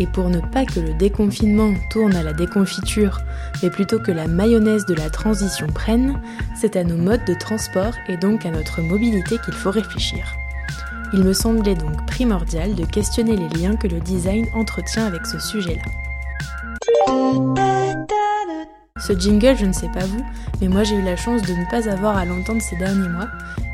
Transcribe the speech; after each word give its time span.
Et 0.00 0.06
pour 0.06 0.30
ne 0.30 0.40
pas 0.40 0.64
que 0.64 0.80
le 0.80 0.94
déconfinement 0.94 1.74
tourne 1.90 2.16
à 2.16 2.22
la 2.22 2.32
déconfiture, 2.32 3.20
mais 3.62 3.68
plutôt 3.68 3.98
que 3.98 4.10
la 4.10 4.26
mayonnaise 4.26 4.86
de 4.86 4.94
la 4.94 5.10
transition 5.10 5.66
prenne, 5.66 6.18
c'est 6.58 6.74
à 6.74 6.84
nos 6.84 6.96
modes 6.96 7.26
de 7.26 7.34
transport 7.34 7.92
et 8.08 8.16
donc 8.16 8.46
à 8.46 8.50
notre 8.50 8.80
mobilité 8.80 9.36
qu'il 9.44 9.52
faut 9.52 9.70
réfléchir. 9.70 10.24
Il 11.12 11.22
me 11.22 11.34
semblait 11.34 11.74
donc 11.74 12.06
primordial 12.06 12.74
de 12.74 12.86
questionner 12.86 13.36
les 13.36 13.48
liens 13.60 13.76
que 13.76 13.88
le 13.88 14.00
design 14.00 14.46
entretient 14.54 15.04
avec 15.04 15.26
ce 15.26 15.38
sujet-là. 15.38 15.82
Ce 18.96 19.12
jingle, 19.12 19.56
je 19.56 19.66
ne 19.66 19.72
sais 19.72 19.88
pas 19.88 20.06
vous, 20.06 20.24
mais 20.62 20.68
moi 20.68 20.82
j'ai 20.82 20.94
eu 20.94 21.02
la 21.02 21.16
chance 21.16 21.42
de 21.42 21.52
ne 21.52 21.70
pas 21.70 21.90
avoir 21.90 22.16
à 22.16 22.24
l'entendre 22.24 22.62
ces 22.62 22.76
derniers 22.76 23.08
mois, 23.08 23.28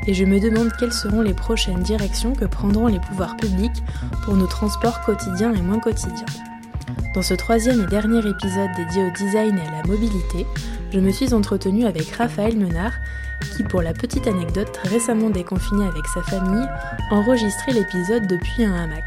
et 0.07 0.13
je 0.13 0.25
me 0.25 0.39
demande 0.39 0.71
quelles 0.79 0.93
seront 0.93 1.21
les 1.21 1.33
prochaines 1.33 1.83
directions 1.83 2.33
que 2.33 2.45
prendront 2.45 2.87
les 2.87 2.99
pouvoirs 2.99 3.35
publics 3.37 3.83
pour 4.23 4.35
nos 4.35 4.47
transports 4.47 5.01
quotidiens 5.01 5.53
et 5.53 5.61
moins 5.61 5.79
quotidiens. 5.79 6.25
Dans 7.13 7.21
ce 7.21 7.33
troisième 7.33 7.81
et 7.81 7.87
dernier 7.87 8.19
épisode 8.19 8.69
dédié 8.77 9.03
au 9.03 9.11
design 9.11 9.57
et 9.57 9.67
à 9.67 9.71
la 9.71 9.87
mobilité, 9.87 10.45
je 10.93 10.99
me 10.99 11.11
suis 11.11 11.33
entretenue 11.33 11.85
avec 11.85 12.09
Raphaël 12.11 12.57
Menard, 12.57 12.93
qui, 13.55 13.63
pour 13.63 13.81
la 13.81 13.93
petite 13.93 14.27
anecdote, 14.27 14.79
récemment 14.83 15.29
déconfiné 15.29 15.85
avec 15.85 16.05
sa 16.07 16.21
famille, 16.21 16.67
enregistrait 17.11 17.73
l'épisode 17.73 18.27
depuis 18.27 18.63
un 18.63 18.73
hamac. 18.73 19.03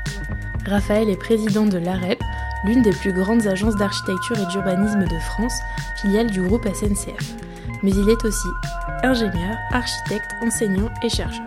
Raphaël 0.67 1.09
est 1.09 1.17
président 1.17 1.65
de 1.65 1.79
l'AREP, 1.79 2.23
l'une 2.65 2.83
des 2.83 2.93
plus 2.93 3.13
grandes 3.13 3.47
agences 3.47 3.77
d'architecture 3.77 4.39
et 4.39 4.47
d'urbanisme 4.47 5.05
de 5.05 5.19
France, 5.21 5.59
filiale 5.97 6.31
du 6.31 6.43
groupe 6.43 6.69
SNCF. 6.69 7.35
Mais 7.83 7.93
il 7.93 8.09
est 8.11 8.25
aussi 8.25 8.49
ingénieur, 9.03 9.57
architecte, 9.73 10.31
enseignant 10.43 10.91
et 11.03 11.09
chercheur. 11.09 11.47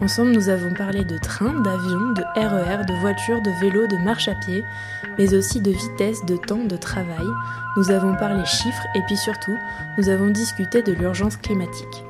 Ensemble, 0.00 0.32
nous 0.32 0.48
avons 0.48 0.72
parlé 0.72 1.04
de 1.04 1.18
train, 1.18 1.52
d'avion, 1.60 2.12
de 2.12 2.22
RER, 2.34 2.84
de 2.86 2.94
voiture, 3.00 3.40
de 3.42 3.50
vélo, 3.60 3.86
de 3.86 3.98
marche 3.98 4.28
à 4.28 4.34
pied, 4.34 4.64
mais 5.18 5.34
aussi 5.34 5.60
de 5.60 5.70
vitesse, 5.70 6.24
de 6.24 6.36
temps, 6.36 6.64
de 6.64 6.76
travail. 6.76 7.26
Nous 7.76 7.90
avons 7.90 8.14
parlé 8.16 8.44
chiffres 8.44 8.86
et 8.94 9.02
puis 9.06 9.16
surtout, 9.16 9.56
nous 9.98 10.08
avons 10.08 10.28
discuté 10.28 10.82
de 10.82 10.92
l'urgence 10.92 11.36
climatique. 11.36 12.04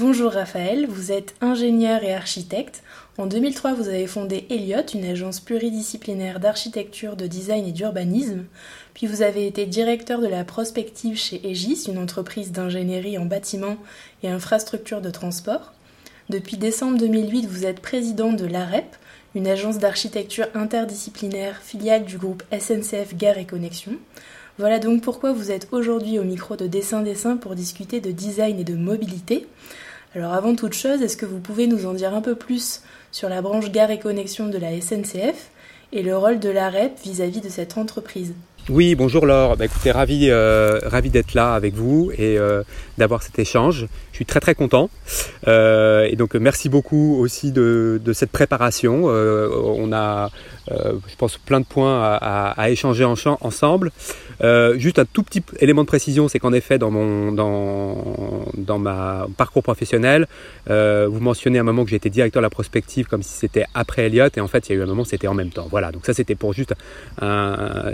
Bonjour 0.00 0.30
Raphaël, 0.30 0.86
vous 0.86 1.10
êtes 1.10 1.34
ingénieur 1.40 2.04
et 2.04 2.14
architecte. 2.14 2.84
En 3.16 3.26
2003, 3.26 3.72
vous 3.72 3.88
avez 3.88 4.06
fondé 4.06 4.46
Elliott, 4.48 4.94
une 4.94 5.04
agence 5.04 5.40
pluridisciplinaire 5.40 6.38
d'architecture, 6.38 7.16
de 7.16 7.26
design 7.26 7.66
et 7.66 7.72
d'urbanisme. 7.72 8.44
Puis 8.94 9.08
vous 9.08 9.22
avez 9.22 9.48
été 9.48 9.66
directeur 9.66 10.20
de 10.20 10.28
la 10.28 10.44
prospective 10.44 11.18
chez 11.18 11.44
Aegis, 11.44 11.86
une 11.88 11.98
entreprise 11.98 12.52
d'ingénierie 12.52 13.18
en 13.18 13.24
bâtiment 13.24 13.76
et 14.22 14.28
infrastructures 14.28 15.00
de 15.00 15.10
transport. 15.10 15.72
Depuis 16.28 16.58
décembre 16.58 16.98
2008, 16.98 17.46
vous 17.46 17.66
êtes 17.66 17.80
président 17.80 18.32
de 18.32 18.46
l'AREP, 18.46 18.94
une 19.34 19.48
agence 19.48 19.78
d'architecture 19.78 20.46
interdisciplinaire 20.54 21.60
filiale 21.60 22.04
du 22.04 22.18
groupe 22.18 22.44
SNCF 22.56 23.16
Gare 23.16 23.38
et 23.38 23.46
Connexion. 23.46 23.94
Voilà 24.58 24.78
donc 24.78 25.02
pourquoi 25.02 25.32
vous 25.32 25.50
êtes 25.50 25.66
aujourd'hui 25.72 26.20
au 26.20 26.24
micro 26.24 26.54
de 26.54 26.68
Dessin 26.68 27.02
Dessin 27.02 27.36
pour 27.36 27.56
discuter 27.56 28.00
de 28.00 28.12
design 28.12 28.60
et 28.60 28.64
de 28.64 28.74
mobilité. 28.74 29.46
Alors 30.14 30.32
avant 30.32 30.54
toute 30.54 30.72
chose, 30.72 31.02
est-ce 31.02 31.18
que 31.18 31.26
vous 31.26 31.38
pouvez 31.38 31.66
nous 31.66 31.84
en 31.84 31.92
dire 31.92 32.14
un 32.14 32.22
peu 32.22 32.34
plus 32.34 32.80
sur 33.12 33.28
la 33.28 33.42
branche 33.42 33.70
Gare 33.70 33.90
et 33.90 33.98
Connexion 33.98 34.48
de 34.48 34.56
la 34.56 34.80
SNCF 34.80 35.50
et 35.92 36.02
le 36.02 36.16
rôle 36.16 36.38
de 36.38 36.48
l'AREP 36.48 36.98
vis-à-vis 37.04 37.42
de 37.42 37.48
cette 37.50 37.76
entreprise? 37.76 38.32
Oui, 38.70 38.94
bonjour 38.94 39.24
Laure. 39.24 39.56
Bah, 39.56 39.64
écoutez, 39.64 39.90
ravi, 39.90 40.28
euh, 40.28 40.78
ravi 40.82 41.08
d'être 41.08 41.32
là 41.32 41.54
avec 41.54 41.74
vous 41.74 42.10
et 42.12 42.38
euh, 42.38 42.62
d'avoir 42.98 43.22
cet 43.22 43.38
échange. 43.38 43.86
Je 44.12 44.16
suis 44.16 44.26
très 44.26 44.40
très 44.40 44.54
content. 44.54 44.90
Euh, 45.46 46.06
et 46.10 46.16
donc 46.16 46.34
merci 46.34 46.68
beaucoup 46.68 47.16
aussi 47.18 47.50
de, 47.50 48.00
de 48.04 48.12
cette 48.12 48.30
préparation. 48.30 49.04
on 49.04 49.92
a, 49.92 50.30
je 50.70 51.16
pense, 51.16 51.38
plein 51.38 51.60
de 51.60 51.64
points 51.64 52.18
à, 52.20 52.70
échanger 52.70 53.04
ensemble. 53.04 53.90
juste 54.76 54.98
un 54.98 55.04
tout 55.04 55.22
petit 55.22 55.42
élément 55.60 55.82
de 55.82 55.86
précision, 55.86 56.28
c'est 56.28 56.38
qu'en 56.38 56.52
effet, 56.52 56.78
dans 56.78 56.90
mon 56.90 57.32
dans, 57.32 58.44
dans 58.56 58.78
ma 58.78 59.26
parcours 59.36 59.62
professionnel, 59.62 60.26
vous 60.66 61.20
mentionnez 61.20 61.58
à 61.58 61.62
un 61.62 61.64
moment 61.64 61.84
que 61.84 61.90
j'étais 61.90 62.10
directeur 62.10 62.40
de 62.40 62.46
la 62.46 62.50
prospective 62.50 63.06
comme 63.06 63.22
si 63.22 63.32
c'était 63.32 63.64
après 63.74 64.06
Elliott, 64.06 64.36
et 64.36 64.40
en 64.40 64.48
fait, 64.48 64.68
il 64.68 64.72
y 64.72 64.74
a 64.76 64.78
eu 64.80 64.82
un 64.82 64.86
moment, 64.86 65.04
c'était 65.04 65.28
en 65.28 65.34
même 65.34 65.50
temps. 65.50 65.68
Voilà. 65.70 65.92
Donc 65.92 66.06
ça, 66.06 66.14
c'était 66.14 66.34
pour 66.34 66.52
juste 66.52 66.74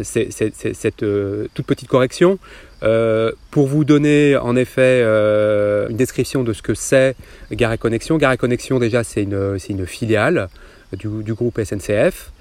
cette 0.03 1.03
euh, 1.03 1.49
toute 1.55 1.67
petite 1.67 1.89
correction. 1.89 2.39
Euh, 2.83 3.33
pour 3.51 3.67
vous 3.67 3.85
donner 3.85 4.37
en 4.37 4.57
effet 4.57 5.01
euh, 5.03 5.89
une 5.89 5.97
description 5.97 6.43
de 6.43 6.53
ce 6.53 6.61
que 6.61 6.75
c'est 6.75 7.17
Gare 7.51 7.73
et 7.73 7.79
Connexion. 7.79 8.19
Gare 8.19 8.33
et 8.33 8.37
Connexion 8.37 8.79
déjà 8.79 9.05
c'est 9.05 9.23
une, 9.23 9.57
une, 9.69 9.87
filiale 9.87 10.49
du, 10.93 11.33
groupe 11.33 11.59
SNCF 11.63 12.33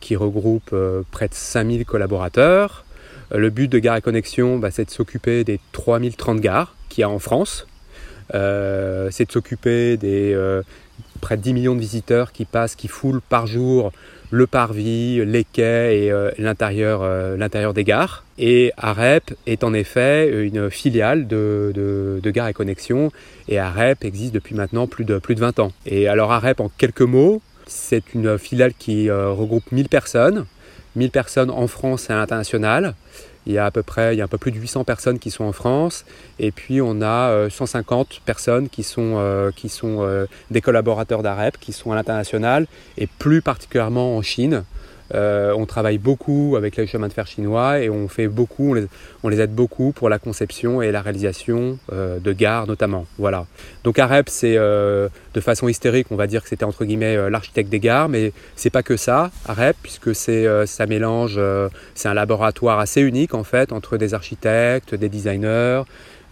qui 0.00 0.16
regroupe 0.16 0.74
près 1.10 1.28
de 1.28 1.34
5000 1.34 1.84
collaborateurs. 1.84 2.84
Le 3.34 3.50
but 3.50 3.68
de 3.68 3.78
Gare 3.78 3.96
et 3.96 4.00
Connexion, 4.02 4.58
bah, 4.58 4.70
c'est 4.70 4.84
de 4.84 4.90
s'occuper 4.90 5.42
des 5.42 5.58
3030 5.72 6.40
gares 6.40 6.76
qu'il 6.88 7.02
y 7.02 7.04
a 7.04 7.10
en 7.10 7.18
France. 7.18 7.66
c'est 8.32 9.26
de 9.26 9.32
s'occuper 9.32 9.96
des 9.96 10.34
près 11.20 11.36
de 11.36 11.42
10 11.42 11.52
millions 11.54 11.74
de 11.74 11.80
visiteurs 11.80 12.32
qui 12.32 12.44
passent, 12.44 12.74
qui 12.74 12.88
foulent 12.88 13.20
par 13.20 13.46
jour 13.46 13.92
le 14.30 14.46
parvis, 14.46 15.24
les 15.24 15.44
quais 15.44 15.98
et 15.98 16.10
euh, 16.10 16.30
l'intérieur, 16.38 17.00
euh, 17.02 17.72
des 17.72 17.84
gares. 17.84 18.24
Et 18.38 18.72
AREP 18.76 19.34
est 19.46 19.64
en 19.64 19.72
effet 19.72 20.44
une 20.44 20.70
filiale 20.70 21.26
de, 21.26 21.72
de, 21.74 22.30
Gare 22.30 22.48
et 22.48 22.52
Connexion. 22.52 23.12
Et 23.48 23.58
AREP 23.58 24.04
existe 24.04 24.34
depuis 24.34 24.54
maintenant 24.54 24.86
plus 24.86 25.04
de, 25.04 25.18
plus 25.18 25.34
de 25.34 25.40
20 25.40 25.60
ans. 25.60 25.72
Et 25.86 26.08
alors 26.08 26.32
AREP, 26.32 26.60
en 26.60 26.70
quelques 26.76 27.02
mots, 27.02 27.40
c'est 27.66 28.14
une 28.14 28.38
filiale 28.38 28.72
qui 28.74 29.10
euh, 29.10 29.30
regroupe 29.30 29.70
1000 29.72 29.88
personnes. 29.88 30.46
1000 30.94 31.10
personnes 31.10 31.50
en 31.50 31.66
France 31.66 32.08
et 32.08 32.12
à 32.12 32.16
l'international. 32.16 32.94
Il 33.46 33.52
y 33.52 33.58
a 33.58 33.66
à 33.66 33.70
peu 33.70 33.82
près, 33.82 34.14
il 34.14 34.18
y 34.18 34.20
a 34.20 34.24
un 34.24 34.28
peu 34.28 34.38
plus 34.38 34.50
de 34.50 34.58
800 34.58 34.84
personnes 34.84 35.18
qui 35.20 35.30
sont 35.30 35.44
en 35.44 35.52
France, 35.52 36.04
et 36.40 36.50
puis 36.50 36.80
on 36.82 37.00
a 37.00 37.48
150 37.48 38.08
euh, 38.08 38.18
personnes 38.24 38.68
qui 38.68 38.82
sont, 38.82 39.14
euh, 39.18 40.26
des 40.50 40.60
collaborateurs 40.60 41.22
d'AREP, 41.22 41.58
qui 41.60 41.72
sont 41.72 41.92
à 41.92 41.94
l'international, 41.94 42.66
et 42.98 43.06
plus 43.06 43.42
particulièrement 43.42 44.16
en 44.16 44.22
Chine. 44.22 44.64
Euh, 45.14 45.52
on 45.56 45.66
travaille 45.66 45.98
beaucoup 45.98 46.54
avec 46.56 46.76
les 46.76 46.86
chemins 46.86 47.08
de 47.08 47.12
fer 47.12 47.26
chinois 47.26 47.80
et 47.80 47.90
on 47.90 48.08
fait 48.08 48.28
beaucoup, 48.28 48.76
on 49.22 49.28
les, 49.28 49.40
aide 49.40 49.54
beaucoup 49.54 49.92
pour 49.92 50.08
la 50.08 50.18
conception 50.18 50.82
et 50.82 50.90
la 50.90 51.02
réalisation 51.02 51.78
euh, 51.92 52.18
de 52.18 52.32
gares 52.32 52.66
notamment. 52.66 53.06
Voilà. 53.18 53.46
Donc 53.84 53.98
AREP, 53.98 54.28
c'est 54.28 54.56
euh, 54.56 55.08
de 55.34 55.40
façon 55.40 55.68
hystérique, 55.68 56.08
on 56.10 56.16
va 56.16 56.26
dire 56.26 56.42
que 56.42 56.48
c'était 56.48 56.64
entre 56.64 56.84
guillemets 56.84 57.30
l'architecte 57.30 57.68
des 57.68 57.80
gares, 57.80 58.08
mais 58.08 58.32
c'est 58.56 58.70
pas 58.70 58.82
que 58.82 58.96
ça, 58.96 59.30
AREP, 59.46 59.76
puisque 59.82 60.14
c'est 60.14 60.46
ça 60.66 60.86
mélange, 60.86 61.40
c'est 61.94 62.08
un 62.08 62.14
laboratoire 62.14 62.78
assez 62.78 63.00
unique 63.00 63.34
en 63.34 63.44
fait 63.44 63.72
entre 63.72 63.96
des 63.96 64.14
architectes, 64.14 64.94
des 64.94 65.08
designers, 65.08 65.82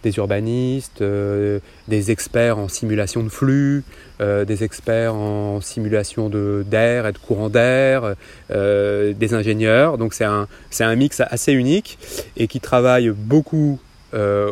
des 0.05 0.17
urbanistes, 0.17 1.01
euh, 1.01 1.59
des 1.87 2.11
experts 2.11 2.59
en 2.59 2.67
simulation 2.67 3.23
de 3.23 3.29
flux, 3.29 3.83
euh, 4.21 4.45
des 4.45 4.63
experts 4.63 5.15
en 5.15 5.61
simulation 5.61 6.29
d'air 6.29 7.07
et 7.07 7.11
de 7.11 7.17
courant 7.17 7.49
d'air, 7.49 8.13
euh, 8.51 9.13
des 9.13 9.33
ingénieurs. 9.33 9.97
Donc 9.97 10.13
c'est 10.13 10.23
un, 10.23 10.47
un 10.79 10.95
mix 10.95 11.21
assez 11.21 11.53
unique 11.53 11.97
et 12.37 12.47
qui 12.47 12.59
travaille 12.61 13.09
beaucoup 13.09 13.79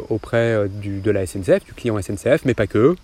auprès 0.10 0.68
de 0.84 1.12
la 1.12 1.26
SNCF, 1.26 1.64
du 1.64 1.72
client 1.74 1.98
SNCF, 2.02 2.44
mais 2.44 2.54
pas 2.54 2.68
que. 2.68 2.98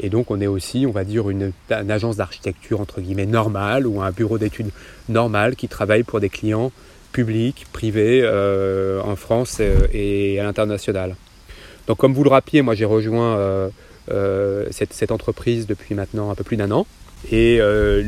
Et 0.00 0.08
donc 0.08 0.30
on 0.30 0.40
est 0.40 0.46
aussi, 0.46 0.86
on 0.88 0.90
va 0.90 1.04
dire, 1.04 1.28
une, 1.28 1.52
une 1.70 1.90
agence 1.90 2.16
d'architecture 2.16 2.80
entre 2.80 3.02
guillemets 3.02 3.26
normale 3.26 3.86
ou 3.86 4.00
un 4.00 4.12
bureau 4.12 4.38
d'études 4.38 4.70
normal 5.10 5.56
qui 5.56 5.68
travaille 5.68 6.04
pour 6.04 6.20
des 6.20 6.30
clients 6.30 6.72
publics, 7.12 7.66
privés 7.70 8.26
en 9.04 9.14
France 9.14 9.60
et 9.92 10.40
à 10.40 10.44
l'international. 10.44 11.16
Donc 11.86 11.98
comme 11.98 12.14
vous 12.14 12.24
le 12.24 12.30
rappeliez, 12.30 12.62
moi 12.62 12.74
j'ai 12.74 12.84
rejoint 12.84 13.36
euh, 13.36 13.68
euh, 14.10 14.66
cette, 14.70 15.12
entreprise 15.12 15.66
depuis 15.66 15.94
maintenant 15.94 16.30
un 16.30 16.34
peu 16.34 16.44
plus 16.44 16.56
d'un 16.56 16.70
an. 16.70 16.86
Et 17.30 17.58
euh, 17.60 18.02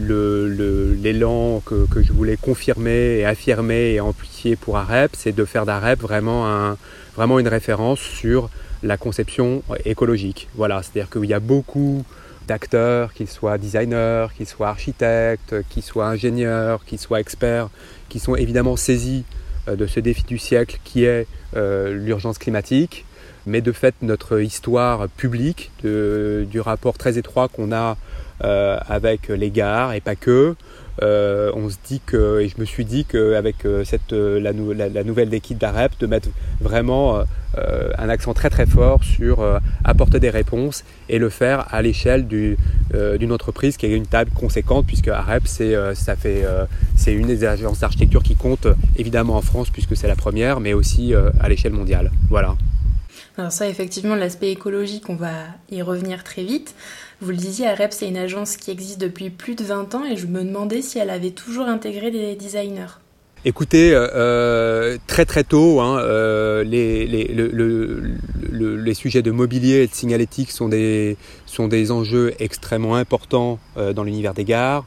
l'élan 1.00 1.62
que, 1.64 1.86
je 2.02 2.12
voulais 2.12 2.36
confirmer 2.36 3.18
et 3.18 3.24
affirmer 3.24 3.92
et 3.92 4.00
amplifier 4.00 4.56
pour 4.56 4.76
AREP, 4.76 5.12
c'est 5.16 5.34
de 5.34 5.44
faire 5.44 5.64
d'AREP 5.64 6.00
vraiment, 6.00 6.76
vraiment 7.16 7.38
une 7.38 7.48
référence 7.48 8.00
sur 8.00 8.50
la 8.82 8.96
conception 8.96 9.62
écologique. 9.84 10.48
Voilà, 10.54 10.82
c'est-à-dire 10.82 11.10
qu'il 11.10 11.24
y 11.24 11.34
a 11.34 11.40
beaucoup 11.40 12.04
d'acteurs, 12.46 13.12
qu'ils 13.12 13.28
soient 13.28 13.58
designers, 13.58 14.26
qu'ils 14.36 14.46
soient 14.46 14.68
architectes, 14.68 15.56
qu'ils 15.68 15.82
soient 15.82 16.06
ingénieurs, 16.06 16.84
qu'ils 16.84 16.98
soient 16.98 17.20
experts, 17.20 17.70
qui 18.08 18.20
sont 18.20 18.36
évidemment 18.36 18.76
saisis 18.76 19.24
de 19.66 19.86
ce 19.86 20.00
défi 20.00 20.22
du 20.24 20.38
siècle 20.38 20.78
qui 20.84 21.04
est 21.04 21.26
l'urgence 21.56 22.38
climatique. 22.38 23.04
Mais 23.48 23.60
de 23.60 23.72
fait, 23.72 23.94
notre 24.02 24.40
histoire 24.40 25.08
publique, 25.08 25.72
du 25.82 26.60
rapport 26.60 26.98
très 26.98 27.18
étroit 27.18 27.48
qu'on 27.48 27.72
a 27.72 27.96
avec 28.40 29.28
les 29.28 29.50
gares 29.50 29.94
et 29.94 30.00
pas 30.00 30.14
que, 30.14 30.54
euh, 31.02 31.52
on 31.54 31.68
se 31.70 31.76
dit 31.84 32.00
que, 32.04 32.40
et 32.40 32.48
je 32.48 32.56
me 32.58 32.64
suis 32.64 32.84
dit 32.84 33.04
qu'avec 33.04 33.64
euh, 33.64 33.84
cette, 33.84 34.12
euh, 34.12 34.40
la, 34.40 35.04
nouvelle 35.04 35.32
équipe 35.32 35.58
d'AREP, 35.58 35.92
de 36.00 36.06
mettre 36.06 36.28
vraiment 36.60 37.22
un 37.98 38.08
accent 38.08 38.34
très 38.34 38.50
très 38.50 38.66
fort 38.66 39.02
sur 39.02 39.44
apporter 39.82 40.20
des 40.20 40.30
réponses 40.30 40.84
et 41.08 41.18
le 41.18 41.28
faire 41.28 41.66
à 41.72 41.82
l'échelle 41.82 42.28
d'une 42.28 43.32
entreprise 43.32 43.76
qui 43.76 43.86
a 43.86 43.88
une 43.88 44.06
table 44.06 44.30
conséquente, 44.32 44.86
puisque 44.86 45.08
AREP, 45.08 45.46
c'est 45.46 45.74
c'est 46.96 47.12
une 47.12 47.26
des 47.26 47.44
agences 47.44 47.80
d'architecture 47.80 48.22
qui 48.22 48.36
compte 48.36 48.68
évidemment 48.96 49.36
en 49.36 49.42
France, 49.42 49.70
puisque 49.70 49.96
c'est 49.96 50.08
la 50.08 50.16
première, 50.16 50.60
mais 50.60 50.72
aussi 50.72 51.14
à 51.14 51.48
l'échelle 51.48 51.72
mondiale. 51.72 52.10
Voilà. 52.28 52.54
Alors 53.38 53.52
ça, 53.52 53.68
effectivement, 53.68 54.16
l'aspect 54.16 54.50
écologique, 54.50 55.08
on 55.08 55.14
va 55.14 55.30
y 55.70 55.80
revenir 55.80 56.24
très 56.24 56.42
vite. 56.42 56.74
Vous 57.20 57.30
le 57.30 57.36
disiez, 57.36 57.68
AREP, 57.68 57.92
c'est 57.92 58.08
une 58.08 58.16
agence 58.16 58.56
qui 58.56 58.72
existe 58.72 59.00
depuis 59.00 59.30
plus 59.30 59.54
de 59.54 59.62
20 59.62 59.94
ans 59.94 60.04
et 60.04 60.16
je 60.16 60.26
me 60.26 60.42
demandais 60.42 60.82
si 60.82 60.98
elle 60.98 61.08
avait 61.08 61.30
toujours 61.30 61.66
intégré 61.66 62.10
des 62.10 62.34
designers. 62.34 62.98
Écoutez, 63.44 63.94
euh, 63.94 64.08
euh, 64.14 64.98
très 65.06 65.24
très 65.24 65.44
tôt, 65.44 65.80
hein, 65.80 66.00
euh, 66.00 66.64
les, 66.64 67.06
les, 67.06 68.94
sujets 68.94 69.22
de 69.22 69.30
mobilier 69.30 69.82
et 69.82 69.86
de 69.86 69.94
signalétique 69.94 70.50
sont 70.50 70.68
des, 70.68 71.16
sont 71.46 71.68
des 71.68 71.92
enjeux 71.92 72.34
extrêmement 72.40 72.96
importants 72.96 73.60
dans 73.76 74.02
l'univers 74.02 74.34
des 74.34 74.44
gares. 74.44 74.84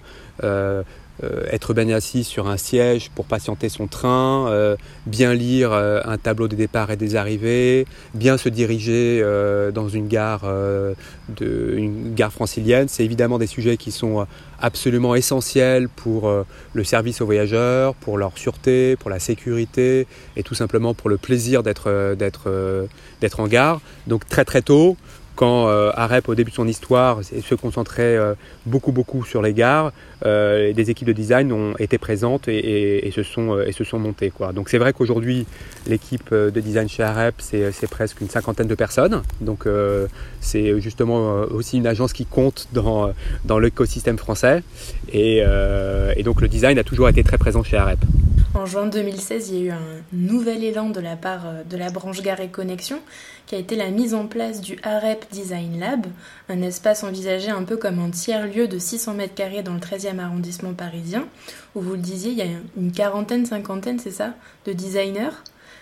Euh, 1.24 1.44
être 1.52 1.76
bien 1.76 1.88
assis 1.90 2.24
sur 2.24 2.48
un 2.48 2.58
siège 2.58 3.12
pour 3.14 3.26
patienter 3.26 3.70
son 3.70 3.86
train, 3.86 4.48
euh, 4.50 4.76
bien 5.06 5.36
lire 5.36 5.72
euh, 5.72 6.02
un 6.06 6.18
tableau 6.18 6.48
des 6.48 6.56
départs 6.56 6.90
et 6.90 6.98
des 6.98 7.16
arrivées, 7.16 7.86
bien 8.16 8.38
se 8.38 8.50
diriger 8.50 9.24
dans 9.74 9.88
une 9.88 10.08
gare, 10.08 10.46
de, 11.30 11.76
une 11.78 12.16
gare 12.16 12.32
francilienne. 12.32 12.88
C'est 12.88 13.04
évidemment 13.04 13.38
des 13.38 13.48
sujets 13.48 13.78
qui 13.78 13.92
sont 13.92 14.26
absolument 14.60 15.16
essentiels 15.16 15.90
pour 15.90 16.32
le 16.74 16.84
service 16.84 17.22
aux 17.22 17.26
voyageurs, 17.26 17.94
pour 17.96 18.18
leur 18.18 18.38
sûreté, 18.38 18.96
pour 18.96 19.10
la 19.10 19.20
sécurité 19.20 20.08
et 20.36 20.44
tout 20.44 20.56
simplement 20.56 20.94
pour 20.94 21.10
le 21.10 21.18
plaisir 21.18 21.64
d'être, 21.64 21.90
en 23.38 23.48
gare. 23.48 23.82
Donc 24.08 24.28
très 24.28 24.46
très 24.46 24.62
tôt, 24.62 24.98
quand 25.42 25.70
euh, 25.70 25.90
Arep, 25.96 26.30
au 26.30 26.36
début 26.36 26.52
de 26.52 26.56
son 26.56 26.68
histoire, 26.68 27.24
se 27.24 27.56
concentrait 27.56 28.16
euh, 28.16 28.36
beaucoup, 28.68 28.92
beaucoup 28.92 29.26
sur 29.26 29.42
les 29.42 29.56
gares, 29.56 29.92
euh, 30.24 30.72
des 30.72 30.92
équipes 30.92 31.08
de 31.08 31.14
design 31.14 31.52
ont 31.52 31.74
été 31.80 31.98
présentes 31.98 32.48
et, 32.48 33.12
se, 33.12 33.24
sont, 33.24 33.60
et 33.60 33.72
se 33.72 33.84
sont 33.84 33.98
montées. 33.98 34.32
Donc 34.54 34.70
c'est 34.70 34.78
vrai 34.78 34.94
qu'aujourd'hui, 34.94 35.48
l'équipe 35.88 36.32
de 36.32 36.60
design 36.60 36.88
chez 36.88 37.02
Arep, 37.02 37.34
c'est 37.40 37.90
presque 37.90 38.22
une 38.22 38.30
cinquantaine 38.30 38.68
de 38.68 38.76
personnes. 38.76 39.24
Donc 39.40 39.66
c'est 40.42 40.80
justement 40.80 41.40
aussi 41.50 41.78
une 41.78 41.88
agence 41.88 42.14
qui 42.14 42.28
compte 42.28 42.68
dans, 42.72 43.12
l'écosystème 43.60 44.20
français. 44.20 44.62
Et, 45.12 45.44
donc 46.24 46.42
le 46.42 46.50
design 46.50 46.78
a 46.78 46.84
toujours 46.84 47.10
été 47.10 47.24
très 47.24 47.40
présent 47.40 47.64
chez 47.64 47.78
Arep. 47.78 48.00
En 48.54 48.66
juin 48.66 48.88
2016, 48.88 49.50
il 49.50 49.56
y 49.56 49.62
a 49.62 49.64
eu 49.64 49.72
un 49.72 50.04
nouvel 50.12 50.62
élan 50.66 50.90
de 50.90 51.00
la 51.00 51.16
part 51.16 51.64
de 51.70 51.78
la 51.78 51.90
branche 51.90 52.22
Gare 52.22 52.42
et 52.42 52.50
Connexion 52.50 53.00
qui 53.46 53.56
a 53.56 53.58
été 53.58 53.78
la 53.78 53.90
mise 53.92 54.14
en 54.14 54.28
place 54.28 54.60
du 54.60 54.78
AREP 54.84 55.26
Design 55.32 55.80
Lab, 55.80 56.06
un 56.50 56.62
espace 56.62 57.06
envisagé 57.06 57.50
un 57.50 57.64
peu 57.64 57.78
comme 57.78 58.00
un 58.00 58.10
tiers-lieu 58.10 58.68
de 58.68 58.78
600 58.78 59.14
mètres 59.14 59.36
carrés 59.36 59.64
dans 59.64 59.74
le 59.74 59.80
13e 59.80 60.20
arrondissement 60.20 60.74
parisien, 60.74 61.28
où 61.76 61.82
vous 61.82 61.94
le 61.94 62.00
disiez, 62.00 62.32
il 62.32 62.38
y 62.38 62.42
a 62.42 62.48
une 62.76 62.92
quarantaine, 62.92 63.46
cinquantaine, 63.46 64.00
c'est 64.00 64.12
ça, 64.12 64.34
de 64.66 64.74
designers 64.74 65.32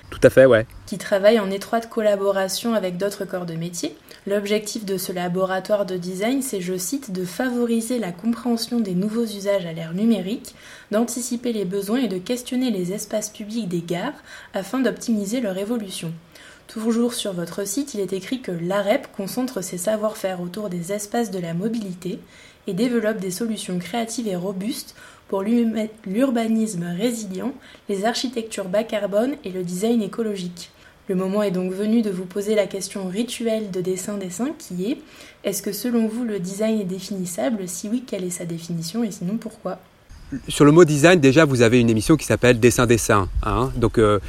tout 0.09 0.19
à 0.23 0.29
fait, 0.29 0.45
ouais. 0.45 0.65
Qui 0.85 0.97
travaillent 0.97 1.39
en 1.39 1.51
étroite 1.51 1.89
collaboration 1.89 2.73
avec 2.73 2.97
d'autres 2.97 3.25
corps 3.25 3.45
de 3.45 3.53
métier. 3.53 3.95
L'objectif 4.27 4.85
de 4.85 4.97
ce 4.97 5.11
laboratoire 5.11 5.85
de 5.85 5.97
design, 5.97 6.41
c'est, 6.41 6.61
je 6.61 6.77
cite, 6.77 7.11
de 7.11 7.25
favoriser 7.25 8.00
la 8.00 8.11
compréhension 8.11 8.79
des 8.79 8.95
nouveaux 8.95 9.25
usages 9.25 9.65
à 9.65 9.73
l'ère 9.73 9.94
numérique, 9.94 10.56
d'anticiper 10.91 11.53
les 11.53 11.65
besoins 11.65 12.00
et 12.00 12.07
de 12.07 12.17
questionner 12.17 12.71
les 12.71 12.91
espaces 12.91 13.29
publics 13.29 13.69
des 13.69 13.81
gares 13.81 14.21
afin 14.53 14.79
d'optimiser 14.79 15.41
leur 15.41 15.57
évolution. 15.57 16.13
Toujours 16.67 17.15
sur 17.15 17.33
votre 17.33 17.65
site, 17.65 17.95
il 17.95 18.00
est 18.00 18.13
écrit 18.13 18.41
que 18.41 18.51
l'AREP 18.51 19.07
concentre 19.15 19.61
ses 19.63 19.79
savoir-faire 19.79 20.41
autour 20.41 20.69
des 20.69 20.91
espaces 20.91 21.31
de 21.31 21.39
la 21.39 21.56
mobilité 21.56 22.19
et 22.67 22.73
développe 22.73 23.17
des 23.17 23.31
solutions 23.31 23.79
créatives 23.79 24.27
et 24.27 24.35
robustes 24.35 24.95
pour 25.30 25.44
l'urbanisme 25.44 26.86
résilient, 26.98 27.54
les 27.88 28.04
architectures 28.04 28.68
bas 28.68 28.84
carbone 28.84 29.36
et 29.46 29.52
le 29.52 29.64
design 29.64 30.02
écologique. 30.02 30.72
Le 31.08 31.16
moment 31.16 31.42
est 31.42 31.52
donc 31.52 31.72
venu 31.72 32.02
de 32.02 32.10
vous 32.10 32.26
poser 32.26 32.56
la 32.56 32.68
question 32.68 33.08
rituelle 33.08 33.72
de 33.72 33.81
dessin-dessin 33.81 34.50
qui 34.58 34.92
est 34.92 34.98
est-ce 35.44 35.62
que 35.62 35.72
selon 35.72 36.08
vous 36.08 36.24
le 36.24 36.40
design 36.40 36.81
est 36.81 36.86
définissable? 36.86 37.68
Si 37.68 37.88
oui, 37.90 38.04
quelle 38.06 38.26
est 38.26 38.30
sa 38.30 38.46
définition 38.46 39.04
et 39.04 39.12
sinon 39.12 39.38
pourquoi? 39.38 39.80
Sur 40.48 40.66
le 40.66 40.72
mot 40.72 40.84
design, 40.84 41.20
déjà, 41.20 41.46
vous 41.46 41.62
avez 41.62 41.80
une 41.80 41.90
émission 41.90 42.18
qui 42.18 42.26
s'appelle 42.26 42.60
Dessin-Dessin. 42.60 43.30
Hein. 43.42 43.72
Donc, 43.76 43.98
euh, 43.98 44.20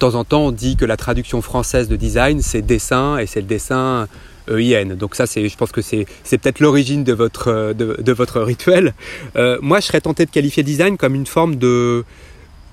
temps 0.00 0.16
en 0.16 0.24
temps, 0.24 0.46
on 0.46 0.50
dit 0.50 0.76
que 0.76 0.84
la 0.84 0.96
traduction 0.96 1.42
française 1.42 1.86
de 1.86 1.94
design, 1.94 2.42
c'est 2.42 2.62
dessin 2.62 3.18
et 3.18 3.26
c'est 3.26 3.40
le 3.40 3.46
dessin 3.46 4.08
EIN. 4.48 4.96
Donc 4.96 5.14
ça, 5.14 5.26
c'est, 5.26 5.48
je 5.48 5.56
pense 5.56 5.72
que 5.72 5.82
c'est, 5.82 6.06
peut-être 6.30 6.60
l'origine 6.60 7.04
de 7.04 7.12
votre, 7.12 7.72
de, 7.74 8.12
votre 8.12 8.40
rituel. 8.42 8.94
Euh, 9.36 9.58
moi, 9.60 9.80
je 9.80 9.86
serais 9.86 10.00
tenté 10.00 10.26
de 10.26 10.30
qualifier 10.30 10.62
design 10.62 10.96
comme 10.96 11.14
une 11.14 11.26
forme 11.26 11.56
de 11.56 12.04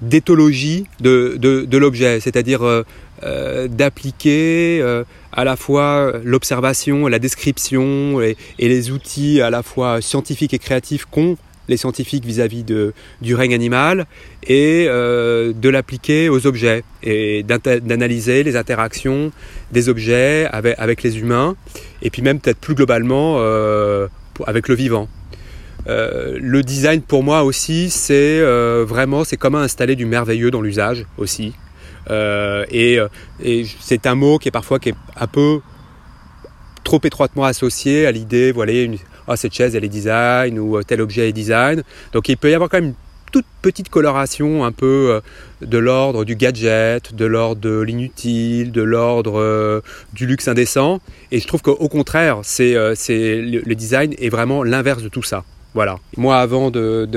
d'éthologie 0.02 0.86
de, 1.02 1.36
de, 1.38 1.78
l'objet, 1.78 2.22
c'est-à-dire 2.22 2.64
euh, 2.64 2.84
euh, 3.24 3.68
d'appliquer 3.68 4.82
à 5.34 5.44
la 5.44 5.58
fois 5.58 6.14
l'observation, 6.24 7.08
la 7.08 7.20
description 7.20 8.22
et, 8.22 8.38
les 8.58 8.92
outils 8.92 9.42
à 9.42 9.50
la 9.50 9.62
fois 9.62 10.00
scientifiques 10.00 10.54
et 10.54 10.60
créatifs 10.60 11.04
qu'ont 11.04 11.36
les 11.70 11.78
scientifiques 11.78 12.26
vis-à-vis 12.26 12.64
de, 12.64 12.94
du 13.22 13.36
règne 13.36 13.54
animal 13.54 14.08
et 14.46 14.88
euh, 14.90 15.54
de 15.54 15.70
l'appliquer 15.70 16.28
aux 16.28 16.48
objets 16.48 16.84
et 17.04 17.44
d'analyser 17.44 18.44
les 18.44 18.58
interactions 18.58 19.32
des 19.72 19.90
objets 19.90 20.48
avec, 20.52 21.04
les 21.04 21.20
humains 21.20 21.56
et 22.02 22.10
puis 22.10 22.22
même 22.22 22.40
peut-être 22.40 22.60
plus 22.60 22.76
globalement 22.76 23.38
euh, 23.40 24.08
avec 24.48 24.68
le 24.68 24.76
vivant. 24.76 25.08
Euh, 25.88 26.38
le 26.42 26.62
design 26.62 27.02
pour 27.02 27.24
moi 27.24 27.44
aussi 27.44 27.90
c'est 27.90 28.42
vraiment 28.84 29.24
c'est 29.24 29.38
comment 29.38 29.60
installer 29.60 29.96
du 29.96 30.06
merveilleux 30.06 30.52
dans 30.52 30.62
l'usage 30.62 31.06
aussi 31.18 31.54
et, 32.10 33.00
c'est 33.80 34.08
un 34.08 34.16
mot 34.16 34.40
qui 34.40 34.48
est 34.48 34.52
parfois 34.52 34.80
qui 34.80 34.90
est 34.90 34.96
un 35.16 35.28
peu 35.28 35.60
trop 36.84 37.00
étroitement 37.04 37.46
associé 37.46 38.08
à 38.08 38.12
l'idée 38.12 38.52
voilà 38.52 38.74
une, 38.74 38.98
ah, 39.30 39.38
cette 39.38 39.54
chaise 39.54 39.76
elle 39.76 39.86
est 39.86 39.90
design 39.90 40.58
ou 40.58 40.76
euh, 40.76 40.82
tel 40.82 41.02
objet 41.02 41.30
est 41.30 41.34
design. 41.34 41.84
Donc 42.14 42.28
il 42.30 42.36
peut 42.38 42.50
y 42.50 42.56
avoir 42.56 42.68
quand 42.68 42.82
même 42.82 42.96
toute 43.32 43.46
petite 43.62 43.90
coloration 43.90 44.66
un 44.66 44.72
peu 44.72 45.12
euh, 45.12 45.66
de 45.66 45.78
l'ordre 45.78 46.26
du 46.26 46.36
gadget, 46.36 47.14
de 47.14 47.26
l'ordre 47.26 47.62
de 47.62 47.80
l'inutile, 47.80 48.72
de 48.72 48.82
l'ordre 48.82 49.40
euh, 49.40 49.82
du 50.14 50.26
luxe 50.26 50.48
indécent. 50.48 51.00
Et 51.32 51.40
je 51.40 51.48
trouve 51.48 51.62
qu'au 51.62 51.90
contraire, 51.90 52.40
c'est, 52.44 52.74
le 52.74 53.74
design 53.74 54.14
est 54.18 54.30
vraiment 54.30 54.64
l'inverse 54.64 55.04
de 55.04 55.10
tout 55.10 55.24
ça. 55.24 55.44
Voilà. 55.76 56.00
Moi, 56.18 56.36
avant 56.36 56.72
d'être 56.72 57.12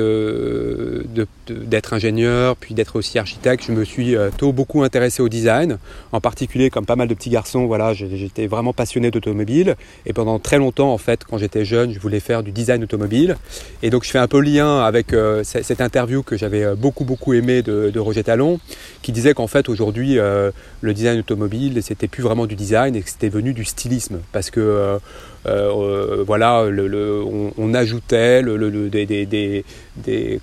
ingénieur, 1.95 2.55
puis 2.57 2.75
d'être 2.75 2.97
aussi 2.97 3.19
architecte, 3.19 3.65
je 3.67 3.73
me 3.73 3.83
suis 3.83 4.15
euh, 4.15 4.29
tôt 4.37 4.53
beaucoup 4.53 4.83
intéressé 4.83 5.23
au 5.23 5.31
design. 5.31 5.79
En 6.13 6.21
particulier, 6.21 6.69
comme 6.69 6.85
pas 6.85 6.97
mal 6.97 7.09
de 7.09 7.15
petits 7.15 7.31
garçons, 7.31 7.65
voilà, 7.65 7.95
j'étais 7.95 8.47
vraiment 8.47 8.75
passionné 8.75 9.11
d'automobile. 9.11 9.77
Et 10.05 10.13
pendant 10.13 10.39
très 10.39 10.59
longtemps, 10.59 10.93
en 10.93 10.99
fait, 10.99 11.25
quand 11.25 11.39
j'étais 11.39 11.65
jeune, 11.65 11.93
je 11.93 11.99
voulais 11.99 12.21
faire 12.21 12.43
du 12.43 12.53
design 12.53 12.83
automobile. 12.83 13.39
Et 13.83 13.89
donc, 13.89 14.05
je 14.05 14.11
fais 14.11 14.19
un 14.19 14.29
peu 14.29 14.41
lien 14.41 14.81
avec 14.81 15.15
euh, 15.15 15.43
cette 15.45 15.81
interview 15.81 16.23
que 16.23 16.37
j'avais 16.37 16.65
euh, 16.65 16.75
beaucoup, 16.75 17.05
beaucoup 17.05 17.33
aimé 17.33 17.63
de, 17.63 17.99
Roger 17.99 18.25
Talon, 18.25 18.61
qui 19.01 19.13
disait 19.13 19.33
qu'en 19.33 19.47
fait, 19.47 19.69
aujourd'hui, 19.69 20.17
le 20.17 20.95
design 20.95 21.21
automobile, 21.21 21.81
c'était 21.83 22.09
plus 22.09 22.23
vraiment 22.23 22.47
du 22.47 22.57
design 22.57 22.97
et 22.97 23.03
que 23.03 23.09
c'était 23.09 23.29
venu 23.29 23.55
du 23.55 23.65
stylisme. 23.65 24.19
Parce 24.33 24.51
que 24.51 24.99
euh, 25.47 26.23
voilà, 26.27 26.65
on, 26.65 27.75
ajoutait 27.75 28.43
des, 28.43 29.65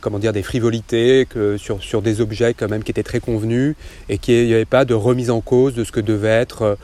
comment 0.01 0.19
dire, 0.19 0.33
des 0.33 0.43
frivolités 0.43 1.27
sur, 1.57 1.81
sur 1.81 2.01
des 2.01 2.21
objets 2.21 2.53
quand 2.53 2.69
même 2.69 2.83
qui 2.83 2.91
étaient 2.91 3.03
très 3.03 3.19
convenus 3.19 3.75
et 4.09 4.17
qu'il 4.17 4.45
n'y 4.47 4.53
avait 4.53 4.65
pas 4.65 4.85
de 4.85 4.93
remise 4.93 5.29
en 5.29 5.41
cause 5.41 5.73
de 5.73 5.83
ce 5.83 5.91
que 5.91 5.99
devait 5.99 6.27
être 6.29 6.61
euh, 6.63 6.75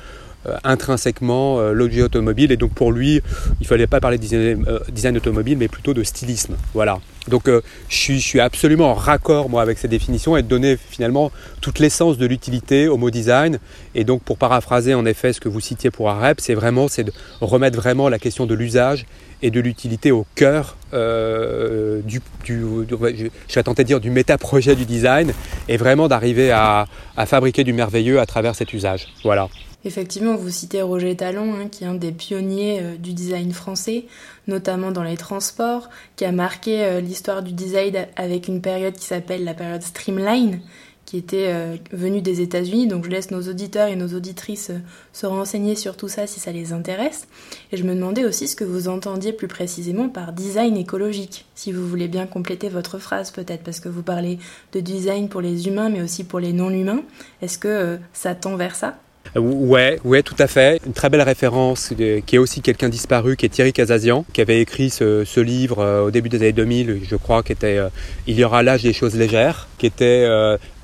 intrinsèquement 0.64 1.60
euh, 1.60 1.74
l'objet 1.74 2.02
automobile. 2.02 2.52
Et 2.52 2.58
donc 2.58 2.74
pour 2.74 2.92
lui, 2.92 3.16
il 3.16 3.64
ne 3.64 3.68
fallait 3.68 3.88
pas 3.88 4.00
parler 4.00 4.18
de 4.18 4.26
euh, 4.34 4.80
design, 4.92 5.18
automobile, 5.18 5.58
mais 5.58 5.68
plutôt 5.68 5.94
de 5.94 6.04
stylisme. 6.04 6.56
Voilà. 6.74 7.00
Donc 7.28 7.50
je, 7.90 8.14
suis, 8.14 8.40
absolument 8.40 8.92
en 8.92 8.94
raccord 8.94 9.50
moi 9.50 9.64
avec 9.64 9.80
ces 9.80 9.88
définitions 9.88 10.38
et 10.38 10.44
de 10.44 10.48
donner 10.48 10.78
finalement 10.78 11.32
toute 11.60 11.80
l'essence 11.80 12.20
de 12.20 12.26
l'utilité 12.28 12.88
au 12.88 12.98
mot 12.98 13.10
design. 13.10 13.58
Et 13.96 14.04
donc 14.04 14.22
pour 14.22 14.38
paraphraser 14.38 14.94
en 14.94 15.08
effet 15.08 15.34
ce 15.34 15.40
que 15.40 15.50
vous 15.50 15.60
citiez 15.60 15.90
pour 15.90 16.10
AREP, 16.12 16.40
c'est 16.40 16.54
vraiment 16.54 16.88
c'est 16.88 17.04
de 17.04 17.12
remettre 17.42 17.78
vraiment 17.78 18.10
la 18.10 18.20
question 18.20 18.46
de 18.46 18.54
l'usage 18.54 19.08
et 19.42 19.52
de 19.52 19.60
l'utilité 19.60 20.12
au 20.12 20.26
cœur 20.36 20.76
euh, 20.94 22.02
du, 22.02 22.22
je 22.48 23.30
vais 23.54 23.64
tenter 23.64 23.84
de 23.84 23.88
dire 23.88 24.00
du 24.00 24.10
méta-projet 24.10 24.76
du 24.76 24.86
design 24.86 25.34
et 25.68 25.78
vraiment 25.78 26.08
d'arriver 26.08 26.52
à, 26.52 26.86
fabriquer 27.26 27.64
du 27.64 27.74
merveilleux 27.74 28.20
à 28.20 28.26
travers 28.26 28.56
cet 28.56 28.74
usage. 28.74 29.08
Voilà. 29.24 29.50
Effectivement, 29.86 30.36
vous 30.36 30.50
citez 30.50 30.82
Roger 30.82 31.16
Talon, 31.16 31.54
hein, 31.54 31.68
qui 31.70 31.84
est 31.84 31.88
un 31.88 31.94
des 31.94 32.12
pionniers 32.12 32.80
euh, 32.82 32.98
du 32.98 33.14
design 33.14 33.52
français, 33.52 34.06
notamment 34.48 34.92
dans 34.92 35.04
les 35.04 35.16
transports, 35.16 35.90
qui 36.16 36.26
a 36.26 36.32
marqué 36.32 36.84
euh, 36.84 37.02
l'histoire 37.02 37.44
du 37.44 37.54
design 37.54 38.08
avec 38.16 38.48
une 38.48 38.62
période 38.62 38.96
qui 38.96 39.06
s'appelle 39.06 39.44
la 39.44 39.54
période 39.54 39.84
Streamline, 39.84 40.60
qui 41.06 41.18
était 41.18 41.50
euh, 41.50 41.76
venu 41.92 42.24
des 42.24 42.42
États-Unis. 42.42 42.88
Donc 42.88 43.06
je 43.06 43.12
laisse 43.12 43.30
nos 43.30 43.44
auditeurs 43.44 43.88
et 43.88 43.96
nos 43.96 44.08
auditrices 44.08 44.72
se 45.14 45.28
renseigner 45.28 45.76
sur 45.76 45.96
tout 45.98 46.08
ça 46.08 46.26
si 46.26 46.40
ça 46.40 46.52
les 46.52 46.74
intéresse. 46.74 47.28
Et 47.72 47.78
je 47.78 47.84
me 47.84 47.94
demandais 47.94 48.26
aussi 48.26 48.48
ce 48.48 48.56
que 48.56 48.64
vous 48.64 48.88
entendiez 48.88 49.34
plus 49.34 49.48
précisément 49.48 50.10
par 50.10 50.34
design 50.34 50.78
écologique, 50.78 51.46
si 51.54 51.72
vous 51.72 51.88
voulez 51.88 52.08
bien 52.08 52.26
compléter 52.26 52.70
votre 52.70 52.98
phrase 52.98 53.30
peut-être, 53.30 53.62
parce 53.62 53.80
que 53.80 53.90
vous 53.90 54.02
parlez 54.02 54.40
de 54.74 54.80
design 54.80 55.30
pour 55.30 55.42
les 55.42 55.68
humains 55.68 55.90
mais 55.90 56.02
aussi 56.02 56.24
pour 56.24 56.40
les 56.40 56.54
non-humains. 56.54 57.04
Est-ce 57.44 57.60
que 57.60 58.00
ça 58.14 58.34
tend 58.34 58.56
vers 58.56 58.76
ça? 58.76 58.98
Ouais, 59.36 60.00
ouais, 60.04 60.24
tout 60.24 60.36
à 60.40 60.48
fait. 60.48 60.82
Une 60.86 60.94
très 60.94 61.10
belle 61.10 61.22
référence 61.22 61.94
qui 61.98 62.36
est 62.36 62.38
aussi 62.38 62.62
quelqu'un 62.62 62.90
disparu, 62.90 63.36
qui 63.36 63.46
est 63.46 63.50
Thierry 63.50 63.74
Casazian, 63.74 64.26
qui 64.34 64.42
avait 64.42 64.62
écrit 64.62 64.90
ce, 64.90 65.40
livre 65.40 66.04
au 66.06 66.12
début 66.12 66.30
des 66.30 66.38
années 66.38 66.54
2000, 66.54 67.02
je 67.04 67.16
crois, 67.16 67.44
qui 67.44 67.52
était 67.52 67.80
Il 68.28 68.40
y 68.40 68.44
aura 68.44 68.64
l'âge 68.64 68.84
des 68.84 68.94
choses 68.94 69.16
légères, 69.16 69.68
qui 69.78 69.88
était 69.88 70.26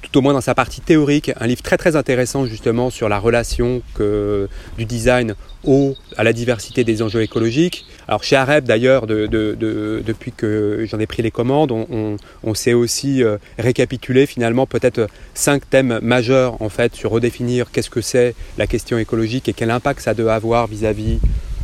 tout 0.01 0.17
au 0.17 0.21
moins 0.21 0.33
dans 0.33 0.41
sa 0.41 0.55
partie 0.55 0.81
théorique, 0.81 1.31
un 1.39 1.47
livre 1.47 1.61
très 1.61 1.77
très 1.77 1.95
intéressant 1.95 2.45
justement 2.45 2.89
sur 2.89 3.09
la 3.09 3.19
relation 3.19 3.81
que, 3.93 4.49
du 4.77 4.85
design 4.85 5.35
au, 5.63 5.95
à 6.17 6.23
la 6.23 6.33
diversité 6.33 6.83
des 6.83 7.01
enjeux 7.01 7.21
écologiques. 7.21 7.85
Alors 8.11 8.25
chez 8.25 8.35
Areb 8.35 8.65
d'ailleurs, 8.65 9.07
de, 9.07 9.25
de, 9.25 10.03
depuis 10.05 10.33
que 10.33 10.85
j'en 10.85 10.99
ai 10.99 11.07
pris 11.07 11.23
les 11.23 11.31
commandes, 11.31 11.71
on, 11.71 12.53
s'est 12.53 12.73
aussi 12.73 13.23
euh, 13.23 13.37
récapitulé 13.57 14.25
finalement 14.25 14.65
peut-être 14.65 15.07
cinq 15.33 15.69
thèmes 15.69 15.97
majeurs 16.01 16.61
en 16.61 16.67
fait 16.67 16.93
sur 16.93 17.11
redéfinir 17.11 17.71
qu'est-ce 17.71 17.89
que 17.89 18.01
c'est 18.01 18.35
la 18.57 18.67
question 18.67 18.97
écologique 18.97 19.47
et 19.47 19.53
quel 19.53 19.71
impact 19.71 20.01
ça 20.01 20.13
doit 20.13 20.33
avoir 20.33 20.67
vis-à-vis 20.67 21.19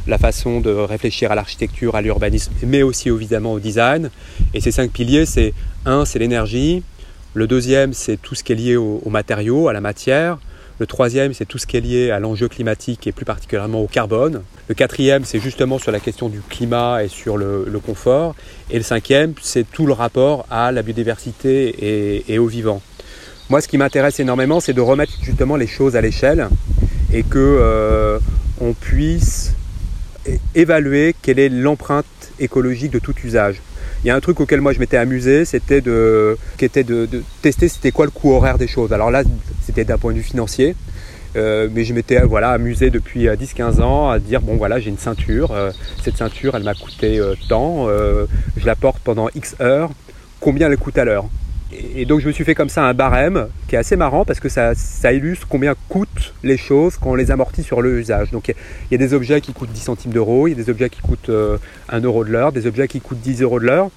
la 0.07 0.17
façon 0.17 0.61
de 0.61 0.69
réfléchir 0.69 1.33
à 1.33 1.35
l'architecture, 1.35 1.95
à 1.95 2.01
l'urbanisme, 2.01 2.53
mais 2.63 2.81
aussi 2.81 3.09
évidemment 3.09 3.51
au 3.51 3.59
design. 3.59 4.09
Et 4.53 4.61
ces 4.61 4.71
cinq 4.71 4.91
piliers, 4.91 5.25
c'est 5.25 5.53
un, 5.85 6.05
c'est 6.05 6.17
l'énergie, 6.17 6.81
le 7.33 7.45
deuxième, 7.47 7.91
c'est 7.91 8.15
tout 8.15 8.35
ce 8.35 8.45
qui 8.45 8.53
est 8.53 8.55
lié 8.55 8.77
aux, 8.77 9.01
matériaux, 9.09 9.67
à 9.67 9.73
la 9.73 9.81
matière. 9.81 10.37
Le 10.79 10.85
troisième, 10.85 11.33
c'est 11.33 11.45
tout 11.45 11.57
ce 11.57 11.65
qui 11.65 11.77
est 11.77 11.81
lié 11.81 12.11
à 12.11 12.19
l'enjeu 12.19 12.47
climatique 12.47 13.07
et 13.07 13.11
plus 13.11 13.25
particulièrement 13.25 13.81
au 13.81 13.87
carbone. 13.87 14.43
Le 14.67 14.75
quatrième, 14.75 15.25
c'est 15.25 15.39
justement 15.39 15.79
sur 15.79 15.91
la 15.91 15.99
question 15.99 16.29
du 16.29 16.39
climat 16.41 17.03
et 17.03 17.07
sur 17.07 17.35
le, 17.37 17.65
confort. 17.83 18.35
Et 18.69 18.77
le 18.77 18.83
cinquième, 18.83 19.33
c'est 19.41 19.69
tout 19.69 19.87
le 19.87 19.93
rapport 19.93 20.45
à 20.51 20.71
la 20.71 20.83
biodiversité 20.83 22.23
et, 22.31 22.37
au 22.37 22.45
vivant. 22.45 22.81
Moi, 23.49 23.61
ce 23.61 23.67
qui 23.67 23.77
m'intéresse 23.79 24.19
énormément, 24.19 24.59
c'est 24.59 24.73
de 24.73 24.81
remettre 24.81 25.13
justement 25.23 25.55
les 25.55 25.67
choses 25.67 25.95
à 25.95 26.01
l'échelle 26.01 26.47
et 27.11 27.23
que 27.23 27.37
euh, 27.39 28.19
puisse 28.79 29.53
évaluer 30.53 31.15
quelle 31.21 31.39
est 31.39 31.49
l'empreinte 31.49 32.05
écologique 32.39 32.91
de 32.91 32.99
tout 32.99 33.15
usage. 33.23 33.61
Il 34.07 34.11
y 34.11 34.13
a 34.13 34.15
un 34.15 34.21
truc 34.21 34.39
auquel 34.39 34.61
moi 34.61 34.71
je 34.71 34.79
m'étais 34.79 34.95
amusé, 34.95 35.43
c'était 35.43 35.81
de, 35.81 36.37
qui 36.57 36.69
de, 36.69 37.09
tester 37.41 37.67
c'était 37.67 37.91
quoi 37.91 38.05
le 38.05 38.11
coût 38.11 38.31
horaire 38.31 38.57
des 38.57 38.65
choses. 38.65 38.93
Alors 38.93 39.11
là, 39.11 39.21
c'était 39.61 39.83
d'un 39.83 39.97
point 39.97 40.13
de 40.13 40.17
vue 40.19 40.23
financier. 40.23 40.77
Euh, 41.35 41.67
mais 41.69 41.83
je 41.83 41.93
m'étais 41.93 42.21
voilà, 42.21 42.51
amusé 42.51 42.89
depuis 42.89 43.25
10-15 43.25 43.81
euh, 43.81 43.83
ans 43.83 44.09
à 44.09 44.17
dire 44.19 44.39
bon 44.39 44.55
voilà 44.55 44.79
j'ai 44.79 44.89
une 44.89 44.97
ceinture, 44.97 45.51
euh, 45.51 45.71
cette 46.01 46.15
ceinture 46.15 46.55
elle 46.55 46.63
m'a 46.63 46.73
coûté 46.73 47.21
tant, 47.49 47.87
je 47.89 48.65
la 48.65 48.75
porte 48.77 48.99
pendant 49.03 49.27
X 49.35 49.57
heures, 49.59 49.89
combien 50.39 50.71
elle 50.71 50.77
coûte 50.77 50.97
à 50.97 51.03
l'heure? 51.03 51.25
Et 51.71 52.05
donc 52.05 52.21
je 52.21 52.27
me 52.27 52.31
suis 52.31 52.45
fait 52.45 52.55
comme 52.55 52.69
ça 52.69 52.83
un 52.83 52.93
barème 52.93 53.47
qui 53.67 53.75
est 53.75 53.77
assez 53.77 53.97
marrant 53.97 54.23
parce 54.23 54.39
que 54.39 54.47
ça, 54.47 54.73
illustre 55.11 55.47
combien 55.49 55.75
coûtent 55.89 56.33
les 56.43 56.57
choses 56.57 56.97
quand 56.97 57.11
on 57.11 57.15
les 57.15 57.29
amortit 57.29 57.63
sur 57.63 57.81
le 57.81 57.99
usage. 57.99 58.31
Donc 58.31 58.47
il 58.47 58.55
y, 58.91 58.95
a 58.95 58.97
des 58.97 59.13
objets 59.13 59.41
qui 59.41 59.51
coûtent 59.51 59.71
10 59.71 59.81
centimes 59.81 60.13
d'euros, 60.13 60.47
il 60.47 60.51
y 60.51 60.53
a 60.53 60.63
des 60.63 60.69
objets 60.69 60.89
qui 60.89 61.01
coûtent 61.01 61.29
1 61.29 61.31
euh, 61.33 61.57
euro 62.01 62.23
de 62.23 62.31
l'heure, 62.31 62.51
des 62.53 62.67
objets 62.67 62.87
qui 62.87 63.01
coûtent 63.01 63.19
10 63.19 63.41
euros 63.41 63.59
de 63.59 63.65
l'heure. 63.65 63.89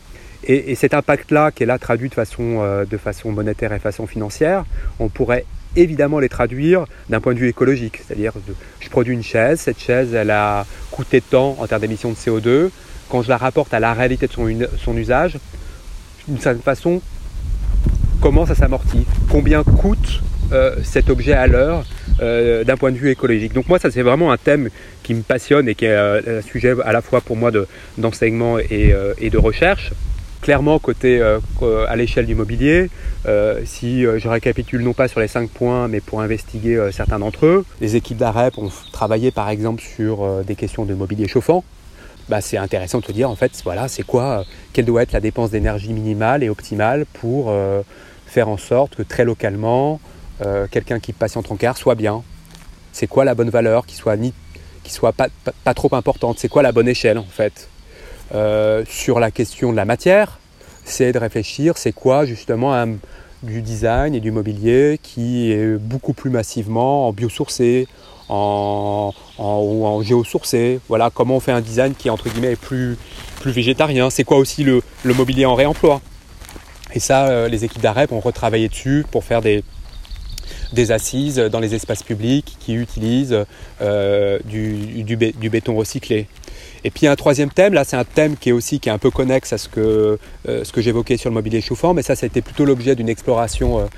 Et, 0.43 0.75
cet 0.75 0.95
impact-là, 0.95 1.50
qui 1.50 1.65
est 1.65 1.67
là 1.67 1.79
traduit 1.79 2.09
de 2.09 2.15
façon, 2.15 2.61
euh, 2.61 2.87
de 2.87 2.97
façon 2.97 3.31
monétaire 3.31 3.73
et 3.75 3.79
façon 3.79 4.07
financière, 4.07 4.65
on 4.99 5.09
pourrait 5.09 5.45
évidemment 5.77 6.19
les 6.19 6.31
traduire 6.31 6.87
d'un 7.11 7.21
point 7.21 7.35
de 7.35 7.39
vue 7.39 7.49
écologique. 7.49 8.00
C'est-à-dire, 8.05 8.33
je 8.81 8.89
produis 8.89 9.15
une 9.15 9.23
chaise, 9.23 9.61
cette 9.61 9.79
chaise, 9.79 10.15
elle 10.15 10.31
a 10.31 10.67
coûté 10.91 11.21
tant 11.21 11.57
en 11.61 11.67
termes 11.67 11.83
d'émissions 11.83 12.11
de 12.11 12.17
CO2. 12.17 12.71
Quand 13.11 13.23
je 13.23 13.29
la 13.29 13.37
rapporte 13.37 13.75
à 13.75 13.81
la 13.81 13.93
réalité 13.93 14.27
de 14.27 14.33
son 14.33 14.97
usage, 14.97 15.39
d'une 16.27 16.39
certaine 16.39 16.62
façon, 16.62 17.03
comment 18.21 18.47
ça 18.47 18.55
s'amortit, 18.55 19.07
combien 19.31 19.62
coûte 19.65 20.21
euh, 20.53 20.75
cet 20.83 21.11
objet 21.11 21.33
à 21.33 21.47
l'heure 21.47 21.85
euh, 22.21 22.65
d'un 22.65 22.77
point 22.77 22.91
de 22.91 22.97
vue 22.97 23.11
écologique. 23.11 23.53
Donc 23.53 23.69
moi, 23.69 23.79
ça 23.79 23.91
c'est 23.91 24.03
vraiment 24.03 24.33
un 24.33 24.37
thème 24.37 24.69
qui 25.05 25.15
me 25.15 25.23
passionne 25.23 25.69
et 25.69 25.77
qui 25.77 25.85
est 25.85 25.93
euh, 25.93 26.41
un 26.41 26.43
sujet 26.43 26.75
à 26.85 26.93
la 26.93 27.03
fois 27.03 27.21
pour 27.21 27.37
moi 27.37 27.53
d'enseignement 27.99 28.59
et, 28.59 28.93
de 29.31 29.39
recherche. 29.39 29.93
Clairement, 30.43 30.79
côté 30.79 31.23
à 31.23 31.97
l'échelle 31.97 32.25
du 32.27 32.35
mobilier, 32.35 32.89
si 33.65 34.03
je 34.03 34.29
récapitule 34.29 34.83
non 34.83 34.95
pas 34.95 35.07
sur 35.07 35.21
les 35.21 35.29
cinq 35.29 35.50
points, 35.50 35.87
mais 35.87 36.00
pour 36.00 36.23
investiguer 36.23 36.89
certains 36.93 37.19
d'entre 37.19 37.45
eux, 37.45 37.65
les 37.83 37.95
équipes 37.95 38.17
d'AREP 38.17 38.57
ont 38.57 38.71
travaillé 38.91 39.31
par 39.31 39.50
exemple 39.50 39.83
sur 39.83 40.43
des 40.45 40.55
questions 40.55 40.87
de 40.87 40.95
mobilier 40.95 41.29
chauffant, 41.29 41.62
bah, 42.31 42.41
c'est 42.41 42.57
intéressant 42.57 43.00
de 43.00 43.05
se 43.05 43.12
dire 43.12 43.29
en 43.29 43.37
fait 43.37 43.53
voilà 43.65 43.89
c'est 43.89 44.03
quoi 44.03 44.45
quelle 44.73 44.87
doit 44.87 45.03
être 45.03 45.12
la 45.12 45.21
dépense 45.21 45.50
d'énergie 45.50 45.93
minimale 45.93 46.43
et 46.43 46.49
optimale 46.49 47.05
pour 47.12 47.53
faire 48.30 48.49
en 48.49 48.56
sorte 48.56 48.94
que 48.94 49.02
très 49.02 49.25
localement, 49.25 50.00
euh, 50.46 50.66
quelqu'un 50.70 51.00
qui 51.00 51.12
patiente 51.12 51.50
en 51.50 51.56
car 51.56 51.76
soit 51.76 51.96
bien. 51.96 52.22
C'est 52.92 53.06
quoi 53.06 53.25
la 53.25 53.34
bonne 53.34 53.50
valeur, 53.50 53.87
qui 53.87 53.96
soit, 53.96 54.16
ni, 54.16 54.32
qui 54.84 54.92
soit 54.92 55.12
pas, 55.12 55.28
pas, 55.64 55.75
trop 55.75 55.94
importante? 55.94 56.38
C'est 56.38 56.49
quoi 56.49 56.62
la 56.62 56.72
bonne 56.72 56.88
échelle 56.88 57.18
en 57.18 57.25
fait? 57.25 57.68
Euh, 58.34 58.84
Sur 58.88 59.20
la 59.20 59.30
question 59.30 59.72
de 59.72 59.76
la 59.76 59.84
matière, 59.84 60.38
c'est 60.84 61.12
de 61.12 61.18
réfléchir, 61.18 61.76
c'est 61.76 61.92
quoi 61.92 62.25
justement 62.25 62.87
du 63.42 63.62
design 63.62 64.14
et 64.14 64.20
du 64.20 64.30
mobilier 64.30 64.99
qui 65.02 65.52
est 65.52 65.76
beaucoup 65.76 66.12
plus 66.12 66.30
massivement 66.30 67.08
en 67.08 67.12
biosourcé, 67.12 67.88
en, 68.28 69.12
en, 69.38 69.58
ou 69.60 69.87
en 69.87 70.02
géosourcé? 70.02 70.78
Voilà, 70.88 71.10
comment 71.12 71.37
on 71.37 71.40
fait 71.40 71.52
un 71.52 71.60
design 71.60 71.94
qui 71.94 72.08
entre 72.10 72.28
guillemets 72.28 72.52
est 72.52 72.60
plus, 72.60 72.96
végétarien? 73.44 74.10
C'est 74.10 74.25
quoi 74.25 74.38
aussi 74.38 74.62
le 74.62 74.82
mobilier 75.04 75.46
en 75.46 75.56
réemploi? 75.56 76.00
Et 76.94 77.00
ça, 77.00 77.28
euh, 77.28 77.49
les 77.49 77.64
équipes 77.64 77.82
d'AREP 77.82 78.12
ont 78.12 78.20
retravaillé 78.20 78.68
dessus 78.68 79.04
pour 79.11 79.25
faire 79.25 79.42
des, 79.42 79.62
assises 80.90 81.37
dans 81.37 81.61
les 81.61 81.75
espaces 81.75 82.02
publics 82.02 82.56
qui 82.59 82.75
utilisent 82.75 83.44
euh, 83.80 84.38
du, 84.44 85.16
béton 85.16 85.76
recyclé. 85.76 86.26
Et 86.82 86.90
puis 86.90 87.06
un 87.06 87.16
troisième 87.16 87.50
thème, 87.50 87.75
là 87.75 87.85
c'est 87.85 87.97
un 87.97 88.04
thème 88.04 88.37
qui 88.37 88.49
est 88.49 88.52
aussi 88.52 88.80
un 88.87 88.97
peu 88.97 89.11
connexe 89.11 89.52
à 89.52 89.59
ce 89.59 89.68
que, 89.68 90.18
euh, 90.49 90.64
j'évoquais 90.76 91.18
sur 91.18 91.28
le 91.28 91.35
mobilier 91.35 91.61
chauffant, 91.61 91.92
mais 91.92 92.02
ça 92.02 92.16
ça 92.16 92.25
a 92.25 92.28
été 92.28 92.40
plutôt 92.40 92.64
l'objet 92.64 92.94
d'une 92.94 93.09
exploration 93.09 93.88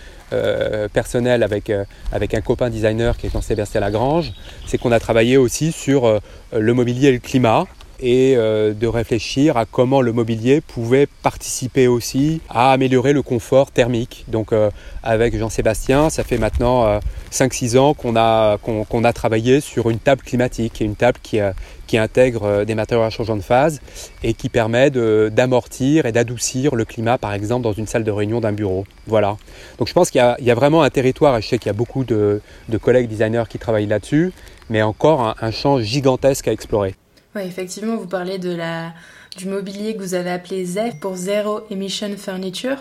personnelle 0.92 1.42
avec, 1.42 1.70
un 1.70 2.40
copain 2.40 2.70
designer 2.70 3.16
qui 3.16 3.26
est 3.26 3.37
en 3.37 3.42
Sébastien 3.42 3.80
Lagrange. 3.80 4.32
C'est 4.66 4.78
qu'on 4.78 4.92
a 4.92 4.99
travaillé 4.99 5.37
aussi 5.37 5.72
sur 5.72 6.20
le 6.52 6.75
mobilier 6.75 7.08
et 7.08 7.12
le 7.12 7.18
climat 7.18 7.66
et 8.02 8.35
euh, 8.37 8.75
de 8.75 8.87
réfléchir 8.87 9.56
à 9.56 9.64
comment 9.64 10.00
le 10.02 10.12
mobilier 10.12 10.61
pouvait 10.61 11.06
participer 11.23 11.87
aussi 11.87 12.40
à 12.50 12.73
améliorer 12.73 13.12
le 13.12 13.23
confort 13.23 13.71
thermique. 13.71 14.25
Donc 14.28 14.52
euh, 14.52 14.71
avec 15.02 15.38
Jean-Sébastien, 15.38 16.11
ça 16.11 16.25
fait 16.25 16.37
maintenant 16.37 17.00
5-6 17.30 17.76
euh, 17.76 17.80
ans 17.80 17.94
qu'on 17.94 18.16
a, 18.16 18.59
a 18.59 19.12
travaillé 19.12 19.61
sur 19.61 19.88
une 19.88 20.00
table 20.00 20.23
climatique, 20.23 20.80
une 20.80 20.97
table 20.97 21.18
qui, 21.23 21.38
qui 21.87 21.97
intègre 21.97 22.64
des 22.64 22.75
matériaux 22.75 23.04
à 23.04 23.11
changeant 23.11 23.37
de 23.37 23.42
phase 23.42 23.80
et 24.25 24.35
qui 24.35 24.49
permet 24.49 24.90
d'amortir 24.90 26.04
et 26.04 26.12
d'adoucir 26.12 26.75
le 26.75 26.85
climat 26.85 27.18
par 27.18 27.32
exemple 27.32 27.62
dans 27.62 27.73
une 27.73 27.87
salle 27.87 28.04
de 28.04 28.11
réunion 28.11 28.40
d'un 28.40 28.52
bureau. 28.52 28.85
Voilà. 29.06 29.37
Donc 29.78 29.87
je 29.87 29.92
pense 29.92 30.11
qu'il 30.11 30.21
y, 30.40 30.50
a, 30.50 30.54
vraiment 30.54 30.82
un 30.82 30.90
territoire, 30.90 31.37
et 31.38 31.42
je 31.42 31.49
sais 31.49 31.59
qu'il 31.59 31.68
y 31.68 31.71
a 31.71 31.75
beaucoup 31.75 32.04
de, 32.04 32.40
collègues 32.80 33.09
designers 33.09 33.44
qui 33.49 33.59
travaillent 33.59 33.87
là-dessus, 33.87 34.32
mais 34.71 34.82
encore 34.82 35.37
un 35.40 35.50
champ 35.50 35.80
gigantesque 35.80 36.49
à 36.49 36.52
explorer. 36.52 36.94
Oui, 37.34 37.42
effectivement, 37.46 37.96
vous 37.96 38.06
parlez 38.06 38.38
du 38.38 39.46
mobilier 39.46 39.96
que 39.96 40.02
vous 40.02 40.12
avez 40.12 40.30
appelé 40.30 40.66
ZEF 40.66 41.00
pour 41.00 41.16
Zero 41.16 41.62
Emission 41.70 42.14
Furniture. 42.18 42.76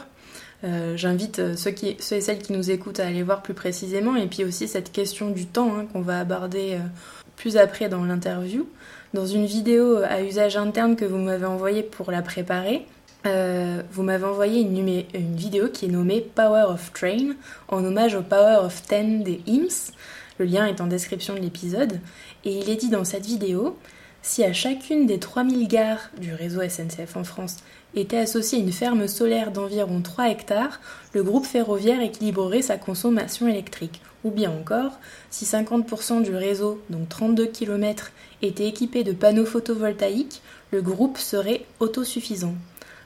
Euh, 0.65 0.95
j'invite 0.97 1.39
euh, 1.39 1.55
ceux, 1.55 1.73
et 1.81 2.21
celles 2.21 2.39
qui 2.39 2.51
nous 2.51 2.69
écoutent 2.69 2.99
à 2.99 3.07
aller 3.07 3.23
voir 3.23 3.43
plus 3.43 3.53
précisément. 3.53 4.17
Et 4.17 4.27
puis 4.27 4.43
aussi 4.43 4.67
cette 4.67 4.91
question 4.91 5.29
du 5.29 5.45
temps 5.45 5.73
hein, 5.73 5.85
qu'on 5.91 6.01
va 6.01 6.19
aborder 6.19 6.73
euh, 6.73 6.79
plus 7.37 7.55
après 7.55 7.87
dans 7.87 8.03
l'interview. 8.03 8.67
Dans 9.13 9.25
une 9.25 9.45
vidéo 9.45 9.97
à 10.03 10.21
usage 10.21 10.57
interne 10.57 10.97
que 10.97 11.05
vous 11.05 11.17
m'avez 11.17 11.45
envoyée 11.45 11.83
pour 11.83 12.11
la 12.11 12.21
préparer, 12.21 12.85
vous 13.23 14.03
m'avez 14.03 14.25
envoyé 14.25 14.61
une, 14.61 15.03
une, 15.13 15.35
vidéo 15.35 15.67
qui 15.67 15.85
est 15.85 15.89
nommée 15.89 16.21
Power 16.21 16.65
of 16.69 16.91
Train 16.91 17.35
en 17.67 17.85
hommage 17.85 18.15
au 18.15 18.23
Power 18.23 18.61
of 18.63 18.81
Ten 18.87 19.23
des 19.23 19.41
IMSS. 19.45 19.91
Le 20.39 20.45
lien 20.45 20.65
est 20.65 20.81
en 20.81 20.87
description 20.87 21.35
de 21.35 21.39
l'épisode. 21.39 21.99
Et 22.45 22.57
il 22.57 22.69
est 22.69 22.77
dit 22.77 22.89
dans 22.89 23.03
cette 23.03 23.25
vidéo 23.25 23.77
Si 24.23 24.43
à 24.43 24.53
chacune 24.53 25.07
des 25.07 25.19
3000 25.19 25.67
gares 25.67 26.11
du 26.19 26.33
réseau 26.33 26.61
SNCF 26.61 27.17
en 27.17 27.23
France 27.23 27.57
était 27.95 28.17
associée 28.17 28.59
une 28.59 28.71
ferme 28.71 29.07
solaire 29.07 29.51
d'environ 29.51 30.01
3 30.01 30.29
hectares, 30.29 30.79
le 31.13 31.23
groupe 31.23 31.45
ferroviaire 31.45 32.01
équilibrerait 32.01 32.61
sa 32.61 32.77
consommation 32.77 33.47
électrique. 33.47 33.99
Ou 34.23 34.29
bien 34.29 34.51
encore, 34.51 34.99
si 35.31 35.45
50% 35.45 36.21
du 36.21 36.35
réseau, 36.35 36.79
donc 36.91 37.09
32 37.09 37.47
km, 37.47 38.11
était 38.43 38.67
équipé 38.67 39.03
de 39.03 39.11
panneaux 39.11 39.45
photovoltaïques, 39.45 40.43
le 40.71 40.83
groupe 40.83 41.17
serait 41.17 41.65
autosuffisant. 41.79 42.53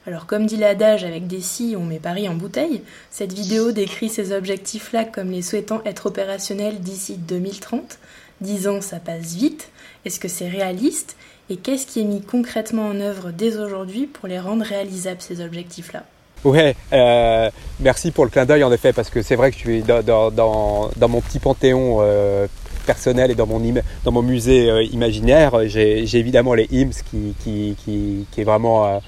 Alors 0.05 0.27
comme 0.27 0.45
dit 0.45 0.57
l'adage 0.57 1.03
avec 1.03 1.25
des 1.27 1.41
si 1.41 1.75
on 1.77 1.83
met 1.83 1.99
Paris 1.99 2.27
en 2.27 2.35
bouteille, 2.35 2.83
cette 3.09 3.33
vidéo 3.33 3.71
décrit 3.71 4.09
ces 4.09 4.33
objectifs-là 4.33 5.05
comme 5.05 5.31
les 5.31 5.41
souhaitant 5.41 5.81
être 5.85 6.07
opérationnels 6.07 6.81
d'ici 6.81 7.15
2030. 7.17 7.97
10 8.41 8.67
ans 8.67 8.81
ça 8.81 8.99
passe 8.99 9.33
vite, 9.33 9.69
est-ce 10.05 10.19
que 10.19 10.27
c'est 10.27 10.47
réaliste 10.47 11.15
Et 11.49 11.57
qu'est-ce 11.57 11.87
qui 11.87 12.01
est 12.01 12.05
mis 12.05 12.21
concrètement 12.21 12.87
en 12.87 12.99
œuvre 12.99 13.31
dès 13.31 13.57
aujourd'hui 13.57 14.05
pour 14.07 14.27
les 14.27 14.39
rendre 14.39 14.63
réalisables 14.63 15.21
ces 15.21 15.43
objectifs-là? 15.43 16.03
Ouais, 16.43 16.75
euh, 16.93 17.49
merci 17.79 18.11
pour 18.11 18.23
le 18.23 18.29
clin 18.29 18.45
d'œil 18.45 18.63
en 18.63 18.71
effet, 18.71 18.93
parce 18.93 19.09
que 19.09 19.23
c'est 19.23 19.35
vrai 19.35 19.49
que 19.49 19.57
je 19.57 19.61
suis 19.61 19.81
dans, 19.81 21.09
mon 21.09 21.21
petit 21.21 21.39
panthéon 21.39 21.97
euh, 22.01 22.45
personnel 22.85 23.31
et 23.31 23.35
dans 23.35 23.47
mon, 23.47 24.21
musée 24.21 24.69
euh, 24.69 24.83
imaginaire, 24.83 25.67
j'ai 25.67 26.03
évidemment 26.15 26.53
les 26.53 26.67
IMS 26.71 26.91
qui 27.09 28.27
est 28.37 28.43
vraiment 28.43 29.01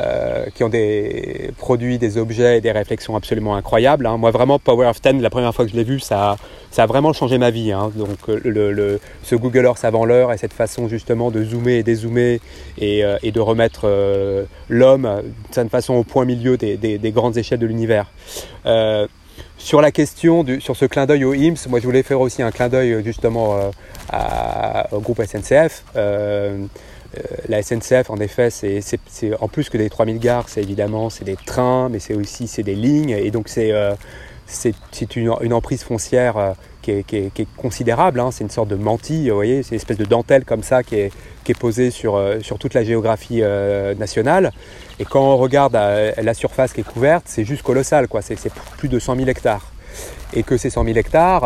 euh, 0.00 0.46
qui 0.54 0.64
ont 0.64 0.68
des 0.68 1.50
produits, 1.58 1.98
des 1.98 2.18
objets 2.18 2.58
et 2.58 2.60
des 2.60 2.72
réflexions 2.72 3.16
absolument 3.16 3.54
incroyables. 3.54 4.06
Hein. 4.06 4.16
Moi, 4.16 4.30
vraiment, 4.30 4.58
Power 4.58 4.86
of 4.86 5.00
Ten, 5.00 5.20
la 5.20 5.30
première 5.30 5.54
fois 5.54 5.66
que 5.66 5.70
je 5.70 5.76
l'ai 5.76 5.84
vu, 5.84 6.00
ça, 6.00 6.36
a 6.76 6.86
vraiment 6.86 7.12
changé 7.12 7.38
ma 7.38 7.50
vie. 7.50 7.70
Hein. 7.70 7.92
Donc, 7.94 8.18
euh, 8.28 8.98
ce 9.22 9.34
Google 9.36 9.66
Earth 9.66 9.84
avant 9.84 10.04
l'heure 10.04 10.32
et 10.32 10.38
cette 10.38 10.52
façon 10.52 10.88
justement 10.88 11.30
de 11.30 11.44
zoomer 11.44 11.78
et 11.78 11.82
dézoomer 11.82 12.40
et, 12.78 13.04
euh, 13.04 13.18
de 13.22 13.40
remettre 13.40 13.88
l'homme 14.68 15.22
d'une 15.22 15.52
certaine 15.52 15.70
façon 15.70 15.94
au 15.94 16.04
point 16.04 16.24
milieu 16.24 16.56
des, 16.56 16.76
des, 16.76 17.12
grandes 17.12 17.36
échelles 17.36 17.58
de 17.58 17.66
l'univers. 17.66 18.06
sur 19.58 19.80
la 19.80 19.90
question, 19.90 20.44
sur 20.60 20.76
ce 20.76 20.84
clin 20.84 21.06
d'œil 21.06 21.24
au 21.24 21.34
IMSS, 21.34 21.68
moi 21.68 21.80
je 21.80 21.84
voulais 21.84 22.02
faire 22.02 22.20
aussi 22.20 22.42
un 22.42 22.50
clin 22.50 22.68
d'œil 22.68 23.02
justement 23.04 23.70
au 24.92 25.00
groupe 25.00 25.22
SNCF. 25.24 25.84
Euh, 27.16 27.36
la 27.48 27.62
SNCF, 27.62 28.10
en 28.10 28.18
effet, 28.18 28.50
c'est 28.50 28.80
en 29.40 29.48
plus 29.48 29.68
que 29.68 29.78
des 29.78 29.90
3000 29.90 30.18
gares, 30.18 30.48
c'est 30.48 30.62
évidemment 30.62 31.10
c'est 31.10 31.24
des 31.24 31.36
trains, 31.36 31.88
mais 31.88 31.98
c'est 31.98 32.14
aussi 32.14 32.48
c'est 32.48 32.62
des 32.62 32.74
lignes, 32.74 33.10
et 33.10 33.30
donc 33.30 33.48
c'est 33.48 33.72
euh, 33.72 33.94
une, 35.16 35.52
emprise 35.52 35.82
foncière 35.82 36.36
euh, 36.36 36.52
qui, 36.82 36.92
est, 36.92 37.46
considérable. 37.56 38.20
Hein. 38.20 38.30
C'est 38.30 38.44
une 38.44 38.50
sorte 38.50 38.68
de 38.68 38.76
mantille, 38.76 39.28
vous 39.28 39.34
voyez, 39.34 39.62
c'est 39.62 39.70
une 39.70 39.76
espèce 39.76 39.98
de 39.98 40.04
dentelle 40.04 40.44
comme 40.44 40.62
ça 40.62 40.82
qui 40.82 40.96
est, 40.96 41.12
posée 41.58 41.90
sur, 41.90 42.20
sur 42.40 42.58
toute 42.58 42.74
la 42.74 42.84
géographie 42.84 43.42
nationale. 43.98 44.50
Et 44.98 45.04
quand 45.04 45.20
on 45.20 45.36
regarde 45.36 45.74
la 45.74 46.34
surface 46.34 46.72
qui 46.72 46.80
est 46.80 46.84
couverte, 46.84 47.24
c'est 47.26 47.44
juste 47.44 47.62
colossal, 47.62 48.08
quoi. 48.08 48.22
C'est 48.22 48.38
plus 48.78 48.88
de 48.88 48.98
100 48.98 49.16
000 49.16 49.28
hectares 49.28 49.72
et 50.32 50.42
que 50.42 50.56
ces 50.56 50.70
100 50.70 50.84
000 50.84 50.96
hectares, 50.96 51.44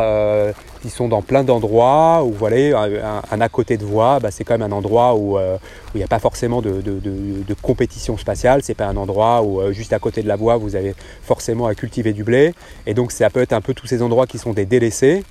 ils 0.85 0.91
sont 0.91 1.09
dans 1.09 1.23
plein 1.23 1.45
d'endroits 1.45 2.23
où, 2.25 2.33
voilà, 2.33 2.89
un, 3.31 3.41
à 3.41 3.49
côté 3.49 3.77
de 3.77 3.85
voie, 3.85 4.21
bah, 4.21 4.31
c'est 4.31 4.45
quand 4.45 4.59
même 4.59 4.73
un 4.73 4.75
endroit 4.75 5.15
où 5.15 5.39
euh, 5.39 5.57
il 5.95 5.99
n'y 5.99 6.05
a 6.05 6.09
pas 6.09 6.19
forcément 6.19 6.63
de, 6.63 6.83
compétition 7.63 8.17
spatiale. 8.17 8.63
C'est 8.63 8.75
pas 8.75 8.87
un 8.87 8.97
endroit 8.97 9.43
où 9.43 9.61
euh, 9.61 9.73
juste 9.73 9.93
à 9.93 9.99
côté 9.99 10.23
de 10.23 10.29
la 10.29 10.37
voie, 10.37 10.57
vous 10.57 10.77
avez 10.77 10.95
forcément 11.23 11.67
à 11.67 11.75
cultiver 11.75 12.13
du 12.13 12.25
blé. 12.25 12.55
Et 12.87 12.95
donc, 12.95 13.13
ça 13.13 13.31
peut 13.31 13.41
être 13.41 13.53
un 13.53 13.61
peu 13.61 13.75
tous 13.75 13.87
ces 13.87 14.03
endroits 14.03 14.27
qui 14.27 14.39
sont 14.39 14.53
des 14.53 14.67
délaissés 14.67 15.25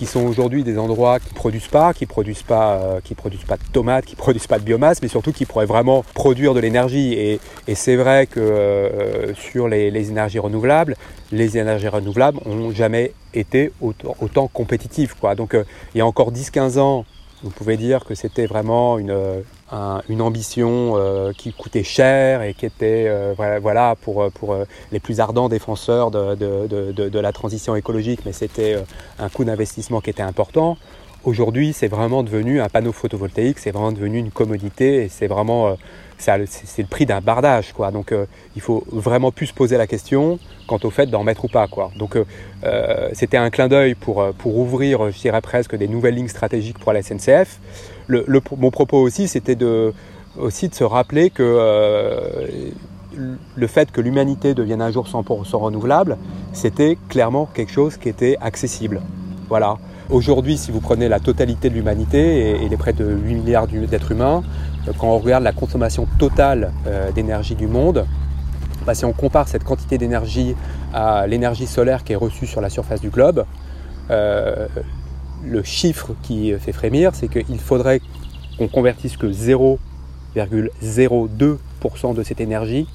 qui 0.00 0.06
sont 0.06 0.24
aujourd'hui 0.24 0.64
des 0.64 0.78
endroits 0.78 1.20
qui 1.20 1.34
produisent 1.34 1.68
pas, 1.68 1.92
qui 1.92 2.06
produisent 2.06 2.42
euh, 2.50 3.00
produisent 3.14 3.44
pas 3.44 3.58
de 3.58 3.62
tomates, 3.70 4.06
qui 4.06 4.16
produisent 4.24 4.46
pas 4.46 4.58
de 4.58 4.64
biomasse, 4.64 5.02
mais 5.02 5.08
surtout 5.08 5.30
qui 5.30 5.44
pourraient 5.44 5.66
vraiment 5.66 6.06
produire 6.14 6.54
de 6.54 6.60
l'énergie. 6.60 7.12
Et, 7.12 7.38
c'est 7.74 7.96
vrai 7.96 8.26
que 8.26 8.40
euh, 8.40 9.34
sur 9.34 9.68
les, 9.68 10.08
énergies 10.08 10.38
renouvelables, 10.38 10.96
les 11.32 11.58
énergies 11.58 11.88
renouvelables 11.88 12.38
ont 12.46 12.70
jamais 12.70 13.12
été 13.34 13.72
autant, 13.82 14.16
autant 14.22 14.48
compétitives. 14.48 15.14
Quoi. 15.20 15.34
Donc 15.34 15.52
euh, 15.52 15.64
il 15.94 15.98
y 15.98 16.00
a 16.00 16.06
encore 16.06 16.32
10-15 16.32 16.78
ans, 16.78 17.04
vous 17.42 17.50
pouvez 17.50 17.76
dire 17.76 18.06
que 18.06 18.14
c'était 18.14 18.46
vraiment 18.46 18.98
une, 18.98 19.12
une 20.08 20.20
ambition 20.20 20.94
euh, 20.96 21.32
qui 21.32 21.52
coûtait 21.52 21.84
cher 21.84 22.42
et 22.42 22.54
qui 22.54 22.66
était 22.66 23.06
euh, 23.08 23.34
voilà, 23.36 23.94
pour, 23.94 24.30
pour 24.32 24.52
euh, 24.52 24.64
les 24.90 25.00
plus 25.00 25.20
ardents 25.20 25.48
défenseurs 25.48 26.10
de, 26.10 26.34
de, 26.34 26.92
de, 26.92 27.08
de 27.08 27.18
la 27.18 27.32
transition 27.32 27.76
écologique, 27.76 28.20
mais 28.26 28.32
c'était 28.32 28.76
un 29.18 29.28
coût 29.28 29.44
d'investissement 29.44 30.00
qui 30.00 30.10
était 30.10 30.22
important. 30.22 30.76
Aujourd'hui, 31.22 31.72
c'est 31.74 31.88
vraiment 31.88 32.22
devenu 32.22 32.60
un 32.60 32.68
panneau 32.68 32.92
photovoltaïque, 32.92 33.58
c'est 33.58 33.70
vraiment 33.70 33.92
devenu 33.92 34.18
une 34.18 34.30
commodité 34.30 35.04
et 35.04 35.08
c'est 35.08 35.26
vraiment 35.26 35.76
c'est 36.16 36.38
le 36.78 36.86
prix 36.86 37.04
d'un 37.04 37.20
bardage. 37.20 37.74
Quoi. 37.74 37.90
Donc 37.90 38.14
il 38.56 38.62
faut 38.62 38.84
vraiment 38.90 39.30
plus 39.30 39.48
se 39.48 39.52
poser 39.52 39.76
la 39.76 39.86
question 39.86 40.38
quant 40.66 40.78
au 40.82 40.88
fait 40.88 41.06
d'en 41.06 41.22
mettre 41.22 41.44
ou 41.44 41.48
pas. 41.48 41.68
Quoi. 41.68 41.92
Donc 41.96 42.16
c'était 43.12 43.36
un 43.36 43.50
clin 43.50 43.68
d'œil 43.68 43.94
pour, 43.94 44.32
pour 44.38 44.56
ouvrir, 44.56 45.10
je 45.10 45.18
dirais 45.18 45.42
presque, 45.42 45.76
des 45.76 45.88
nouvelles 45.88 46.14
lignes 46.14 46.28
stratégiques 46.28 46.78
pour 46.78 46.94
la 46.94 47.02
SNCF 47.02 47.60
mon 48.58 48.70
propos 48.70 48.98
aussi, 48.98 49.28
c'était 49.28 49.54
de, 49.54 49.92
aussi 50.38 50.68
de 50.68 50.74
se 50.74 50.84
rappeler 50.84 51.30
que 51.30 51.42
euh, 51.42 52.70
le 53.56 53.66
fait 53.66 53.90
que 53.90 54.00
l'humanité 54.00 54.54
devienne 54.54 54.82
un 54.82 54.90
jour 54.90 55.06
100% 55.06 55.56
renouvelable, 55.56 56.16
c'était 56.52 56.96
clairement 57.08 57.48
quelque 57.52 57.72
chose 57.72 57.96
qui 57.96 58.08
était 58.08 58.36
accessible. 58.40 59.00
Voilà. 59.48 59.78
Aujourd'hui, 60.10 60.58
si 60.58 60.72
vous 60.72 60.80
prenez 60.80 61.08
la 61.08 61.20
totalité 61.20 61.70
de 61.70 61.74
l'humanité 61.74 62.62
et, 62.64 62.68
les 62.68 62.76
près 62.76 62.92
de 62.92 63.04
8 63.04 63.34
milliards 63.34 63.66
d'êtres 63.66 64.12
humains, 64.12 64.42
euh, 64.88 64.92
quand 64.98 65.08
on 65.08 65.18
regarde 65.18 65.44
la 65.44 65.52
consommation 65.52 66.06
totale 66.18 66.72
euh, 66.86 67.12
d'énergie 67.12 67.54
du 67.54 67.66
monde, 67.66 68.06
bah, 68.86 68.94
si 68.94 69.04
on 69.04 69.12
compare 69.12 69.46
cette 69.46 69.64
quantité 69.64 69.98
d'énergie 69.98 70.54
à 70.92 71.26
l'énergie 71.26 71.66
solaire 71.66 72.02
qui 72.02 72.12
est 72.12 72.16
reçue 72.16 72.46
sur 72.46 72.60
la 72.60 72.70
surface 72.70 73.00
du 73.00 73.10
globe, 73.10 73.44
le 75.44 75.62
chiffre 75.62 76.12
qui 76.22 76.52
fait 76.58 76.72
frémir, 76.72 77.14
c'est 77.14 77.28
qu'il 77.28 77.58
faudrait 77.58 78.00
qu'on 78.58 78.68
convertisse 78.68 79.16
que 79.16 79.26
0,02% 79.26 82.14
de 82.14 82.22
cette 82.22 82.40
énergie, 82.40 82.86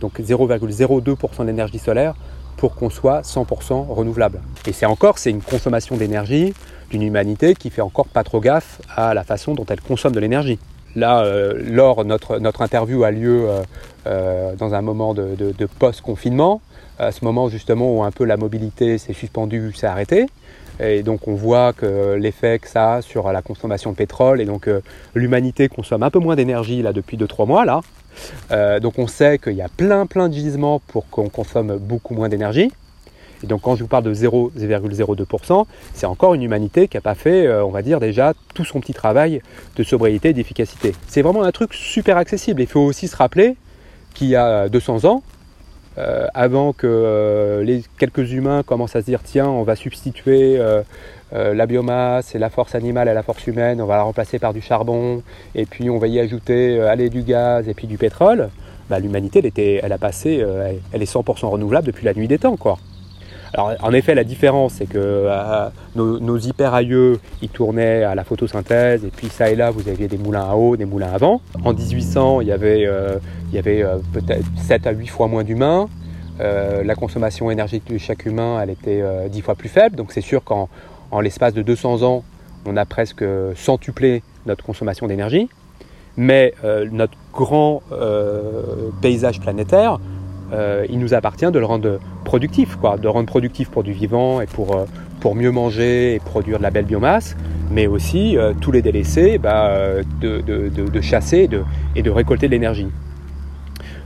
donc 0.00 0.20
0,02% 0.20 1.40
de 1.40 1.44
l'énergie 1.44 1.78
solaire, 1.78 2.14
pour 2.56 2.74
qu'on 2.74 2.90
soit 2.90 3.22
100% 3.22 3.86
renouvelable. 3.88 4.40
Et 4.66 4.72
c'est 4.72 4.86
encore, 4.86 5.18
c'est 5.18 5.30
une 5.30 5.42
consommation 5.42 5.96
d'énergie 5.96 6.54
d'une 6.90 7.02
humanité 7.02 7.54
qui 7.54 7.70
fait 7.70 7.82
encore 7.82 8.06
pas 8.06 8.24
trop 8.24 8.40
gaffe 8.40 8.80
à 8.94 9.14
la 9.14 9.24
façon 9.24 9.54
dont 9.54 9.64
elle 9.68 9.80
consomme 9.80 10.12
de 10.12 10.20
l'énergie. 10.20 10.58
Là, 10.96 11.24
euh, 11.24 11.60
lors 11.66 12.04
notre, 12.04 12.38
notre 12.38 12.62
interview 12.62 13.02
a 13.02 13.10
lieu 13.10 13.48
euh, 13.48 13.62
euh, 14.06 14.54
dans 14.54 14.74
un 14.74 14.82
moment 14.82 15.12
de, 15.12 15.34
de 15.34 15.66
post-confinement, 15.66 16.60
à 16.98 17.10
ce 17.10 17.24
moment 17.24 17.48
justement 17.48 17.96
où 17.96 18.04
un 18.04 18.12
peu 18.12 18.24
la 18.24 18.36
mobilité 18.36 18.98
s'est 18.98 19.12
suspendue, 19.12 19.72
s'est 19.74 19.88
arrêtée. 19.88 20.26
Et 20.80 21.02
donc 21.02 21.28
on 21.28 21.34
voit 21.34 21.72
que 21.72 22.14
l'effet 22.14 22.58
que 22.58 22.68
ça 22.68 22.94
a 22.94 23.02
sur 23.02 23.30
la 23.32 23.42
consommation 23.42 23.92
de 23.92 23.96
pétrole, 23.96 24.40
et 24.40 24.44
donc 24.44 24.66
euh, 24.66 24.80
l'humanité 25.14 25.68
consomme 25.68 26.02
un 26.02 26.10
peu 26.10 26.18
moins 26.18 26.36
d'énergie 26.36 26.82
là 26.82 26.92
depuis 26.92 27.16
2-3 27.16 27.46
mois 27.46 27.64
là. 27.64 27.80
Euh, 28.52 28.80
donc 28.80 28.98
on 28.98 29.06
sait 29.06 29.38
qu'il 29.38 29.54
y 29.54 29.62
a 29.62 29.68
plein 29.68 30.06
plein 30.06 30.28
de 30.28 30.34
gisements 30.34 30.80
pour 30.88 31.08
qu'on 31.08 31.28
consomme 31.28 31.76
beaucoup 31.78 32.14
moins 32.14 32.28
d'énergie. 32.28 32.72
Et 33.42 33.46
donc 33.46 33.60
quand 33.62 33.76
je 33.76 33.82
vous 33.82 33.88
parle 33.88 34.04
de 34.04 34.14
0,02%, 34.14 35.66
c'est 35.92 36.06
encore 36.06 36.34
une 36.34 36.42
humanité 36.42 36.88
qui 36.88 36.96
n'a 36.96 37.02
pas 37.02 37.14
fait, 37.14 37.46
euh, 37.46 37.64
on 37.64 37.70
va 37.70 37.82
dire 37.82 38.00
déjà, 38.00 38.32
tout 38.54 38.64
son 38.64 38.80
petit 38.80 38.94
travail 38.94 39.42
de 39.76 39.82
sobriété 39.82 40.30
et 40.30 40.32
d'efficacité. 40.32 40.92
C'est 41.06 41.22
vraiment 41.22 41.42
un 41.42 41.52
truc 41.52 41.74
super 41.74 42.16
accessible. 42.16 42.62
Il 42.62 42.66
faut 42.66 42.80
aussi 42.80 43.06
se 43.06 43.16
rappeler 43.16 43.56
qu'il 44.14 44.28
y 44.28 44.36
a 44.36 44.68
200 44.68 45.04
ans, 45.04 45.22
euh, 45.96 46.26
avant 46.34 46.72
que 46.72 46.86
euh, 46.88 47.80
quelques 47.98 48.32
humains 48.32 48.62
commencent 48.64 48.96
à 48.96 49.00
se 49.00 49.06
dire 49.06 49.20
tiens 49.22 49.48
on 49.48 49.62
va 49.62 49.76
substituer 49.76 50.56
euh, 50.58 50.82
la 51.32 51.66
biomasse 51.66 52.34
et 52.34 52.38
la 52.38 52.50
force 52.50 52.74
animale 52.74 53.08
à 53.08 53.14
la 53.14 53.22
force 53.22 53.46
humaine, 53.46 53.80
on 53.80 53.86
va 53.86 53.96
la 53.96 54.02
remplacer 54.02 54.38
par 54.38 54.52
du 54.52 54.60
charbon 54.60 55.22
et 55.54 55.66
puis 55.66 55.90
on 55.90 55.98
va 55.98 56.06
y 56.06 56.20
ajouter 56.20 56.78
du 57.10 57.22
gaz 57.22 57.68
et 57.68 57.74
puis 57.74 57.88
du 57.88 57.98
pétrole, 57.98 58.50
bah, 58.88 59.00
l'humanité 59.00 59.40
elle, 59.40 59.80
elle 59.82 59.92
a 59.92 59.98
elle 60.92 61.02
est 61.02 61.12
100% 61.12 61.46
renouvelable 61.46 61.88
depuis 61.88 62.04
la 62.04 62.14
nuit 62.14 62.28
des 62.28 62.38
temps 62.38 62.56
quoi. 62.56 62.78
En 63.56 63.92
effet, 63.92 64.14
la 64.14 64.24
différence, 64.24 64.74
c'est 64.74 64.86
que 64.86 65.28
nos, 65.94 66.18
nos, 66.18 66.38
hyper 66.38 66.74
aïeux, 66.74 67.20
ils 67.40 67.48
tournaient 67.48 68.02
à 68.02 68.14
la 68.14 68.24
photosynthèse, 68.24 69.04
et 69.04 69.10
puis 69.10 69.28
ça 69.28 69.50
et 69.50 69.56
là, 69.56 69.70
vous 69.70 69.88
aviez 69.88 70.08
des 70.08 70.18
moulins 70.18 70.48
à 70.48 70.54
eau, 70.54 70.76
des 70.76 70.84
moulins 70.84 71.12
à 71.12 71.18
vent. 71.18 71.40
En 71.64 71.72
1800, 71.72 72.40
il 72.40 72.48
y 72.48 72.52
avait, 72.52 72.84
euh, 72.86 73.18
euh, 73.54 73.98
peut-être 74.12 74.46
7 74.56 74.86
à 74.86 74.90
8 74.92 75.06
fois 75.06 75.28
moins 75.28 75.44
d'humains. 75.44 75.88
Euh, 76.40 76.82
la 76.82 76.96
consommation 76.96 77.50
énergétique 77.50 77.92
de 77.92 77.98
chaque 77.98 78.26
humain, 78.26 78.60
elle 78.60 78.70
était 78.70 79.02
10 79.28 79.40
fois 79.42 79.54
plus 79.54 79.68
faible. 79.68 79.96
Donc, 79.96 80.10
c'est 80.10 80.20
sûr 80.20 80.42
qu'en 80.42 80.68
en, 81.10 81.20
l'espace 81.20 81.54
de 81.54 81.62
200 81.62 82.02
ans, 82.02 82.24
on 82.66 82.76
a 82.76 82.84
presque 82.84 83.24
centuplé 83.54 84.22
notre 84.46 84.64
consommation 84.64 85.06
d'énergie. 85.06 85.48
Mais 86.16 86.54
notre 86.90 87.14
grand 87.32 87.82
paysage 89.00 89.40
planétaire, 89.40 89.98
euh, 90.54 90.86
il 90.88 90.98
nous 90.98 91.14
appartient 91.14 91.50
de 91.50 91.58
le 91.58 91.64
rendre 91.64 91.98
productif, 92.24 92.76
quoi, 92.76 92.96
de 92.96 93.08
rendre 93.08 93.26
productif 93.26 93.70
pour 93.70 93.82
du 93.82 93.92
vivant 93.92 94.40
et 94.40 94.46
pour, 94.46 94.76
euh, 94.76 94.84
mieux 95.34 95.50
manger 95.50 96.14
et 96.14 96.18
produire 96.18 96.58
de 96.58 96.62
la 96.62 96.70
belle 96.70 96.84
biomasse. 96.84 97.34
mais 97.70 97.86
aussi 97.86 98.36
tous 98.60 98.70
les 98.72 98.82
délaissés 98.82 99.38
bah, 99.38 99.72
de, 100.20 101.00
chasser 101.00 101.48
et 101.96 102.02
de 102.02 102.10
récolter 102.10 102.46
de 102.46 102.52
l'énergie. 102.52 102.88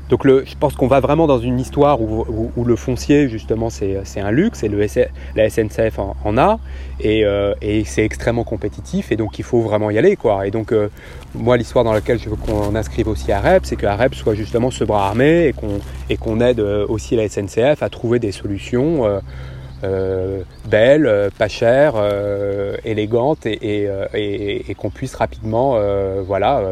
Donc 0.09 0.27
je 0.27 0.55
pense 0.59 0.75
qu'on 0.75 0.87
va 0.87 1.01
vraiment 1.01 1.27
dans 1.27 1.39
une 1.39 1.61
histoire 1.61 2.01
où, 2.01 2.65
le 2.65 2.77
foncier, 2.77 3.29
justement, 3.29 3.69
c'est 3.69 4.21
un 4.21 4.31
luxe, 4.31 4.63
et 4.63 4.69
le, 4.69 4.85
la 5.37 5.51
SNCF 5.51 5.99
en, 5.99 6.39
a, 6.39 6.59
euh, 7.05 7.55
et, 7.61 7.85
c'est 7.85 8.05
extrêmement 8.05 8.45
compétitif, 8.45 9.13
et 9.13 9.17
donc 9.17 9.39
il 9.39 9.45
faut 9.45 9.61
vraiment 9.61 9.91
y 9.91 9.99
aller. 9.99 10.17
Quoi. 10.17 10.47
Et 10.47 10.51
donc, 10.51 10.73
euh, 10.73 10.89
moi, 11.35 11.57
l'histoire 11.57 11.85
dans 11.85 11.93
laquelle 11.93 12.19
je 12.19 12.31
veux 12.31 12.37
qu'on 12.37 12.75
inscrive 12.75 13.09
aussi 13.09 13.33
AREP, 13.33 13.67
c'est 13.67 13.77
que 13.77 13.87
AREP 13.87 14.15
soit 14.15 14.35
justement 14.35 14.71
ce 14.71 14.85
bras 14.85 15.09
armé, 15.09 15.53
et 16.09 16.17
qu'on 16.17 16.41
aide 16.41 16.61
euh, 16.61 16.87
aussi 16.89 17.15
la 17.15 17.29
SNCF 17.29 17.83
à 17.83 17.89
trouver 17.91 18.19
des 18.19 18.33
solutions. 18.33 19.05
belles, 20.69 21.31
pas 21.39 21.49
chères, 21.49 21.95
élégantes 22.85 23.47
et, 23.47 24.75
qu'on 24.77 24.91
puisse 24.91 25.15
rapidement 25.15 25.79
voilà, 26.27 26.63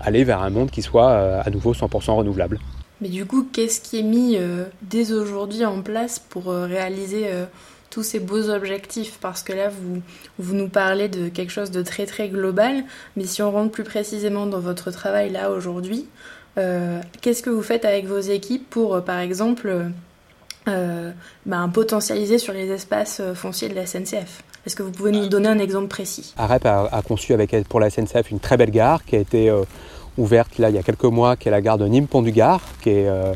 aller 0.00 0.24
vers 0.24 0.42
un 0.42 0.50
monde 0.50 0.70
qui 0.70 0.82
soit 0.82 1.12
à 1.44 1.50
nouveau 1.50 1.74
100% 1.74 2.16
renouvelable. 2.16 2.58
Mais 3.00 3.08
du 3.08 3.26
coup, 3.26 3.46
qu'est-ce 3.52 3.80
qui 3.80 3.98
est 3.98 4.02
mis 4.02 4.36
euh, 4.36 4.64
dès 4.82 5.12
aujourd'hui 5.12 5.64
en 5.64 5.82
place 5.82 6.18
pour 6.18 6.50
euh, 6.50 6.66
réaliser 6.66 7.26
euh, 7.26 7.44
tous 7.90 8.02
ces 8.02 8.20
beaux 8.20 8.48
objectifs? 8.48 9.18
Parce 9.20 9.42
que 9.42 9.52
là, 9.52 9.68
vous, 9.68 10.00
vous 10.38 10.54
nous 10.54 10.68
parlez 10.68 11.08
de 11.08 11.28
quelque 11.28 11.52
chose 11.52 11.70
de 11.70 11.82
très 11.82 12.06
très 12.06 12.28
global, 12.28 12.84
mais 13.16 13.24
si 13.24 13.42
on 13.42 13.50
rentre 13.50 13.70
plus 13.70 13.84
précisément 13.84 14.46
dans 14.46 14.60
votre 14.60 14.90
travail 14.90 15.30
là 15.30 15.50
aujourd'hui, 15.50 16.06
qu'est-ce 17.20 17.42
que 17.42 17.50
vous 17.50 17.62
faites 17.62 17.84
avec 17.84 18.06
vos 18.06 18.18
équipes 18.18 18.70
pour, 18.70 19.04
par 19.04 19.18
exemple, 19.18 19.90
ben, 20.64 21.68
potentialiser 21.68 22.38
sur 22.38 22.54
les 22.54 22.70
espaces 22.70 23.20
fonciers 23.34 23.68
de 23.68 23.74
la 23.74 23.84
SNCF 23.84 24.42
Est-ce 24.64 24.74
que 24.74 24.82
vous 24.82 24.90
pouvez 24.90 25.12
nous 25.12 25.26
donner 25.26 25.50
un 25.50 25.58
exemple 25.58 25.88
précis? 25.88 26.32
AREP 26.38 26.64
a, 26.64 26.88
a, 26.90 27.02
conçu 27.02 27.34
avec, 27.34 27.54
pour 27.68 27.78
la 27.78 27.90
SNCF 27.90 28.30
une 28.30 28.40
très 28.40 28.56
belle 28.56 28.70
gare 28.70 29.04
qui 29.04 29.16
a 29.16 29.18
été 29.18 29.52
ouverte 30.18 30.58
là 30.58 30.70
il 30.70 30.76
y 30.76 30.78
a 30.78 30.82
quelques 30.82 31.04
mois, 31.04 31.36
qui 31.36 31.48
est 31.48 31.50
la 31.50 31.60
gare 31.60 31.78
de 31.78 31.86
Nîmes-Pont-du-Gard, 31.86 32.60
qui 32.82 32.90
est 32.90 33.08
euh, 33.08 33.32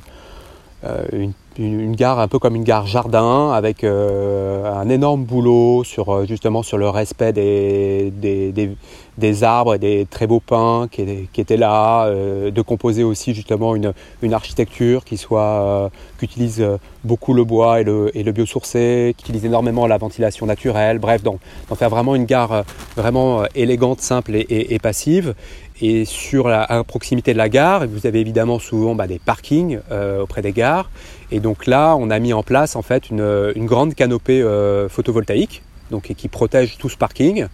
euh, 0.85 1.29
une 1.59 1.95
gare 1.95 2.19
un 2.19 2.29
peu 2.29 2.39
comme 2.39 2.57
une 2.57 2.65
gare 2.65 2.87
jardin 2.87 3.51
avec 3.53 3.85
euh, 3.85 4.73
un 4.73 4.89
énorme 4.89 5.25
boulot 5.25 5.85
sur 5.85 6.25
justement 6.25 6.63
sur 6.63 6.79
le 6.79 6.89
respect 6.89 7.33
des, 7.33 8.77
arbres 9.43 9.75
et 9.75 9.79
des 9.79 10.07
très 10.09 10.27
beaux 10.27 10.41
pins 10.41 10.89
qui, 10.91 11.29
étaient 11.37 11.57
là, 11.57 12.07
euh, 12.07 12.51
de 12.51 12.63
composer 12.63 13.05
aussi 13.05 13.35
justement 13.35 13.75
une, 13.75 13.93
architecture 14.33 15.05
qui 15.05 15.17
soit 15.17 15.91
qui 16.19 16.25
utilise 16.25 16.65
beaucoup 17.05 17.35
le 17.35 17.45
bois 17.45 17.81
et 17.81 17.85
le, 17.85 18.17
et 18.17 18.23
le 18.23 18.33
biosourcé, 18.33 19.15
qui 19.17 19.25
utilise 19.25 19.45
énormément 19.45 19.87
la 19.87 19.99
ventilation 19.99 20.47
naturelle, 20.47 20.99
bref, 20.99 21.23
d'en 21.23 21.39
faire 21.75 21.91
vraiment 21.91 22.15
une 22.15 22.27
gare 22.27 22.65
vraiment 22.97 23.45
élégante, 23.55 24.01
simple 24.01 24.33
et, 24.37 24.79
passive. 24.79 25.35
Et 25.83 26.05
sur 26.05 26.49
la, 26.49 26.63
à 26.63 26.85
proximité 26.85 27.33
de 27.33 27.39
la 27.39 27.49
gare, 27.49 27.87
vous 27.89 28.07
avez 28.07 28.21
évidemment 28.21 28.59
souvent 28.59 28.95
bah, 28.95 29.07
des 29.07 29.19
parkings 29.19 29.79
auprès 30.21 30.43
des 30.43 30.53
gares. 30.53 30.91
Et 31.33 31.41
donc 31.41 31.67
là, 31.67 31.97
on 31.97 32.11
a 32.11 32.19
mis 32.19 32.33
en 32.33 32.43
place 32.43 32.77
en 32.77 32.83
fait 32.83 33.11
une, 33.11 33.67
grande 33.67 33.95
canopée 33.95 34.43
euh, 34.43 34.89
photovoltaïque 34.89 35.63
donc, 35.91 36.13
qui 36.17 36.29
protège 36.29 36.79
tout 36.79 36.89
ce 36.89 36.97
parking. 36.97 37.47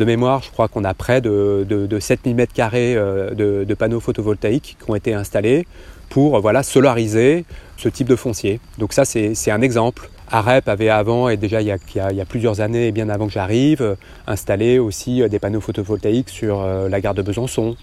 De 0.00 0.06
mémoire, 0.06 0.42
je 0.42 0.50
crois 0.50 0.66
qu'on 0.66 0.84
a 0.84 0.94
près 0.94 1.20
de, 1.20 1.66
de, 1.68 2.00
7000 2.00 2.34
m2 2.34 2.48
euh, 2.74 3.64
de, 3.66 3.74
panneaux 3.74 4.00
photovoltaïques 4.00 4.78
qui 4.82 4.90
ont 4.90 4.94
été 4.94 5.12
installés 5.12 5.66
pour 6.08 6.40
voilà, 6.40 6.62
solariser 6.62 7.44
ce 7.76 7.90
type 7.90 8.08
de 8.08 8.16
foncier. 8.16 8.60
Donc 8.78 8.94
ça, 8.94 9.04
c'est 9.04 9.50
un 9.50 9.60
exemple. 9.60 10.08
AREP 10.30 10.70
avait 10.70 10.88
avant, 10.88 11.28
et 11.28 11.36
déjà 11.36 11.60
il 11.60 11.66
y, 11.66 11.70
a, 11.70 11.76
il 12.10 12.16
y 12.16 12.20
a, 12.22 12.24
plusieurs 12.24 12.62
années, 12.62 12.86
et 12.86 12.92
bien 12.92 13.10
avant 13.10 13.26
que 13.26 13.32
j'arrive, 13.34 13.96
installé 14.26 14.78
aussi 14.78 15.28
des 15.28 15.38
panneaux 15.38 15.60
photovoltaïques 15.60 16.30
sur 16.30 16.62
euh, 16.62 16.88
la 16.88 17.02
gare 17.02 17.12
de 17.12 17.20
Besançon, 17.20 17.76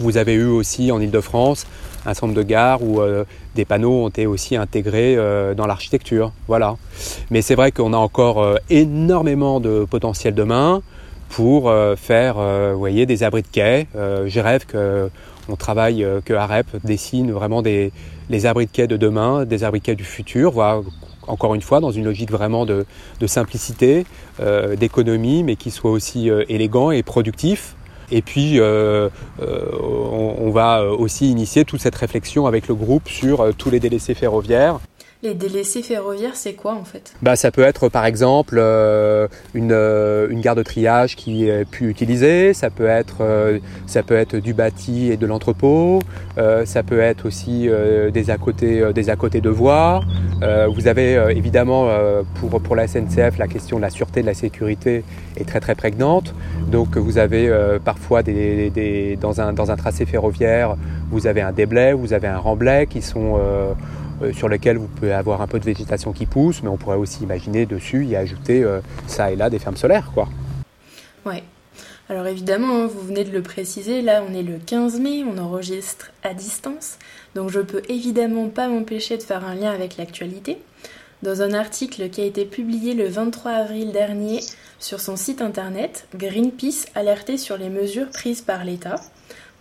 vous 0.00 0.16
avez 0.16 0.32
eu 0.32 0.46
aussi 0.46 0.90
en 0.90 1.00
Ile-de-France 1.00 1.66
un 2.06 2.14
centre 2.14 2.32
de 2.32 2.42
gare 2.42 2.82
où 2.82 3.00
euh, 3.00 3.24
des 3.54 3.64
panneaux 3.64 4.04
ont 4.04 4.08
été 4.08 4.26
aussi 4.26 4.56
intégrés 4.56 5.16
euh, 5.16 5.54
dans 5.54 5.66
l'architecture. 5.66 6.32
Voilà. 6.48 6.76
Mais 7.30 7.42
c'est 7.42 7.54
vrai 7.54 7.72
qu'on 7.72 7.92
a 7.92 7.98
encore 7.98 8.42
euh, 8.42 8.56
énormément 8.70 9.60
de 9.60 9.86
potentiel 9.88 10.34
demain 10.34 10.82
pour 11.30 11.72
faire 11.96 12.36
voyez, 12.76 13.06
des 13.06 13.22
abris 13.22 13.42
de 13.42 13.48
quai. 13.48 13.86
je 13.94 14.40
rêve 14.40 14.66
qu'on 14.66 15.56
travaille, 15.56 16.06
que 16.24 16.34
AREP 16.34 16.66
dessine 16.84 17.32
vraiment 17.32 17.62
des, 17.62 17.92
les 18.28 18.46
abris 18.46 18.66
de 18.66 18.70
quai 18.70 18.86
de 18.86 18.96
demain, 18.96 19.44
des 19.44 19.64
abris 19.64 19.80
de 19.80 19.84
quai 19.86 19.94
du 19.94 20.04
futur, 20.04 20.50
voilà, 20.50 20.82
encore 21.26 21.54
une 21.54 21.62
fois 21.62 21.80
dans 21.80 21.92
une 21.92 22.04
logique 22.04 22.30
vraiment 22.30 22.66
de, 22.66 22.84
de 23.20 23.26
simplicité, 23.26 24.04
d'économie, 24.76 25.42
mais 25.42 25.56
qui 25.56 25.70
soit 25.70 25.90
aussi 25.90 26.28
élégant 26.48 26.90
et 26.90 27.02
productif 27.02 27.74
et 28.12 28.22
puis, 28.22 28.58
euh, 28.58 29.08
euh, 29.40 29.70
on, 29.80 30.50
va 30.50 30.84
aussi 30.84 31.30
initier 31.30 31.64
toute 31.64 31.80
cette 31.80 31.94
réflexion 31.94 32.46
avec 32.46 32.66
le 32.66 32.74
groupe 32.74 33.08
sur 33.08 33.40
euh, 33.40 33.52
tous 33.56 33.70
les 33.70 33.78
délaissés 33.78 34.14
ferroviaires. 34.14 34.80
Les 35.22 35.34
délaissés 35.34 35.82
ferroviaires, 35.82 36.34
c'est 36.34 36.54
quoi 36.54 36.74
en 36.74 36.84
fait? 36.84 37.12
Bah, 37.22 37.36
Ça 37.36 37.50
peut 37.50 37.62
être 37.62 37.88
par 37.88 38.06
exemple 38.06 38.58
une, 39.54 39.72
une, 39.72 40.40
gare 40.40 40.54
de 40.54 40.62
triage 40.62 41.16
qui 41.16 41.48
est 41.48 41.64
plus 41.64 41.90
utilisée, 41.90 42.54
ça 42.54 42.70
peut 42.70 42.86
être, 42.86 43.60
ça 43.86 44.02
peut 44.02 44.16
être 44.16 44.36
du 44.36 44.54
bâti 44.54 45.10
et 45.10 45.16
de 45.16 45.26
l'entrepôt, 45.26 45.98
ça 46.64 46.82
peut 46.82 47.00
être 47.00 47.26
aussi 47.26 47.68
des, 48.12 48.30
à 48.30 48.38
côté, 48.38 48.82
des 48.94 49.40
de 49.40 49.50
voies. 49.50 50.00
vous 50.74 50.88
avez 50.88 51.22
évidemment 51.36 51.88
pour, 52.34 52.74
la 52.74 52.86
SNCF 52.86 53.36
la 53.38 53.48
question 53.48 53.76
de 53.76 53.82
la 53.82 53.90
sûreté, 53.90 54.22
de 54.22 54.26
la 54.26 54.34
sécurité 54.34 55.04
est 55.36 55.44
très 55.46 55.60
très 55.60 55.74
prégnante. 55.74 56.34
Donc 56.70 56.96
vous 56.96 57.18
avez 57.18 57.48
euh, 57.48 57.78
parfois 57.78 58.22
des, 58.22 59.18
dans, 59.20 59.40
un, 59.40 59.52
dans, 59.52 59.70
un, 59.70 59.76
tracé 59.76 60.06
ferroviaire, 60.06 60.76
vous 61.10 61.26
avez 61.26 61.40
un 61.40 61.52
déblai, 61.52 61.92
vous 61.92 62.12
avez 62.12 62.28
un 62.28 62.38
remblai 62.38 62.86
qui 62.88 63.02
sont, 63.02 63.36
euh, 63.36 63.40
euh, 63.40 63.74
sur 64.32 64.48
lesquels 64.48 64.78
vous 64.78 64.88
pouvez 64.88 65.12
avoir 65.12 65.42
un 65.42 65.46
peu 65.46 65.58
de 65.58 65.64
végétation 65.64 66.12
qui 66.12 66.26
pousse, 66.26 66.62
mais 66.62 66.68
on 66.68 66.76
pourrait 66.76 66.96
aussi 66.96 67.22
imaginer 67.22 67.66
dessus 67.66 68.04
y 68.04 68.16
ajouter 68.16 68.64
ça 69.06 69.30
et 69.30 69.36
là 69.36 69.50
des 69.50 69.58
fermes 69.58 69.76
solaires. 69.76 70.10
Quoi. 70.12 70.28
Ouais. 71.24 71.42
Alors 72.10 72.26
évidemment, 72.26 72.82
hein, 72.82 72.86
vous 72.86 73.06
venez 73.06 73.22
de 73.22 73.30
le 73.30 73.40
préciser, 73.40 74.02
là 74.02 74.24
on 74.28 74.34
est 74.34 74.42
le 74.42 74.58
15 74.58 74.98
mai, 74.98 75.22
on 75.22 75.38
enregistre 75.38 76.10
à 76.24 76.34
distance, 76.34 76.98
donc 77.36 77.50
je 77.50 77.60
peux 77.60 77.82
évidemment 77.88 78.48
pas 78.48 78.66
m'empêcher 78.66 79.16
de 79.16 79.22
faire 79.22 79.44
un 79.44 79.54
lien 79.54 79.70
avec 79.70 79.96
l'actualité. 79.96 80.58
Dans 81.22 81.42
un 81.42 81.52
article 81.52 82.10
qui 82.10 82.20
a 82.20 82.24
été 82.24 82.46
publié 82.46 82.94
le 82.94 83.06
23 83.06 83.52
avril 83.52 83.92
dernier 83.92 84.40
sur 84.80 84.98
son 84.98 85.14
site 85.14 85.40
internet, 85.40 86.08
Greenpeace 86.16 86.86
alertait 86.96 87.36
sur 87.36 87.56
les 87.56 87.68
mesures 87.68 88.10
prises 88.10 88.40
par 88.40 88.64
l'État. 88.64 88.96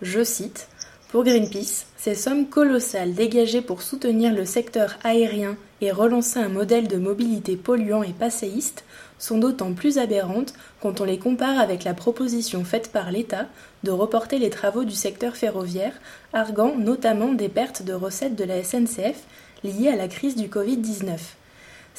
Je 0.02 0.24
cite 0.24 0.70
Pour 1.10 1.24
Greenpeace, 1.24 1.86
ces 2.02 2.16
sommes 2.16 2.48
colossales 2.48 3.14
dégagées 3.14 3.62
pour 3.62 3.82
soutenir 3.82 4.34
le 4.34 4.46
secteur 4.46 4.98
aérien 5.04 5.58
et 5.82 5.92
relancer 5.92 6.40
un 6.40 6.48
modèle 6.48 6.88
de 6.88 6.96
mobilité 6.96 7.58
polluant 7.58 8.04
et 8.04 8.14
passéiste 8.14 8.86
sont 9.18 9.38
d'autant 9.38 9.74
plus 9.74 9.98
aberrantes 9.98 10.54
quand 10.80 11.02
on 11.02 11.04
les 11.04 11.20
compare 11.20 11.60
avec 11.60 11.84
la 11.84 11.94
proposition 11.94 12.64
faite 12.64 12.94
par 12.94 13.12
l'État 13.12 13.48
de 13.84 13.92
reporter 13.92 14.40
les 14.40 14.50
travaux 14.50 14.86
du 14.86 14.96
secteur 14.96 15.36
ferroviaire, 15.36 15.92
arguant 16.32 16.74
notamment 16.78 17.34
des 17.34 17.50
pertes 17.50 17.84
de 17.84 17.94
recettes 17.94 18.38
de 18.38 18.46
la 18.46 18.64
SNCF 18.64 19.22
liées 19.66 19.90
à 19.90 19.98
la 19.98 20.08
crise 20.08 20.38
du 20.38 20.48
Covid-19. 20.48 21.18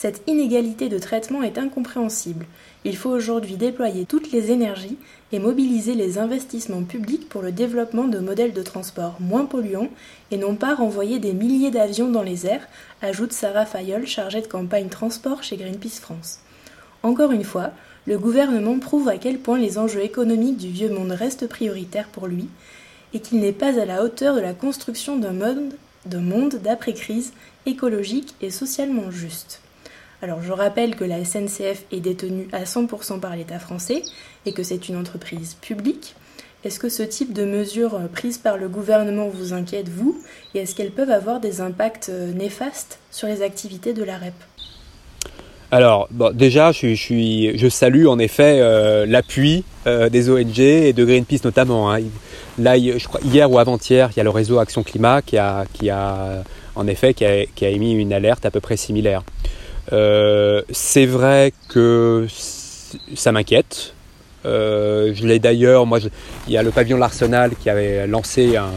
Cette 0.01 0.23
inégalité 0.27 0.89
de 0.89 0.99
traitement 0.99 1.43
est 1.43 1.59
incompréhensible. 1.59 2.47
Il 2.87 2.97
faut 2.97 3.11
aujourd'hui 3.11 3.57
déployer 3.57 4.07
toutes 4.07 4.33
les 4.33 4.51
énergies 4.51 4.97
et 5.31 5.39
mobiliser 5.39 5.93
les 5.93 6.17
investissements 6.17 6.85
publics 6.85 7.29
pour 7.29 7.43
le 7.43 7.53
développement 7.53 8.07
de 8.07 8.19
modèles 8.19 8.55
de 8.55 8.63
transport 8.63 9.17
moins 9.21 9.45
polluants 9.45 9.91
et 10.31 10.39
non 10.39 10.55
pas 10.55 10.75
renvoyer 10.75 11.19
des 11.19 11.35
milliers 11.35 11.71
d'avions 11.71 12.09
dans 12.11 12.23
les 12.23 12.47
airs, 12.47 12.67
ajoute 13.03 13.35
Sarah 13.35 13.67
Fayol, 13.67 14.07
chargée 14.07 14.41
de 14.41 14.47
campagne 14.47 14.89
transport 14.89 15.43
chez 15.43 15.59
Greenpeace 15.59 16.01
France. 16.01 16.39
Encore 17.03 17.33
une 17.33 17.45
fois, 17.45 17.73
le 18.07 18.17
gouvernement 18.17 18.79
prouve 18.79 19.11
à 19.11 19.19
quel 19.19 19.39
point 19.39 19.59
les 19.59 19.77
enjeux 19.77 20.03
économiques 20.03 20.57
du 20.57 20.71
vieux 20.71 20.89
monde 20.89 21.13
restent 21.13 21.47
prioritaires 21.47 22.09
pour 22.09 22.27
lui 22.27 22.49
et 23.13 23.21
qu'il 23.21 23.41
n'est 23.41 23.53
pas 23.53 23.79
à 23.79 23.85
la 23.85 24.03
hauteur 24.03 24.35
de 24.35 24.41
la 24.41 24.55
construction 24.55 25.19
d'un 25.19 25.35
monde 26.23 26.55
d'après-crise 26.55 27.35
écologique 27.67 28.35
et 28.41 28.49
socialement 28.49 29.11
juste. 29.11 29.61
Alors 30.22 30.42
je 30.42 30.52
rappelle 30.52 30.96
que 30.96 31.04
la 31.04 31.24
SNCF 31.24 31.85
est 31.92 32.00
détenue 32.00 32.48
à 32.52 32.64
100% 32.64 33.20
par 33.20 33.37
l'État 33.37 33.59
français 33.59 34.02
et 34.44 34.52
que 34.52 34.62
c'est 34.62 34.88
une 34.88 34.96
entreprise 34.96 35.54
publique. 35.54 36.14
Est-ce 36.62 36.78
que 36.78 36.90
ce 36.90 37.02
type 37.02 37.33
de 37.33 37.46
mesures 37.46 37.94
euh, 37.94 38.06
prises 38.06 38.37
par 38.37 38.59
le 38.59 38.68
gouvernement 38.68 39.28
vous 39.28 39.54
inquiète, 39.54 39.88
vous? 39.88 40.20
Et 40.54 40.59
est-ce 40.59 40.74
qu'elles 40.74 40.90
peuvent 40.90 41.11
avoir 41.11 41.40
des 41.40 41.62
impacts 41.62 42.11
euh, 42.11 42.35
néfastes 42.35 42.98
sur 43.11 43.28
les 43.28 43.40
activités 43.40 43.94
de 43.94 44.04
la 44.04 44.18
REP 44.18 44.35
alors, 45.72 46.09
déjà, 46.35 46.72
je, 46.72 47.68
salue 47.70 48.06
en 48.06 48.18
effet 48.18 48.59
euh, 48.59 49.06
l'appui 49.06 49.62
des 49.87 50.28
ONG 50.28 50.59
et 50.59 50.92
de 50.92 51.04
Greenpeace 51.04 51.44
notamment. 51.44 51.92
Hein. 51.92 52.00
Là, 52.59 52.76
je 52.76 53.06
crois, 53.06 53.20
hier 53.22 53.48
ou 53.48 53.56
avant-hier, 53.56 54.11
il 54.11 54.16
y 54.16 54.20
a 54.20 54.24
le 54.24 54.30
réseau 54.30 54.59
Action 54.59 54.83
Climat 54.83 55.20
a, 55.38 55.64
en 56.74 56.87
qui 56.87 57.24
a 57.24 57.68
émis 57.68 57.92
une 57.92 58.12
alerte 58.12 58.44
à 58.46 58.50
peu 58.50 58.59
près 58.59 58.76
similaire. 58.76 59.22
Euh, 59.92 60.62
c'est 60.70 61.07
vrai 61.07 61.53
que 61.68 62.26
ça 63.14 63.33
m'inquiète. 63.33 63.94
je 64.44 65.26
l'ai 65.26 65.38
d'ailleurs, 65.38 65.87
moi, 65.87 65.98
il 66.46 66.53
y 66.53 66.57
a 66.57 66.62
le 66.62 66.70
pavillon 66.70 66.96
de 66.96 67.00
l'Arsenal 67.00 67.53
qui 67.57 67.70
avait 67.70 68.07
lancé 68.07 68.57
un, 68.57 68.70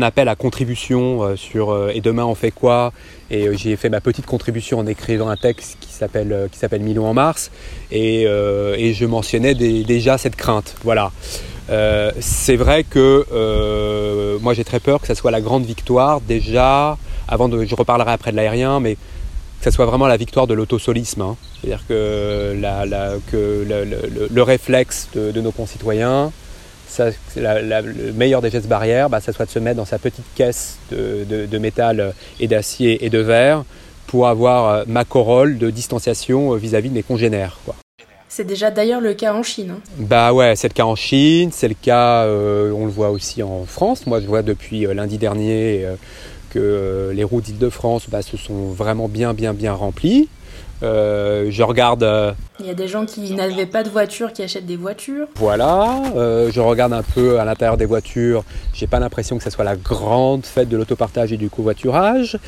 appel 0.00 0.28
à 0.28 0.36
contribution 0.36 1.22
euh, 1.22 1.36
sur 1.36 1.70
euh, 1.70 1.90
et 1.92 2.00
demain 2.00 2.24
on 2.24 2.34
fait 2.34 2.50
quoi? 2.50 2.92
Et 3.30 3.46
euh, 3.46 3.54
j'ai 3.54 3.76
fait 3.76 3.90
ma 3.90 4.00
petite 4.00 4.24
contribution 4.24 4.78
en 4.78 4.86
écrivant 4.86 5.28
un 5.28 5.36
texte 5.36 5.76
qui 5.80 5.92
s'appelle 5.92 6.48
qui 6.50 6.58
s'appelle 6.58 6.98
en 6.98 7.14
mars. 7.14 7.50
Et, 7.90 8.22
et 8.22 8.94
je 8.94 9.04
mentionnais 9.04 9.54
déjà 9.54 10.16
cette 10.18 10.36
crainte. 10.36 10.76
Voilà. 10.82 11.12
C'est 12.20 12.56
vrai 12.56 12.84
que 12.84 14.38
moi 14.40 14.54
j'ai 14.54 14.64
très 14.64 14.80
peur 14.80 15.00
que 15.00 15.06
ça 15.06 15.14
soit 15.14 15.30
la 15.30 15.40
grande 15.40 15.64
victoire 15.64 16.20
déjà 16.20 16.96
avant 17.28 17.48
de 17.48 17.64
je 17.64 17.74
reparlerai 17.74 18.12
après 18.12 18.30
de 18.32 18.36
l'aérien 18.36 18.80
mais 18.80 18.96
que 19.62 19.70
ça 19.70 19.74
soit 19.74 19.86
vraiment 19.86 20.08
la 20.08 20.16
victoire 20.16 20.48
de 20.48 20.54
l'autosolisme 20.54 21.22
hein. 21.22 21.36
c'est-à-dire 21.60 21.84
que, 21.88 22.56
la, 22.60 22.84
que 23.30 23.64
le, 24.30 24.42
réflexe 24.42 25.08
de 25.14 25.40
nos 25.40 25.52
concitoyens 25.52 26.32
le 27.36 28.12
meilleur 28.12 28.42
des 28.42 28.50
gestes 28.50 28.68
barrières, 28.68 29.08
bah, 29.08 29.20
ça 29.20 29.32
soit 29.32 29.46
de 29.46 29.50
se 29.50 29.58
mettre 29.58 29.76
dans 29.76 29.84
sa 29.84 29.98
petite 29.98 30.24
caisse 30.34 30.78
de, 30.90 31.58
métal 31.58 32.12
et 32.40 32.48
d'acier 32.48 33.04
et 33.04 33.10
de 33.10 33.18
verre 33.18 33.64
pour 34.06 34.28
avoir 34.28 34.68
euh, 34.68 34.84
ma 34.86 35.04
corolle 35.04 35.58
de 35.58 35.70
distanciation 35.70 36.52
euh, 36.52 36.56
vis-à-vis 36.56 36.90
de 36.90 36.94
mes 36.94 37.02
congénères. 37.02 37.58
C'est 38.28 38.44
déjà 38.44 38.70
d'ailleurs 38.70 39.00
le 39.00 39.14
cas 39.14 39.32
en 39.32 39.42
Chine. 39.42 39.74
Hein. 39.76 39.80
Bah 39.98 40.32
ouais, 40.32 40.56
c'est 40.56 40.68
le 40.68 40.74
cas 40.74 40.84
en 40.84 40.96
Chine, 40.96 41.50
c'est 41.52 41.68
le 41.68 41.76
cas, 41.80 42.24
euh, 42.24 42.72
on 42.72 42.84
le 42.84 42.90
voit 42.90 43.10
aussi 43.10 43.42
en 43.42 43.64
France. 43.64 44.06
Moi, 44.06 44.20
je 44.20 44.26
vois 44.26 44.42
depuis 44.42 44.86
lundi 44.92 45.18
dernier 45.18 45.86
que 46.52 47.12
les 47.14 47.24
routes 47.24 47.44
d'Île-de-France 47.44 48.06
bah, 48.08 48.22
se 48.22 48.36
sont 48.36 48.68
vraiment 48.68 49.08
bien, 49.08 49.32
bien, 49.32 49.54
bien 49.54 49.72
remplies. 49.72 50.28
Euh, 50.82 51.46
je 51.50 51.62
regarde. 51.62 52.02
Euh, 52.02 52.32
Il 52.60 52.66
y 52.66 52.70
a 52.70 52.74
des 52.74 52.88
gens 52.88 53.06
qui 53.06 53.32
n'avaient 53.32 53.66
pas 53.66 53.82
de 53.82 53.88
voiture 53.88 54.32
qui 54.32 54.42
achètent 54.42 54.66
des 54.66 54.76
voitures. 54.76 55.28
Voilà, 55.36 56.02
euh, 56.16 56.50
je 56.52 56.60
regarde 56.60 56.92
un 56.92 57.02
peu 57.02 57.38
à 57.38 57.44
l'intérieur 57.44 57.76
des 57.76 57.86
voitures. 57.86 58.44
J'ai 58.74 58.86
pas 58.86 58.98
l'impression 58.98 59.38
que 59.38 59.44
ce 59.44 59.50
soit 59.50 59.64
la 59.64 59.76
grande 59.76 60.44
fête 60.44 60.68
de 60.68 60.76
l'autopartage 60.76 61.32
et 61.32 61.36
du 61.36 61.48
covoiturage. 61.48 62.38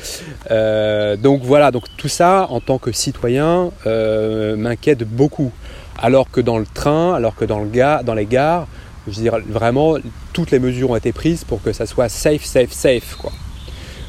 donc 0.49 1.41
voilà, 1.43 1.71
donc 1.71 1.85
tout 1.97 2.09
ça 2.09 2.47
en 2.49 2.59
tant 2.59 2.77
que 2.77 2.91
citoyen 2.91 3.71
m'inquiète 3.85 5.03
beaucoup. 5.03 5.51
Alors 5.97 6.29
que 6.29 6.41
dans 6.41 6.57
le 6.57 6.65
train, 6.65 7.13
alors 7.13 7.35
que 7.35 7.45
dans, 7.45 7.59
le 7.59 8.03
dans 8.03 8.13
les 8.13 8.25
gares, 8.25 8.67
je 9.07 9.13
dirais 9.13 9.41
vraiment 9.47 9.95
toutes 10.33 10.51
les 10.51 10.59
mesures 10.59 10.91
ont 10.91 10.95
été 10.97 11.13
prises 11.13 11.45
pour 11.45 11.63
que 11.63 11.71
ça 11.71 11.85
soit 11.85 12.09
safe, 12.09 12.43
safe, 12.43 12.73
safe. 12.73 13.15
Quoi. 13.15 13.31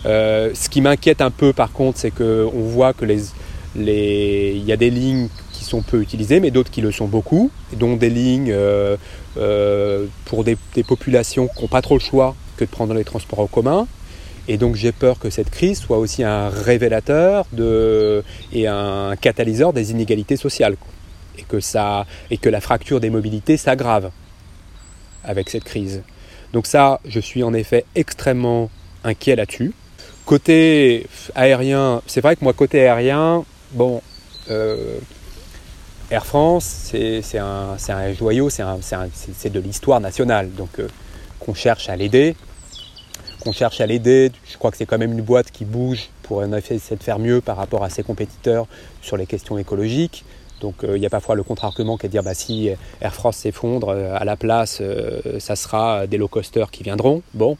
Ce 0.06 0.68
qui 0.68 0.80
m'inquiète 0.80 1.20
un 1.20 1.30
peu 1.30 1.52
par 1.52 1.72
contre, 1.72 1.98
c'est 1.98 2.10
qu'on 2.10 2.50
voit 2.50 2.92
que 2.92 3.04
les, 3.04 3.24
il 3.78 4.64
y 4.64 4.72
a 4.72 4.76
des 4.76 4.90
lignes 4.90 5.28
qui 5.52 5.64
sont 5.64 5.82
peu 5.82 6.00
utilisées, 6.00 6.40
mais 6.40 6.50
d'autres 6.50 6.70
qui 6.70 6.80
le 6.80 6.92
sont 6.92 7.06
beaucoup, 7.06 7.50
dont 7.72 7.96
des 7.96 8.10
lignes 8.10 8.52
euh, 8.52 8.96
euh, 9.36 10.06
pour 10.26 10.44
des, 10.44 10.56
populations 10.86 11.48
qui 11.48 11.62
n'ont 11.62 11.68
pas 11.68 11.82
trop 11.82 11.94
le 11.94 12.00
choix 12.00 12.34
que 12.56 12.64
de 12.64 12.70
prendre 12.70 12.94
les 12.94 13.04
transports 13.04 13.40
en 13.40 13.46
commun. 13.46 13.86
Et 14.48 14.58
donc 14.58 14.76
j'ai 14.76 14.92
peur 14.92 15.18
que 15.18 15.28
cette 15.28 15.50
crise 15.50 15.78
soit 15.78 15.98
aussi 15.98 16.22
un 16.22 16.48
révélateur 16.48 17.46
et 18.52 18.68
un 18.68 19.16
catalyseur 19.16 19.72
des 19.72 19.90
inégalités 19.90 20.36
sociales. 20.36 20.76
Et 21.38 21.42
que, 21.42 21.60
ça, 21.60 22.06
et 22.30 22.38
que 22.38 22.48
la 22.48 22.62
fracture 22.62 22.98
des 22.98 23.10
mobilités 23.10 23.58
s'aggrave 23.58 24.10
avec 25.22 25.50
cette 25.50 25.64
crise. 25.64 26.02
Donc 26.54 26.66
ça, 26.66 27.00
je 27.06 27.20
suis 27.20 27.42
en 27.42 27.52
effet 27.52 27.84
extrêmement 27.94 28.70
inquiet 29.04 29.36
là-dessus. 29.36 29.74
Côté 30.26 31.06
aérien, 31.34 32.02
c'est 32.06 32.20
vrai 32.20 32.36
que 32.36 32.44
moi, 32.44 32.52
côté 32.52 32.80
aérien, 32.80 33.44
Bon, 33.72 34.00
euh, 34.50 34.98
Air 36.10 36.24
France, 36.24 36.64
c'est 36.64 37.38
un, 37.38 38.12
joyau, 38.12 38.48
c'est 38.48 39.52
de 39.52 39.60
l'histoire 39.60 40.00
nationale. 40.00 40.52
Donc, 40.52 40.78
euh, 40.78 40.88
qu'on 41.40 41.54
cherche 41.54 41.88
à 41.88 41.96
l'aider, 41.96 42.36
qu'on 43.40 43.52
cherche 43.52 43.80
à 43.80 43.86
l'aider, 43.86 44.30
je 44.48 44.56
crois 44.56 44.70
que 44.70 44.76
c'est 44.76 44.86
quand 44.86 44.98
même 44.98 45.12
une 45.12 45.22
boîte 45.22 45.50
qui 45.50 45.64
bouge 45.64 46.08
pour 46.22 46.38
en 46.38 46.52
effet 46.52 46.76
essayer 46.76 46.96
de 46.96 47.02
faire 47.02 47.18
mieux 47.18 47.40
par 47.40 47.56
rapport 47.56 47.84
à 47.84 47.90
ses 47.90 48.02
compétiteurs 48.02 48.66
sur 49.02 49.16
les 49.16 49.26
questions 49.26 49.58
écologiques. 49.58 50.24
Donc 50.60 50.84
euh, 50.84 50.96
il 50.96 51.02
y 51.02 51.06
a 51.06 51.10
parfois 51.10 51.34
le 51.34 51.42
contre-argument 51.42 51.98
qui 51.98 52.06
est 52.06 52.08
de 52.08 52.12
dire 52.12 52.22
bah, 52.22 52.34
si 52.34 52.70
Air 53.00 53.14
France 53.14 53.36
s'effondre, 53.36 53.90
à 53.90 54.24
la 54.24 54.36
place, 54.36 54.80
ça 55.38 55.54
sera 55.56 56.06
des 56.06 56.16
low-costers 56.16 56.70
qui 56.70 56.82
viendront. 56.82 57.22
Bon, 57.34 57.58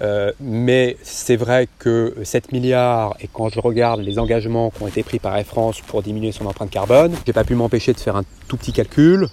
euh, 0.00 0.30
mais 0.40 0.96
c'est 1.02 1.36
vrai 1.36 1.68
que 1.78 2.14
7 2.22 2.52
milliards, 2.52 3.16
et 3.20 3.28
quand 3.32 3.48
je 3.48 3.58
regarde 3.58 4.00
les 4.00 4.18
engagements 4.18 4.70
qui 4.70 4.82
ont 4.82 4.86
été 4.86 5.02
pris 5.02 5.18
par 5.18 5.36
Air 5.36 5.44
France 5.44 5.80
pour 5.80 6.02
diminuer 6.02 6.30
son 6.30 6.46
empreinte 6.46 6.70
carbone, 6.70 7.14
j'ai 7.26 7.32
pas 7.32 7.44
pu 7.44 7.54
m'empêcher 7.54 7.92
de 7.92 7.98
faire 7.98 8.14
un 8.14 8.22
tout 8.46 8.56
petit 8.56 8.72
calcul, 8.72 9.28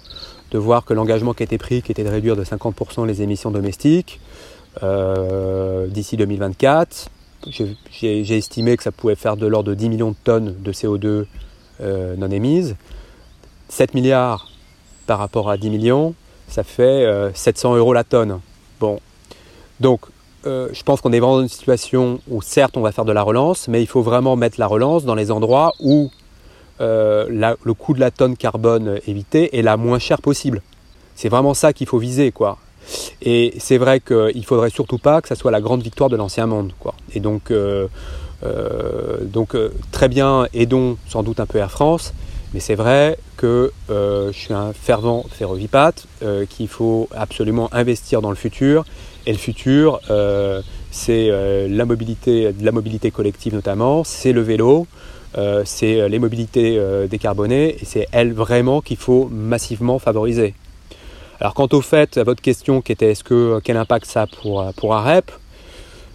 de 0.50 0.58
voir 0.58 0.84
que 0.84 0.92
l'engagement 0.92 1.34
qui 1.34 1.42
a 1.42 1.44
été 1.44 1.58
pris, 1.58 1.82
qui 1.82 1.92
était 1.92 2.02
de 2.02 2.08
réduire 2.08 2.36
de 2.36 2.44
50% 2.44 3.06
les 3.06 3.22
émissions 3.22 3.50
domestiques 3.50 4.20
euh, 4.82 5.86
d'ici 5.86 6.16
2024, 6.16 7.10
j'ai 7.48 8.36
estimé 8.36 8.76
que 8.76 8.82
ça 8.82 8.90
pouvait 8.90 9.14
faire 9.14 9.36
de 9.36 9.46
l'ordre 9.46 9.70
de 9.70 9.74
10 9.74 9.88
millions 9.88 10.10
de 10.10 10.16
tonnes 10.24 10.56
de 10.60 10.72
CO2 10.72 11.26
euh, 11.80 12.16
non 12.16 12.30
émises. 12.30 12.76
7 13.68 13.94
milliards 13.94 14.50
par 15.06 15.20
rapport 15.20 15.48
à 15.48 15.56
10 15.56 15.70
millions, 15.70 16.14
ça 16.48 16.64
fait 16.64 17.06
700 17.34 17.76
euros 17.76 17.92
la 17.92 18.02
tonne. 18.02 18.40
Bon, 18.80 19.00
donc 19.80 20.00
euh, 20.46 20.68
je 20.72 20.82
pense 20.82 21.00
qu'on 21.00 21.12
est 21.12 21.18
vraiment 21.18 21.36
dans 21.36 21.42
une 21.42 21.48
situation 21.48 22.20
où 22.28 22.40
certes 22.40 22.76
on 22.76 22.80
va 22.80 22.92
faire 22.92 23.04
de 23.04 23.12
la 23.12 23.22
relance, 23.22 23.66
mais 23.68 23.82
il 23.82 23.86
faut 23.86 24.02
vraiment 24.02 24.36
mettre 24.36 24.60
la 24.60 24.66
relance 24.66 25.04
dans 25.04 25.14
les 25.14 25.30
endroits 25.30 25.72
où 25.80 26.10
euh, 26.80 27.26
le 27.62 27.74
coût 27.74 27.94
de 27.94 28.00
la 28.00 28.10
tonne 28.10 28.36
carbone 28.36 29.00
évitée 29.06 29.58
est 29.58 29.62
la 29.62 29.76
moins 29.76 29.98
chère 29.98 30.22
possible. 30.22 30.62
C'est 31.16 31.28
vraiment 31.28 31.54
ça 31.54 31.72
qu'il 31.72 31.88
faut 31.88 31.98
viser, 31.98 32.30
quoi. 32.30 32.58
Et 33.22 33.54
c'est 33.58 33.78
vrai 33.78 33.98
qu'il 33.98 34.36
ne 34.36 34.42
faudrait 34.42 34.70
surtout 34.70 34.98
pas 34.98 35.20
que 35.20 35.26
ça 35.26 35.34
soit 35.34 35.50
la 35.50 35.60
grande 35.60 35.82
victoire 35.82 36.10
de 36.10 36.16
l'ancien 36.16 36.46
monde, 36.46 36.72
quoi. 36.78 36.94
Et 37.12 37.20
donc, 37.20 37.50
euh, 37.50 37.88
donc 39.22 39.56
très 39.90 40.08
bien, 40.08 40.46
aidons 40.54 40.96
sans 41.08 41.24
doute 41.24 41.40
un 41.40 41.46
peu 41.46 41.58
Air 41.58 41.72
France, 41.72 42.14
mais 42.54 42.60
c'est 42.60 42.76
vrai 42.76 43.18
que 43.36 43.72
je 43.88 44.30
suis 44.32 44.54
un 44.54 44.72
fervent 44.72 45.24
ferrovipate, 45.30 46.06
qu'il 46.50 46.68
faut 46.68 47.08
absolument 47.12 47.68
investir 47.72 48.22
dans 48.22 48.30
le 48.30 48.36
futur 48.36 48.84
et 49.26 49.32
le 49.32 49.38
futur, 49.38 50.00
euh, 50.08 50.62
c'est 50.90 51.28
euh, 51.30 51.66
la, 51.68 51.84
mobilité, 51.84 52.54
la 52.60 52.72
mobilité 52.72 53.10
collective 53.10 53.54
notamment, 53.54 54.04
c'est 54.04 54.32
le 54.32 54.40
vélo, 54.40 54.86
euh, 55.36 55.62
c'est 55.64 56.08
les 56.08 56.18
mobilités 56.18 56.80
décarbonées, 57.10 57.76
et 57.80 57.84
c'est 57.84 58.06
elle 58.12 58.32
vraiment 58.32 58.80
qu'il 58.80 58.96
faut 58.96 59.28
massivement 59.30 59.98
favoriser. 59.98 60.54
Alors 61.40 61.54
quant 61.54 61.68
au 61.72 61.82
fait, 61.82 62.16
à 62.16 62.24
votre 62.24 62.40
question 62.40 62.80
qui 62.80 62.92
était 62.92 63.10
est-ce 63.10 63.24
que 63.24 63.60
quel 63.62 63.76
impact 63.76 64.06
ça 64.06 64.22
a 64.22 64.26
pour, 64.26 64.64
pour 64.76 64.94
AREP 64.94 65.30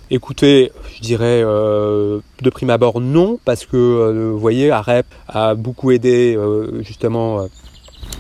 Écoutez, 0.10 0.72
je 0.96 1.02
dirais 1.02 1.42
de 1.42 2.50
prime 2.50 2.70
abord 2.70 3.00
non, 3.00 3.40
parce 3.46 3.66
que 3.66 4.32
vous 4.32 4.40
voyez, 4.40 4.72
AREP 4.72 5.06
a 5.28 5.54
beaucoup 5.54 5.92
aidé 5.92 6.38
justement 6.82 7.48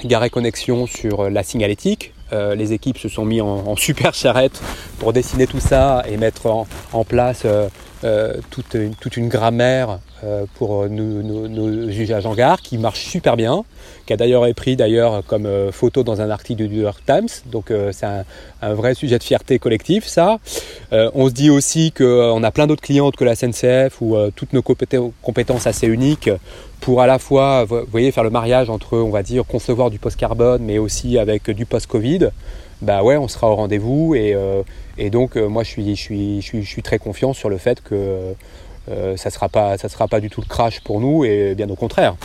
Garé 0.05 0.29
Connexion 0.29 0.85
sur 0.85 1.29
la 1.29 1.43
signalétique. 1.43 2.13
Euh, 2.33 2.55
les 2.55 2.73
équipes 2.73 2.97
se 2.97 3.09
sont 3.09 3.25
mis 3.25 3.41
en, 3.41 3.75
super 3.75 4.13
charrette 4.13 4.61
pour 4.99 5.13
dessiner 5.13 5.47
tout 5.47 5.59
ça 5.59 6.03
et 6.07 6.17
mettre 6.17 6.47
en, 6.93 7.03
place 7.03 7.45
euh, 8.03 8.11
euh, 8.11 8.89
toute, 8.99 9.17
une, 9.17 9.29
grammaire 9.29 9.99
pour 10.55 10.87
nos, 10.87 11.69
usages 11.89 12.25
en 12.25 12.33
gare 12.33 12.61
qui 12.61 12.77
marche 12.77 13.05
super 13.05 13.35
bien, 13.37 13.63
qui 14.05 14.13
a 14.13 14.17
d'ailleurs 14.17 14.45
été 14.45 14.53
pris 14.53 14.75
d'ailleurs 14.75 15.23
comme 15.25 15.47
photo 15.71 16.03
dans 16.03 16.21
un 16.21 16.29
article 16.29 16.67
du 16.67 16.69
New 16.69 16.81
York 16.81 17.01
Times. 17.05 17.29
Donc 17.47 17.71
c'est 17.91 18.05
un, 18.05 18.73
vrai 18.73 18.93
sujet 18.93 19.17
de 19.17 19.23
fierté 19.23 19.59
collective 19.59 20.07
ça. 20.07 20.37
on 20.91 21.27
se 21.27 21.33
dit 21.33 21.49
aussi 21.49 21.91
qu'on 21.91 22.43
a 22.43 22.51
plein 22.51 22.67
d'autres 22.67 22.83
clientes 22.83 23.15
que 23.15 23.23
la 23.23 23.35
SNCF 23.35 24.01
où 24.01 24.15
toutes 24.35 24.53
nos 24.53 24.61
compétences 24.61 25.67
assez 25.67 25.87
uniques 25.87 26.29
pour 26.81 27.01
à 27.01 27.07
la 27.07 27.19
fois, 27.19 27.63
vous 27.63 27.85
voyez, 27.89 28.11
faire 28.11 28.23
le 28.23 28.31
mariage 28.31 28.69
entre, 28.69 28.97
on 28.97 29.11
va 29.11 29.21
dire, 29.21 29.45
concevoir 29.45 29.91
du 29.91 29.99
post-carbone, 29.99 30.63
mais 30.63 30.79
aussi 30.79 31.19
avec 31.19 31.49
du 31.51 31.67
post-Covid, 31.67 32.29
bah 32.81 33.03
ouais, 33.03 33.17
on 33.17 33.27
sera 33.27 33.49
au 33.49 33.55
rendez-vous. 33.55 34.15
Et, 34.15 34.33
euh, 34.33 34.63
donc, 35.09 35.35
euh, 35.35 35.47
moi, 35.47 35.63
je 35.63 35.69
suis, 35.69 36.81
très 36.83 36.99
confiant 36.99 37.33
sur 37.33 37.49
le 37.49 37.57
fait 37.57 37.81
que 37.81 38.33
euh, 38.89 39.17
ça 39.17 39.29
ne 39.29 39.33
sera, 39.33 39.77
sera 39.77 40.07
pas 40.07 40.19
du 40.19 40.29
tout 40.29 40.41
le 40.41 40.47
crash 40.47 40.81
pour 40.81 40.99
nous, 40.99 41.23
et 41.23 41.53
bien 41.55 41.69
au 41.69 41.75
contraire. 41.75 42.15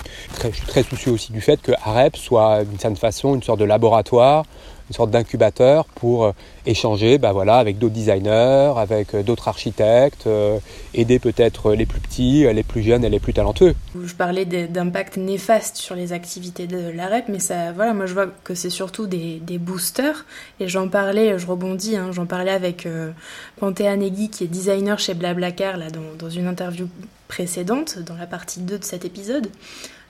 je 0.43 0.51
suis 0.51 0.67
très 0.67 0.83
soucieux 0.83 1.13
aussi 1.13 1.33
du 1.33 1.41
fait 1.41 1.61
que 1.61 1.73
AREP 1.85 2.17
soit, 2.17 2.65
d'une 2.65 2.79
certaine 2.79 2.97
façon, 2.97 3.35
une 3.35 3.43
sorte 3.43 3.61
de 3.61 3.65
laboratoire 3.65 4.45
une 4.89 4.95
sorte 4.95 5.11
d'incubateur 5.11 5.85
pour 5.87 6.25
euh, 6.25 6.33
échanger 6.67 7.19
bah 7.19 7.33
voilà, 7.33 7.57
avec 7.57 7.79
d'autres 7.79 7.95
designers, 7.95 8.73
avec 8.77 9.15
euh, 9.15 9.23
d'autres 9.23 9.49
architectes, 9.49 10.27
euh, 10.27 10.59
aider 10.95 11.19
peut-être 11.19 11.73
les 11.73 11.87
plus 11.87 12.01
petits, 12.01 12.47
les 12.53 12.63
plus 12.63 12.83
jeunes 12.83 13.05
et 13.05 13.09
les 13.09 13.21
plus 13.21 13.33
talentueux. 13.33 13.75
Je 14.05 14.15
parlais 14.15 14.45
d'impact 14.45 15.17
néfaste 15.17 15.77
sur 15.77 15.95
les 15.95 16.13
activités 16.13 16.67
de 16.67 16.91
l'AREP, 16.91 17.27
mais 17.29 17.39
ça, 17.39 17.73
voilà, 17.73 17.95
moi 17.95 18.07
je 18.07 18.15
vois 18.15 18.27
que 18.45 18.55
c'est 18.55 18.71
surtout 18.71 19.07
des, 19.07 19.41
boosters. 19.59 20.25
Et 20.61 20.69
j'en 20.69 20.89
parlais, 20.89 21.39
je 21.39 21.47
rebondis, 21.47 21.97
hein, 21.97 22.11
j'en 22.13 22.27
parlais 22.27 22.51
avec 22.51 22.87
euh, 22.87 23.11
Panthéa 23.59 23.97
Negui, 23.97 24.29
qui 24.29 24.45
est 24.45 24.49
designer 24.49 24.99
chez 24.99 25.15
Blablacar, 25.15 25.77
là, 25.77 25.91
dans, 25.91 26.01
dans 26.19 26.31
une 26.31 26.47
interview 26.47 26.89
précédente, 27.29 27.99
dans 27.99 28.17
la 28.17 28.27
partie 28.27 28.61
2 28.61 28.79
de 28.79 28.85
cet 28.85 29.05
épisode. 29.05 29.49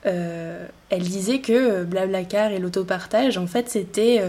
Elle 0.04 1.02
disait 1.02 1.40
que 1.40 1.84
Blablacar 1.84 2.52
et 2.52 2.58
l'autopartage, 2.58 3.38
en 3.38 3.46
fait, 3.46 3.68
c'était 3.68 4.22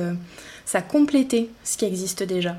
ça 0.65 0.81
complétait 0.81 1.49
ce 1.63 1.77
qui 1.77 1.85
existe 1.85 2.23
déjà. 2.23 2.55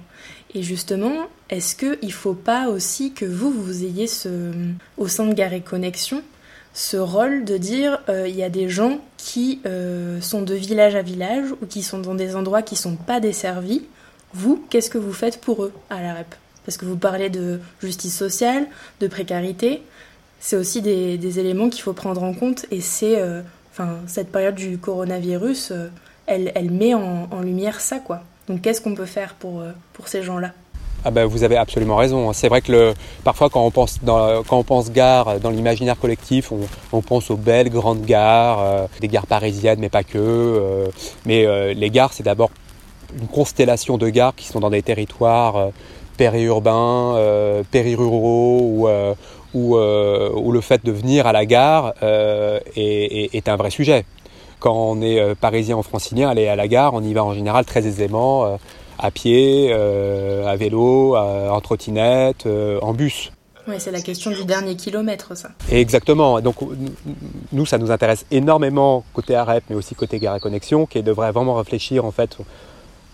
Et 0.55 0.62
justement, 0.62 1.27
est-ce 1.51 1.75
qu'il 1.75 1.99
ne 2.03 2.12
faut 2.12 2.35
pas 2.35 2.68
aussi 2.68 3.12
que 3.12 3.25
vous, 3.25 3.51
vous 3.51 3.85
ayez 3.85 4.07
ce, 4.07 4.53
au 4.97 5.09
sein 5.09 5.27
de 5.27 5.35
Gare 5.35 5.62
Connexion 5.64 6.23
ce 6.75 6.97
rôle 6.97 7.44
de 7.44 7.57
dire 7.57 8.01
il 8.09 8.37
y 8.37 8.44
a 8.44 8.51
des 8.51 8.68
gens 8.68 9.01
qui 9.16 9.61
sont 10.21 10.42
de 10.42 10.55
village 10.55 10.94
à 10.94 11.03
village 11.03 11.51
ou 11.61 11.66
qui 11.66 11.83
sont 11.83 11.99
dans 11.99 12.14
des 12.14 12.37
endroits 12.37 12.62
qui 12.62 12.75
ne 12.75 12.81
sont 12.81 12.97
pas 12.97 13.18
desservis. 13.18 13.83
Vous, 14.33 14.64
qu'est-ce 14.71 14.90
que 14.90 14.99
vous 14.99 15.12
faites 15.12 15.40
pour 15.40 15.64
eux 15.64 15.73
à 15.90 16.03
la 16.03 16.14
REP? 16.14 16.35
Parce 16.64 16.77
que 16.77 16.85
vous 16.85 16.99
parlez 16.99 17.31
de 17.31 17.61
justice 17.83 18.16
sociale, 18.16 18.66
de 19.01 19.07
précarité. 19.07 19.83
C'est 20.40 20.57
aussi 20.57 20.83
des, 20.83 21.38
éléments 21.38 21.68
qu'il 21.68 21.83
faut 21.83 21.92
prendre 21.92 22.22
en 22.22 22.33
compte 22.33 22.66
et 22.70 22.81
c'est, 22.81 23.20
euh, 23.20 23.42
enfin, 23.72 23.96
cette 24.07 24.31
période 24.31 24.55
du 24.55 24.79
coronavirus, 24.79 25.72
euh, 25.72 25.88
elle, 26.27 26.70
met 26.70 26.94
en, 26.94 27.40
lumière 27.42 27.81
ça, 27.81 27.98
quoi. 27.98 28.22
Donc, 28.48 28.62
qu'est-ce 28.62 28.81
qu'on 28.81 28.94
peut 28.94 29.07
faire 29.07 29.35
pour, 29.35 29.61
euh, 29.61 29.72
ces 30.05 30.22
gens-là? 30.22 30.53
Ah 31.05 31.11
ben, 31.11 31.27
vous 31.27 31.44
avez 31.44 31.57
absolument 31.57 31.96
raison. 31.96 32.33
C'est 32.33 32.48
vrai 32.48 32.61
que 32.61 32.92
parfois 33.22 33.48
quand 33.51 33.64
on 33.64 33.70
pense, 33.70 34.01
quand 34.05 34.59
on 34.59 34.64
pense 34.64 34.90
gare 34.90 35.38
dans 35.38 35.51
l'imaginaire 35.51 35.96
collectif, 35.96 36.51
on, 36.92 37.01
pense 37.03 37.31
aux 37.31 37.37
belles 37.37 37.70
grandes 37.70 38.05
gares, 38.05 38.88
des 39.01 39.07
gares 39.07 39.29
parisiennes, 39.29 39.79
mais 39.79 39.90
pas 39.90 40.03
que. 40.03 40.88
mais 41.24 41.72
les 41.74 41.90
gares, 41.90 42.12
c'est 42.12 42.24
d'abord 42.24 42.51
une 43.16 43.29
constellation 43.29 43.96
de 43.96 44.09
gares 44.09 44.35
qui 44.35 44.48
sont 44.48 44.59
dans 44.59 44.70
des 44.70 44.83
territoires 44.83 45.70
périurbains, 46.16 47.16
périruraux 47.70 48.59
ou, 48.61 48.88
euh, 49.54 50.30
où, 50.34 50.52
le 50.52 50.61
fait 50.61 50.84
de 50.84 50.92
venir 50.92 51.26
à 51.26 51.32
la 51.32 51.46
gare 51.46 51.94
est, 52.02 53.48
un 53.48 53.56
vrai 53.56 53.70
sujet. 53.70 54.04
Quand 54.61 54.74
on 54.74 55.00
est 55.00 55.34
parisien 55.37 55.76
ou 55.76 55.82
francilien, 55.82 56.28
aller 56.28 56.48
à 56.48 56.56
la 56.56 56.68
gare, 56.68 56.94
on 56.94 57.02
y 57.02 57.14
va 57.14 57.24
en 57.24 57.34
général 57.34 57.64
très 57.64 57.87
aisément, 57.87 58.58
à 58.98 59.11
pied, 59.11 59.72
à 59.72 60.56
vélo, 60.56 61.16
en 61.16 61.61
trottinette, 61.61 62.46
en 62.82 62.92
bus. 62.92 63.32
Oui, 63.68 63.74
c'est 63.78 63.90
la 63.90 64.00
question 64.00 64.30
du 64.30 64.46
dernier 64.46 64.76
kilomètre, 64.76 65.37
ça. 65.37 65.50
exactement. 65.70 66.40
Donc, 66.40 66.56
nous, 67.52 67.66
ça 67.66 67.76
nous 67.76 67.90
intéresse 67.90 68.24
énormément 68.30 69.04
côté 69.12 69.34
AREP, 69.34 69.64
mais 69.68 69.76
aussi 69.76 69.94
côté 69.94 70.18
Gare 70.18 70.37
et 70.37 70.40
Connexion, 70.40 70.87
qui 70.87 71.02
devrait 71.02 71.32
vraiment 71.32 71.54
réfléchir 71.54 72.06
en 72.06 72.11
fait 72.11 72.38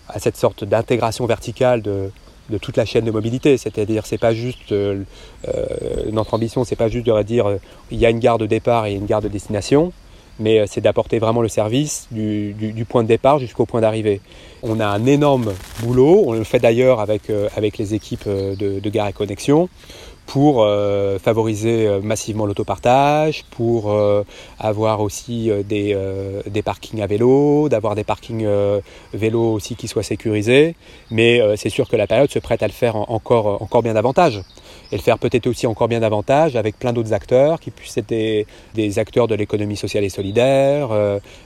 à 0.07 0.19
cette 0.19 0.37
sorte 0.37 0.63
d'intégration 0.63 1.25
verticale 1.25 1.81
de, 1.81 2.09
de 2.49 2.57
toute 2.57 2.77
la 2.77 2.85
chaîne 2.85 3.05
de 3.05 3.11
mobilité. 3.11 3.57
C'est-à-dire, 3.57 4.05
c'est 4.05 4.17
pas 4.17 4.33
juste 4.33 4.71
euh, 4.71 5.03
euh, 5.47 5.65
notre 6.11 6.33
ambition, 6.33 6.63
c'est 6.63 6.75
pas 6.75 6.89
juste 6.89 7.05
de 7.05 7.23
dire 7.23 7.47
euh, 7.47 7.57
il 7.91 7.97
y 7.97 8.05
a 8.05 8.09
une 8.09 8.19
gare 8.19 8.37
de 8.37 8.45
départ 8.45 8.85
et 8.85 8.93
une 8.93 9.05
gare 9.05 9.21
de 9.21 9.27
destination, 9.27 9.93
mais 10.39 10.67
c'est 10.67 10.81
d'apporter 10.81 11.19
vraiment 11.19 11.41
le 11.41 11.47
service 11.47 12.07
du, 12.11 12.85
point 12.89 13.03
de 13.03 13.07
départ 13.07 13.39
jusqu'au 13.39 13.65
point 13.65 13.81
d'arrivée. 13.81 14.19
On 14.63 14.79
a 14.79 14.85
un 14.85 15.05
énorme 15.05 15.53
boulot, 15.81 16.23
on 16.25 16.33
le 16.33 16.43
fait 16.43 16.59
d'ailleurs 16.59 16.99
avec, 16.99 17.29
les 17.77 17.93
équipes 17.93 18.27
de, 18.27 18.79
de 18.79 18.89
Gare 18.89 19.07
et 19.07 19.13
Connexion, 19.13 19.69
pour 20.25 20.63
euh, 20.63 21.19
favoriser 21.19 21.87
euh, 21.87 22.01
massivement 22.01 22.45
l'autopartage, 22.45 23.45
pour 23.51 23.91
euh, 23.91 24.23
avoir 24.59 25.01
aussi 25.01 25.51
des, 25.63 25.97
des, 26.47 26.61
parkings 26.61 27.01
à 27.01 27.07
vélo, 27.07 27.69
d'avoir 27.69 27.95
des 27.95 28.03
parkings 28.03 28.47
vélo 29.13 29.53
aussi 29.53 29.75
qui 29.75 29.87
soient 29.87 30.03
sécurisés. 30.03 30.75
Mais 31.11 31.41
c'est 31.57 31.69
sûr 31.69 31.87
que 31.87 31.95
la 31.95 32.07
période 32.07 32.31
se 32.31 32.39
prête 32.39 32.63
à 32.63 32.67
le 32.67 32.73
faire 32.73 32.95
encore, 32.95 33.61
encore 33.61 33.83
bien 33.83 33.93
davantage. 33.93 34.41
Et 34.91 34.97
le 34.97 35.01
faire 35.01 35.17
peut-être 35.17 35.47
aussi 35.47 35.67
encore 35.67 35.87
bien 35.87 35.99
davantage 35.99 36.55
avec 36.55 36.77
plein 36.77 36.93
d'autres 36.93 37.13
acteurs 37.13 37.59
qui 37.59 37.71
puissent 37.71 37.97
être 37.97 38.07
des, 38.09 38.99
acteurs 38.99 39.27
de 39.27 39.35
l'économie 39.35 39.77
sociale 39.77 40.03
et 40.03 40.09
solidaire, 40.09 40.89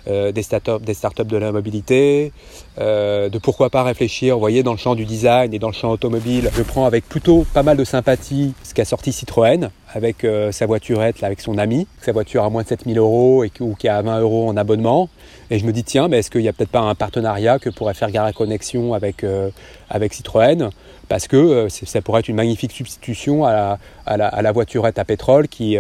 des 0.08 0.44
startups 0.44 0.84
des 0.84 0.94
start 0.94 1.22
de 1.22 1.38
la 1.38 1.52
mobilité, 1.52 2.32
de 2.78 3.38
pourquoi 3.40 3.70
pas 3.70 3.84
réfléchir, 3.84 4.36
vous 4.36 4.40
voyez, 4.40 4.64
dans 4.64 4.74
le 4.74 4.78
champ 4.78 4.96
du 4.96 5.06
design 5.06 5.54
et 5.54 5.60
dans 5.60 5.68
le 5.68 5.74
champ 5.74 5.92
automobile. 5.92 6.50
Je 6.54 6.64
prends 6.64 6.86
avec 6.86 7.08
plutôt 7.08 7.46
pas 7.54 7.64
mal 7.64 7.78
de 7.78 7.84
sympathie 7.84 8.54
ce 8.64 8.74
qu'a 8.74 8.86
sorti 8.86 9.12
Citroën 9.12 9.70
avec 9.94 10.24
euh, 10.24 10.52
sa 10.52 10.66
voiturette, 10.66 11.24
avec 11.24 11.42
son 11.42 11.58
ami, 11.58 11.88
sa 12.02 12.12
voiture 12.12 12.44
à 12.44 12.50
moins 12.50 12.64
de 12.64 12.68
7000 12.68 12.98
euros 12.98 13.44
ou 13.60 13.76
qui 13.76 13.88
a 13.88 14.02
20 14.02 14.20
euros 14.22 14.48
en 14.48 14.58
abonnement. 14.58 15.10
Et 15.50 15.58
je 15.58 15.66
me 15.66 15.72
dis, 15.72 15.84
tiens, 15.84 16.10
est-ce 16.12 16.30
qu'il 16.30 16.42
n'y 16.42 16.48
a 16.48 16.54
peut-être 16.54 16.70
pas 16.70 16.82
un 16.82 16.96
partenariat 16.96 17.60
que 17.60 17.70
pourrait 17.70 17.96
faire 17.96 18.12
Gare 18.12 18.34
Connexion 18.34 18.94
avec, 18.94 19.24
euh, 19.24 19.50
Citroën? 20.12 20.70
Parce 21.08 21.28
que 21.28 21.38
euh, 21.38 21.70
ça 21.70 22.02
pourrait 22.02 22.20
être 22.20 22.28
une 22.28 22.36
magnifique 22.36 22.72
substitution 22.72 23.46
à 23.46 23.80
la, 24.06 24.28
à 24.28 24.42
la, 24.42 24.52
voiturette 24.52 25.00
à 25.00 25.06
pétrole 25.06 25.48
qui, 25.48 25.76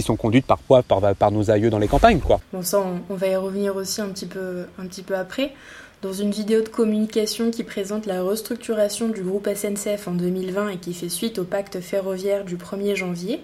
sont 0.00 0.16
conduites 0.16 0.46
parfois 0.46 0.82
par, 0.84 1.32
nos 1.32 1.50
aïeux 1.50 1.70
dans 1.70 1.80
les 1.80 1.88
campagnes. 1.88 2.20
Quoi. 2.20 2.40
Bon, 2.52 2.62
ça, 2.62 2.80
on, 3.10 3.14
va 3.14 3.26
y 3.26 3.36
revenir 3.36 3.74
aussi 3.74 4.00
un 4.00 4.10
petit 4.10 4.26
peu 4.26 5.16
après. 5.16 5.52
Dans 6.02 6.12
une 6.12 6.30
vidéo 6.30 6.60
de 6.60 6.68
communication 6.68 7.50
qui 7.50 7.64
présente 7.64 8.04
la 8.04 8.22
restructuration 8.22 9.08
du 9.08 9.22
groupe 9.22 9.48
SNCF 9.48 10.08
en 10.08 10.12
2020 10.12 10.68
et 10.68 10.76
qui 10.76 10.92
fait 10.92 11.08
suite 11.08 11.38
au 11.38 11.44
pacte 11.44 11.80
ferroviaire 11.80 12.44
du 12.44 12.56
1er 12.58 12.94
janvier, 12.94 13.40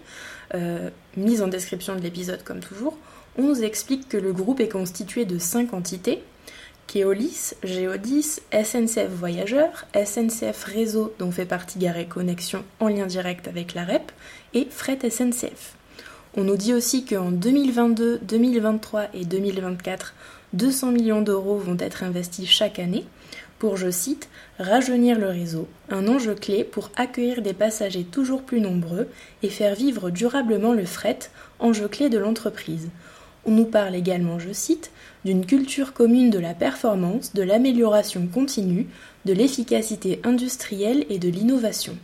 euh, 0.55 0.91
mise 1.17 1.41
en 1.41 1.49
description 1.49 1.97
de 1.97 2.01
l'épisode 2.01 2.45
comme 2.45 2.61
toujours, 2.61 2.99
on 3.39 3.43
nous 3.43 3.63
explique 3.63 4.07
que 4.07 4.19
le 4.19 4.35
groupe 4.35 4.61
est 4.61 4.69
constitué 4.69 5.25
de 5.25 5.39
cinq 5.39 5.73
entités 5.73 6.23
Keolis, 6.89 7.55
Géodis, 7.65 8.41
SNCF 8.53 9.09
Voyageurs, 9.09 9.87
SNCF 9.95 10.65
Réseau 10.65 11.15
dont 11.19 11.31
fait 11.31 11.47
partie 11.47 11.79
Gare 11.79 12.07
Connexion 12.07 12.65
en 12.81 12.89
lien 12.89 13.07
direct 13.07 13.49
avec 13.49 13.73
la 13.73 13.85
REP 13.85 14.13
et 14.53 14.67
Fret 14.71 14.99
SNCF. 15.09 15.75
On 16.37 16.45
nous 16.45 16.57
dit 16.57 16.75
aussi 16.75 17.05
qu'en 17.05 17.31
2022, 17.31 18.21
2023 18.23 19.05
et 19.15 19.25
2024, 19.25 20.15
200 20.53 20.93
millions 20.93 21.23
d'euros 21.23 21.57
vont 21.57 21.77
être 21.79 22.03
investis 22.03 22.49
chaque 22.49 22.79
année 22.79 23.05
pour, 23.59 23.77
je 23.77 23.91
cite, 23.91 24.29
rajeunir 24.59 25.19
le 25.19 25.29
réseau, 25.29 25.69
un 25.89 26.09
enjeu 26.09 26.35
clé 26.35 26.65
pour 26.65 26.91
accueillir 26.97 27.43
des 27.43 27.53
passagers 27.53 28.03
toujours 28.03 28.43
plus 28.43 28.61
nombreux 28.61 29.09
et 29.43 29.49
faire 29.49 29.77
vivre 29.77 30.11
durablement 30.11 30.73
le 30.73 30.85
fret, 30.85 31.19
enjeu 31.61 31.87
clé 31.87 32.09
de 32.09 32.19
l'entreprise. 32.19 32.89
On 33.45 33.53
nous 33.53 33.65
parle 33.65 33.95
également, 33.95 34.39
je 34.39 34.53
cite, 34.53 34.91
d'une 35.25 35.47
culture 35.47 35.93
commune 35.93 36.31
de 36.31 36.39
la 36.39 36.55
performance, 36.55 37.35
de 37.35 37.43
l'amélioration 37.43 38.27
continue, 38.27 38.89
de 39.25 39.33
l'efficacité 39.33 40.21
industrielle 40.25 41.07
et 41.09 41.19
de 41.19 41.29
l'innovation. 41.29 41.97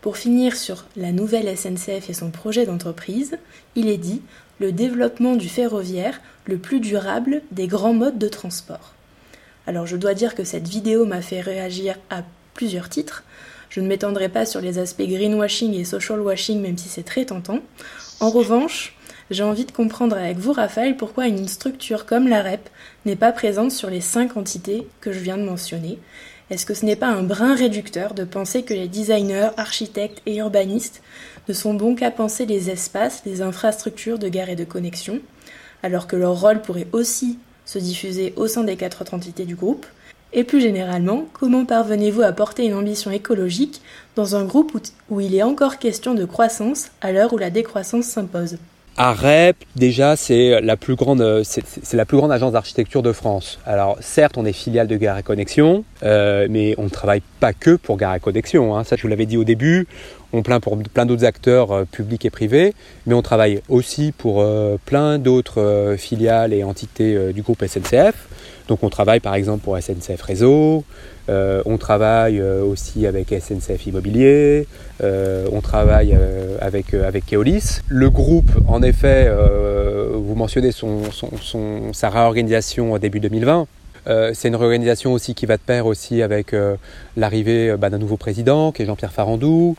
Pour 0.00 0.16
finir 0.16 0.56
sur 0.56 0.86
la 0.96 1.12
nouvelle 1.12 1.54
SNCF 1.54 2.08
et 2.08 2.14
son 2.14 2.30
projet 2.30 2.64
d'entreprise, 2.64 3.36
il 3.76 3.88
est 3.88 3.98
dit 3.98 4.22
le 4.58 4.72
développement 4.72 5.36
du 5.36 5.48
ferroviaire 5.48 6.20
le 6.46 6.56
plus 6.56 6.80
durable 6.80 7.42
des 7.50 7.66
grands 7.66 7.92
modes 7.92 8.18
de 8.18 8.28
transport. 8.28 8.94
Alors 9.66 9.86
je 9.86 9.96
dois 9.96 10.14
dire 10.14 10.34
que 10.34 10.44
cette 10.44 10.68
vidéo 10.68 11.04
m'a 11.04 11.20
fait 11.20 11.40
réagir 11.40 11.96
à 12.08 12.22
plusieurs 12.54 12.88
titres. 12.88 13.24
Je 13.68 13.80
ne 13.80 13.86
m'étendrai 13.88 14.30
pas 14.30 14.46
sur 14.46 14.62
les 14.62 14.78
aspects 14.78 15.02
greenwashing 15.02 15.74
et 15.74 15.84
social 15.84 16.20
washing 16.20 16.60
même 16.60 16.78
si 16.78 16.88
c'est 16.88 17.02
très 17.02 17.26
tentant. 17.26 17.60
En 18.20 18.30
revanche, 18.30 18.96
j'ai 19.30 19.44
envie 19.44 19.64
de 19.64 19.70
comprendre 19.70 20.16
avec 20.16 20.38
vous, 20.38 20.52
Raphaël, 20.52 20.96
pourquoi 20.96 21.26
une 21.28 21.46
structure 21.46 22.04
comme 22.04 22.26
la 22.26 22.42
REP 22.42 22.68
n'est 23.06 23.16
pas 23.16 23.32
présente 23.32 23.70
sur 23.70 23.88
les 23.88 24.00
cinq 24.00 24.36
entités 24.36 24.88
que 25.00 25.12
je 25.12 25.20
viens 25.20 25.36
de 25.36 25.44
mentionner. 25.44 25.98
Est-ce 26.50 26.66
que 26.66 26.74
ce 26.74 26.84
n'est 26.84 26.96
pas 26.96 27.06
un 27.06 27.22
brin 27.22 27.54
réducteur 27.54 28.12
de 28.12 28.24
penser 28.24 28.64
que 28.64 28.74
les 28.74 28.88
designers, 28.88 29.50
architectes 29.56 30.20
et 30.26 30.38
urbanistes 30.38 31.00
ne 31.48 31.54
sont 31.54 31.74
bons 31.74 31.94
qu'à 31.94 32.10
penser 32.10 32.44
les 32.44 32.70
espaces, 32.70 33.22
les 33.24 33.40
infrastructures 33.40 34.18
de 34.18 34.28
gare 34.28 34.50
et 34.50 34.56
de 34.56 34.64
connexion, 34.64 35.20
alors 35.84 36.08
que 36.08 36.16
leur 36.16 36.40
rôle 36.40 36.60
pourrait 36.60 36.88
aussi 36.90 37.38
se 37.64 37.78
diffuser 37.78 38.34
au 38.36 38.48
sein 38.48 38.64
des 38.64 38.76
quatre 38.76 39.02
autres 39.02 39.14
entités 39.14 39.44
du 39.44 39.54
groupe? 39.54 39.86
Et 40.32 40.42
plus 40.42 40.60
généralement, 40.60 41.26
comment 41.32 41.64
parvenez-vous 41.64 42.22
à 42.22 42.32
porter 42.32 42.64
une 42.64 42.74
ambition 42.74 43.12
écologique 43.12 43.80
dans 44.16 44.34
un 44.34 44.44
groupe 44.44 44.76
où, 45.08 45.20
il 45.20 45.36
est 45.36 45.44
encore 45.44 45.78
question 45.78 46.14
de 46.14 46.24
croissance 46.24 46.88
à 47.00 47.12
l'heure 47.12 47.32
où 47.32 47.38
la 47.38 47.50
décroissance 47.50 48.06
s'impose? 48.06 48.58
AREP, 48.96 49.56
déjà, 49.76 50.16
c'est 50.16 50.60
la 50.60 50.76
plus 50.76 50.94
grande, 50.94 51.42
c'est 51.42 51.94
la 51.94 52.04
plus 52.04 52.18
grande 52.18 52.32
agence 52.32 52.52
d'architecture 52.52 53.02
de 53.02 53.12
France. 53.12 53.58
Alors, 53.64 53.96
certes, 54.00 54.36
on 54.36 54.44
est 54.44 54.52
filiale 54.52 54.88
de 54.88 54.96
Gare 54.96 55.18
et 55.18 55.22
Connexion, 55.22 55.84
euh, 56.02 56.46
mais 56.50 56.74
on 56.76 56.84
ne 56.84 56.88
travaille 56.90 57.22
pas 57.40 57.52
que 57.52 57.76
pour 57.76 57.96
Gare 57.96 58.14
et 58.14 58.20
Connexion. 58.20 58.76
Hein. 58.76 58.84
Ça, 58.84 58.96
je 58.96 59.02
vous 59.02 59.08
l'avais 59.08 59.26
dit 59.26 59.36
au 59.36 59.44
début. 59.44 59.86
On 60.32 60.42
plaint 60.42 60.62
pour 60.62 60.78
plein 60.78 61.06
d'autres 61.06 61.24
acteurs 61.24 61.72
euh, 61.72 61.84
publics 61.84 62.24
et 62.24 62.30
privés, 62.30 62.74
mais 63.06 63.14
on 63.14 63.22
travaille 63.22 63.62
aussi 63.68 64.12
pour 64.16 64.40
euh, 64.40 64.76
plein 64.84 65.18
d'autres 65.18 65.96
filiales 65.98 66.52
et 66.52 66.64
entités 66.64 67.32
du 67.32 67.42
groupe 67.42 67.64
SNCF. 67.64 68.28
Donc, 68.68 68.84
on 68.84 68.88
travaille 68.88 69.18
par 69.18 69.34
exemple 69.34 69.64
pour 69.64 69.76
SNCF 69.76 70.22
Réseau, 70.22 70.84
euh, 71.28 71.62
on 71.64 71.76
travaille 71.76 72.40
euh, 72.40 72.62
aussi 72.62 73.06
avec 73.06 73.28
SNCF 73.28 73.86
Immobilier, 73.86 74.66
euh, 75.02 75.46
on 75.52 75.60
travaille 75.60 76.16
avec, 76.60 76.94
avec 76.94 77.26
Keolis. 77.26 77.80
Le 77.88 78.10
groupe, 78.10 78.50
en 78.66 78.82
effet, 78.82 79.30
vous 80.14 80.34
mentionnez 80.34 80.70
sa 81.92 82.10
réorganisation 82.10 82.98
début 82.98 83.20
2020. 83.20 83.66
c'est 84.34 84.48
une 84.48 84.56
réorganisation 84.56 85.12
aussi 85.12 85.34
qui 85.34 85.46
va 85.46 85.56
de 85.56 85.62
pair 85.62 85.86
aussi 85.86 86.22
avec 86.22 86.54
l'arrivée 87.16 87.74
bah, 87.78 87.90
d'un 87.90 87.98
nouveau 87.98 88.16
président 88.16 88.72
qui 88.72 88.82
est 88.82 88.86
Jean-Pierre 88.86 89.12
Farandou, 89.12 89.76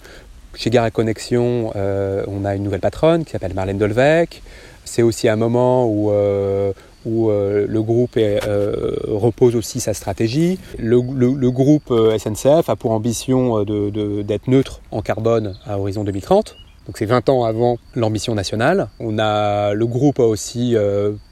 chez 0.56 0.70
Gare 0.70 0.91
Connexion, 0.91 1.72
on 1.76 2.45
a 2.45 2.56
une 2.56 2.64
nouvelle 2.64 2.82
patronne 2.82 3.26
qui 3.26 3.32
s'appelle 3.32 3.54
Marlène 3.54 3.78
Dolvec. 3.78 4.41
C'est 4.86 5.04
aussi 5.04 5.30
un 5.30 5.36
moment 5.36 5.88
où 5.88 6.12
où 7.06 7.30
euh, 7.30 7.66
le 7.68 7.82
groupe 7.82 8.18
euh, 8.18 8.95
repose 9.08 9.56
aussi 9.56 9.80
sa 9.80 9.93
stratégie. 9.93 10.60
Le, 10.78 10.99
groupe 11.49 11.91
euh, 11.91 12.18
SNCF 12.18 12.70
a 12.70 12.76
pour 12.76 12.91
ambition 12.91 13.64
d'être 13.64 14.47
neutre 14.47 14.82
en 14.91 15.02
carbone 15.02 15.56
à 15.66 15.80
horizon 15.80 16.04
2030. 16.04 16.58
Donc 16.88 16.97
c'est 16.97 17.06
20 17.06 17.30
ans 17.30 17.43
avant 17.43 17.78
l'ambition 17.95 18.36
nationale. 18.36 18.89
On 18.99 19.20
a 19.20 19.74
le 19.74 19.86
groupe 19.86 20.20
a 20.20 20.24
aussi 20.24 20.76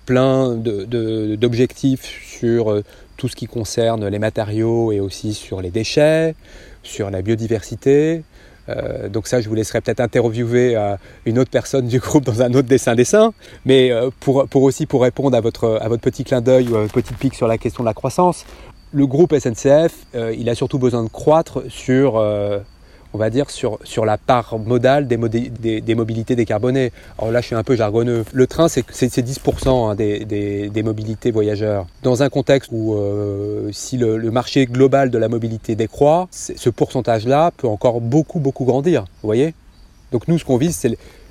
plein 0.06 0.56
d'objectifs 0.56 2.22
sur 2.24 2.82
tout 3.18 3.28
ce 3.28 3.36
qui 3.36 3.48
concerne 3.48 4.08
les 4.08 4.20
matériaux 4.20 4.92
et 4.92 5.00
aussi 5.00 5.34
sur 5.34 5.62
les 5.62 5.72
déchets, 5.72 6.36
sur 6.84 7.10
la 7.10 7.24
biodiversité, 7.24 8.24
euh, 8.70 9.10
donc 9.10 9.28
ça, 9.28 9.42
je 9.42 9.50
vous 9.50 9.56
laisserai 9.56 9.82
peut-être 9.82 10.00
interviewer 10.00 10.76
euh, 10.76 10.96
une 11.26 11.40
autre 11.40 11.50
personne 11.50 11.88
du 11.88 12.00
groupe 12.00 12.24
dans 12.24 12.42
un 12.42 12.54
autre 12.54 12.68
dessin-dessin. 12.68 13.34
Mais 13.66 13.92
euh, 13.92 14.10
pour, 14.20 14.64
aussi 14.64 14.86
pour 14.86 15.02
répondre 15.02 15.36
à 15.36 15.42
votre, 15.42 15.80
à 15.82 15.88
votre 15.88 16.02
petit 16.02 16.24
clin 16.24 16.42
d'œil 16.42 16.70
ou 16.70 16.76
à 16.76 16.82
votre 16.82 16.94
petite 16.94 17.18
pique 17.18 17.36
sur 17.36 17.48
la 17.48 17.58
question 17.58 17.84
de 17.84 17.88
la 17.88 17.94
croissance, 17.94 18.46
le 18.92 19.06
groupe 19.06 19.36
SNCF, 19.38 19.94
il 20.36 20.50
a 20.50 20.56
surtout 20.56 20.80
besoin 20.80 21.04
de 21.04 21.10
croître 21.10 21.62
sur 21.70 22.20
on 23.14 23.18
va 23.18 23.30
dire, 23.30 23.50
sur, 23.50 23.80
sur 23.84 24.06
la 24.06 24.18
part 24.18 24.58
modale 24.60 25.08
des, 25.08 25.18
des, 25.82 25.96
mobilités 25.96 26.36
décarbonées. 26.36 26.92
Alors 27.18 27.32
là, 27.32 27.42
je 27.42 27.48
suis 27.48 27.56
un 27.56 27.64
peu 27.64 27.76
jargonneux. 27.76 28.24
Le 28.34 28.48
train, 28.48 28.68
c'est 28.68 28.86
10% 28.88 29.92
hein, 29.92 29.96
des, 29.96 30.26
des, 30.70 30.84
mobilités 30.84 31.32
voyageurs. 31.32 31.88
Dans 32.04 32.22
un 32.24 32.30
contexte 32.30 32.70
où, 32.72 32.96
euh, 32.96 33.70
si 33.72 33.98
le, 33.98 34.20
marché 34.32 34.68
global 34.68 35.10
de 35.10 35.18
la 35.18 35.28
mobilité 35.28 35.76
décroît, 35.76 36.28
ce 36.32 36.70
pourcentage-là 36.70 37.52
peut 37.58 37.68
encore 37.68 38.00
beaucoup, 38.00 38.40
beaucoup 38.40 38.66
grandir. 38.66 39.06
Vous 39.24 39.28
voyez? 39.28 39.54
Donc 40.12 40.28
nous, 40.28 40.38
ce 40.38 40.46
qu'on 40.46 40.58
vise, 40.58 40.88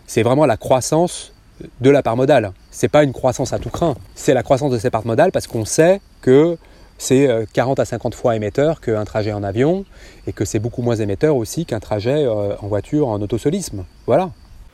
c'est 0.06 0.22
vraiment 0.22 0.46
la 0.46 0.56
croissance 0.56 1.32
de 1.80 1.90
la 1.90 2.02
part 2.02 2.16
modale. 2.16 2.52
C'est 2.70 2.88
pas 2.88 3.04
une 3.04 3.12
croissance 3.12 3.52
à 3.52 3.58
tout 3.58 3.70
craint, 3.70 3.94
c'est 4.14 4.34
la 4.34 4.42
croissance 4.42 4.72
de 4.72 4.78
ces 4.78 4.90
parts 4.90 5.06
modales 5.06 5.32
parce 5.32 5.46
qu'on 5.46 5.64
sait 5.64 6.00
que 6.20 6.56
c'est 6.98 7.46
40 7.52 7.78
euh, 7.78 7.82
à 7.82 7.84
50 7.84 8.14
fois 8.14 8.36
émetteur 8.36 8.80
qu'un 8.80 9.04
trajet 9.04 9.32
en 9.32 9.42
avion 9.42 9.84
et 10.26 10.32
que 10.32 10.44
c'est 10.44 10.58
beaucoup 10.58 10.82
moins 10.82 10.96
émetteur 10.96 11.36
aussi 11.36 11.64
qu'un 11.64 11.80
trajet 11.80 12.24
euh, 12.24 12.56
en 12.56 12.66
voiture 12.66 13.08
en 13.08 13.22
autosolisme. 13.22 13.84
Voilà. 14.06 14.30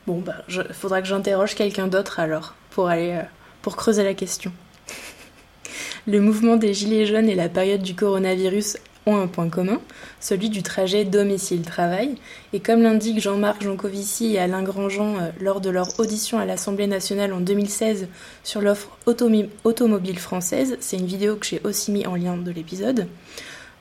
Bon, 0.07 0.18
bah, 0.18 0.35
il 0.49 0.64
faudra 0.72 1.01
que 1.03 1.07
j'interroge 1.07 1.55
quelqu'un 1.55 1.87
d'autre 1.87 2.20
alors 2.20 2.55
pour 2.70 2.89
aller 2.89 3.12
euh, 3.12 3.22
pour 3.62 3.77
creuser 3.77 4.03
la 4.03 4.14
question. 4.14 4.53
Le 6.07 6.20
mouvement 6.20 6.57
des 6.57 6.75
Gilets 6.75 7.07
jaunes 7.07 7.29
et 7.29 7.35
la 7.35 7.49
période 7.49 7.83
du 7.83 7.95
coronavirus 7.95 8.79
ont 9.07 9.16
un 9.16 9.26
point 9.26 9.48
commun, 9.48 9.80
celui 10.20 10.48
du 10.48 10.62
trajet 10.62 11.05
domicile-travail. 11.05 12.16
Et 12.52 12.61
comme 12.61 12.82
l'indique 12.82 13.20
Jean-Marc 13.20 13.62
Jancovici 13.62 14.34
et 14.34 14.38
Alain 14.38 14.62
Grandjean 14.62 15.16
euh, 15.16 15.30
lors 15.40 15.61
de 15.61 15.70
leur 15.70 15.88
audition 16.00 16.38
à 16.38 16.44
l'Assemblée 16.44 16.86
nationale 16.86 17.32
en 17.32 17.40
2016 17.40 18.09
sur 18.42 18.61
l'offre 18.61 18.96
automobile 19.07 20.18
française, 20.18 20.76
c'est 20.80 20.96
une 20.96 21.07
vidéo 21.07 21.36
que 21.36 21.46
j'ai 21.46 21.61
aussi 21.64 21.92
mis 21.92 22.07
en 22.07 22.16
lien 22.16 22.36
de 22.36 22.50
l'épisode, 22.50 23.07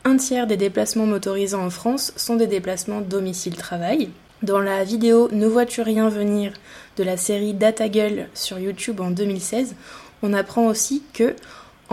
un 0.05 0.17
tiers 0.17 0.47
des 0.47 0.57
déplacements 0.57 1.05
motorisants 1.05 1.63
en 1.63 1.69
France 1.69 2.11
sont 2.17 2.35
des 2.35 2.47
déplacements 2.47 2.99
domicile-travail. 2.99 4.09
Dans 4.41 4.59
la 4.59 4.83
vidéo 4.83 5.29
Ne 5.31 5.47
vois-tu 5.47 5.81
rien 5.81 6.09
venir 6.09 6.51
de 6.97 7.03
la 7.05 7.15
série 7.15 7.53
Data 7.53 7.87
Gueule 7.87 8.27
sur 8.33 8.59
YouTube 8.59 8.99
en 8.99 9.11
2016, 9.11 9.75
on 10.21 10.33
apprend 10.33 10.67
aussi 10.67 11.03
que 11.13 11.35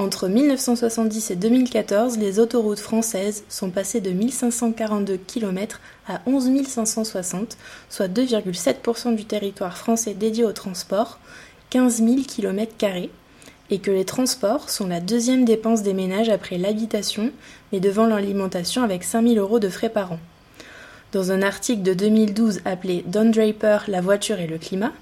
entre 0.00 0.28
1970 0.28 1.30
et 1.30 1.36
2014, 1.36 2.16
les 2.16 2.38
autoroutes 2.38 2.78
françaises 2.78 3.44
sont 3.50 3.68
passées 3.68 4.00
de 4.00 4.10
1542 4.10 5.18
km 5.18 5.78
à 6.08 6.22
11 6.24 6.66
560, 6.66 7.58
soit 7.90 8.08
2,7% 8.08 9.14
du 9.14 9.26
territoire 9.26 9.76
français 9.76 10.14
dédié 10.14 10.44
au 10.44 10.52
transport, 10.52 11.18
15 11.68 11.98
000 11.98 12.16
km, 12.26 12.72
et 13.68 13.78
que 13.78 13.90
les 13.90 14.06
transports 14.06 14.70
sont 14.70 14.88
la 14.88 15.00
deuxième 15.00 15.44
dépense 15.44 15.82
des 15.82 15.92
ménages 15.92 16.30
après 16.30 16.56
l'habitation, 16.56 17.30
mais 17.70 17.80
devant 17.80 18.06
l'alimentation 18.06 18.82
avec 18.82 19.04
5 19.04 19.28
000 19.28 19.34
euros 19.34 19.58
de 19.58 19.68
frais 19.68 19.90
par 19.90 20.12
an. 20.12 20.18
Dans 21.12 21.30
un 21.30 21.42
article 21.42 21.82
de 21.82 21.92
2012 21.92 22.62
appelé 22.64 23.04
Don 23.06 23.30
Draper, 23.30 23.80
la 23.86 24.00
voiture 24.00 24.40
et 24.40 24.46
le 24.46 24.56
climat, 24.56 24.92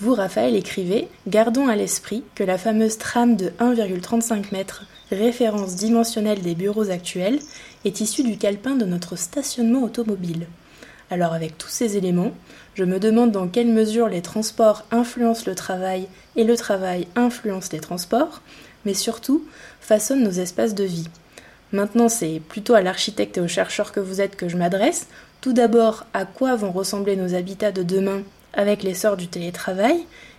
vous, 0.00 0.14
Raphaël, 0.14 0.56
écrivez 0.56 1.06
Gardons 1.28 1.68
à 1.68 1.76
l'esprit 1.76 2.24
que 2.34 2.42
la 2.42 2.58
fameuse 2.58 2.98
trame 2.98 3.36
de 3.36 3.50
1,35 3.60 4.52
m, 4.52 4.64
référence 5.12 5.76
dimensionnelle 5.76 6.42
des 6.42 6.56
bureaux 6.56 6.90
actuels, 6.90 7.38
est 7.84 8.00
issue 8.00 8.24
du 8.24 8.36
calepin 8.36 8.74
de 8.74 8.84
notre 8.84 9.14
stationnement 9.14 9.84
automobile. 9.84 10.48
Alors, 11.10 11.32
avec 11.32 11.56
tous 11.56 11.68
ces 11.68 11.96
éléments, 11.96 12.32
je 12.74 12.82
me 12.82 12.98
demande 12.98 13.30
dans 13.30 13.46
quelle 13.46 13.68
mesure 13.68 14.08
les 14.08 14.20
transports 14.20 14.84
influencent 14.90 15.44
le 15.46 15.54
travail 15.54 16.08
et 16.34 16.42
le 16.42 16.56
travail 16.56 17.06
influence 17.14 17.72
les 17.72 17.78
transports, 17.80 18.42
mais 18.84 18.94
surtout 18.94 19.44
façonnent 19.80 20.24
nos 20.24 20.30
espaces 20.30 20.74
de 20.74 20.84
vie. 20.84 21.08
Maintenant, 21.70 22.08
c'est 22.08 22.40
plutôt 22.48 22.74
à 22.74 22.82
l'architecte 22.82 23.38
et 23.38 23.40
aux 23.40 23.48
chercheurs 23.48 23.92
que 23.92 24.00
vous 24.00 24.20
êtes 24.20 24.34
que 24.34 24.48
je 24.48 24.56
m'adresse. 24.56 25.06
Tout 25.40 25.52
d'abord, 25.52 26.04
à 26.14 26.24
quoi 26.24 26.56
vont 26.56 26.72
ressembler 26.72 27.14
nos 27.14 27.34
habitats 27.34 27.72
de 27.72 27.84
demain 27.84 28.22
avec 28.56 28.82
l'essor 28.82 29.16
du 29.16 29.28
télétravail 29.28 29.98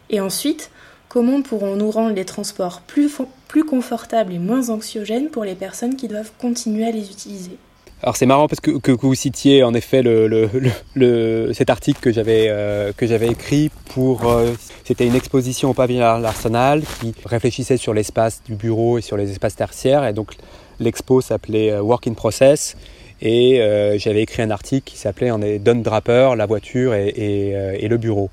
Et 0.09 0.19
ensuite, 0.19 0.71
comment 1.09 1.41
pourrons-nous 1.41 1.91
rendre 1.91 2.15
les 2.15 2.25
transports 2.25 2.81
plus, 2.81 3.11
plus 3.47 3.63
confortables 3.63 4.33
et 4.33 4.39
moins 4.39 4.69
anxiogènes 4.69 5.29
pour 5.29 5.43
les 5.43 5.55
personnes 5.55 5.95
qui 5.95 6.07
doivent 6.07 6.31
continuer 6.39 6.85
à 6.85 6.91
les 6.91 7.09
utiliser? 7.11 7.57
Alors 8.03 8.17
c'est 8.17 8.25
marrant 8.25 8.47
parce 8.47 8.59
que, 8.59 8.77
que, 8.77 8.91
vous 8.91 9.15
citiez 9.15 9.63
en 9.63 9.73
effet 9.73 10.03
le, 10.03 10.27
le, 10.27 10.49
le, 10.95 11.53
cet 11.53 11.69
article 11.69 11.99
que 12.01 12.11
j'avais 12.11 12.49
euh, 12.49 12.91
écrit 13.31 13.71
pour 13.93 14.29
euh, 14.29 14.51
c'était 14.83 15.07
une 15.07 15.15
exposition 15.15 15.69
au 15.69 15.73
pavillon 15.73 16.19
l'Arsenal 16.19 16.83
qui 16.99 17.15
réfléchissait 17.25 17.77
sur 17.77 17.93
l'espace 17.93 18.43
du 18.45 18.55
bureau 18.55 18.97
et 18.97 19.01
sur 19.01 19.15
les 19.17 19.31
espaces 19.31 19.55
tertiaires. 19.55 20.05
Et 20.05 20.13
donc 20.13 20.35
l'expo 20.79 21.21
s'appelait 21.21 21.71
euh, 21.71 21.81
Work 21.81 22.07
in 22.07 22.13
Process 22.13 22.75
et 23.21 23.61
euh, 23.61 23.97
j'avais 23.97 24.21
écrit 24.21 24.41
un 24.41 24.51
article 24.51 24.91
qui 24.91 24.97
s'appelait 24.97 25.31
On 25.31 25.41
est 25.41 25.59
Don 25.59 25.75
Draper, 25.75 26.35
la 26.35 26.45
voiture 26.45 26.91
euh, 26.93 27.75
et 27.79 27.87
le 27.87 27.97
bureau. 27.97 28.29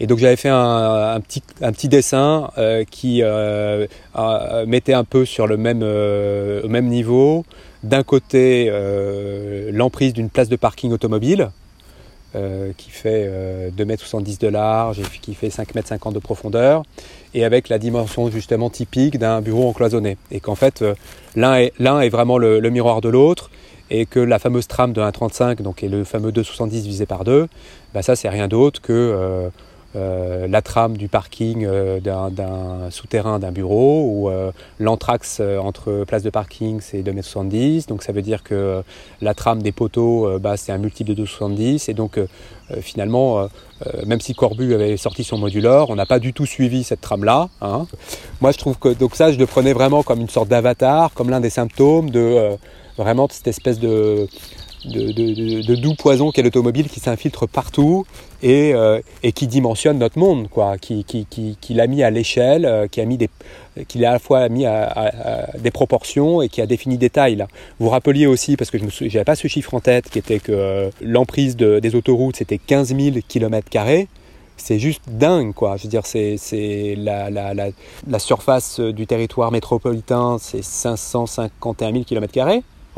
Et 0.00 0.06
donc 0.06 0.18
j'avais 0.18 0.36
fait 0.36 0.48
un, 0.48 1.20
petit, 1.20 1.42
un 1.60 1.72
petit 1.72 1.88
dessin 1.88 2.50
euh, 2.56 2.84
qui 2.88 3.20
euh, 3.22 3.86
mettait 4.66 4.92
un 4.92 5.04
peu 5.04 5.24
sur 5.24 5.46
le 5.46 5.56
même, 5.56 5.80
euh, 5.82 6.66
même 6.68 6.86
niveau. 6.86 7.44
D'un 7.82 8.02
côté, 8.02 8.72
l'emprise 9.72 10.12
d'une 10.12 10.30
place 10.30 10.48
de 10.48 10.56
parking 10.56 10.90
automobile, 10.90 11.50
qui 12.32 12.90
fait 12.90 13.30
2,70 13.76 14.14
m 14.16 14.36
de 14.40 14.48
large 14.48 14.98
et 14.98 15.02
qui 15.22 15.34
fait 15.34 15.46
5,50 15.46 16.08
m 16.08 16.12
de 16.12 16.18
profondeur, 16.18 16.82
et 17.34 17.44
avec 17.44 17.68
la 17.68 17.78
dimension 17.78 18.32
justement 18.32 18.68
typique 18.68 19.16
d'un 19.16 19.40
bureau 19.42 19.68
encloisonné. 19.68 20.16
Et 20.32 20.40
qu'en 20.40 20.56
fait, 20.56 20.84
l'un 21.36 21.60
est, 21.60 22.08
vraiment 22.08 22.36
le 22.36 22.68
miroir 22.68 23.00
de 23.00 23.10
l'autre, 23.10 23.48
et 23.90 24.06
que 24.06 24.20
la 24.20 24.38
fameuse 24.38 24.66
trame 24.66 24.92
de 24.92 25.00
1,35, 25.00 25.62
donc 25.62 25.82
et 25.82 25.88
le 25.88 26.04
fameux 26.04 26.30
2,70 26.30 26.68
divisé 26.68 27.06
par 27.06 27.24
2, 27.24 27.48
bah 27.94 28.02
ça 28.02 28.16
c'est 28.16 28.28
rien 28.28 28.48
d'autre 28.48 28.80
que 28.80 28.92
euh, 28.92 29.48
euh, 29.96 30.46
la 30.46 30.60
trame 30.60 30.98
du 30.98 31.08
parking 31.08 31.64
euh, 31.64 31.98
d'un 32.00 32.90
souterrain 32.90 33.38
d'un 33.38 33.52
bureau 33.52 34.02
ou 34.04 34.30
l'entraxe 34.78 35.40
entre 35.40 36.04
place 36.06 36.22
de 36.22 36.30
parking 36.30 36.80
c'est 36.80 37.02
2,70 37.02 37.76
m, 37.76 37.82
donc 37.88 38.02
ça 38.02 38.12
veut 38.12 38.20
dire 38.20 38.42
que 38.42 38.82
la 39.22 39.34
trame 39.34 39.62
des 39.62 39.72
poteaux 39.72 40.38
bah, 40.38 40.58
c'est 40.58 40.72
un 40.72 40.78
multiple 40.78 41.14
de 41.14 41.24
2,70 41.24 41.90
et 41.90 41.94
donc 41.94 42.20
finalement 42.82 43.48
même 44.04 44.20
si 44.20 44.34
Corbu 44.34 44.74
avait 44.74 44.98
sorti 44.98 45.24
son 45.24 45.38
modulor, 45.38 45.88
on 45.88 45.96
n'a 45.96 46.04
pas 46.04 46.18
du 46.18 46.34
tout 46.34 46.44
suivi 46.44 46.84
cette 46.84 47.00
trame 47.00 47.24
là. 47.24 47.48
Hein. 47.62 47.86
Moi 48.42 48.52
je 48.52 48.58
trouve 48.58 48.78
que 48.78 48.90
donc 48.90 49.14
ça 49.14 49.32
je 49.32 49.38
le 49.38 49.46
prenais 49.46 49.72
vraiment 49.72 50.02
comme 50.02 50.20
une 50.20 50.28
sorte 50.28 50.48
d'avatar, 50.48 51.14
comme 51.14 51.30
l'un 51.30 51.40
des 51.40 51.50
symptômes 51.50 52.10
de 52.10 52.58
vraiment 52.98 53.28
cette 53.30 53.48
espèce 53.48 53.78
de, 53.78 54.28
de, 54.84 55.74
doux 55.74 55.94
poison 55.94 56.30
qu'est 56.30 56.42
l'automobile 56.42 56.88
qui 56.88 57.00
s'infiltre 57.00 57.48
partout 57.48 58.06
et, 58.42 58.72
euh, 58.74 59.00
et, 59.22 59.32
qui 59.32 59.46
dimensionne 59.46 59.98
notre 59.98 60.18
monde, 60.18 60.48
quoi, 60.48 60.78
qui, 60.78 61.04
qui, 61.04 61.26
qui, 61.26 61.74
l'a 61.74 61.86
mis 61.86 62.02
à 62.02 62.10
l'échelle, 62.10 62.64
euh, 62.64 62.86
qui 62.86 63.00
a 63.00 63.04
mis 63.04 63.18
des, 63.18 63.28
qui 63.88 63.98
l'a 63.98 64.10
à 64.10 64.12
la 64.14 64.18
fois 64.18 64.48
mis 64.48 64.66
à, 64.66 65.50
des 65.58 65.70
proportions 65.70 66.42
et 66.42 66.48
qui 66.48 66.60
a 66.60 66.66
défini 66.66 66.98
des 66.98 67.10
tailles. 67.10 67.36
Là. 67.36 67.48
Vous 67.80 67.88
rappeliez 67.88 68.26
aussi, 68.26 68.56
parce 68.56 68.70
que 68.70 68.78
je 68.78 69.04
n'avais 69.04 69.24
pas 69.24 69.36
ce 69.36 69.48
chiffre 69.48 69.74
en 69.74 69.80
tête, 69.80 70.08
qui 70.10 70.18
était 70.18 70.38
que 70.38 70.52
euh, 70.52 70.90
l'emprise 71.00 71.56
des 71.56 71.94
autoroutes 71.94 72.36
c'était 72.36 72.58
15 72.58 72.94
000 72.96 73.16
km 73.26 73.68
c'est 74.60 74.80
juste 74.80 75.02
dingue, 75.06 75.54
quoi. 75.54 75.76
Je 75.76 75.84
veux 75.84 75.88
dire, 75.88 76.04
c'est, 76.04 76.36
la, 76.98 77.30
la, 77.30 77.54
la, 77.54 77.68
la, 78.08 78.18
surface 78.18 78.80
du 78.80 79.06
territoire 79.06 79.52
métropolitain, 79.52 80.38
c'est 80.40 80.64
551 80.64 81.92
000 81.92 82.02
km. 82.02 82.32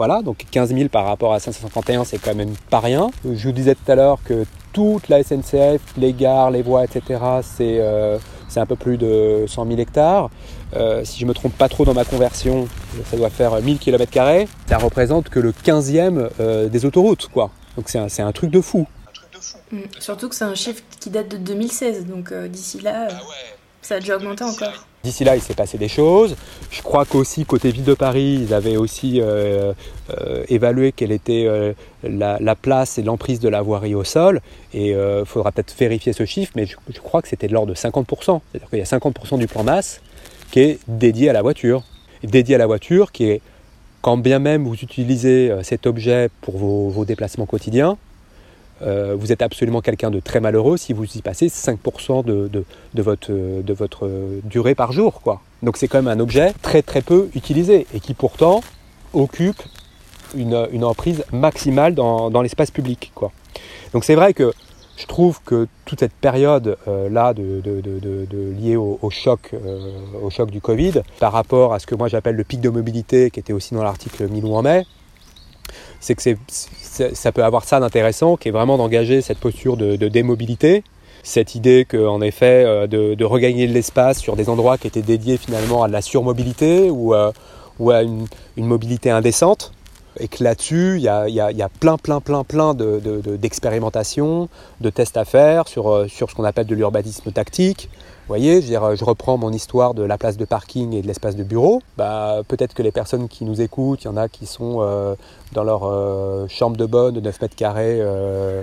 Voilà, 0.01 0.23
donc 0.23 0.47
15 0.51 0.75
000 0.75 0.89
par 0.89 1.05
rapport 1.05 1.35
à 1.35 1.41
551, 1.41 2.05
c'est 2.05 2.17
quand 2.17 2.35
même 2.35 2.55
pas 2.71 2.81
rien. 2.81 3.11
Je 3.23 3.49
vous 3.49 3.53
disais 3.53 3.75
tout 3.75 3.93
à 3.93 3.95
l'heure 3.95 4.19
que 4.25 4.47
toute 4.73 5.11
la 5.11 5.23
SNCF, 5.23 5.83
les 5.99 6.15
gares, 6.15 6.51
les 6.51 6.63
voies, 6.63 6.85
etc., 6.85 7.21
euh, 7.61 8.19
c'est 8.49 8.61
un 8.61 8.65
peu 8.65 8.77
plus 8.77 8.97
de 8.97 9.45
100 9.47 9.67
000 9.67 9.79
hectares. 9.79 10.31
Euh, 10.75 11.05
si 11.05 11.21
je 11.21 11.27
me 11.27 11.35
trompe 11.35 11.53
pas 11.53 11.69
trop 11.69 11.85
dans 11.85 11.93
ma 11.93 12.07
conversion, 12.07 12.67
ça 13.11 13.19
doit 13.19 13.29
faire 13.29 13.61
1000 13.61 13.79
km. 13.79 14.11
Ça 14.67 14.79
représente 14.79 15.29
que 15.29 15.39
le 15.39 15.53
15e 15.53 16.31
euh, 16.41 16.71
des 16.71 16.87
autoroutes, 16.87 17.27
quoi. 17.27 17.51
Donc 17.77 17.91
c'est 17.91 17.99
un, 17.99 18.27
un, 18.27 18.33
truc 18.33 18.51
de 18.51 18.63
fou. 18.63 18.87
fou. 19.39 19.59
Mm. 19.71 19.81
Surtout 19.99 20.31
que 20.31 20.35
c'est 20.35 20.45
un 20.47 20.55
chiffre 20.55 20.83
qui 20.99 21.11
date 21.11 21.29
de 21.29 21.37
2016, 21.37 22.07
donc 22.07 22.33
euh, 22.33 22.49
d'ici 22.49 22.81
là, 22.81 23.09
Ah 23.11 23.15
ouais. 23.17 23.59
ça 23.83 23.97
a 23.97 24.01
déjà 24.01 24.17
augmenté 24.17 24.45
encore. 24.45 24.87
D'ici 25.03 25.25
là, 25.25 25.35
il 25.35 25.41
s'est 25.41 25.55
passé 25.55 25.79
des 25.79 25.89
choses. 25.89 26.37
Je 26.71 26.83
crois 26.83 27.07
qu'aussi, 27.07 27.47
côté 27.47 27.71
ville 27.71 27.85
de 27.85 27.95
Paris, 27.95 28.41
ils 28.43 28.53
avaient 28.53 28.77
aussi 28.77 29.21
euh, 29.21 29.73
euh, 30.11 30.45
évalué 30.49 30.93
quelle 30.93 31.11
était 31.11 31.47
euh, 31.47 31.73
la, 32.03 32.37
la 32.39 32.55
place 32.55 32.99
et 32.99 33.03
l'emprise 33.03 33.41
de 33.41 33.49
la 33.49 33.63
voirie 33.63 33.95
au 33.95 34.05
sol. 34.05 34.43
Et 34.75 34.91
il 34.91 35.25
faudra 35.25 35.53
peut-être 35.53 35.75
vérifier 35.79 36.13
ce 36.13 36.27
chiffre, 36.27 36.53
mais 36.55 36.67
je, 36.67 37.01
crois 37.01 37.23
que 37.23 37.29
c'était 37.29 37.49
de 37.49 37.55
l'ordre 37.55 37.73
de 37.73 37.77
50%. 37.77 38.41
C'est-à-dire 38.53 38.69
qu'il 38.69 38.79
y 38.79 38.83
a 38.83 38.85
50% 38.85 39.39
du 39.39 39.47
plan 39.47 39.65
masse 39.65 40.03
qui 40.51 40.61
est 40.61 40.79
dédié 40.87 41.31
à 41.31 41.33
la 41.33 41.43
voiture. 41.43 41.83
Dédié 42.23 42.57
à 42.57 42.59
la 42.59 42.67
voiture 42.67 43.11
qui 43.11 43.25
est, 43.25 43.41
quand 44.03 44.17
bien 44.17 44.39
même 44.39 44.65
vous 44.65 44.75
utilisez 44.75 45.53
cet 45.63 45.87
objet 45.87 46.31
pour 46.41 46.57
vos 46.57 47.05
déplacements 47.05 47.47
quotidiens, 47.47 47.99
euh, 48.83 49.14
vous 49.18 49.33
êtes 49.33 49.43
absolument 49.43 49.81
quelqu'un 49.81 50.11
de 50.11 50.20
très 50.20 50.41
malheureux 50.41 50.76
si 50.76 50.93
vous 50.93 51.05
y 51.05 51.22
passez 51.22 51.49
5% 51.49 52.24
de, 52.24 52.64
votre, 53.03 54.09
durée 54.45 54.74
par 54.74 54.93
jour. 54.93 55.20
Quoi. 55.22 55.41
Donc 55.62 55.76
c'est 55.76 55.89
quand 55.89 55.99
même 56.03 56.09
un 56.09 56.20
objet 56.20 56.53
très 56.62 56.83
très 56.83 57.03
peu 57.03 57.28
utilisé 57.35 57.87
et 57.95 58.01
qui 58.01 58.14
pourtant 58.14 58.62
occupe 59.12 59.62
une, 60.35 60.85
emprise 60.85 61.24
maximale 61.33 61.95
dans, 61.95 62.43
l'espace 62.43 62.70
public. 62.70 63.12
Quoi. 63.14 63.33
Donc 63.93 64.05
c'est 64.05 64.14
vrai 64.14 64.33
que 64.33 64.53
je 64.97 65.07
trouve 65.07 65.41
que 65.45 65.66
toute 65.87 66.01
cette 66.01 66.12
période 66.12 66.76
euh, 66.87 67.09
là 67.09 67.33
liée 67.33 68.76
au 68.76 69.11
choc, 69.11 69.51
euh, 69.55 69.91
au 70.22 70.31
choc 70.31 70.51
du 70.51 70.61
Covid, 70.61 71.03
par 71.18 71.33
rapport 71.33 71.72
à 71.72 71.78
ce 71.78 71.87
que 71.87 71.95
moi 71.95 72.09
j'appelle 72.09 72.37
le 72.37 72.45
pic 72.45 72.61
de 72.61 72.68
mobilité, 72.68 73.31
qui 73.31 73.41
était 73.41 73.53
aussi 73.53 73.74
dans 73.74 73.83
l'article 73.83 74.28
Milou 74.28 74.55
en 74.55 74.62
mai, 74.62 74.85
c'est 76.01 76.15
que 76.15 76.23
ça 77.15 77.33
peut 77.33 77.45
avoir 77.45 77.65
ça 77.65 77.79
d'intéressant, 77.79 78.37
qui 78.37 78.49
est 78.49 78.53
vraiment 78.53 78.77
d'engager 78.79 79.21
cette 79.21 79.39
posture 79.39 79.77
de, 79.77 80.09
démobilité, 80.09 80.83
cette 81.23 81.55
idée 81.55 81.85
que, 81.87 82.07
en 82.07 82.21
effet, 82.23 82.65
euh, 82.67 82.87
de, 82.87 83.25
regagner 83.25 83.67
de 83.67 83.73
l'espace 83.73 84.19
sur 84.19 84.37
des 84.37 84.49
endroits 84.49 84.79
qui 84.79 84.87
étaient 84.87 85.03
dédiés 85.03 85.37
finalement 85.37 85.83
à 85.83 85.89
de 85.89 85.93
la 85.93 86.03
surmobilité 86.03 86.91
ou, 86.91 87.15
euh, 87.15 87.31
à 87.91 88.03
une, 88.03 88.27
mobilité 88.57 89.11
indécente. 89.11 89.73
Et 90.19 90.27
que 90.27 90.43
là-dessus, 90.43 90.97
il 90.97 91.03
y 91.03 91.09
a, 91.09 91.69
plein, 91.79 91.97
plein, 91.97 92.21
plein, 92.21 92.43
plein 92.43 92.75
de, 92.75 92.99
de- 92.99 93.37
d'expérimentations, 93.37 94.49
de 94.81 94.91
tests 94.91 95.17
à 95.17 95.25
faire 95.25 95.69
sur, 95.69 95.89
euh, 95.89 96.09
sur 96.09 96.31
ce 96.31 96.35
qu'on 96.35 96.45
appelle 96.45 96.67
de 96.67 96.75
l'urbanisme 96.75 97.31
tactique. 97.31 97.89
Voyez, 98.31 98.62
je, 98.62 99.05
reprends 99.05 99.37
mon 99.39 99.53
histoire 99.53 99.93
de 99.93 100.05
la 100.05 100.16
place 100.16 100.37
de 100.37 100.45
parking 100.45 100.93
et 100.95 101.03
de 101.03 101.07
l'espace 101.09 101.35
de 101.35 101.43
bureau. 101.43 101.83
Bah, 101.97 102.43
peut-être 102.47 102.74
que 102.74 102.83
les 102.85 102.93
personnes 102.93 103.26
qui 103.26 103.45
nous 103.45 103.61
écoutent, 103.61 104.05
il 104.05 104.07
y 104.07 104.09
en 104.09 104.16
a 104.16 104.28
qui 104.28 104.47
sont 104.47 104.76
euh, 104.78 105.16
dans 105.51 105.64
leur 105.64 105.83
euh, 105.83 106.47
chambre 106.47 106.76
de 106.76 106.87
bonne 106.87 107.12
de 107.12 107.20
9 107.20 107.43
mètres 107.43 107.57
carrés 107.57 107.99
euh, 108.01 108.62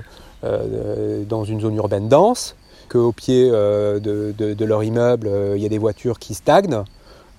dans 1.25 1.43
une 1.43 1.59
zone 1.59 1.75
urbaine 1.75 2.07
dense, 2.07 2.55
qu'au 2.87 3.11
pied 3.11 3.49
de, 3.51 4.63
leur 4.63 4.85
immeuble, 4.85 5.29
il 5.57 5.61
y 5.61 5.65
a 5.65 5.69
des 5.69 5.79
voitures 5.79 6.17
qui 6.17 6.33
stagnent. 6.33 6.83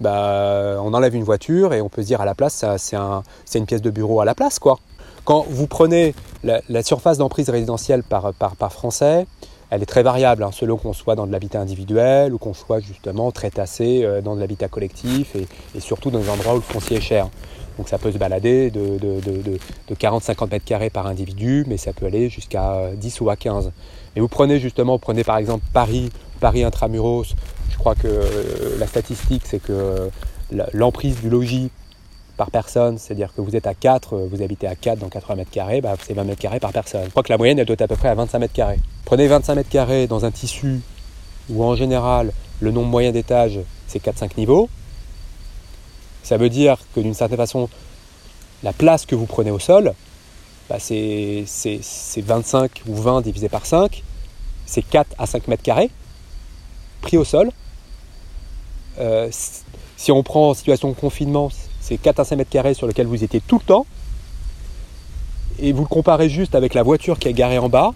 Bah, 0.03 0.76
on 0.83 0.93
enlève 0.93 1.14
une 1.14 1.24
voiture 1.24 1.72
et 1.72 1.81
on 1.81 1.89
peut 1.89 2.03
se 2.03 2.09
dire 2.09 2.20
à 2.20 2.26
la 2.26 2.35
place, 2.35 2.62
c'est 2.76 2.97
un- 2.97 3.22
c'est 3.47 3.59
une 3.59 3.64
pièce 3.64 3.81
de 3.81 3.91
bureau 3.91 4.20
à 4.20 4.26
la 4.26 4.35
place. 4.35 4.59
quoi. 4.59 4.79
Quand 5.24 5.47
vous 5.49 5.66
prenez 5.66 6.14
la, 6.45 6.83
surface 6.83 7.16
d'emprise 7.16 7.49
résidentielle 7.49 8.03
par 8.03 8.35
français, 8.70 9.26
elle 9.71 9.83
est 9.83 9.87
très 9.87 10.03
variable, 10.03 10.43
hein, 10.43 10.51
selon 10.53 10.77
qu'on 10.77 10.93
soit 10.93 11.14
dans 11.14 11.27
de 11.27 11.33
l'habitat 11.33 11.61
individuel 11.61 12.33
ou 12.35 12.39
qu'on 12.39 12.55
soit 12.55 12.81
justement 12.81 13.31
très 13.33 13.51
tassé 13.51 14.03
euh, 14.05 14.21
dans 14.23 14.35
de 14.35 14.41
l'habitat 14.41 14.69
collectif 14.69 15.35
et, 15.37 15.47
et 15.75 15.81
surtout 15.81 16.11
dans 16.11 16.21
des 16.21 16.31
endroits 16.31 16.53
où 16.55 16.57
le 16.57 16.62
foncier 16.62 16.97
est 16.99 17.03
cher. 17.03 17.29
Donc 17.77 17.89
ça 17.89 17.99
peut 17.99 18.11
se 18.11 18.19
balader 18.19 18.71
de, 18.71 18.99
de, 18.99 19.21
de, 19.21 19.43
de- 19.43 19.59
de 19.89 19.95
40-50 19.95 20.51
mètres 20.51 20.64
carrés 20.64 20.91
par 20.91 21.07
individu, 21.07 21.64
mais 21.69 21.77
ça 21.77 21.93
peut 21.93 22.07
aller 22.07 22.29
jusqu'à 22.29 22.73
euh, 22.75 22.95
10 22.97 23.21
ou 23.21 23.31
à 23.31 23.37
15. 23.37 23.71
Mais 24.16 24.21
vous 24.23 24.29
prenez 24.29 24.59
justement, 24.59 24.95
vous 24.95 24.99
prenez 24.99 25.23
par 25.23 25.37
exemple 25.37 25.64
Paris, 25.73 26.11
Paris 26.41 26.64
intramuros, 26.64 27.35
je 27.71 27.77
crois 27.79 27.95
que 27.95 28.09
euh, 28.09 28.77
la 28.79 28.87
statistique 28.87 29.43
c'est 29.45 29.61
que 29.62 29.73
euh, 29.73 30.09
l'emprise 30.73 31.21
du 31.21 31.29
logis 31.31 31.71
par 32.39 32.51
personne, 32.51 32.97
c'est-à-dire 32.97 33.34
que 33.34 33.43
vous 33.43 33.55
êtes 33.57 33.66
à 33.66 33.74
4, 33.74 34.14
euh, 34.16 34.28
vous 34.30 34.41
habitez 34.43 34.66
à 34.66 34.74
4 34.74 34.99
dans 35.01 35.09
80 35.11 35.34
mètres 35.36 35.51
carrés, 35.51 35.82
bah, 35.82 35.95
c'est 36.03 36.14
20 36.14 36.24
mètres 36.24 36.41
carrés 36.41 36.61
par 36.61 36.72
personne. 36.72 37.05
Je 37.05 37.11
crois 37.11 37.22
que 37.22 37.32
la 37.32 37.36
moyenne 37.36 37.59
elle 37.59 37.66
doit 37.66 37.74
être 37.74 37.82
à 37.82 37.89
peu 37.89 37.97
près 37.97 38.09
à 38.09 38.14
25 38.14 38.39
mètres 38.39 38.55
carrés. 38.55 38.78
Prenez 39.05 39.26
25 39.26 39.55
mètres 39.57 39.68
carrés 39.68 40.07
dans 40.07 40.24
un 40.24 40.30
tissu 40.30 40.80
où 41.51 41.62
en 41.64 41.74
général 41.74 42.32
le 42.61 42.70
nombre 42.70 42.89
moyen 42.89 43.11
d'étages 43.12 43.59
c'est 43.89 43.99
4-5 44.03 44.30
niveaux, 44.39 44.68
ça 46.22 46.36
veut 46.36 46.49
dire 46.49 46.78
que 46.95 47.01
d'une 47.01 47.14
certaine 47.14 47.36
façon, 47.39 47.68
la 48.62 48.72
place 48.72 49.05
que 49.05 49.14
vous 49.14 49.26
prenez 49.26 49.51
au 49.51 49.59
sol, 49.59 49.93
bah, 50.70 50.76
c'est 50.78 51.43
c'est- 51.47 51.80
c'est 51.82 52.20
25 52.22 52.82
ou 52.86 52.95
20 52.95 53.20
divisé 53.20 53.49
par 53.49 53.66
5, 53.66 54.03
c'est 54.66 54.82
4 54.82 55.11
à 55.18 55.26
5 55.26 55.49
mètres 55.49 55.62
carrés, 55.62 55.91
pris 57.01 57.16
au 57.16 57.24
sol. 57.24 57.51
Euh, 59.01 59.28
si 59.97 60.12
on 60.12 60.22
prend 60.22 60.51
en 60.51 60.55
situation 60.55 60.89
de 60.91 60.95
confinement, 60.95 61.51
c'est 61.89 61.97
4 61.97 62.20
à 62.20 62.24
5 62.24 62.36
mètres 62.36 62.51
carrés 62.51 62.74
sur 62.74 62.86
lequel 62.86 63.07
vous 63.07 63.24
étiez 63.24 63.41
tout 63.41 63.57
le 63.59 63.64
temps, 63.64 63.86
et 65.59 65.72
vous 65.72 65.82
le 65.82 65.89
comparez 65.89 66.28
juste 66.28 66.55
avec 66.55 66.74
la 66.74 66.82
voiture 66.82 67.18
qui 67.18 67.28
est 67.28 67.32
garée 67.32 67.59
en 67.59 67.68
bas, 67.70 67.93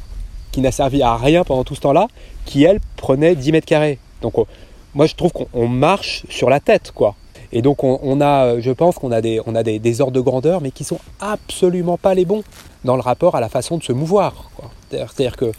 qui 0.51 0.61
n'a 0.63 0.73
servi 0.73 1.03
à 1.03 1.17
rien 1.17 1.45
pendant 1.45 1.63
tout 1.65 1.75
ce 1.75 1.81
temps-là, 1.83 2.09
qui 2.47 2.65
elle 2.65 2.81
prenait 2.97 3.35
10 3.37 3.53
mètres 3.53 3.67
carrés. 3.67 3.99
Donc 4.23 4.39
on- 4.39 4.47
moi 4.95 5.07
je 5.07 5.15
trouve 5.15 5.33
qu'on 5.33 5.47
on 5.53 5.69
marche 5.69 6.25
sur 6.29 6.49
la 6.51 6.59
tête, 6.61 6.91
quoi. 6.95 7.15
Et 7.53 7.61
donc 7.61 7.85
on, 7.85 8.21
a, 8.23 8.47
euh, 8.47 8.61
je 8.61 8.71
pense 8.71 8.97
qu'on 8.97 9.13
a, 9.13 9.21
des, 9.21 9.41
on 9.47 9.55
a 9.55 9.63
des, 9.63 10.01
ordres 10.01 10.15
de 10.15 10.21
grandeur, 10.21 10.63
mais 10.63 10.71
qui 10.71 10.85
sont 10.85 10.99
absolument 11.21 11.99
pas 11.99 12.15
les 12.15 12.25
bons 12.25 12.43
dans 12.85 12.97
le 12.97 13.03
rapport 13.03 13.35
à 13.37 13.41
la 13.41 13.51
façon 13.51 13.77
de 13.77 13.83
se 13.83 13.93
mouvoir. 13.93 14.51
C'est-à-dire 14.89 15.13
c'est-à-dire 15.15 15.37
que 15.37 15.53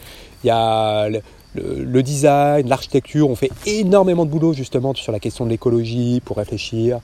il 0.43 0.47
y 0.47 0.49
a 0.49 1.07
le- 1.09 1.21
le 1.55 2.01
design, 2.03 2.67
l'architecture, 2.67 3.29
on 3.29 3.35
fait 3.35 3.51
énormément 3.67 4.25
de 4.25 4.31
boulot 4.31 4.53
justement 4.53 4.93
sur 4.95 5.11
la 5.11 5.19
question 5.19 5.45
de 5.45 5.51
l'écologie 5.51 6.19
pour 6.25 6.37
réfléchir 6.37 6.99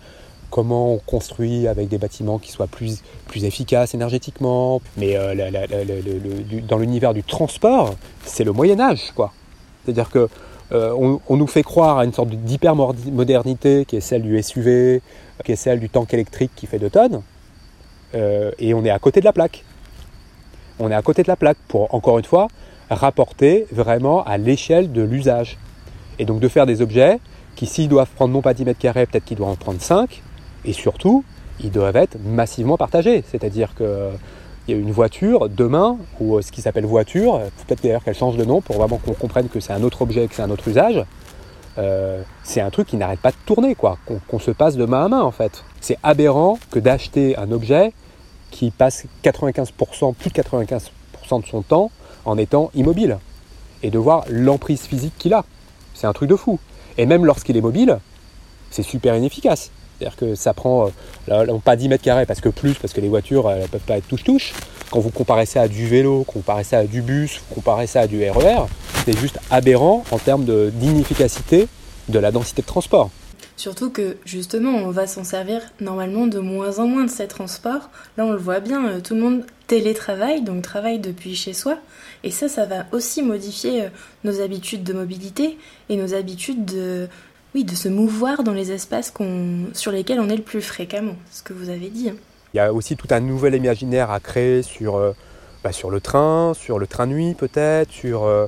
comment 0.50 0.94
on 0.94 0.98
construit 0.98 1.68
avec 1.68 1.88
des 1.88 1.98
bâtiments 1.98 2.38
qui 2.38 2.52
soient 2.52 2.68
plus, 2.68 3.02
plus 3.28 3.46
efficaces 3.46 3.94
énergétiquement. 3.94 4.82
Mais 4.98 5.16
euh, 5.16 5.36
dans 6.68 6.78
l'univers 6.78 7.14
du 7.14 7.24
transport, 7.24 7.96
c'est 8.26 8.44
le 8.44 8.52
Moyen 8.52 8.80
Âge, 8.80 9.12
quoi. 9.16 9.32
C'est-à-dire 9.84 10.10
que 10.10 10.28
euh, 10.72 11.20
on 11.28 11.38
nous 11.38 11.48
fait 11.48 11.64
croire 11.64 11.98
à 11.98 12.06
une 12.06 12.14
sorte 12.14 12.30
d'hyper-modernité 12.30 13.86
qui 13.86 13.96
est 13.96 14.02
celle 14.02 14.22
du 14.22 14.42
SUV, 14.42 15.02
qui 15.44 15.52
est 15.52 15.56
celle 15.56 15.80
du 15.80 15.90
tank 15.90 16.14
électrique 16.14 16.52
qui 16.56 16.68
fait 16.68 16.78
2 16.78 16.90
tonnes, 16.90 17.22
euh, 18.16 18.52
et 18.60 18.74
on 18.74 18.84
est 18.86 18.90
à 18.90 19.00
côté 19.00 19.20
de 19.20 19.26
la 19.26 19.34
plaque. 19.34 19.64
On 20.80 20.92
est 20.92 20.96
à 20.96 21.02
côté 21.02 21.24
de 21.24 21.28
la 21.28 21.36
plaque 21.36 21.58
pour, 21.68 21.94
encore 21.94 22.20
une 22.20 22.26
fois, 22.26 22.48
rapporter 22.90 23.66
vraiment 23.72 24.24
à 24.24 24.38
l'échelle 24.38 24.92
de 24.92 25.02
l'usage. 25.02 25.58
Et 26.20 26.26
donc 26.26 26.40
de 26.40 26.48
faire 26.48 26.66
des 26.66 26.82
objets 26.82 27.20
qui, 27.56 27.66
s'ils 27.66 27.90
doivent 27.90 28.10
prendre 28.16 28.34
non 28.34 28.42
pas 28.42 28.54
10 28.54 28.66
mètres 28.66 28.80
carrés, 28.80 29.06
peut-être 29.06 29.26
qu'ils 29.26 29.38
doivent 29.38 29.52
en 29.52 29.56
prendre 29.56 29.82
5, 29.82 30.22
et 30.66 30.74
surtout, 30.74 31.24
ils 31.60 31.72
doivent 31.72 31.96
être 31.96 32.18
massivement 32.24 32.78
partagés. 32.78 33.24
C'est-à-dire 33.30 33.76
que 33.76 34.12
il 34.70 34.76
y 34.76 34.78
a 34.78 34.82
une 34.82 34.92
voiture 34.92 35.50
demain, 35.50 35.98
ou 36.20 36.38
euh, 36.38 36.42
ce 36.44 36.52
qui 36.52 36.62
s'appelle 36.62 36.86
voiture, 36.86 37.36
euh, 37.36 37.48
peut-être 37.66 37.82
d'ailleurs 37.82 38.04
qu'elle 38.04 38.16
change 38.16 38.38
de 38.38 38.46
nom 38.46 38.62
pour 38.62 38.76
vraiment 38.76 38.98
qu'on 38.98 39.14
comprenne 39.14 39.50
que 39.50 39.60
c'est 39.60 39.74
un 39.74 39.82
autre 39.82 40.04
objet, 40.04 40.28
que 40.28 40.36
c'est 40.36 40.44
un 40.44 40.52
autre 40.52 40.68
usage. 40.68 41.04
Euh, 41.80 42.22
c'est 42.44 42.62
un 42.62 42.70
truc 42.70 42.88
qui 42.88 42.98
n'arrête 42.98 43.20
pas 43.20 43.32
de 43.32 43.38
tourner, 43.48 43.74
quoi, 43.74 43.98
qu'on 44.06 44.20
qu'on 44.28 44.38
se 44.38 44.52
passe 44.52 44.76
de 44.76 44.86
main 44.86 45.06
à 45.06 45.08
main 45.08 45.22
en 45.22 45.32
fait. 45.32 45.64
C'est 45.82 45.98
aberrant 46.04 46.60
que 46.70 46.78
d'acheter 46.78 47.36
un 47.38 47.52
objet 47.52 47.94
qui 48.52 48.70
passe 48.70 49.06
95%, 49.24 50.14
plus 50.14 50.30
de 50.30 50.36
95% 50.40 51.42
de 51.42 51.48
son 51.48 51.62
temps 51.64 51.90
en 52.26 52.38
étant 52.38 52.70
immobile 52.76 53.18
et 53.82 53.90
de 53.90 53.98
voir 53.98 54.26
l'emprise 54.30 54.82
physique 54.82 55.14
qu'il 55.18 55.34
a. 55.34 55.46
C'est 55.96 56.06
un 56.06 56.14
truc 56.14 56.30
de 56.30 56.36
fou. 56.36 56.60
Et 56.98 57.08
même 57.08 57.26
lorsqu'il 57.26 57.58
est 57.58 57.62
mobile, 57.62 57.98
c'est 58.70 58.84
super 58.84 59.16
inefficace. 59.16 59.72
C'est-à-dire 60.00 60.16
que 60.18 60.36
ça 60.36 60.54
prend, 60.54 60.92
euh, 61.30 61.58
pas 61.64 61.76
10 61.76 61.90
mètres 61.90 62.04
carrés 62.04 62.26
parce 62.26 62.40
que 62.42 62.50
plus, 62.50 62.74
parce 62.76 62.94
que 62.94 63.02
les 63.02 63.10
voitures 63.10 63.50
elles 63.52 63.68
peuvent 63.68 63.82
pas 63.82 63.98
être 63.98 64.08
touche-touche. 64.08 64.54
Quand 64.92 65.00
vous 65.00 65.10
comparez 65.12 65.46
ça 65.46 65.62
à 65.62 65.68
du 65.68 65.88
vélo, 65.88 66.24
comparez 66.24 66.64
ça 66.64 66.80
à 66.80 66.84
du 66.86 67.02
bus, 67.02 67.42
comparez 67.54 67.86
ça 67.86 68.02
à 68.02 68.08
du 68.08 68.28
RER, 68.28 68.64
c'est 69.06 69.18
juste 69.18 69.40
aberrant 69.52 70.04
en 70.12 70.18
termes 70.18 70.46
de- 70.46 70.72
d'inefficacité 70.74 71.68
de 72.08 72.18
la 72.20 72.32
densité 72.32 72.62
de 72.62 72.68
transport. 72.68 73.10
Surtout 73.56 73.90
que 73.90 74.16
justement, 74.26 74.72
on 74.72 74.90
va 74.90 75.06
s'en 75.06 75.26
servir 75.26 75.60
normalement 75.82 76.28
de 76.28 76.40
moins 76.40 76.80
en 76.80 76.88
moins 76.88 77.04
de 77.04 77.10
ces 77.10 77.28
transports. 77.28 77.90
Là, 78.18 78.26
on 78.26 78.32
le 78.32 78.38
voit 78.38 78.62
bien, 78.62 78.88
euh, 78.88 79.00
tout 79.02 79.16
le 79.16 79.22
monde 79.22 79.44
télétravaille, 79.68 80.42
donc 80.42 80.62
travaille 80.62 81.00
depuis 81.00 81.36
chez 81.36 81.54
soi. 81.54 81.78
Et 82.24 82.32
ça, 82.32 82.48
ça 82.48 82.66
va 82.66 82.86
aussi 82.94 83.22
modifier 83.22 83.84
euh, 83.84 83.90
nos 84.24 84.40
habitudes 84.42 84.84
de 84.84 84.94
mobilité 84.94 85.58
et 85.90 85.98
nos 85.98 86.14
habitudes 86.14 86.64
de, 86.64 87.10
oui, 87.56 87.64
de 87.64 87.76
se 87.76 87.90
mouvoir 87.90 88.44
dans 88.44 88.54
les 88.54 88.72
espaces 88.72 89.14
sur 89.74 89.92
lesquels 89.92 90.20
on 90.20 90.30
est 90.30 90.38
le 90.38 90.44
plus 90.44 90.62
fréquemment. 90.62 91.16
Ce 91.32 91.42
que 91.42 91.54
vous 91.54 91.70
avez 91.70 91.90
dit. 91.90 92.10
hein. 92.10 92.16
Il 92.54 92.58
y 92.58 92.60
a 92.60 92.74
aussi 92.74 92.96
tout 92.96 93.08
un 93.12 93.20
nouvel 93.20 93.56
imaginaire 93.56 94.10
à 94.12 94.20
créer 94.20 94.64
sur, 94.64 94.96
euh, 94.96 95.14
bah, 95.64 95.70
le 95.90 96.02
train, 96.02 96.54
sur 96.56 96.80
le 96.80 96.88
train 96.88 97.06
nuit 97.06 97.36
peut-être, 97.36 97.92
sur, 97.92 98.24
euh, 98.24 98.48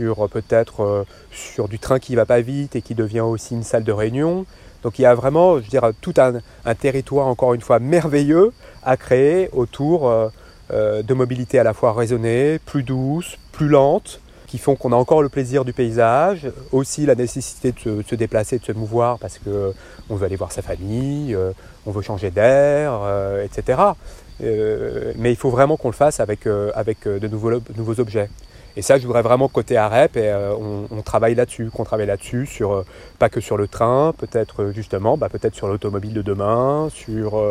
euh, 0.00 1.04
sur 1.30 1.68
du 1.68 1.78
train 1.78 1.98
qui 1.98 2.14
va 2.14 2.26
pas 2.26 2.40
vite 2.40 2.76
et 2.76 2.82
qui 2.82 2.94
devient 2.94 3.20
aussi 3.20 3.54
une 3.54 3.62
salle 3.62 3.84
de 3.84 3.92
réunion. 3.92 4.46
Donc 4.82 4.98
il 4.98 5.02
y 5.02 5.06
a 5.06 5.14
vraiment, 5.14 5.58
je 5.58 5.62
veux 5.62 5.68
dire, 5.68 5.92
tout 6.00 6.14
un, 6.16 6.74
territoire 6.74 7.26
encore 7.26 7.54
une 7.54 7.60
fois 7.60 7.78
merveilleux 7.78 8.52
à 8.82 8.96
créer 8.96 9.50
autour 9.52 10.10
de 10.70 11.14
mobilité 11.14 11.58
à 11.58 11.64
la 11.64 11.74
fois 11.74 11.92
raisonnée, 11.92 12.58
plus 12.64 12.82
douce, 12.82 13.36
plus 13.52 13.68
lente, 13.68 14.20
qui 14.50 14.58
font 14.58 14.74
qu'on 14.74 14.92
a 14.92 14.96
encore 14.96 15.22
le 15.22 15.28
plaisir 15.28 15.64
du 15.64 15.72
paysage, 15.72 16.48
aussi 16.72 17.06
la 17.06 17.14
nécessité 17.14 17.72
de 17.72 18.02
se, 18.02 18.14
déplacer, 18.14 18.58
de 18.58 18.64
se 18.64 18.72
mouvoir 18.72 19.18
parce 19.18 19.38
que 19.38 19.72
on 20.08 20.16
veut 20.16 20.26
aller 20.26 20.36
voir 20.36 20.50
sa 20.50 20.62
famille, 20.62 21.36
on 21.86 21.90
veut 21.90 22.02
changer 22.02 22.30
d'air, 22.30 23.00
etc. 23.44 23.78
mais 24.40 25.30
il 25.30 25.36
faut 25.36 25.50
vraiment 25.50 25.76
qu'on 25.76 25.88
le 25.88 25.94
fasse 25.94 26.18
avec, 26.18 26.48
avec 26.74 27.06
de, 27.06 27.28
nouveaux, 27.28 27.60
nouveaux 27.76 28.00
objets. 28.00 28.28
Et 28.76 28.82
ça, 28.82 28.98
je 28.98 29.06
voudrais 29.06 29.22
vraiment 29.22 29.48
côté 29.48 29.76
AREP, 29.76 30.16
et 30.16 30.28
euh, 30.28 30.54
on, 30.90 31.02
travaille 31.02 31.34
là-dessus, 31.34 31.70
qu'on 31.70 31.84
travaille 31.84 32.06
là-dessus, 32.06 32.46
sur, 32.46 32.72
euh, 32.72 32.86
pas 33.18 33.28
que 33.28 33.40
sur 33.40 33.56
le 33.56 33.66
train, 33.66 34.14
peut-être 34.16 34.62
euh, 34.62 34.72
justement, 34.72 35.16
bah, 35.16 35.28
peut-être 35.28 35.56
sur 35.56 35.66
l'automobile 35.66 36.14
de 36.14 36.22
demain, 36.22 36.88
sur, 36.90 37.42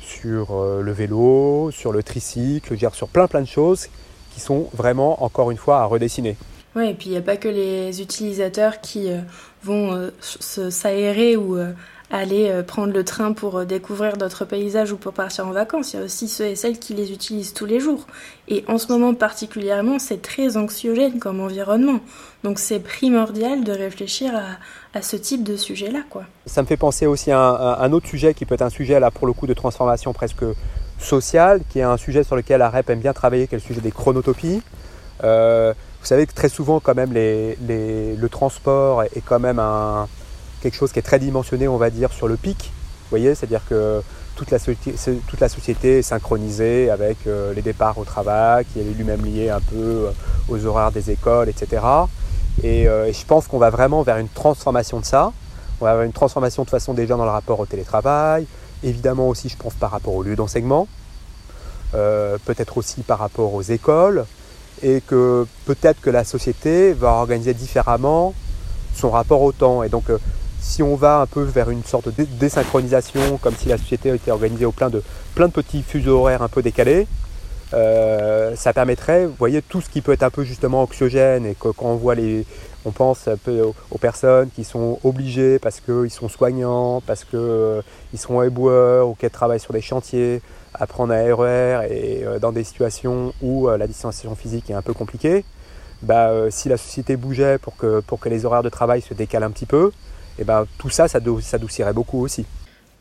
sur 0.00 0.64
le 0.82 0.92
vélo, 0.92 1.70
sur 1.72 1.92
le 1.92 2.02
tricycle, 2.02 2.76
dire, 2.76 2.94
sur 2.94 3.08
plein 3.08 3.26
plein 3.26 3.40
de 3.40 3.46
choses 3.46 3.88
qui 4.30 4.40
sont 4.40 4.68
vraiment, 4.72 5.22
encore 5.22 5.50
une 5.50 5.56
fois, 5.56 5.80
à 5.80 5.84
redessiner. 5.84 6.36
Oui, 6.76 6.88
et 6.88 6.94
puis 6.94 7.08
il 7.08 7.12
n'y 7.12 7.18
a 7.18 7.22
pas 7.22 7.36
que 7.36 7.48
les 7.48 8.00
utilisateurs 8.00 8.80
qui 8.80 9.08
vont 9.64 10.10
s'aérer 10.20 11.36
ou 11.36 11.58
aller 12.10 12.48
euh, 12.50 12.62
prendre 12.62 12.92
le 12.92 13.04
train 13.04 13.32
pour 13.32 13.58
euh, 13.58 13.64
découvrir 13.64 14.16
d'autres 14.16 14.44
paysages 14.44 14.92
ou 14.92 14.96
pour 14.96 15.12
partir 15.12 15.46
en 15.46 15.52
vacances. 15.52 15.92
Il 15.92 16.00
y 16.00 16.02
a 16.02 16.04
aussi 16.04 16.28
ceux 16.28 16.46
et 16.46 16.56
celles 16.56 16.78
qui 16.78 16.92
les 16.94 17.12
utilisent 17.12 17.54
tous 17.54 17.66
les 17.66 17.78
jours. 17.78 18.06
Et 18.48 18.64
en 18.66 18.78
ce 18.78 18.88
moment 18.88 19.14
particulièrement, 19.14 19.98
c'est 19.98 20.20
très 20.20 20.56
anxiogène 20.56 21.20
comme 21.20 21.40
environnement. 21.40 22.00
Donc 22.42 22.58
c'est 22.58 22.80
primordial 22.80 23.62
de 23.62 23.72
réfléchir 23.72 24.32
à, 24.94 25.02
ce 25.02 25.16
type 25.16 25.44
de 25.44 25.56
sujet-là. 25.56 26.00
Quoi. 26.10 26.24
Ça 26.46 26.62
me 26.62 26.66
fait 26.66 26.76
penser 26.76 27.06
aussi 27.06 27.30
à 27.30 27.38
un, 27.38 27.92
autre 27.92 28.08
sujet 28.08 28.34
qui 28.34 28.44
peut 28.44 28.54
être 28.54 28.62
un 28.62 28.70
sujet 28.70 28.98
là 28.98 29.12
pour 29.12 29.26
le 29.28 29.32
coup 29.32 29.46
de 29.46 29.54
transformation 29.54 30.12
presque 30.12 30.44
sociale, 31.00 31.60
qui 31.68 31.78
est 31.78 31.82
un 31.82 31.96
sujet 31.96 32.24
sur 32.24 32.36
lequel 32.36 32.58
la 32.58 32.70
REP 32.70 32.90
aime 32.90 33.00
bien 33.00 33.12
travailler, 33.12 33.46
qui 33.46 33.54
est 33.54 33.58
le 33.58 33.64
sujet 33.64 33.80
des 33.80 33.90
chronotopies. 33.90 34.62
Euh, 35.24 35.72
vous 36.00 36.06
savez 36.06 36.26
que 36.26 36.32
très 36.32 36.48
souvent 36.48 36.80
quand 36.80 36.94
même 36.94 37.12
le 37.12 38.26
transport 38.28 39.02
est 39.02 39.22
quand 39.24 39.38
même 39.38 39.60
quelque 40.62 40.74
chose 40.74 40.92
qui 40.92 40.98
est 40.98 41.02
très 41.02 41.18
dimensionné, 41.18 41.68
on 41.68 41.76
va 41.76 41.90
dire, 41.90 42.12
sur 42.12 42.28
le 42.28 42.36
pic. 42.36 42.72
Voyez, 43.10 43.34
c'est-à-dire 43.34 43.62
que 43.68 44.02
toute 44.36 44.50
la, 44.50 45.48
société 45.48 45.98
est 45.98 46.02
synchronisée 46.02 46.88
avec 46.88 47.18
euh, 47.26 47.52
les 47.52 47.60
départs 47.60 47.98
au 47.98 48.04
travail, 48.04 48.64
qui 48.72 48.80
est 48.80 48.84
lui-même 48.84 49.22
lié 49.22 49.50
un 49.50 49.60
peu 49.60 49.76
euh, 49.76 50.10
aux 50.48 50.64
horaires 50.64 50.92
des 50.92 51.10
écoles, 51.10 51.48
etc. 51.50 51.82
Et, 52.62 52.84
je 52.84 53.26
pense 53.26 53.46
qu'on 53.46 53.58
va 53.58 53.70
vraiment 53.70 54.02
vers 54.02 54.16
une 54.16 54.28
transformation 54.28 55.00
de 55.00 55.04
ça. 55.04 55.32
On 55.80 55.84
va 55.84 55.94
vers 55.96 56.04
une 56.04 56.12
transformation 56.12 56.64
de 56.64 56.70
façon 56.70 56.94
déjà 56.94 57.16
dans 57.16 57.24
le 57.24 57.30
rapport 57.30 57.60
au 57.60 57.66
télétravail, 57.66 58.46
évidemment 58.82 59.28
aussi, 59.28 59.48
je 59.48 59.56
pense, 59.56 59.74
par 59.74 59.90
rapport 59.90 60.14
au 60.14 60.22
lieu 60.22 60.36
d'enseignement, 60.36 60.88
peut-être 61.92 62.78
aussi 62.78 63.02
par 63.02 63.18
rapport 63.18 63.52
aux 63.54 63.62
écoles, 63.62 64.24
et 64.82 65.00
que 65.00 65.46
peut-être 65.66 66.00
que 66.00 66.10
la 66.10 66.24
société 66.24 66.92
va 66.92 67.08
organiser 67.08 67.54
différemment 67.54 68.34
son 68.94 69.10
rapport 69.10 69.42
au 69.42 69.52
temps. 69.52 69.82
Et 69.82 69.88
donc, 69.88 70.04
si 70.60 70.82
on 70.82 70.94
va 70.94 71.20
un 71.20 71.26
peu 71.26 71.42
vers 71.42 71.70
une 71.70 71.84
sorte 71.84 72.14
de 72.14 72.24
désynchronisation, 72.24 73.38
comme 73.38 73.54
si 73.56 73.68
la 73.68 73.78
société 73.78 74.10
était 74.14 74.30
organisée 74.30 74.66
au 74.66 74.72
plein 74.72 74.90
de, 74.90 75.02
plein 75.34 75.48
de 75.48 75.52
petits 75.52 75.82
fuseaux 75.82 76.20
horaires 76.20 76.42
un 76.42 76.48
peu 76.48 76.62
décalés, 76.62 77.06
euh, 77.72 78.54
ça 78.56 78.72
permettrait, 78.72 79.26
vous 79.26 79.34
voyez, 79.38 79.62
tout 79.62 79.80
ce 79.80 79.88
qui 79.88 80.00
peut 80.00 80.12
être 80.12 80.22
un 80.22 80.30
peu 80.30 80.44
justement 80.44 80.82
anxiogène 80.82 81.46
et 81.46 81.54
que, 81.54 81.68
quand 81.68 81.86
on 81.86 81.96
voit 81.96 82.14
les, 82.14 82.44
on 82.84 82.90
pense 82.90 83.28
un 83.28 83.36
peu 83.36 83.60
aux, 83.62 83.98
personnes 83.98 84.50
qui 84.50 84.64
sont 84.64 84.98
obligées 85.04 85.58
parce 85.58 85.80
qu'ils 85.80 86.10
sont 86.10 86.28
soignants, 86.28 87.02
parce 87.06 87.24
qu'ils 87.24 87.38
euh, 87.38 87.82
sont 88.16 88.42
éboueurs 88.42 89.08
ou 89.08 89.14
qu'elles 89.14 89.30
travaillent 89.30 89.60
sur 89.60 89.72
des 89.72 89.80
chantiers, 89.80 90.42
à 90.74 90.86
prendre 90.86 91.12
un 91.12 91.34
RER 91.34 91.86
et 91.90 92.24
euh, 92.24 92.38
dans 92.38 92.52
des 92.52 92.64
situations 92.64 93.32
où 93.42 93.68
la 93.68 93.86
distanciation 93.86 94.34
physique 94.34 94.70
est 94.70 94.74
un 94.74 94.82
peu 94.82 94.94
compliquée, 94.94 95.44
bah, 96.02 96.50
si 96.50 96.68
la 96.68 96.76
société 96.76 97.16
bougeait 97.16 97.58
pour 97.58 97.76
que, 97.76 98.02
les 98.26 98.44
horaires 98.44 98.62
de 98.62 98.70
travail 98.70 99.02
se 99.02 99.14
décalent 99.14 99.44
un 99.44 99.50
petit 99.50 99.66
peu, 99.66 99.90
et 100.38 100.44
ben, 100.44 100.66
tout 100.78 100.88
ça, 100.88 101.08
ça 101.08 101.18
adoucirait 101.18 101.92
beaucoup 101.92 102.22
aussi. 102.22 102.46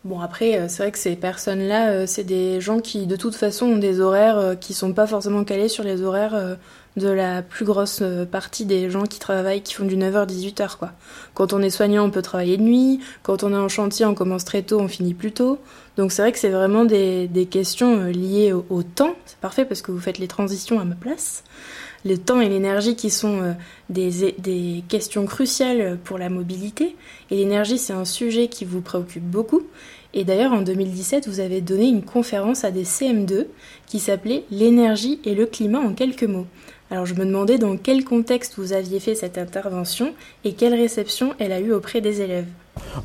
Bon 0.06 0.22
après, 0.22 0.58
euh, 0.58 0.68
c'est 0.70 0.84
vrai 0.84 0.92
que 0.94 0.98
ces 0.98 1.18
personnes-là, 1.18 1.90
euh, 1.90 2.06
c'est 2.08 2.24
des 2.24 2.62
gens 2.62 2.80
qui 2.80 3.06
de 3.06 3.18
toute 3.18 3.36
façon 3.36 3.66
ont 3.66 3.78
des 3.78 4.00
horaires 4.00 4.38
euh, 4.38 4.56
qui 4.56 4.74
sont 4.74 4.94
pas 4.94 5.06
forcément 5.08 5.44
calés 5.44 5.68
sur 5.68 5.84
les 5.84 6.02
horaires 6.02 6.58
de 7.00 7.10
la 7.10 7.42
plus 7.42 7.66
grosse 7.66 8.04
partie 8.32 8.66
des 8.66 8.90
gens 8.90 9.04
qui 9.04 9.18
travaillent, 9.18 9.62
qui 9.64 9.74
font 9.74 9.86
du 9.86 9.98
9h-18h 9.98 10.78
quoi. 10.78 10.92
Quand 11.34 11.54
on 11.54 11.62
est 11.62 11.72
soignant, 11.72 12.06
on 12.06 12.12
peut 12.12 12.22
travailler 12.22 12.58
de 12.58 12.64
nuit, 12.64 13.00
quand 13.24 13.44
on 13.44 13.52
est 13.54 13.58
en 13.58 13.70
chantier, 13.70 14.06
on 14.06 14.14
commence 14.14 14.46
très 14.46 14.62
tôt, 14.62 14.80
on 14.80 14.88
finit 14.88 15.16
plus 15.16 15.32
tôt. 15.32 15.58
Donc 15.98 16.12
c'est 16.12 16.22
vrai 16.22 16.32
que 16.32 16.40
c'est 16.40 16.50
vraiment 16.50 16.86
des, 16.86 17.28
des 17.28 17.48
questions 17.48 18.04
liées 18.04 18.54
au, 18.54 18.66
au 18.70 18.84
temps, 18.84 19.16
c'est 19.26 19.40
parfait 19.40 19.66
parce 19.66 19.82
que 19.82 19.92
vous 19.92 20.00
faites 20.00 20.20
les 20.20 20.28
transitions 20.28 20.80
à 20.80 20.84
ma 20.84 20.96
place 20.96 21.44
le 22.06 22.18
temps 22.18 22.40
et 22.40 22.50
l'énergie 22.50 22.96
qui 22.96 23.10
sont 23.10 23.42
euh, 23.42 23.54
des, 23.90 24.34
des, 24.38 24.84
questions 24.88 25.26
cruciales 25.26 25.98
pour 26.04 26.18
la 26.18 26.30
mobilité. 26.30 26.96
Et 27.32 27.36
l'énergie, 27.36 27.78
c'est 27.78 27.94
un 27.94 28.06
sujet 28.06 28.48
qui 28.48 28.66
vous 28.66 28.82
préoccupe 28.82 29.24
beaucoup. 29.24 29.64
Et 30.14 30.24
d'ailleurs, 30.24 30.54
en 30.54 30.62
2017, 30.62 31.28
vous 31.28 31.40
avez 31.40 31.62
donné 31.62 31.88
une 31.88 32.04
conférence 32.04 32.64
à 32.64 32.72
des 32.72 32.84
CM2 32.84 33.46
qui 33.86 34.00
s'appelait 34.00 34.44
L'énergie 34.50 35.20
et 35.24 35.36
le 35.36 35.46
climat 35.46 35.80
en 35.80 35.94
quelques 35.94 36.24
mots. 36.24 36.48
Alors 36.92 37.06
je 37.06 37.14
me 37.14 37.24
demandais 37.24 37.60
dans 37.60 37.78
quel 37.78 38.04
contexte 38.04 38.56
vous 38.58 38.74
aviez 38.74 39.00
fait 39.00 39.14
cette 39.14 39.38
intervention 39.38 40.14
et 40.44 40.54
quelle 40.54 40.74
réception 40.74 41.34
elle 41.38 41.52
a 41.52 41.60
eu 41.60 41.72
auprès 41.72 42.02
des 42.02 42.22
élèves. 42.22 42.48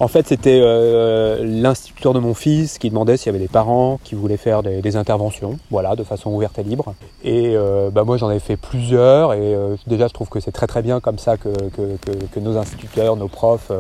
En 0.00 0.08
fait, 0.08 0.26
c'était 0.28 0.60
euh, 0.62 1.44
l'instituteur 1.44 2.14
de 2.14 2.18
mon 2.18 2.32
fils 2.32 2.78
qui 2.78 2.88
demandait 2.88 3.16
s'il 3.16 3.26
y 3.26 3.34
avait 3.34 3.44
des 3.44 3.50
parents 3.50 3.98
qui 4.02 4.14
voulaient 4.14 4.36
faire 4.38 4.62
des, 4.62 4.96
interventions, 4.96 5.58
voilà, 5.70 5.96
de 5.96 6.04
façon 6.04 6.30
ouverte 6.30 6.58
et 6.58 6.62
libre. 6.62 6.94
Et 7.24 7.54
euh, 7.56 7.90
bah, 7.90 8.04
moi, 8.04 8.16
j'en 8.16 8.30
ai 8.30 8.38
fait 8.38 8.56
plusieurs. 8.56 9.34
Et 9.34 9.54
euh, 9.54 9.76
déjà, 9.86 10.06
je 10.06 10.14
trouve 10.14 10.28
que 10.28 10.40
c'est 10.40 10.52
très 10.52 10.68
très 10.68 10.80
bien 10.80 11.00
comme 11.00 11.18
ça 11.18 11.36
que, 11.36 11.50
nos 12.40 12.56
instituteurs, 12.56 13.16
nos 13.16 13.28
profs 13.28 13.72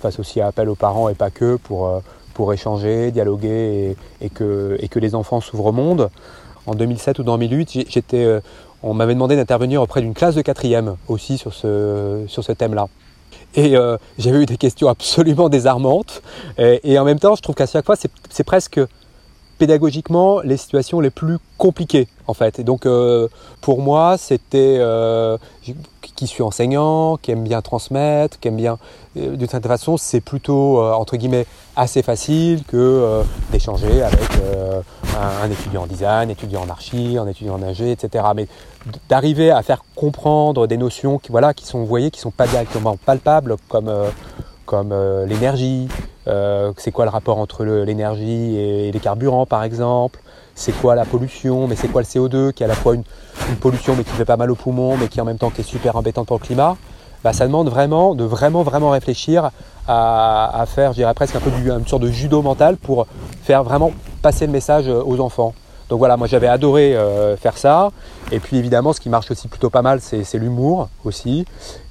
fassent 0.00 0.18
aussi 0.18 0.40
appel 0.40 0.68
aux 0.68 0.74
parents 0.74 1.08
et 1.08 1.14
pas 1.14 1.30
que 1.30 1.56
pour, 1.56 2.52
échanger, 2.52 3.12
dialoguer 3.12 3.96
et, 4.20 4.30
que, 4.30 4.76
et 4.80 4.88
que 4.88 4.98
les 4.98 5.14
enfants 5.14 5.40
s'ouvrent 5.40 5.66
au 5.66 5.72
monde. 5.72 6.10
En 6.66 6.74
2007 6.74 7.18
ou 7.18 7.24
2008, 7.24 7.86
j'étais, 7.88 8.40
on 8.82 8.94
m'avait 8.94 9.14
demandé 9.14 9.36
d'intervenir 9.36 9.82
auprès 9.82 10.00
d'une 10.00 10.14
classe 10.14 10.34
de 10.34 10.42
quatrième 10.42 10.96
aussi 11.08 11.38
sur 11.38 11.54
ce, 11.54 12.24
sur 12.28 12.42
ce 12.44 12.52
thème-là. 12.52 12.88
Et 13.54 13.76
euh, 13.76 13.96
j'avais 14.18 14.42
eu 14.42 14.46
des 14.46 14.56
questions 14.56 14.88
absolument 14.88 15.48
désarmantes. 15.48 16.22
Et, 16.58 16.98
en 16.98 17.04
même 17.04 17.18
temps, 17.18 17.34
je 17.34 17.42
trouve 17.42 17.54
qu'à 17.54 17.66
chaque 17.66 17.84
fois, 17.84 17.96
c'est 17.96 18.44
presque 18.44 18.80
pédagogiquement 19.62 20.40
les 20.40 20.56
situations 20.56 20.98
les 20.98 21.10
plus 21.10 21.38
compliquées 21.56 22.08
en 22.26 22.34
fait. 22.34 22.58
Et 22.58 22.64
donc 22.64 22.84
euh, 22.84 23.28
pour 23.60 23.80
moi, 23.80 24.16
c'était 24.18 24.78
euh, 24.80 25.38
qui 26.16 26.26
suis 26.26 26.42
enseignant, 26.42 27.16
qui 27.16 27.30
aime 27.30 27.44
bien 27.44 27.62
transmettre, 27.62 28.40
qui 28.40 28.48
aime 28.48 28.56
bien 28.56 28.78
d'une 29.14 29.46
certaine 29.46 29.70
façon, 29.70 29.96
c'est 29.96 30.20
plutôt 30.20 30.82
entre 30.82 31.16
guillemets 31.16 31.46
assez 31.76 32.02
facile 32.02 32.64
que 32.64 33.22
d'échanger 33.52 34.02
avec 34.02 34.30
un, 35.20 35.50
étudiant 35.50 35.82
en 35.82 35.86
design, 35.86 36.30
étudiant 36.30 36.62
en 36.62 36.68
archi, 36.68 37.18
un 37.18 37.26
étudiant 37.26 37.54
en 37.54 37.62
ingé, 37.62 37.92
etc. 37.92 38.24
Mais 38.34 38.48
d'arriver 39.08 39.50
à 39.50 39.62
faire 39.62 39.84
comprendre 39.94 40.66
des 40.66 40.76
notions 40.76 41.18
qui, 41.18 41.30
voilà, 41.30 41.54
qui 41.54 41.66
sont, 41.66 41.84
voyez, 41.84 42.10
qui 42.10 42.20
sont 42.20 42.30
pas 42.30 42.46
directement 42.46 42.96
palpables, 42.96 43.56
comme, 43.68 43.88
euh, 43.88 44.10
comme 44.72 44.92
euh, 44.92 45.26
l'énergie, 45.26 45.86
euh, 46.28 46.72
c'est 46.78 46.92
quoi 46.92 47.04
le 47.04 47.10
rapport 47.10 47.36
entre 47.36 47.62
l'énergie 47.62 48.56
et, 48.56 48.90
les 48.90 49.00
carburants, 49.00 49.44
par 49.44 49.64
exemple, 49.64 50.18
c'est 50.54 50.72
quoi 50.72 50.94
la 50.94 51.04
pollution, 51.04 51.66
mais 51.66 51.76
c'est 51.76 51.88
quoi 51.88 52.00
le 52.00 52.06
CO2, 52.06 52.54
qui 52.54 52.62
est 52.62 52.64
à 52.64 52.70
la 52.70 52.74
fois 52.74 52.94
une, 52.94 53.04
pollution 53.60 53.94
mais 53.94 54.02
qui 54.02 54.12
fait 54.12 54.24
pas 54.24 54.38
mal 54.38 54.50
aux 54.50 54.54
poumons, 54.54 54.96
mais 54.96 55.08
qui 55.08 55.20
en 55.20 55.26
même 55.26 55.36
temps 55.36 55.52
est 55.58 55.62
super 55.62 55.96
embêtante 55.96 56.26
pour 56.26 56.38
le 56.38 56.42
climat. 56.42 56.78
Bah, 57.22 57.34
ça 57.34 57.46
demande 57.46 57.68
vraiment 57.68 58.14
de 58.14 58.24
vraiment 58.24 58.62
vraiment 58.62 58.88
réfléchir 58.88 59.50
à, 59.86 60.64
faire, 60.66 60.92
je 60.92 60.96
dirais 60.96 61.12
presque 61.12 61.36
un 61.36 61.40
peu 61.40 61.50
du, 61.50 61.70
une 61.70 61.86
sorte 61.86 62.02
de 62.02 62.10
judo 62.10 62.40
mental 62.40 62.78
pour 62.78 63.06
faire 63.42 63.64
vraiment 63.64 63.92
passer 64.22 64.46
le 64.46 64.52
message 64.52 64.88
aux 64.88 65.20
enfants. 65.20 65.52
Donc 65.92 65.98
voilà, 65.98 66.16
moi 66.16 66.26
j'avais 66.26 66.46
adoré 66.46 66.96
euh, 66.96 67.36
faire 67.36 67.58
ça. 67.58 67.92
Et 68.30 68.40
puis 68.40 68.56
évidemment, 68.56 68.94
ce 68.94 69.00
qui 69.02 69.10
marche 69.10 69.30
aussi 69.30 69.46
plutôt 69.46 69.68
pas 69.68 69.82
mal, 69.82 70.00
c'est 70.00 70.38
l'humour 70.38 70.88
aussi. 71.04 71.44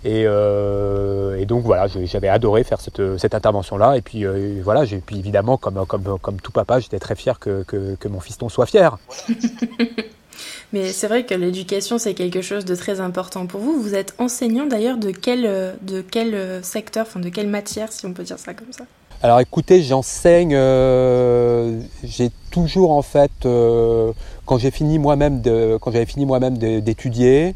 Et, 0.04 0.24
euh, 0.26 1.46
donc 1.46 1.64
voilà, 1.64 1.86
j'avais 1.86 2.28
adoré 2.28 2.64
faire 2.64 2.82
cette, 2.82 3.36
intervention-là. 3.36 3.98
Et 3.98 4.02
puis 4.02 4.26
euh, 4.26 4.60
voilà, 4.64 4.86
puis 5.06 5.20
évidemment, 5.20 5.58
comme, 5.58 5.86
tout 6.42 6.52
papa, 6.52 6.80
j'étais 6.80 6.98
très 6.98 7.14
fier 7.14 7.38
que, 7.38 7.64
mon 8.10 8.20
fiston 8.20 8.50
soit 8.50 8.66
fier. 8.66 8.98
Mais 10.74 10.92
c'est 10.94 11.06
vrai 11.06 11.24
que 11.24 11.36
l'éducation, 11.36 12.00
c'est 12.00 12.16
quelque 12.16 12.42
chose 12.42 12.66
de 12.66 12.74
très 12.74 13.02
important 13.02 13.46
pour 13.46 13.62
vous. 13.62 13.80
Vous 13.84 13.94
êtes 13.94 14.16
enseignant 14.18 14.66
d'ailleurs 14.66 14.98
de 14.98 15.12
quel, 15.12 15.44
de 15.84 16.02
quel 16.02 16.64
secteur, 16.64 17.06
enfin 17.08 17.20
de 17.20 17.30
quelle 17.30 17.50
matière, 17.50 17.92
si 17.92 18.08
on 18.08 18.14
peut 18.14 18.24
dire 18.24 18.40
ça 18.40 18.56
comme 18.56 18.74
ça? 18.74 18.86
Alors 19.24 19.40
écoutez, 19.40 19.84
j'enseigne, 19.84 20.56
euh, 20.56 21.80
j'ai 22.04 22.32
toujours 22.50 22.90
en 22.90 23.04
fait, 23.04 23.32
euh, 23.46 24.14
quand 24.48 24.58
j'ai 24.58 24.72
fini 24.72 24.98
moi-même 24.98 25.44
j'avais 25.46 26.08
fini 26.08 26.26
moi-même 26.26 26.58
d'étudier, 26.58 27.54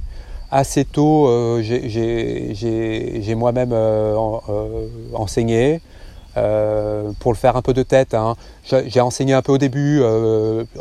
assez 0.52 0.86
tôt, 0.86 1.28
euh, 1.28 1.64
j'ai 1.64 3.36
moi-même 3.36 3.74
enseigné. 5.16 5.82
pour 7.20 7.32
le 7.32 7.38
faire 7.38 7.56
un 7.56 7.64
peu 7.64 7.74
de 7.74 7.82
tête, 7.82 8.14
hein, 8.14 8.36
j'ai 8.64 9.02
enseigné 9.02 9.34
un 9.34 9.42
peu 9.42 9.54
au 9.54 9.58
début 9.58 10.04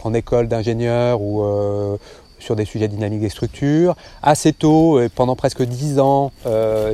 en 0.02 0.12
école 0.12 0.48
d'ingénieur 0.48 1.22
ou 1.22 1.98
sur 2.44 2.56
des 2.56 2.64
sujets 2.64 2.88
dynamiques 2.88 3.20
des 3.20 3.28
structures. 3.28 3.96
Assez 4.22 4.52
tôt, 4.52 5.00
pendant 5.14 5.34
presque 5.34 5.62
dix 5.62 5.98
ans, 5.98 6.30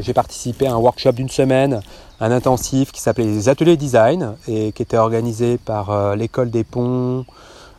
j'ai 0.01 0.15
participé 0.15 0.67
à 0.67 0.73
un 0.73 0.77
workshop 0.77 1.13
d'une 1.13 1.29
semaine, 1.29 1.81
un 2.21 2.31
intensif 2.31 2.93
qui 2.93 3.01
s'appelait 3.01 3.25
les 3.25 3.49
ateliers 3.49 3.77
design 3.77 4.37
et 4.49 4.73
qui 4.73 4.83
était 4.83 4.97
organisé 4.97 5.59
par 5.59 6.17
l'école 6.17 6.51
des 6.51 6.65
ponts, 6.65 7.25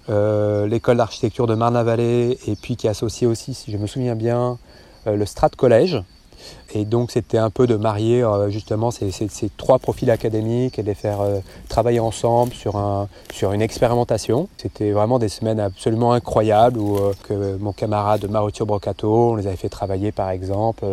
euh, 0.09 0.67
l'école 0.67 0.97
d'architecture 0.97 1.45
de 1.45 1.53
Marne-la-Vallée 1.53 2.37
et 2.47 2.55
puis 2.55 2.75
qui 2.75 2.87
associait 2.87 3.27
aussi, 3.27 3.53
si 3.53 3.71
je 3.71 3.77
me 3.77 3.85
souviens 3.85 4.15
bien, 4.15 4.57
euh, 5.07 5.15
le 5.15 5.25
Strat 5.25 5.51
Collège. 5.55 6.01
Et 6.73 6.85
donc 6.85 7.11
c'était 7.11 7.37
un 7.37 7.49
peu 7.49 7.67
de 7.67 7.75
marier 7.75 8.23
euh, 8.23 8.49
justement 8.49 8.91
ces, 8.91 9.11
trois 9.57 9.79
profils 9.79 10.09
académiques 10.09 10.79
et 10.79 10.83
de 10.83 10.87
les 10.87 10.95
faire 10.95 11.19
travailler 11.69 11.99
ensemble 11.99 12.53
sur, 12.53 12.77
un, 12.77 13.07
sur 13.33 13.51
une 13.51 13.61
expérimentation. 13.61 14.47
C'était 14.57 14.91
vraiment 14.91 15.19
des 15.19 15.29
semaines 15.29 15.59
absolument 15.59 16.13
incroyables 16.13 16.79
où 16.79 16.97
que 17.23 17.57
mon 17.57 17.73
camarade 17.73 18.29
Mauricio 18.29 18.65
Brocato, 18.65 19.31
on 19.31 19.35
les 19.35 19.47
avait 19.47 19.55
fait 19.55 19.69
travailler 19.69 20.11
par 20.11 20.29
exemple 20.29 20.85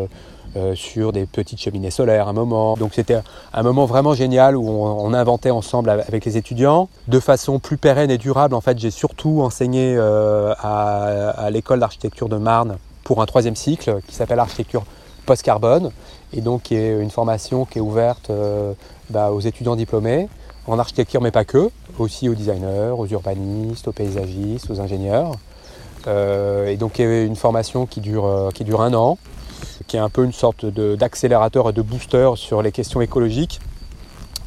euh, 0.57 0.75
sur 0.75 1.13
des 1.13 1.27
petites 1.27 1.61
cheminées 1.61 1.91
solaires 1.91 2.27
un 2.27 2.33
moment. 2.33 2.75
Donc 2.79 2.95
c'était 2.95 3.19
un 3.53 3.63
moment 3.63 3.85
vraiment 3.85 4.15
génial 4.15 4.57
où 4.57 4.67
on, 4.67 5.13
inventait 5.13 5.51
ensemble 5.51 5.91
avec 5.91 6.25
les 6.25 6.39
étudiants. 6.39 6.89
De 7.07 7.21
façon 7.21 7.59
plus 7.59 7.77
pérenne 7.77 8.11
et 8.11 8.17
durable, 8.17 8.55
en 8.55 8.63
fait, 8.63 8.79
j'ai 8.79 8.91
surtout 8.91 9.43
enseigné 9.43 9.95
euh, 9.97 10.55
à, 10.59 11.51
l'école 11.51 11.81
d'architecture 11.81 12.31
de 12.31 12.39
Marne 12.39 12.79
pour 13.05 13.21
un 13.21 13.27
troisième 13.27 13.57
cycle 13.57 14.01
qui 14.07 14.15
s'appelle 14.15 14.39
architecture 14.39 14.85
post-carbone 15.29 15.91
et 16.33 16.41
donc 16.41 16.73
est 16.73 17.01
une 17.01 17.11
formation 17.11 17.65
qui 17.65 17.79
est 17.79 17.81
ouverte 17.81 18.31
euh, 18.31 18.73
bah, 19.11 19.31
aux 19.31 19.41
étudiants 19.41 19.77
diplômés 19.77 20.29
en 20.67 20.79
architecture 20.79 21.21
mais 21.21 21.31
pas 21.31 21.45
que, 21.45 21.71
aussi 21.99 22.29
aux 22.29 22.35
designers, 22.35 22.93
aux 22.97 23.07
urbanistes, 23.07 23.89
aux 23.89 23.93
paysagistes, 23.93 24.71
aux 24.71 24.81
ingénieurs. 24.81 25.33
et 26.07 26.77
donc 26.77 26.99
une 26.99 27.37
formation 27.37 27.87
qui 27.87 28.01
dure, 28.01 28.51
qui 28.55 28.65
dure 28.65 28.83
un 28.83 28.93
an, 28.93 29.19
qui 29.87 29.97
est 29.97 30.01
un 30.01 30.11
peu 30.11 30.25
une 30.25 30.33
sorte 30.33 30.67
d'accélérateur 30.67 31.71
et 31.71 31.73
de 31.73 31.83
booster 31.83 32.31
sur 32.37 32.61
les 32.63 32.73
questions 32.73 33.01
écologiques 33.01 33.61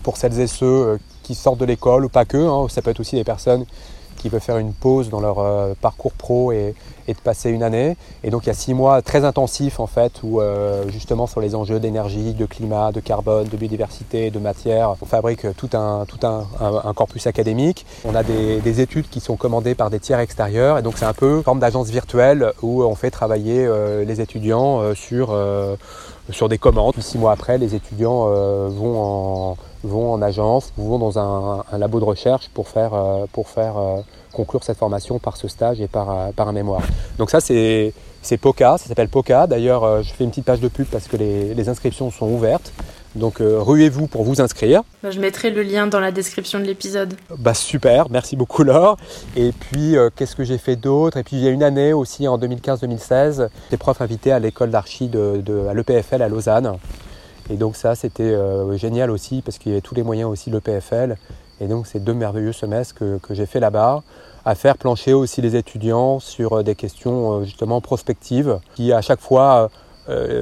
pour 0.04 0.18
celles 0.18 0.40
et 0.40 0.48
ceux 0.48 0.66
euh, 0.66 0.98
qui 1.24 1.36
sortent 1.36 1.60
de 1.60 1.66
l'école 1.66 2.06
ou 2.06 2.10
pas 2.10 2.26
que. 2.26 2.38
Hein. 2.38 2.68
ça 2.70 2.82
peut 2.82 2.92
être 2.92 3.00
aussi 3.00 3.16
des 3.16 3.24
personnes 3.24 3.66
qui 4.22 4.30
veulent 4.30 4.40
faire 4.40 4.58
une 4.58 4.74
pause 4.74 5.10
dans 5.10 5.20
leur 5.20 5.40
euh, 5.40 5.74
parcours 5.80 6.14
pro 6.14 6.52
et, 6.52 6.76
de 7.08 7.20
passer 7.22 7.50
une 7.50 7.62
année. 7.62 7.98
Et 8.24 8.30
donc 8.30 8.44
il 8.46 8.48
y 8.48 8.52
a 8.52 8.54
six 8.54 8.74
mois 8.74 9.02
très 9.02 9.26
intensifs 9.26 9.82
en 9.82 9.86
fait 9.88 10.22
où 10.24 10.40
euh, 10.40 10.88
justement 10.88 11.28
sur 11.28 11.42
les 11.42 11.56
enjeux 11.56 11.78
d'énergie, 11.78 12.34
de 12.34 12.46
climat, 12.46 12.94
de 12.94 13.02
carbone, 13.02 13.50
de 13.50 13.58
biodiversité, 13.58 14.32
de 14.32 14.40
matière, 14.40 14.96
on 15.02 15.06
fabrique 15.06 15.46
tout 15.58 15.70
un, 15.74 16.06
tout 16.08 16.26
un, 16.26 16.94
corpus 16.94 17.28
académique. 17.28 17.86
On 18.06 18.16
a 18.16 18.24
des, 18.24 18.80
études 18.80 19.10
qui 19.10 19.20
sont 19.20 19.36
commandées 19.36 19.76
par 19.76 19.90
des 19.90 20.00
tiers 20.00 20.22
extérieurs 20.22 20.78
et 20.78 20.84
donc 20.84 20.94
c'est 20.98 21.04
un 21.04 21.12
peu 21.12 21.36
une 21.36 21.44
forme 21.44 21.60
d'agence 21.60 21.90
virtuelle 21.90 22.54
où 22.62 22.82
on 22.82 22.96
fait 22.96 23.12
travailler 23.12 23.66
euh, 23.66 24.06
les 24.06 24.22
étudiants 24.22 24.96
sur, 24.96 25.38
sur 26.30 26.48
des 26.48 26.58
commandes. 26.58 26.96
Six 27.00 27.18
mois 27.18 27.34
après, 27.34 27.58
les 27.58 27.76
étudiants 27.76 28.24
vont 28.70 29.02
en 29.02 29.58
vont 29.84 30.14
en 30.14 30.22
agence, 30.22 30.72
vont 30.78 31.00
dans 31.00 31.20
un, 31.20 31.64
labo 31.78 32.00
de 32.00 32.06
recherche 32.06 32.50
pour 32.54 32.68
faire, 32.68 32.94
euh, 32.94 33.26
pour 33.32 33.50
faire 33.50 33.78
euh, 33.78 33.98
conclure 34.32 34.64
cette 34.64 34.78
formation 34.78 35.20
par 35.20 35.38
ce 35.38 35.48
stage 35.48 35.82
et 35.82 35.88
par, 35.88 36.10
euh, 36.10 36.32
par 36.36 36.48
un 36.48 36.54
mémoire. 36.54 36.82
Donc 37.18 37.30
ça 37.30 37.40
c'est 37.40 37.94
c'est 38.24 38.38
POCA, 38.38 38.78
ça 38.78 38.88
s'appelle 38.88 39.10
POCA. 39.10 39.48
D'ailleurs, 39.48 40.04
je 40.04 40.14
fais 40.14 40.24
une 40.24 40.30
petite 40.30 40.46
page 40.46 40.60
de 40.60 40.68
pub 40.68 40.86
parce 40.86 41.08
que 41.08 41.18
les, 41.18 41.56
les 41.56 41.70
inscriptions 41.70 42.12
sont 42.12 42.28
ouvertes. 42.28 42.72
Donc 43.16 43.38
ruez-vous 43.40 44.06
pour 44.06 44.24
vous 44.24 44.42
inscrire. 44.42 44.84
Bah, 45.02 45.10
je 45.10 45.20
mettrai 45.20 45.50
le 45.50 45.64
lien 45.64 45.88
dans 45.88 46.00
la 46.00 46.12
description 46.12 46.60
de 46.60 46.66
l'épisode. 46.66 47.16
Bah 47.40 47.56
super, 47.56 48.12
merci 48.12 48.36
beaucoup 48.36 48.62
Laure. 48.62 48.98
Et 49.36 49.52
puis 49.52 49.96
qu'est-ce 50.16 50.36
que 50.36 50.44
j'ai 50.44 50.60
fait 50.60 50.76
d'autre? 50.76 51.18
Et 51.18 51.24
puis 51.24 51.38
il 51.38 51.42
y 51.42 51.48
a 51.48 51.50
une 51.50 51.64
année 51.64 51.94
aussi 51.94 52.28
en 52.28 52.38
2015-2016, 52.38 53.50
des 53.72 53.78
profs 53.78 54.02
invités 54.02 54.32
à 54.32 54.38
l'école 54.38 54.70
d'archi 54.70 55.08
de, 55.08 55.42
de, 55.44 55.66
à 55.66 55.74
l'EPFL 55.74 56.22
à 56.22 56.30
Lausanne. 56.30 56.78
Et 57.50 57.56
donc 57.56 57.76
ça, 57.76 57.96
c'était 57.96 58.24
euh, 58.24 58.78
génial 58.78 59.12
aussi 59.12 59.42
parce 59.42 59.58
qu'il 59.58 59.72
y 59.72 59.76
avait 59.76 59.82
tous 59.82 59.96
les 59.96 60.04
moyens 60.04 60.30
aussi, 60.30 60.50
le 60.50 60.60
PFL. 60.60 61.18
Et 61.60 61.68
donc 61.68 61.88
c'est 61.88 62.04
deux 62.04 62.14
merveilleux 62.14 62.54
semestres 62.54 62.96
que, 62.96 63.20
j'ai 63.32 63.46
fait 63.46 63.60
là-bas, 63.60 64.04
à 64.46 64.56
faire 64.56 64.78
plancher 64.78 65.14
aussi 65.14 65.42
les 65.42 65.56
étudiants 65.56 66.20
sur 66.20 66.54
euh, 66.54 66.64
des 66.64 66.76
questions 66.76 67.34
euh, 67.34 67.44
justement 67.44 67.82
prospectives, 67.82 68.60
qui 68.76 68.94
à 68.94 69.02
chaque 69.02 69.22
fois 69.22 69.70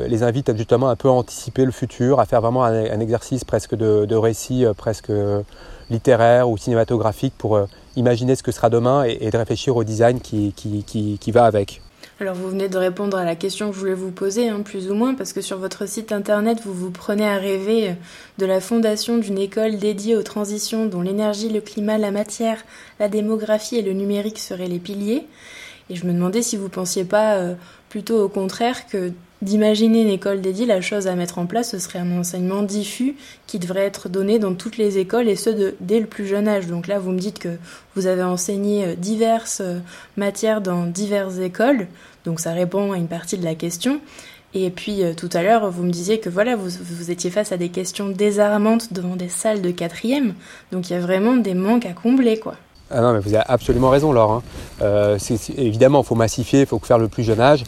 les 0.08 0.24
invitent 0.24 0.50
à 0.50 0.56
justement 0.56 0.90
un 0.90 0.96
peu 0.96 1.10
anticiper 1.10 1.64
le 1.64 1.72
futur, 1.72 2.20
à 2.20 2.26
faire 2.26 2.42
vraiment 2.42 2.64
un, 2.64 3.00
exercice 3.02 3.44
presque 3.44 3.76
de, 3.76 4.16
récit 4.16 4.66
presque 4.76 5.12
littéraire 5.92 6.50
ou 6.50 6.58
cinématographique 6.58 7.36
pour 7.38 7.60
imaginer 7.96 8.36
ce 8.36 8.42
que 8.42 8.52
sera 8.52 8.72
demain 8.72 9.04
et, 9.04 9.30
de 9.30 9.38
réfléchir 9.38 9.76
au 9.76 9.84
design 9.84 10.22
qui 10.22 11.32
va 11.32 11.46
avec. 11.46 11.82
Alors 12.22 12.36
vous 12.36 12.50
venez 12.50 12.68
de 12.68 12.78
répondre 12.78 13.16
à 13.16 13.24
la 13.24 13.36
question 13.38 13.70
que 13.70 13.76
je 13.76 13.80
voulais 13.80 13.94
vous 13.94 14.12
poser, 14.12 14.50
hein, 14.50 14.60
plus 14.60 14.92
ou 14.92 14.94
moins, 14.94 15.14
parce 15.16 15.32
que 15.32 15.40
sur 15.40 15.58
votre 15.58 15.88
site 15.88 16.12
internet, 16.12 16.60
vous 16.66 16.74
vous 16.74 16.92
prenez 16.92 17.26
à 17.26 17.38
rêver 17.38 17.96
de 18.38 18.46
la 18.46 18.60
fondation 18.60 19.20
d'une 19.20 19.38
école 19.38 19.78
dédiée 19.78 20.18
aux 20.18 20.24
transitions 20.24 20.86
dont 20.86 21.02
l'énergie, 21.02 21.48
le 21.48 21.62
climat, 21.62 21.98
la 21.98 22.12
matière, 22.12 22.66
la 23.00 23.08
démographie 23.08 23.78
et 23.78 23.82
le 23.82 23.94
numérique 23.94 24.38
seraient 24.38 24.68
les 24.68 24.80
piliers. 24.80 25.28
Et 25.90 25.96
je 25.96 26.06
me 26.06 26.12
demandais 26.12 26.42
si 26.42 26.58
vous 26.58 26.68
pensiez 26.68 27.06
pas 27.06 27.36
euh, 27.36 27.56
plutôt 27.88 28.22
au 28.22 28.28
contraire 28.28 28.86
que 28.88 29.14
d'imaginer 29.42 30.02
une 30.02 30.10
école 30.10 30.42
dédiée, 30.42 30.66
la 30.66 30.82
chose 30.82 31.08
à 31.08 31.16
mettre 31.16 31.40
en 31.40 31.46
place, 31.46 31.72
ce 31.72 31.80
serait 31.80 32.00
un 32.00 32.20
enseignement 32.20 32.62
diffus 32.62 33.16
qui 33.48 33.58
devrait 33.58 33.86
être 33.86 34.10
donné 34.10 34.38
dans 34.38 34.54
toutes 34.54 34.78
les 34.78 34.98
écoles 34.98 35.30
et 35.30 35.36
ce 35.36 35.50
de, 35.50 35.76
dès 35.80 36.00
le 36.00 36.06
plus 36.06 36.28
jeune 36.28 36.48
âge. 36.48 36.68
Donc 36.68 36.88
là, 36.88 37.00
vous 37.00 37.12
me 37.12 37.20
dites 37.20 37.40
que 37.40 37.58
vous 37.96 38.08
avez 38.08 38.24
enseigné 38.24 38.86
euh, 38.86 38.96
diverses 38.96 39.62
euh, 39.62 39.80
matières 40.18 40.62
dans 40.62 40.86
diverses 40.86 41.38
écoles, 41.38 41.88
donc 42.26 42.40
ça 42.40 42.52
répond 42.54 42.92
à 42.92 42.98
une 42.98 43.08
partie 43.08 43.38
de 43.38 43.44
la 43.44 43.56
question. 43.56 44.00
Et 44.54 44.72
puis 44.72 45.04
euh, 45.04 45.14
tout 45.14 45.30
à 45.34 45.44
l'heure, 45.44 45.70
vous 45.70 45.84
me 45.84 45.92
disiez 45.92 46.20
que 46.20 46.30
voilà, 46.30 46.56
vous, 46.56 46.70
vous 46.70 47.12
étiez 47.12 47.30
face 47.30 47.52
à 47.52 47.58
des 47.58 47.70
questions 47.70 48.10
désarmantes 48.10 48.94
devant 48.94 49.16
des 49.16 49.30
salles 49.30 49.62
de 49.62 49.72
quatrième, 49.72 50.34
donc 50.72 50.90
il 50.90 50.94
y 50.94 50.96
a 50.96 51.00
vraiment 51.00 51.36
des 51.36 51.54
manques 51.54 51.86
à 51.86 51.94
combler, 51.94 52.40
quoi. 52.40 52.56
Ah 52.92 53.02
non, 53.02 53.14
mais 53.14 53.20
vous 53.20 53.36
avez 53.36 53.44
absolument 53.48 53.90
raison, 53.90 54.12
Laure. 54.12 54.32
Hein. 54.32 54.44
Euh, 54.82 55.20
évidemment, 55.58 56.02
il 56.02 56.06
faut 56.08 56.16
massifier, 56.16 56.62
il 56.62 56.66
faut 56.66 56.80
faire 56.80 56.98
le 56.98 57.08
plus 57.08 57.24
jeune 57.24 57.40
âge. 57.40 57.64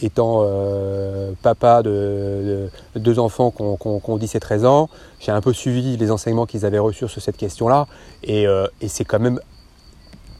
Étant 0.00 0.40
euh, 0.42 1.32
papa 1.42 1.82
de, 1.82 2.70
deux 2.96 3.18
enfants 3.18 3.50
qui 3.50 3.62
ont, 3.62 4.16
10 4.16 4.34
et 4.34 4.40
13 4.40 4.64
ans, 4.64 4.88
j'ai 5.20 5.30
un 5.30 5.42
peu 5.42 5.52
suivi 5.52 5.98
les 5.98 6.10
enseignements 6.10 6.46
qu'ils 6.46 6.64
avaient 6.64 6.78
reçus 6.78 7.06
sur 7.06 7.20
cette 7.20 7.36
question-là. 7.36 7.86
Et, 8.22 8.46
c'est 8.86 9.04
quand 9.04 9.20
même 9.20 9.40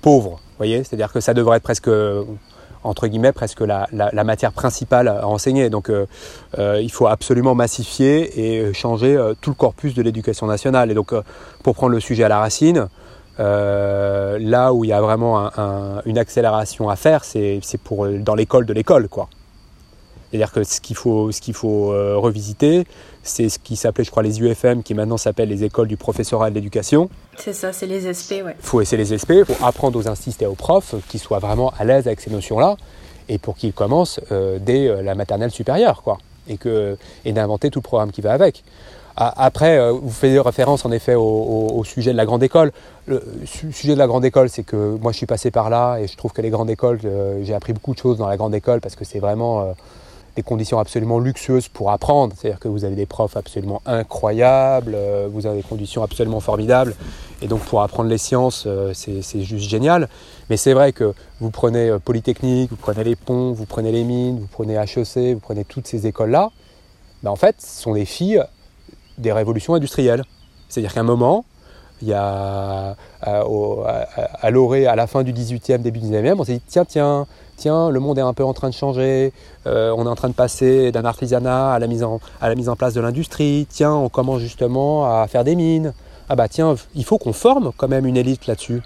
pauvre, 0.01 0.41
voyez 0.57 0.83
C'est-à-dire 0.83 1.13
que 1.13 1.21
ça 1.21 1.35
devrait 1.35 1.59
être 1.59 1.63
presque 1.63 1.91
entre 2.85 3.07
guillemets 3.07 3.33
presque 3.33 3.61
la, 3.61 3.87
matière 4.24 4.53
principale 4.53 5.09
à 5.09 5.26
enseigner. 5.26 5.70
Donc 5.70 5.91
il 6.59 6.93
faut 6.93 7.07
absolument 7.07 7.55
massifier 7.55 8.66
et 8.66 8.72
changer 8.72 9.18
tout 9.41 9.51
le 9.51 9.57
corpus 9.57 9.95
de 9.95 10.03
l'éducation 10.03 10.47
nationale. 10.47 10.91
Et 10.91 10.95
donc 10.95 11.14
pour 11.62 11.74
prendre 11.74 11.93
le 11.93 12.01
sujet 12.01 12.24
à 12.24 12.28
la 12.28 12.39
racine, 12.39 12.89
euh, 13.41 14.39
là 14.39 14.74
où 14.74 14.85
il 14.85 14.89
y 14.89 14.93
a 14.93 15.01
vraiment 15.01 15.51
une 16.05 16.18
accélération 16.18 16.89
à 16.89 16.97
faire, 16.97 17.24
c'est 17.24 17.61
pour 17.83 18.07
dans 18.09 18.35
l'école 18.35 18.66
de 18.66 18.72
l'école, 18.72 19.09
quoi. 19.09 19.28
C'est-à-dire 20.30 20.53
que 20.53 20.64
ce 20.64 20.80
qu'il 20.80 20.97
faut, 20.97 21.30
ce 21.30 21.53
faut 21.53 21.93
euh, 21.93 22.16
revisiter, 22.16 22.87
c'est 23.23 23.49
ce 23.49 23.59
qui 23.59 23.77
s'appelait, 23.77 24.05
je 24.05 24.11
crois, 24.11 24.23
les 24.23 24.41
UFM, 24.41 24.83
qui 24.83 24.95
maintenant 24.95 25.16
s'appellent 25.16 25.49
les 25.49 25.64
écoles 25.64 25.89
du 25.89 25.97
professorat 25.97 26.51
de 26.51 26.55
l'éducation. 26.55 27.09
C'est 27.37 27.53
ça, 27.53 27.73
c'est 27.73 27.87
les 27.87 28.12
SP, 28.12 28.43
ouais. 28.45 28.57
Il 28.59 28.64
faut 28.64 28.81
essayer 28.81 29.03
les 29.03 29.16
SP, 29.18 29.45
pour 29.47 29.64
apprendre 29.64 29.99
aux 29.99 30.09
instituts 30.09 30.45
et 30.45 30.47
aux 30.47 30.55
profs 30.55 30.95
qu'ils 31.09 31.20
soient 31.20 31.39
vraiment 31.39 31.73
à 31.79 31.85
l'aise 31.85 32.07
avec 32.07 32.20
ces 32.20 32.31
notions-là, 32.31 32.77
et 33.29 33.39
pour 33.39 33.57
qu'ils 33.57 33.73
commencent 33.73 34.20
euh, 34.33 34.59
dès 34.61 35.03
la 35.03 35.14
maternelle 35.14 35.51
supérieure, 35.51 36.03
quoi. 36.03 36.18
Et, 36.49 36.57
que, 36.57 36.97
et 37.25 37.33
d'inventer 37.33 37.70
tout 37.70 37.79
le 37.79 37.85
programme 37.85 38.11
qui 38.11 38.20
va 38.20 38.33
avec. 38.33 38.64
Après, 39.16 39.79
euh, 39.79 39.93
vous 39.93 40.11
faites 40.11 40.41
référence 40.41 40.85
en 40.85 40.93
effet 40.93 41.14
au, 41.14 41.83
sujet 41.85 42.12
de 42.12 42.16
la 42.16 42.25
grande 42.25 42.43
école. 42.43 42.73
Le 43.07 43.23
sujet 43.45 43.95
de 43.95 43.99
la 43.99 44.07
grande 44.07 44.25
école, 44.25 44.49
c'est 44.49 44.62
que 44.62 44.97
moi 45.01 45.12
je 45.12 45.18
suis 45.18 45.27
passé 45.27 45.51
par 45.51 45.68
là 45.68 45.99
et 45.99 46.07
je 46.07 46.16
trouve 46.16 46.33
que 46.33 46.41
les 46.41 46.51
grandes 46.51 46.70
écoles, 46.70 47.01
euh, 47.05 47.41
j'ai 47.43 47.55
appris 47.55 47.73
beaucoup 47.73 47.93
de 47.93 47.99
choses 47.99 48.16
dans 48.16 48.29
la 48.29 48.37
grande 48.37 48.55
école 48.55 48.81
parce 48.81 48.95
que 48.95 49.05
c'est 49.05 49.18
vraiment 49.18 49.61
euh, 49.61 49.73
des 50.37 50.43
conditions 50.43 50.78
absolument 50.78 51.18
luxueuses 51.18 51.68
pour 51.68 51.91
apprendre. 51.91 52.35
C'est-à-dire 52.37 52.61
que 52.61 52.68
vous 52.68 52.85
avez 52.85 52.95
des 52.95 53.07
profs 53.07 53.37
absolument 53.37 53.83
incroyables, 53.87 54.97
vous 55.30 55.47
avez 55.47 55.59
des 55.59 55.68
conditions 55.68 56.03
absolument 56.03 56.41
formidables. 56.41 56.95
Et 57.43 57.49
donc 57.49 57.61
pour 57.61 57.83
apprendre 57.83 58.09
les 58.09 58.18
sciences, 58.18 58.66
c'est 58.95 59.43
juste 59.43 59.68
génial. 59.68 60.09
Mais 60.49 60.57
c'est 60.57 60.72
vrai 60.72 60.93
que 60.93 61.12
vous 61.41 61.51
prenez 61.51 61.91
Polytechnique, 62.05 62.70
vous 62.70 62.76
prenez 62.76 63.05
les 63.05 63.16
ponts, 63.16 63.53
vous 63.53 63.66
prenez 63.66 63.93
les 63.93 64.05
mines, 64.05 64.39
vous 64.39 64.49
prenez 64.51 64.74
HEC, 64.74 65.35
vous 65.35 65.41
prenez 65.41 65.64
toutes 65.64 65.87
ces 65.87 66.07
écoles-là. 66.07 66.51
Ben 67.22 67.30
en 67.30 67.37
fait, 67.37 67.57
ce 67.61 67.83
sont 67.83 67.95
des 67.95 68.05
filles 68.05 68.43
des 69.18 69.33
révolutions 69.33 69.74
industrielles. 69.74 70.24
C'est-à-dire 70.68 70.95
qu'à 70.95 71.01
un 71.01 71.05
moment, 71.05 71.45
il 72.01 72.09
y 72.09 72.14
a 72.14 72.97
à, 73.20 74.51
l'orée, 74.51 74.87
à 74.87 74.97
la 74.97 75.07
fin 75.07 75.22
du 75.22 75.33
18e, 75.33 75.78
début 75.78 76.01
du 76.01 76.07
19e, 76.07 76.35
on 76.39 76.45
s'est 76.45 76.55
dit 76.55 76.62
tiens, 76.66 76.85
tiens, 76.85 77.26
tiens, 77.57 77.91
le 77.91 78.01
monde 78.01 78.19
est 78.19 78.23
un 78.23 78.33
peu 78.33 78.45
en 78.45 78.53
train 78.53 78.69
de 78.69 78.75
changer, 78.75 79.33
euh, 79.67 79.95
on 79.97 80.07
est 80.07 80.09
en 80.09 80.15
train 80.15 80.29
de 80.29 80.35
passer 80.35 80.93
d'un 80.93 81.05
artisanat 81.05 81.73
à 81.73 81.79
la 81.79 81.87
mise 81.87 82.03
en, 82.03 82.21
à 82.41 82.49
la 82.49 82.55
mise 82.55 82.69
en 82.69 82.77
place 82.77 82.95
de 82.95 83.01
l'industrie, 83.01 83.67
tiens, 83.69 83.95
on 83.95 84.09
commence 84.09 84.41
justement 84.41 85.05
à 85.05 85.27
faire 85.29 85.45
des 85.45 85.55
mines, 85.55 85.93
ah 86.29 86.37
bah 86.37 86.49
tiens, 86.49 86.75
il 86.95 87.05
faut 87.05 87.19
qu'on 87.19 87.33
forme 87.33 87.73
quand 87.77 87.89
même 87.89 88.07
une 88.07 88.17
élite 88.17 88.47
là-dessus. 88.47 88.83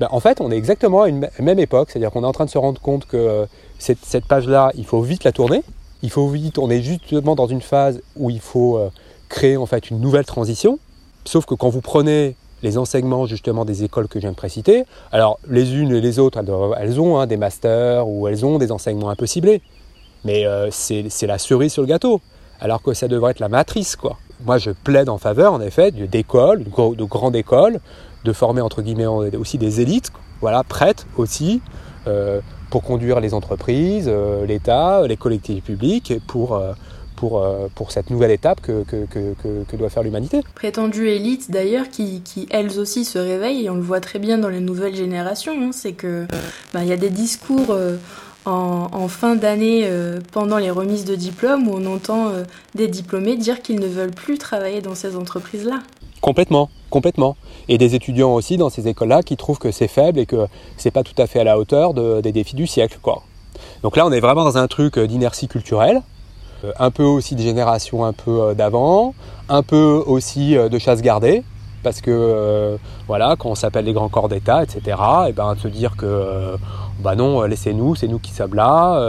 Ben, 0.00 0.08
en 0.12 0.20
fait, 0.20 0.40
on 0.40 0.50
est 0.52 0.56
exactement 0.56 1.02
à 1.02 1.08
une 1.08 1.28
même 1.40 1.58
époque, 1.58 1.90
c'est-à-dire 1.90 2.12
qu'on 2.12 2.22
est 2.22 2.26
en 2.26 2.32
train 2.32 2.44
de 2.44 2.50
se 2.50 2.58
rendre 2.58 2.80
compte 2.80 3.06
que 3.06 3.16
euh, 3.16 3.46
cette, 3.78 4.04
cette 4.04 4.26
page-là, 4.26 4.70
il 4.76 4.84
faut 4.84 5.00
vite 5.00 5.24
la 5.24 5.32
tourner. 5.32 5.64
Il 6.02 6.10
faut 6.10 6.28
vite, 6.28 6.58
on 6.58 6.70
est 6.70 6.82
justement 6.82 7.34
dans 7.34 7.48
une 7.48 7.60
phase 7.60 8.00
où 8.14 8.30
il 8.30 8.40
faut 8.40 8.78
euh, 8.78 8.90
créer 9.28 9.56
en 9.56 9.66
fait 9.66 9.90
une 9.90 10.00
nouvelle 10.00 10.24
transition. 10.24 10.78
Sauf 11.24 11.46
que 11.46 11.54
quand 11.54 11.68
vous 11.68 11.80
prenez 11.80 12.36
les 12.62 12.78
enseignements 12.78 13.26
justement 13.26 13.64
des 13.64 13.84
écoles 13.84 14.08
que 14.08 14.18
je 14.18 14.22
viens 14.22 14.32
de 14.32 14.36
préciter, 14.36 14.84
alors 15.12 15.38
les 15.48 15.74
unes 15.74 15.92
et 15.92 16.00
les 16.00 16.18
autres, 16.18 16.38
elles, 16.78 17.00
ont 17.00 17.18
hein, 17.18 17.26
des 17.26 17.36
masters 17.36 18.08
ou 18.08 18.28
elles 18.28 18.44
ont 18.44 18.58
des 18.58 18.72
enseignements 18.72 19.10
un 19.10 19.16
peu 19.16 19.26
ciblés. 19.26 19.62
Mais 20.24 20.46
euh, 20.46 20.68
c'est 20.70 21.26
la 21.26 21.38
cerise 21.38 21.72
sur 21.72 21.82
le 21.82 21.88
gâteau, 21.88 22.20
alors 22.60 22.82
que 22.82 22.92
ça 22.92 23.08
devrait 23.08 23.30
être 23.30 23.40
la 23.40 23.48
matrice, 23.48 23.96
quoi. 23.96 24.16
Moi, 24.44 24.58
je 24.58 24.70
plaide 24.70 25.08
en 25.08 25.18
faveur, 25.18 25.52
en 25.52 25.60
effet, 25.60 25.90
d'écoles, 25.90 26.62
de 26.62 27.04
grandes 27.04 27.34
écoles, 27.34 27.80
de 28.24 28.32
former 28.32 28.60
entre 28.60 28.82
guillemets 28.82 29.06
aussi 29.06 29.58
des 29.58 29.80
élites, 29.80 30.12
voilà, 30.40 30.62
prêtes 30.62 31.06
aussi 31.16 31.60
euh, 32.06 32.40
pour 32.70 32.82
conduire 32.82 33.20
les 33.20 33.34
entreprises, 33.34 34.06
euh, 34.08 34.46
l'État, 34.46 35.06
les 35.06 35.16
collectivités 35.16 35.64
publiques, 35.64 36.14
pour, 36.26 36.54
euh, 36.54 36.72
pour, 37.18 37.44
pour 37.74 37.90
cette 37.90 38.10
nouvelle 38.10 38.30
étape 38.30 38.60
que, 38.60 38.84
que, 38.84 39.04
que, 39.04 39.34
que 39.68 39.76
doit 39.76 39.90
faire 39.90 40.04
l'humanité. 40.04 40.40
Prétendues 40.54 41.08
élites 41.08 41.50
d'ailleurs 41.50 41.90
qui, 41.90 42.20
qui, 42.22 42.46
elles 42.50 42.78
aussi 42.78 43.04
se 43.04 43.18
réveillent, 43.18 43.64
et 43.64 43.70
on 43.70 43.74
le 43.74 43.82
voit 43.82 44.00
très 44.00 44.20
bien 44.20 44.38
dans 44.38 44.48
les 44.48 44.60
nouvelles 44.60 44.94
générations, 44.94 45.54
hein, 45.60 45.70
c'est 45.72 45.94
que 45.94 46.26
bah, 46.72 46.80
il 46.82 46.88
y 46.88 46.92
a 46.92 46.96
des 46.96 47.10
discours 47.10 47.76
en, 48.46 48.88
en, 48.92 49.08
fin 49.08 49.34
d'année 49.34 49.90
pendant 50.32 50.58
les 50.58 50.70
remises 50.70 51.04
de 51.04 51.16
diplômes 51.16 51.66
où 51.66 51.74
on 51.74 51.86
entend 51.86 52.30
des 52.76 52.86
diplômés 52.86 53.36
dire 53.36 53.62
qu'ils 53.62 53.80
ne 53.80 53.88
veulent 53.88 54.12
plus 54.14 54.38
travailler 54.38 54.80
dans 54.80 54.94
ces 54.94 55.16
entreprises-là. 55.16 55.80
Complètement, 56.20 56.70
complètement. 56.90 57.36
Et 57.68 57.78
des 57.78 57.94
étudiants 57.94 58.34
aussi 58.34 58.56
dans 58.56 58.70
ces 58.70 58.88
écoles-là 58.88 59.22
qui 59.22 59.36
trouvent 59.36 59.58
que 59.58 59.70
c'est 59.70 59.88
faible 59.88 60.18
et 60.18 60.26
que 60.26 60.46
c'est 60.76 60.90
pas 60.90 61.02
tout 61.02 61.20
à 61.20 61.26
fait 61.26 61.40
à 61.40 61.44
la 61.44 61.58
hauteur 61.58 61.94
des 61.94 62.32
défis 62.32 62.56
du 62.56 62.66
siècle, 62.66 62.98
quoi. 63.02 63.22
Donc 63.82 63.96
là, 63.96 64.06
on 64.06 64.12
est 64.12 64.20
vraiment 64.20 64.44
dans 64.44 64.58
un 64.58 64.66
truc 64.68 64.98
d'inertie 64.98 65.48
culturelle, 65.48 65.96
euh, 65.96 66.17
un 66.78 66.90
peu 66.90 67.02
aussi 67.02 67.34
de 67.34 67.42
génération 67.42 68.04
un 68.04 68.12
peu 68.12 68.40
euh, 68.40 68.54
d'avant, 68.54 69.14
un 69.48 69.62
peu 69.62 70.02
aussi 70.06 70.56
euh, 70.56 70.68
de 70.68 70.78
chasse 70.78 71.02
gardée, 71.02 71.42
parce 71.82 72.00
que 72.00 72.76
voilà, 73.06 73.36
quand 73.38 73.50
on 73.50 73.54
s'appelle 73.54 73.84
les 73.84 73.92
grands 73.92 74.08
corps 74.08 74.28
d'État, 74.28 74.62
etc., 74.64 74.96
et 75.28 75.32
ben 75.32 75.54
se 75.56 75.68
dire 75.68 75.96
que 75.96 76.56
bah 76.98 77.14
non, 77.14 77.42
laissez-nous, 77.42 77.94
c'est 77.94 78.08
nous 78.08 78.18
qui 78.18 78.32
sommes 78.32 78.54
là, 78.54 79.00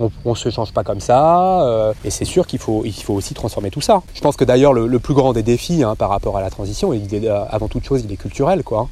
on 0.00 0.10
ne 0.24 0.34
se 0.34 0.50
change 0.50 0.72
pas 0.72 0.82
comme 0.82 0.98
ça, 0.98 1.92
et 2.04 2.10
c'est 2.10 2.24
sûr 2.24 2.48
qu'il 2.48 2.58
faut, 2.58 2.82
il 2.84 2.92
faut 2.92 3.14
aussi 3.14 3.32
transformer 3.32 3.70
tout 3.70 3.80
ça. 3.80 4.02
Je 4.12 4.20
pense 4.20 4.36
que 4.36 4.44
d'ailleurs 4.44 4.72
le, 4.72 4.98
plus 4.98 5.14
grand 5.14 5.32
des 5.32 5.44
défis 5.44 5.84
hein, 5.84 5.94
par 5.94 6.10
rapport 6.10 6.36
à 6.36 6.40
la 6.42 6.50
transition, 6.50 6.92
il 6.92 7.28
avant 7.28 7.68
toute 7.68 7.84
chose, 7.84 8.02
il 8.04 8.12
est 8.12 8.16
culturel, 8.16 8.64
quoi. 8.64 8.88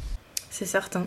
C'est 0.49 0.64
certain. 0.64 1.03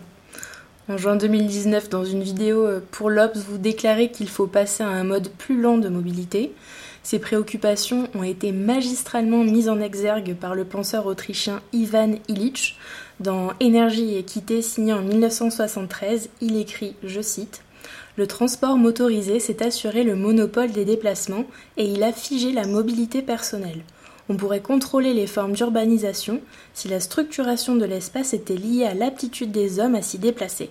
En 0.90 0.96
juin 0.96 1.14
2019, 1.14 1.88
dans 1.88 2.04
une 2.04 2.24
vidéo 2.24 2.66
pour 2.90 3.10
l'Obs, 3.10 3.38
vous 3.48 3.58
déclarez 3.58 4.10
qu'il 4.10 4.28
faut 4.28 4.48
passer 4.48 4.82
à 4.82 4.88
un 4.88 5.04
mode 5.04 5.28
plus 5.28 5.60
lent 5.60 5.78
de 5.78 5.88
mobilité, 5.88 6.52
ces 7.04 7.20
préoccupations 7.20 8.08
ont 8.16 8.24
été 8.24 8.50
magistralement 8.50 9.44
mises 9.44 9.68
en 9.68 9.80
exergue 9.80 10.34
par 10.34 10.56
le 10.56 10.64
penseur 10.64 11.06
autrichien 11.06 11.62
Ivan 11.72 12.14
Illich. 12.26 12.76
Dans 13.20 13.52
Énergie 13.60 14.14
et 14.14 14.18
équité 14.18 14.62
signé 14.62 14.92
en 14.92 15.02
1973, 15.02 16.28
il 16.40 16.56
écrit, 16.56 16.96
je 17.04 17.20
cite, 17.20 17.62
Le 18.16 18.26
transport 18.26 18.76
motorisé 18.76 19.38
s'est 19.38 19.64
assuré 19.64 20.02
le 20.02 20.16
monopole 20.16 20.72
des 20.72 20.84
déplacements 20.84 21.44
et 21.76 21.84
il 21.84 22.02
a 22.02 22.12
figé 22.12 22.50
la 22.50 22.66
mobilité 22.66 23.22
personnelle. 23.22 23.84
On 24.28 24.36
pourrait 24.36 24.58
contrôler 24.58 25.14
les 25.14 25.28
formes 25.28 25.52
d'urbanisation 25.52 26.40
si 26.74 26.88
la 26.88 26.98
structuration 26.98 27.76
de 27.76 27.84
l'espace 27.84 28.34
était 28.34 28.56
liée 28.56 28.86
à 28.86 28.94
l'aptitude 28.94 29.52
des 29.52 29.78
hommes 29.78 29.94
à 29.94 30.02
s'y 30.02 30.18
déplacer. 30.18 30.70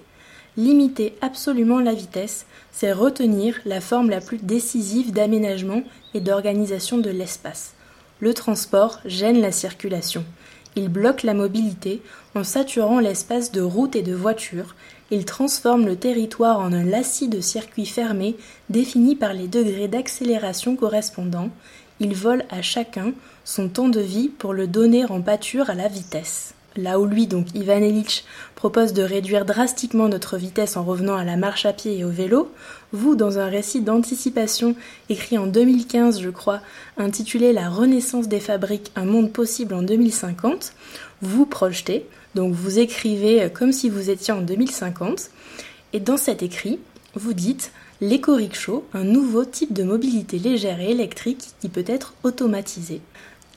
Limiter 0.59 1.13
absolument 1.21 1.79
la 1.79 1.93
vitesse, 1.93 2.45
c'est 2.73 2.91
retenir 2.91 3.55
la 3.63 3.79
forme 3.79 4.09
la 4.09 4.19
plus 4.19 4.39
décisive 4.39 5.13
d'aménagement 5.13 5.83
et 6.13 6.19
d'organisation 6.19 6.97
de 6.97 7.09
l'espace. 7.09 7.75
Le 8.19 8.33
transport 8.33 8.99
gêne 9.05 9.39
la 9.39 9.53
circulation. 9.53 10.25
Il 10.75 10.89
bloque 10.89 11.23
la 11.23 11.33
mobilité 11.33 12.01
en 12.35 12.43
saturant 12.43 12.99
l'espace 12.99 13.53
de 13.53 13.61
routes 13.61 13.95
et 13.95 14.01
de 14.01 14.13
voitures. 14.13 14.75
Il 15.11 15.23
transforme 15.23 15.85
le 15.85 15.95
territoire 15.95 16.59
en 16.59 16.73
un 16.73 16.83
lacis 16.83 17.29
de 17.29 17.39
circuits 17.39 17.85
fermés 17.85 18.35
définis 18.69 19.15
par 19.15 19.31
les 19.31 19.47
degrés 19.47 19.87
d'accélération 19.87 20.75
correspondants. 20.75 21.51
Il 22.01 22.13
vole 22.13 22.43
à 22.49 22.61
chacun 22.61 23.13
son 23.45 23.69
temps 23.69 23.87
de 23.87 24.01
vie 24.01 24.27
pour 24.27 24.51
le 24.51 24.67
donner 24.67 25.05
en 25.05 25.21
pâture 25.21 25.69
à 25.69 25.73
la 25.73 25.87
vitesse. 25.87 26.53
Là 26.75 26.99
où 26.99 27.05
lui, 27.05 27.27
donc 27.27 27.47
Ivan 27.55 27.81
propose 28.59 28.91
de 28.91 29.03
réduire 29.03 29.45
drastiquement 29.45 30.09
notre 30.09 30.35
vitesse 30.35 30.75
en 30.75 30.83
revenant 30.83 31.15
à 31.15 31.23
la 31.23 31.37
marche 31.37 31.65
à 31.65 31.71
pied 31.71 31.97
et 31.97 32.03
au 32.03 32.09
vélo, 32.09 32.51
vous, 32.91 33.15
dans 33.15 33.39
un 33.39 33.45
récit 33.45 33.79
d'anticipation 33.79 34.75
écrit 35.07 35.37
en 35.37 35.47
2015, 35.47 36.19
je 36.19 36.29
crois, 36.29 36.59
intitulé 36.97 37.53
La 37.53 37.69
renaissance 37.69 38.27
des 38.27 38.41
fabriques, 38.41 38.91
un 38.97 39.05
monde 39.05 39.31
possible 39.31 39.73
en 39.73 39.81
2050, 39.81 40.73
vous 41.21 41.45
projetez, 41.45 42.05
donc 42.35 42.53
vous 42.53 42.79
écrivez 42.79 43.49
comme 43.49 43.71
si 43.71 43.89
vous 43.89 44.09
étiez 44.09 44.33
en 44.33 44.41
2050, 44.41 45.29
et 45.93 46.01
dans 46.01 46.17
cet 46.17 46.43
écrit, 46.43 46.79
vous 47.15 47.33
dites 47.33 47.71
l'éco-rickshaw, 48.01 48.83
un 48.93 49.05
nouveau 49.05 49.45
type 49.45 49.71
de 49.71 49.83
mobilité 49.83 50.37
légère 50.37 50.81
et 50.81 50.91
électrique 50.91 51.47
qui 51.61 51.69
peut 51.69 51.85
être 51.87 52.13
automatisé. 52.23 52.99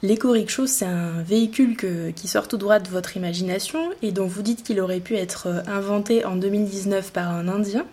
L'éco-rickshaw, 0.05 0.67
c'est 0.67 0.85
un 0.85 1.23
véhicule 1.23 1.77
qui 2.17 2.27
sort 2.27 2.49
tout 2.49 2.57
droit 2.57 2.81
de 2.81 2.89
votre 2.89 3.17
imagination 3.17 3.91
et 4.03 4.11
dont 4.11 4.27
vous 4.27 4.43
dites 4.43 4.65
qu'il 4.65 4.81
aurait 4.81 4.99
pu 4.99 5.15
être 5.15 5.47
euh, 5.47 5.63
inventé 5.69 6.25
en 6.25 6.35
2019 6.35 7.13
par 7.13 7.31
un 7.31 7.47
Indien. 7.47 7.87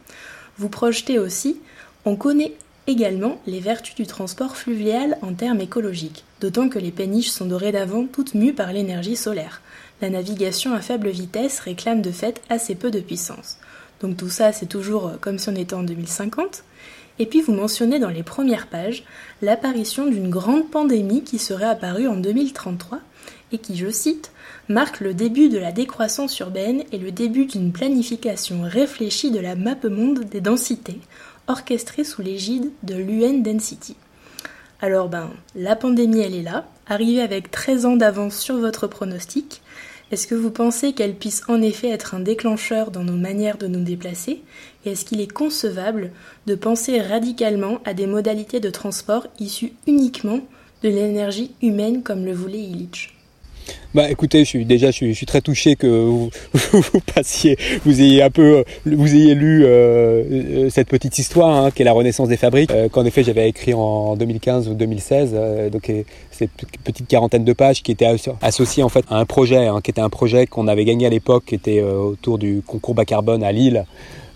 Vous 0.58 0.70
projetez 0.70 1.20
aussi, 1.20 1.62
on 2.06 2.16
connaît 2.16 2.56
également 2.88 3.40
les 3.46 3.60
vertus 3.60 3.94
du 3.94 4.08
transport 4.08 4.58
fluvial 4.58 5.20
en 5.22 5.36
termes 5.36 5.62
écologiques, 5.62 6.24
d'autant 6.42 6.68
que 6.68 6.80
les 6.80 6.90
péniches 6.90 7.30
sont 7.30 7.46
dorénavant 7.46 8.08
toutes 8.08 8.34
mues 8.34 8.54
par 8.54 8.74
l'énergie 8.74 9.16
solaire. 9.16 9.62
La 10.02 10.10
navigation 10.10 10.74
à 10.74 10.82
faible 10.82 11.10
vitesse 11.10 11.60
réclame 11.60 12.02
de 12.02 12.12
fait 12.12 12.42
assez 12.50 12.74
peu 12.74 12.90
de 12.90 13.02
puissance. 13.02 13.60
Donc 14.02 14.18
tout 14.18 14.30
ça, 14.30 14.52
c'est 14.52 14.66
toujours 14.66 15.10
euh, 15.10 15.18
comme 15.22 15.38
si 15.38 15.50
on 15.50 15.56
était 15.56 15.76
en 15.76 15.84
2050. 15.84 16.64
Et 17.20 17.26
puis 17.26 17.42
vous 17.42 17.54
mentionnez 17.54 18.00
dans 18.00 18.10
les 18.10 18.24
premières 18.24 18.68
pages 18.68 19.04
l'apparition 19.42 20.08
d'une 20.08 20.30
grande 20.30 20.70
pandémie 20.72 21.24
qui 21.24 21.38
serait 21.38 21.66
apparue 21.66 22.08
en 22.08 22.16
2033 22.16 23.00
et 23.52 23.58
qui, 23.58 23.76
je 23.76 23.90
cite, 23.90 24.32
marque 24.70 25.02
le 25.02 25.14
début 25.14 25.50
de 25.50 25.58
la 25.58 25.72
décroissance 25.72 26.40
urbaine 26.40 26.84
et 26.92 26.98
le 26.98 27.12
début 27.12 27.46
d'une 27.46 27.72
planification 27.72 28.62
réfléchie 28.64 29.32
de 29.32 29.40
la 29.40 29.56
map 29.56 29.76
monde 29.90 30.20
des 30.26 30.42
densités, 30.42 31.00
orchestrée 31.48 32.04
sous 32.04 32.22
l'égide 32.22 32.72
de 32.84 32.96
l'UN 32.96 33.42
Density. 33.42 33.96
Alors 34.82 35.10
ben, 35.10 35.30
la 35.56 35.76
pandémie 35.76 36.22
elle 36.22 36.36
est 36.36 36.44
là, 36.44 36.66
arrivée 36.88 37.22
avec 37.22 37.52
13 37.52 37.86
ans 37.86 37.96
d'avance 37.98 38.38
sur 38.38 38.58
votre 38.58 38.88
pronostic, 38.88 39.62
est-ce 40.12 40.26
que 40.26 40.36
vous 40.36 40.50
pensez 40.50 40.94
qu'elle 40.94 41.14
puisse 41.14 41.44
en 41.48 41.62
effet 41.62 41.90
être 41.90 42.16
un 42.16 42.20
déclencheur 42.20 42.90
dans 42.90 43.04
nos 43.04 43.18
manières 43.18 43.58
de 43.58 43.68
nous 43.68 43.84
déplacer? 43.84 44.42
Et 44.86 44.92
est-ce 44.92 45.06
qu'il 45.06 45.22
est 45.22 45.32
concevable 45.32 46.12
de 46.48 46.56
penser 46.56 47.00
radicalement 47.00 47.80
à 47.86 47.94
des 47.94 48.08
modalités 48.08 48.60
de 48.60 48.70
transport 48.70 49.28
issues 49.40 49.74
uniquement 49.88 50.40
de 50.84 50.90
l'énergie 50.90 51.52
humaine 51.62 52.02
comme 52.02 52.26
le 52.26 52.34
voulait 52.34 52.60
Illich? 52.60 53.14
Bah 53.96 54.10
écoutez, 54.10 54.40
je 54.40 54.50
suis 54.50 54.66
déjà 54.66 54.92
je 54.92 55.12
suis, 55.12 55.26
très 55.26 55.42
touché 55.42 55.76
que 55.76 55.88
vous, 56.54 57.00
passiez, 57.14 57.58
vous 57.86 58.02
ayez 58.02 58.22
un 58.22 58.30
peu, 58.30 58.64
vous 58.86 59.16
ayez 59.16 59.34
lu 59.34 59.64
euh, 59.64 59.68
euh, 59.70 60.70
cette 60.70 60.88
petite 60.88 61.18
histoire 61.18 61.66
hein, 61.66 61.72
qui 61.72 61.82
est 61.82 61.86
la 61.86 61.92
renaissance 61.92 62.30
des 62.30 62.38
fabriques, 62.38 62.72
euh, 62.72 62.88
qu'en 62.90 63.06
effet 63.06 63.24
j'avais 63.24 63.50
écrit 63.50 63.74
en 63.74 64.16
2015 64.16 64.70
ou 64.70 64.74
2016, 64.76 65.36
donc 65.72 65.92
cette 66.40 66.82
petite 66.84 67.08
quarantaine 67.08 67.44
de 67.44 67.54
pages 67.54 67.84
qui 67.84 67.92
était 67.92 68.08
associée 68.42 68.84
en 68.84 68.90
fait 68.90 69.06
à 69.10 69.18
un 69.18 69.26
projet, 69.26 69.68
hein, 69.68 69.82
qui 69.82 69.92
était 69.92 70.02
un 70.02 70.10
projet 70.10 70.48
qu'on 70.48 70.68
avait 70.68 70.86
gagné 70.86 71.06
à 71.06 71.10
l'époque, 71.10 71.46
qui 71.48 71.56
était 71.56 71.82
autour 71.82 72.38
du 72.38 72.62
concours 72.66 72.96
bas 72.96 73.06
carbone 73.06 73.44
à 73.44 73.52
Lille. 73.52 73.86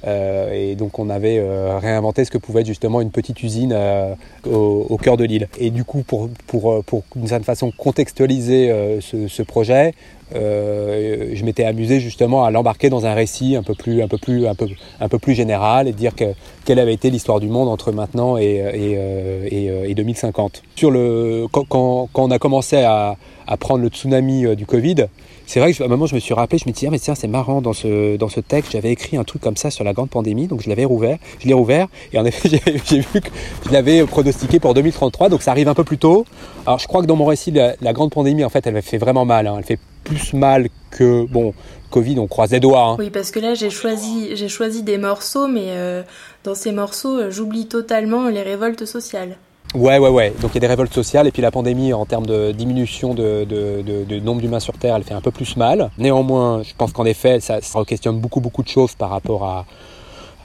Euh, 0.06 0.52
et 0.52 0.76
donc 0.76 1.00
on 1.00 1.10
avait 1.10 1.38
euh, 1.40 1.78
réinventé 1.80 2.26
ce 2.26 2.32
que 2.32 2.38
pouvait 2.38 2.62
être 2.62 2.68
justement 2.68 3.00
une 3.00 3.12
petite 3.12 3.42
usine 3.42 3.72
euh, 3.74 4.14
au, 4.46 4.98
cœur 4.98 5.18
de 5.18 5.24
l'île. 5.24 5.48
Et 5.58 5.70
du 5.70 5.84
coup, 5.84 6.04
pour, 6.04 6.30
pour, 6.48 6.84
pour 6.84 7.04
d'une 7.16 7.28
certaine 7.28 7.46
façon 7.46 7.72
contextualiser 7.72 9.00
ce, 9.02 9.44
projet, 9.44 9.94
je 10.34 11.44
m'étais 11.44 11.64
amusé 11.64 12.00
justement 12.00 12.44
à 12.44 12.52
l'embarquer 12.52 12.90
dans 12.90 13.06
un 13.06 13.14
récit 13.14 13.56
un 13.56 13.64
peu 13.64 13.74
plus, 13.74 14.02
un 14.02 14.08
peu 14.08 14.18
plus, 14.18 14.48
un 14.48 14.56
peu, 14.56 14.68
un 15.00 15.10
peu 15.10 15.20
plus 15.20 15.34
général 15.34 15.88
et 15.88 15.94
dire 15.94 16.16
que, 16.16 16.34
quelle 16.66 16.80
avait 16.80 16.94
été 16.94 17.10
l'histoire 17.10 17.40
du 17.40 17.48
monde 17.48 17.70
entre 17.70 17.92
maintenant 17.92 18.38
et, 18.38 18.64
et, 18.74 19.66
et, 19.66 19.92
et 19.92 19.96
2050. 19.96 20.64
Sur 20.76 20.92
le, 20.92 21.48
quand, 21.52 21.66
quand, 21.66 22.10
on 22.16 22.32
a 22.32 22.40
commencé 22.40 22.78
à, 22.78 23.18
à 23.48 23.58
prendre 23.58 23.82
le 23.82 23.90
tsunami 23.90 24.56
du 24.56 24.66
Covid, 24.66 25.08
c'est 25.46 25.60
vrai 25.60 25.74
que 25.74 25.84
à 25.84 25.86
un 25.86 25.90
moment 25.90 26.06
je 26.06 26.16
me 26.16 26.20
suis 26.20 26.34
rappelé, 26.34 26.58
je 26.58 26.68
me 26.68 26.74
dit 26.74 26.88
ah 26.88 26.90
mais 26.90 27.00
tiens 27.00 27.16
c'est 27.16 27.28
marrant 27.28 27.62
dans 27.62 27.74
ce 27.74 28.16
dans 28.18 28.30
ce 28.30 28.40
texte 28.40 28.72
j'avais 28.72 28.92
écrit 28.92 29.18
un 29.18 29.24
truc 29.24 29.42
comme 29.42 29.58
ça 29.58 29.70
sur 29.70 29.84
la 29.84 29.94
grande 29.94 30.10
pandémie 30.10 30.48
donc 30.48 30.62
je 30.62 30.70
l'avais 30.70 30.86
rouvert, 30.86 31.18
je 31.40 31.48
l'ai 31.48 31.54
rouvert 31.54 31.88
et 32.14 32.20
en 32.20 32.26
effet 32.26 32.50
j'ai 32.86 33.00
vu 33.00 33.22
que 33.22 33.30
je 33.66 33.72
l'avais 33.72 34.06
pronostiqué 34.06 34.60
pour 34.60 34.74
2033 34.74 35.30
donc 35.30 35.42
ça 35.42 35.52
arrive 35.52 35.68
un 35.68 35.74
peu 35.74 35.84
plus 35.84 35.98
tôt. 35.98 36.26
Alors 36.66 36.80
je 36.80 36.88
crois 36.88 37.02
que 37.02 37.08
dans 37.08 37.16
mon 37.16 37.26
récit 37.26 37.52
la, 37.52 37.94
grande 37.94 38.12
pandémie 38.12 38.44
en 38.44 38.50
fait 38.50 38.66
elle 38.66 38.82
fait 38.82 38.98
vraiment 38.98 39.26
mal, 39.26 39.48
hein. 39.48 39.56
elle 39.58 39.66
fait 39.66 39.80
plus 40.04 40.34
mal 40.34 40.68
que 40.92 41.26
bon 41.26 41.54
Covid, 41.90 42.20
on 42.20 42.28
croise 42.28 42.52
les 42.52 42.60
doigts. 42.60 42.84
Hein. 42.84 42.96
Oui, 43.00 43.10
parce 43.10 43.32
que 43.32 43.40
là 43.40 43.54
j'ai 43.54 43.70
choisi 43.70 44.36
j'ai 44.36 44.50
choisi 44.50 44.84
des 44.84 44.98
morceaux, 44.98 45.48
mais 45.48 45.68
euh, 45.70 46.04
dans 46.44 46.56
ces 46.56 46.72
morceaux, 46.72 47.18
euh, 47.18 47.32
j'oublie 47.32 47.68
totalement 47.68 48.30
les 48.30 48.42
révoltes 48.42 48.86
sociales. 48.86 49.38
Ouais, 49.76 49.98
ouais, 49.98 50.10
ouais. 50.10 50.34
Donc 50.42 50.52
il 50.52 50.56
y 50.56 50.58
a 50.58 50.62
des 50.62 50.68
révoltes 50.68 50.94
sociales 50.94 51.28
et 51.28 51.32
puis 51.32 51.42
la 51.42 51.50
pandémie 51.50 51.94
en 51.94 52.06
termes 52.06 52.28
de 52.28 52.52
diminution 52.52 53.16
de, 53.16 53.44
de, 53.44 54.20
nombre 54.20 54.42
d'humains 54.42 54.60
sur 54.60 54.78
Terre, 54.78 54.96
elle 54.96 55.04
fait 55.04 55.16
un 55.16 55.22
peu 55.22 55.32
plus 55.32 55.58
mal. 55.58 55.90
Néanmoins, 55.98 56.62
je 56.62 56.74
pense 56.78 56.94
qu'en 56.94 57.06
effet, 57.06 57.40
ça, 57.40 57.60
ça 57.62 57.84
questionne 57.84 58.20
beaucoup, 58.20 58.40
beaucoup 58.40 58.62
de 58.62 58.68
choses 58.68 58.94
par 58.94 59.10
rapport 59.10 59.46
à, 59.46 59.66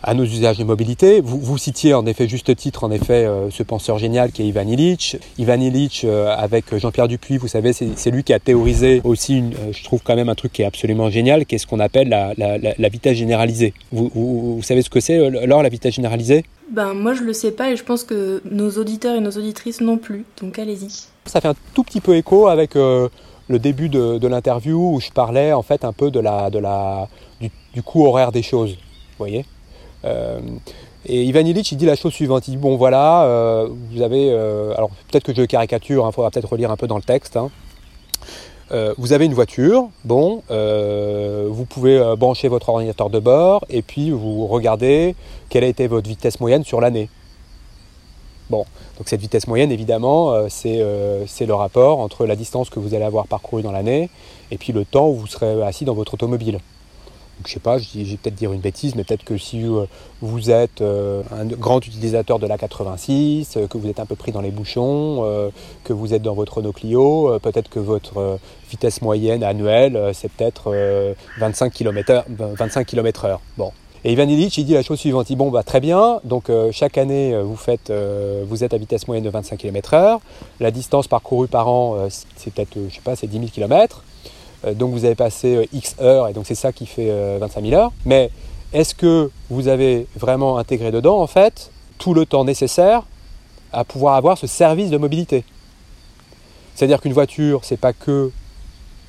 à 0.03 0.15
nos 0.15 0.25
usages 0.25 0.59
de 0.59 0.65
mobilité. 0.65 1.21
Vous, 1.21 1.39
vous 1.39 1.59
citiez 1.59 1.95
en 1.95 2.07
effet 2.07 2.29
juste 2.29 2.55
titre 2.57 2.85
en 2.85 2.91
effet 2.91 3.25
euh, 3.25 3.51
ce 3.51 3.63
penseur 3.63 3.99
génial 3.99 4.33
qui 4.33 4.43
est 4.43 4.47
Ivan 4.47 4.67
Illich. 4.67 5.17
Ivan 5.39 5.61
Illich 5.61 6.03
euh, 6.05 6.35
avec 6.37 6.77
Jean-Pierre 6.77 7.09
Dupuis, 7.09 7.39
vous 7.39 7.49
savez, 7.49 7.73
c'est 7.73 8.11
lui 8.11 8.25
qui 8.25 8.33
a 8.33 8.39
théorisé 8.39 9.01
aussi, 9.05 9.39
une, 9.39 9.55
euh, 9.55 9.73
je 9.73 9.85
trouve 9.85 10.01
quand 10.03 10.17
même 10.17 10.29
un 10.29 10.35
truc 10.35 10.53
qui 10.53 10.63
est 10.63 10.67
absolument 10.67 11.11
génial, 11.11 11.47
qui 11.47 11.57
est 11.57 11.59
ce 11.59 11.67
qu'on 11.67 11.81
appelle 11.81 12.09
la, 12.09 12.33
la, 12.37 12.59
la, 12.59 12.89
vitesse 12.89 13.17
généralisée. 13.17 13.75
Vous, 13.93 14.11
vous, 14.15 14.63
savez 14.63 14.83
ce 14.83 14.91
que 14.91 15.01
c'est, 15.01 15.31
Laure, 15.47 15.63
la 15.63 15.69
vitesse 15.69 15.95
généralisée? 15.95 16.45
Ben 16.71 16.93
moi 16.93 17.15
je 17.15 17.23
le 17.23 17.33
sais 17.33 17.51
pas 17.51 17.71
et 17.71 17.77
je 17.77 17.83
pense 17.85 18.05
que 18.05 18.43
nos 18.51 18.71
auditeurs 18.73 19.17
et 19.17 19.21
nos 19.21 19.31
auditrices 19.31 19.81
non 19.81 19.97
plus, 19.97 20.27
donc 20.43 20.59
allez-y. 20.59 20.89
Ça 21.25 21.41
fait 21.41 21.49
un 21.49 21.55
tout 21.73 21.83
petit 21.83 22.01
peu 22.01 22.15
écho 22.15 22.49
avec 22.49 22.75
le 22.75 23.11
début 23.59 23.89
de, 23.89 24.19
de 24.19 24.29
l'interview 24.29 24.95
où 24.95 25.01
je 25.01 25.11
parlais 25.11 25.55
en 25.55 25.63
fait 25.63 25.85
un 25.85 25.95
peu 25.95 26.11
de 26.11 26.21
la, 26.21 26.51
de 26.51 26.59
la, 26.59 27.09
du, 27.41 27.51
du 27.73 27.83
coût 27.83 28.07
horaire 28.07 28.33
des 28.33 28.43
choses, 28.43 28.73
vous 28.73 29.19
voyez? 29.19 29.47
Et 30.05 31.25
Ivan 31.25 31.41
Illich, 31.41 31.73
il 31.73 31.77
dit 31.77 31.87
la 31.87 31.97
chose 31.97 32.13
suivante, 32.13 32.49
il 32.49 32.53
dit, 32.53 32.57
bon 32.57 32.77
voilà, 32.77 33.25
euh, 33.25 33.69
vous 33.91 34.03
avez, 34.03 34.31
euh, 34.31 34.75
alors 34.77 34.91
peut-être 35.11 35.25
que 35.25 35.35
je 35.35 35.43
caricature, 35.43 36.05
il 36.05 36.07
hein, 36.07 36.13
faudra 36.13 36.31
peut-être 36.31 36.49
relire 36.51 36.71
un 36.71 36.77
peu 36.77 36.87
dans 36.87 36.97
le 36.97 37.03
texte, 37.03 37.37
hein. 37.37 37.51
vous 38.99 39.13
avez 39.13 39.25
une 39.25 39.33
voiture, 39.33 39.89
bon, 40.05 40.43
vous 40.49 41.65
pouvez 41.65 42.15
brancher 42.19 42.49
votre 42.49 42.69
ordinateur 42.69 43.11
de 43.11 43.21
bord 43.21 43.65
et 43.71 43.83
puis 43.83 44.11
vous 44.11 44.47
regardez 44.47 45.15
quelle 45.49 45.65
a 45.65 45.69
été 45.69 45.87
votre 45.87 46.09
vitesse 46.09 46.41
moyenne 46.41 46.65
sur 46.65 46.81
l'année. 46.81 47.09
Bon, 48.51 48.65
donc 48.97 49.09
cette 49.09 49.21
vitesse 49.21 49.47
moyenne, 49.47 49.71
évidemment, 49.71 50.49
c'est 50.49 50.77
le 50.77 51.55
rapport 51.55 52.01
entre 52.01 52.27
la 52.27 52.37
distance 52.37 52.69
que 52.69 52.81
vous 52.81 52.95
allez 52.95 53.05
avoir 53.05 53.29
parcourue 53.29 53.63
dans 53.63 53.73
l'année 53.73 54.11
et 54.51 54.59
puis 54.59 54.73
le 54.75 54.85
temps 54.85 55.09
où 55.09 55.15
vous 55.15 55.27
serez 55.27 55.63
assis 55.63 55.85
dans 55.87 55.95
votre 55.95 56.15
automobile 56.15 56.59
je 57.47 57.53
sais 57.53 57.61
pas, 57.61 57.79
je 57.79 57.99
vais 57.99 58.17
peut-être 58.17 58.35
dire 58.35 58.53
une 58.53 58.61
bêtise, 58.61 58.95
mais 58.95 59.05
peut-être 59.05 59.25
que 59.25 59.39
si 59.39 59.65
euh, 59.65 59.85
vous 60.21 60.51
êtes 60.51 60.81
euh, 60.81 61.23
un 61.33 61.45
grand 61.45 61.85
utilisateur 61.87 62.39
de 62.39 62.47
la 62.47 62.59
86, 62.59 63.57
euh, 63.57 63.67
que 63.67 63.79
vous 63.79 63.89
êtes 63.89 64.01
un 64.01 64.07
peu 64.07 64.17
pris 64.17 64.33
dans 64.33 64.41
les 64.41 64.51
bouchons, 64.51 65.51
que 65.85 65.93
vous 65.93 66.15
êtes 66.15 66.23
dans 66.23 66.35
votre 66.35 66.59
Renault 66.59 66.73
Clio, 66.73 67.39
peut-être 67.43 67.69
que 67.69 67.79
votre 67.79 68.39
vitesse 68.71 69.03
moyenne 69.03 69.43
annuelle, 69.43 70.11
c'est 70.15 70.31
peut-être 70.31 70.75
25 71.39 71.73
km, 71.73 72.25
25 72.29 72.87
km 72.87 73.25
heure. 73.25 73.41
Bon. 73.57 73.73
Et 74.05 74.13
Ivan 74.13 74.29
Illich, 74.29 74.59
il 74.59 74.65
dit 74.65 74.75
la 74.75 74.83
chose 74.83 74.99
suivante, 74.99 75.29
il 75.29 75.33
dit 75.33 75.37
bon 75.37 75.51
bah 75.51 75.63
très 75.63 75.81
bien, 75.81 76.21
donc 76.25 76.51
chaque 76.71 76.99
année 76.99 77.39
vous 77.43 77.57
faites, 77.57 77.93
vous 78.49 78.65
êtes 78.65 78.75
à 78.75 78.79
vitesse 78.79 79.07
moyenne 79.09 79.25
de 79.25 79.31
25 79.31 79.57
km 79.57 79.95
heure, 79.95 80.21
la 80.61 80.71
distance 80.71 81.09
parcourue 81.09 81.49
par 81.49 81.69
an, 81.69 82.09
c'est 82.37 82.53
peut-être, 82.53 82.77
je 82.89 82.95
sais 82.95 83.01
pas, 83.03 83.17
c'est 83.17 83.27
10 83.27 83.39
000 83.39 83.51
km. 83.53 84.03
Euh, 84.65 84.75
donc 84.75 84.93
vous 84.93 85.05
avez 85.05 85.15
passé 85.15 85.57
euh, 85.57 85.65
X 85.73 85.97
heures 86.01 86.29
et 86.29 86.33
donc 86.33 86.47
c'est 86.47 86.55
ça 86.55 86.73
qui 86.73 86.87
fait 86.87 87.39
25 87.39 87.61
euh, 87.61 87.71
000 87.71 87.81
heures. 87.81 87.93
Mais 88.05 88.31
est-ce 88.73 88.95
que 88.95 89.31
vous 89.51 89.69
avez 89.69 90.07
vraiment 90.17 90.59
intégré 90.59 90.91
dedans 90.91 91.21
en 91.21 91.27
fait 91.27 91.71
tout 91.99 92.15
le 92.15 92.27
temps 92.27 92.45
nécessaire 92.45 93.03
à 93.73 93.85
pouvoir 93.85 94.15
avoir 94.15 94.39
ce 94.39 94.47
service 94.47 94.91
de 94.91 94.99
mobilité? 94.99 95.45
C'est-à-dire 96.75 97.01
qu'une 97.01 97.13
voiture, 97.13 97.61
c'est 97.65 97.77
pas 97.77 97.93
que 97.93 98.31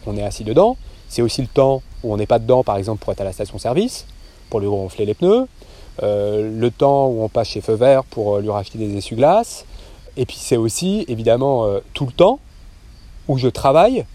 on 0.08 0.18
est 0.18 0.24
assis 0.24 0.44
dedans, 0.44 0.78
c'est 1.08 1.22
aussi 1.22 1.42
le 1.42 1.48
temps 1.48 1.82
où 2.04 2.14
on 2.14 2.18
n'est 2.18 2.26
pas 2.26 2.40
dedans, 2.40 2.64
par 2.64 2.78
exemple 2.78 3.04
pour 3.04 3.12
être 3.12 3.22
à 3.22 3.26
la 3.26 3.34
station-service, 3.34 4.06
pour 4.50 4.60
lui 4.60 4.68
ronfler 4.68 5.06
les 5.06 5.14
pneus, 5.14 5.48
le 6.02 6.70
temps 6.70 7.08
où 7.08 7.22
on 7.22 7.30
passe 7.30 7.50
chez 7.50 7.62
Feu 7.62 7.74
Vert 7.74 8.06
pour 8.06 8.40
lui 8.40 8.50
racheter 8.50 8.80
des 8.80 8.98
essuie-glaces, 8.98 9.66
et 10.18 10.26
puis 10.26 10.38
c'est 10.40 10.58
aussi 10.58 11.06
évidemment 11.10 11.68
tout 11.94 12.06
le 12.06 12.12
temps 12.12 12.40
où 13.28 13.38
je 13.38 13.50
travaille 13.50 14.06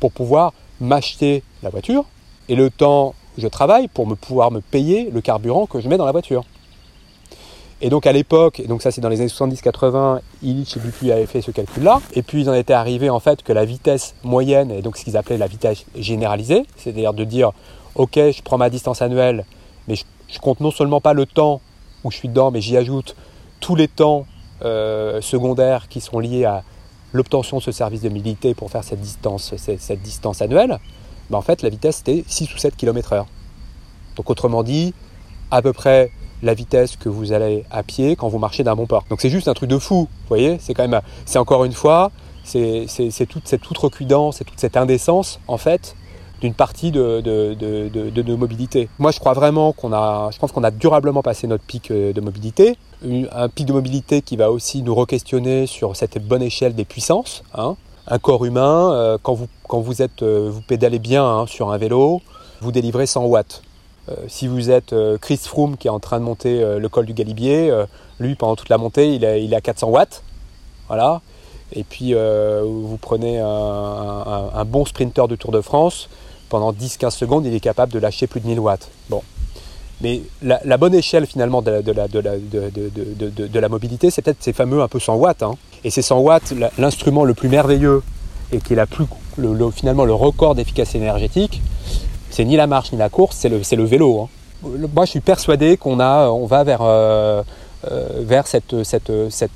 pour 0.00 0.10
pouvoir 0.10 0.52
m'acheter 0.80 1.42
la 1.62 1.70
voiture 1.70 2.04
et 2.48 2.54
le 2.54 2.70
temps 2.70 3.14
où 3.36 3.40
je 3.40 3.48
travaille 3.48 3.88
pour 3.88 4.06
me 4.06 4.14
pouvoir 4.14 4.50
me 4.50 4.60
payer 4.60 5.10
le 5.10 5.20
carburant 5.20 5.66
que 5.66 5.80
je 5.80 5.88
mets 5.88 5.96
dans 5.96 6.06
la 6.06 6.12
voiture. 6.12 6.44
Et 7.82 7.90
donc 7.90 8.06
à 8.06 8.12
l'époque, 8.12 8.60
et 8.60 8.66
donc 8.66 8.80
ça 8.80 8.90
c'est 8.90 9.02
dans 9.02 9.10
les 9.10 9.20
années 9.20 9.28
70-80, 9.28 10.20
Illich 10.42 10.76
et 10.76 10.80
Dupuis 10.80 11.12
avaient 11.12 11.26
fait 11.26 11.42
ce 11.42 11.50
calcul-là, 11.50 12.00
et 12.14 12.22
puis 12.22 12.42
ils 12.42 12.48
en 12.48 12.54
étaient 12.54 12.72
arrivés 12.72 13.10
en 13.10 13.20
fait 13.20 13.42
que 13.42 13.52
la 13.52 13.66
vitesse 13.66 14.14
moyenne, 14.24 14.70
et 14.70 14.80
donc 14.80 14.96
ce 14.96 15.04
qu'ils 15.04 15.18
appelaient 15.18 15.36
la 15.36 15.46
vitesse 15.46 15.84
généralisée, 15.94 16.64
c'est-à-dire 16.76 17.12
de 17.12 17.24
dire 17.24 17.52
ok 17.94 18.14
je 18.14 18.42
prends 18.42 18.56
ma 18.56 18.70
distance 18.70 19.02
annuelle, 19.02 19.44
mais 19.88 19.94
je, 19.94 20.38
compte 20.38 20.60
non 20.60 20.70
seulement 20.70 21.02
pas 21.02 21.12
le 21.12 21.26
temps 21.26 21.60
où 22.02 22.10
je 22.10 22.16
suis 22.16 22.28
dedans, 22.28 22.50
mais 22.50 22.62
j'y 22.62 22.78
ajoute 22.78 23.14
tous 23.60 23.74
les 23.74 23.88
temps 23.88 24.24
euh, 24.62 25.20
secondaires 25.20 25.88
qui 25.88 26.00
sont 26.00 26.18
liés 26.18 26.46
à 26.46 26.64
l'obtention 27.12 27.58
de 27.58 27.62
ce 27.62 27.72
service 27.72 28.02
de 28.02 28.08
mobilité 28.08 28.54
pour 28.54 28.70
faire 28.70 28.84
cette 28.84 29.00
distance, 29.00 29.54
cette, 29.56 30.02
distance 30.02 30.42
annuelle, 30.42 30.78
ben 31.30 31.38
en 31.38 31.42
fait 31.42 31.62
la 31.62 31.68
vitesse 31.68 32.00
était 32.00 32.24
6 32.26 32.54
ou 32.54 32.58
7 32.58 32.76
km/h. 32.76 33.24
Donc 34.16 34.30
autrement 34.30 34.62
dit, 34.62 34.94
à 35.50 35.62
peu 35.62 35.72
près 35.72 36.10
la 36.42 36.54
vitesse 36.54 36.96
que 36.96 37.08
vous 37.08 37.32
allez 37.32 37.64
à 37.70 37.82
pied 37.82 38.16
quand 38.16 38.28
vous 38.28 38.38
marchez 38.38 38.62
d'un 38.62 38.76
bon 38.76 38.86
port. 38.86 39.04
Donc 39.08 39.20
c'est 39.20 39.30
juste 39.30 39.48
un 39.48 39.54
truc 39.54 39.70
de 39.70 39.78
fou, 39.78 40.08
vous 40.10 40.28
voyez 40.28 40.58
C'est 40.60 40.74
quand 40.74 40.86
même, 40.86 41.00
c'est 41.24 41.38
encore 41.38 41.64
une 41.64 41.72
fois, 41.72 42.10
c'est 42.44 42.86
toute 43.28 43.48
cette 43.48 43.68
outrecuidance, 43.70 44.36
c'est 44.36 44.44
toute 44.44 44.60
cette 44.60 44.76
indécence 44.76 45.40
en 45.48 45.58
fait 45.58 45.96
d'une 46.40 46.54
partie 46.54 46.90
de, 46.90 47.20
de, 47.20 47.54
de, 47.54 48.10
de, 48.10 48.22
nos 48.22 48.36
mobilités. 48.36 48.88
Moi, 48.98 49.10
je 49.10 49.18
crois 49.18 49.32
vraiment 49.32 49.72
qu'on 49.72 49.92
a, 49.92 50.30
je 50.32 50.38
pense 50.38 50.52
qu'on 50.52 50.64
a 50.64 50.70
durablement 50.70 51.22
passé 51.22 51.46
notre 51.46 51.64
pic 51.64 51.90
euh, 51.90 52.12
de 52.12 52.20
mobilité, 52.20 52.76
un 53.32 53.48
pic 53.48 53.66
de 53.66 53.72
mobilité 53.72 54.22
qui 54.22 54.36
va 54.36 54.50
aussi 54.50 54.82
nous 54.82 54.94
re-questionner 54.94 55.66
sur 55.66 55.96
cette 55.96 56.18
bonne 56.18 56.42
échelle 56.42 56.74
des 56.74 56.84
puissances. 56.84 57.42
Hein. 57.54 57.76
Un 58.06 58.18
corps 58.18 58.44
humain, 58.44 58.92
euh, 58.92 59.18
quand 59.22 59.34
vous, 59.34 59.48
quand 59.66 59.80
vous 59.80 60.02
êtes, 60.02 60.22
euh, 60.22 60.48
vous 60.50 60.60
pédalez 60.60 60.98
bien 60.98 61.24
hein, 61.24 61.46
sur 61.46 61.72
un 61.72 61.78
vélo, 61.78 62.20
vous 62.60 62.72
délivrez 62.72 63.06
100 63.06 63.24
watts. 63.26 63.62
si 64.28 64.46
vous 64.46 64.70
êtes 64.70 64.94
Chris 65.20 65.40
Froome 65.42 65.76
qui 65.76 65.88
est 65.88 65.90
en 65.90 65.98
train 65.98 66.20
de 66.20 66.24
monter 66.24 66.78
le 66.78 66.88
col 66.88 67.06
du 67.06 67.12
Galibier, 67.12 67.70
lui 68.20 68.34
pendant 68.34 68.56
toute 68.56 68.68
la 68.68 68.78
montée, 68.78 69.14
il 69.14 69.24
est, 69.24 69.44
il 69.44 69.54
à 69.54 69.60
400 69.60 69.88
watts. 69.88 70.22
Voilà. 70.86 71.20
Et 71.72 71.84
puis 71.84 72.14
vous 72.14 72.98
prenez 72.98 73.40
un, 73.40 74.50
un, 74.54 74.64
bon 74.64 74.86
sprinter 74.86 75.28
de 75.28 75.36
Tour 75.36 75.50
de 75.50 75.60
France, 75.60 76.08
pendant 76.48 76.72
10-15 76.72 77.10
secondes, 77.10 77.46
il 77.46 77.54
est 77.54 77.60
capable 77.60 77.92
de 77.92 77.98
lâcher 77.98 78.26
plus 78.26 78.40
de 78.40 78.46
1000 78.46 78.60
watts. 78.60 78.88
Bon. 79.08 79.22
Mais 80.02 80.22
la, 80.42 80.76
bonne 80.76 80.94
échelle 80.94 81.26
finalement 81.26 81.62
de 81.62 83.58
la, 83.58 83.68
mobilité, 83.68 84.10
c'est 84.10 84.20
peut-être 84.20 84.42
ces 84.42 84.52
fameux 84.52 84.82
un 84.82 84.88
peu 84.88 85.00
100 85.00 85.14
watts. 85.14 85.42
Hein. 85.42 85.54
Et 85.84 85.90
ces 85.90 86.02
100 86.02 86.18
watts, 86.18 86.52
l'instrument 86.76 87.24
le 87.24 87.32
plus 87.32 87.48
merveilleux 87.48 88.02
et 88.52 88.58
qui 88.58 88.74
est 88.74 88.86
plus, 88.86 89.06
le, 89.38 89.70
finalement 89.70 90.04
le 90.04 90.12
record 90.12 90.54
d'efficacité 90.54 90.98
énergétique, 90.98 91.62
c'est 92.30 92.44
ni 92.44 92.56
la 92.56 92.66
marche 92.66 92.92
ni 92.92 92.98
la 92.98 93.08
course, 93.08 93.36
c'est 93.36 93.48
le, 93.48 93.84
vélo. 93.84 94.20
Hein. 94.20 94.68
Moi, 94.94 95.06
je 95.06 95.10
suis 95.10 95.20
persuadé 95.20 95.76
qu'on 95.78 95.98
on 96.00 96.46
va 96.46 96.64
vers, 96.64 96.82
euh, 96.82 97.42
euh, 97.90 98.08
vers 98.20 98.46
cette, 98.46 98.82
cette, 98.82 99.10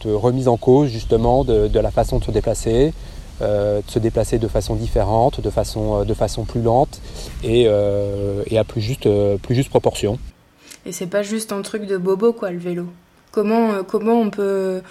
remise 0.06 0.48
en 0.48 0.56
cause 0.56 0.88
justement 0.88 1.44
de, 1.44 1.78
la 1.78 1.90
façon 1.90 2.18
de 2.18 2.24
se 2.24 2.30
déplacer, 2.30 2.94
euh, 3.42 3.80
de 3.86 3.90
se 3.90 3.98
déplacer 3.98 4.38
de 4.38 4.48
façon 4.48 4.74
différente, 4.74 5.40
de 5.40 5.50
façon, 5.50 6.00
euh, 6.00 6.04
de 6.04 6.14
façon 6.14 6.44
plus 6.44 6.62
lente 6.62 7.00
et, 7.42 7.64
euh, 7.66 8.42
et 8.46 8.58
à 8.58 8.64
plus 8.64 8.80
juste, 8.80 9.08
plus 9.42 9.54
juste 9.54 9.70
proportion. 9.70 10.18
Et 10.86 10.92
c'est 10.92 11.06
pas 11.06 11.22
juste 11.22 11.52
un 11.52 11.62
truc 11.62 11.86
de 11.86 11.96
bobo 11.96 12.32
quoi 12.32 12.50
le 12.50 12.58
vélo. 12.58 12.86
Comment, 13.32 13.84
comment 13.84 14.14
on 14.14 14.30
peut 14.30 14.82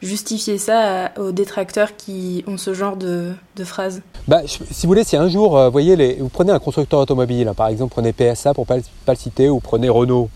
justifier 0.00 0.58
ça 0.58 1.10
aux 1.18 1.32
détracteurs 1.32 1.96
qui 1.96 2.44
ont 2.46 2.56
ce 2.56 2.72
genre 2.72 2.96
de, 2.96 3.32
de 3.56 3.64
phrases 3.64 4.02
bah, 4.28 4.42
Si 4.46 4.86
vous 4.86 4.88
voulez, 4.88 5.04
si 5.04 5.16
un 5.16 5.28
jour, 5.28 5.58
vous 5.58 5.72
voyez, 5.72 5.96
les, 5.96 6.14
vous 6.14 6.28
prenez 6.28 6.52
un 6.52 6.60
constructeur 6.60 7.00
automobile, 7.00 7.48
hein, 7.48 7.54
par 7.54 7.68
exemple, 7.68 7.92
prenez 7.92 8.12
PSA 8.12 8.54
pour 8.54 8.64
ne 8.64 8.68
pas, 8.68 8.86
pas, 9.04 9.12
le 9.12 9.18
citer, 9.18 9.48
ou 9.48 9.58
prenez 9.58 9.88
Renault, 9.88 10.30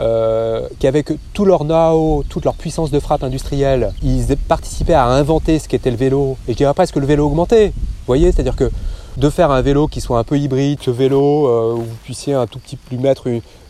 euh, 0.00 0.66
qui 0.78 0.86
avec 0.86 1.12
tout 1.34 1.44
leur 1.44 1.64
know 1.64 2.24
toute 2.28 2.44
leur 2.44 2.54
puissance 2.54 2.90
de 2.90 2.98
frappe 2.98 3.22
industrielle, 3.22 3.92
ils 4.02 4.36
participaient 4.48 4.94
à 4.94 5.06
inventer 5.06 5.58
ce 5.58 5.68
qu'était 5.68 5.90
le 5.90 5.96
vélo. 5.96 6.38
Et 6.48 6.52
je 6.52 6.56
dirais 6.56 6.72
presque 6.72 6.94
que 6.94 7.00
le 7.00 7.06
vélo 7.06 7.26
augmentait. 7.26 7.68
Vous 7.68 8.06
voyez, 8.06 8.32
c'est-à-dire 8.32 8.56
que 8.56 8.70
de 9.18 9.28
faire 9.28 9.50
un 9.50 9.60
vélo 9.60 9.88
qui 9.88 10.00
soit 10.00 10.18
un 10.18 10.24
peu 10.24 10.38
hybride, 10.38 10.78
ce 10.80 10.90
vélo 10.90 11.46
euh, 11.46 11.74
où 11.74 11.82
vous 11.82 11.96
puissiez 12.04 12.32
un 12.32 12.46
tout 12.46 12.58
petit 12.58 12.76
peu 12.76 12.96
lui 12.96 13.02
mettre 13.02 13.26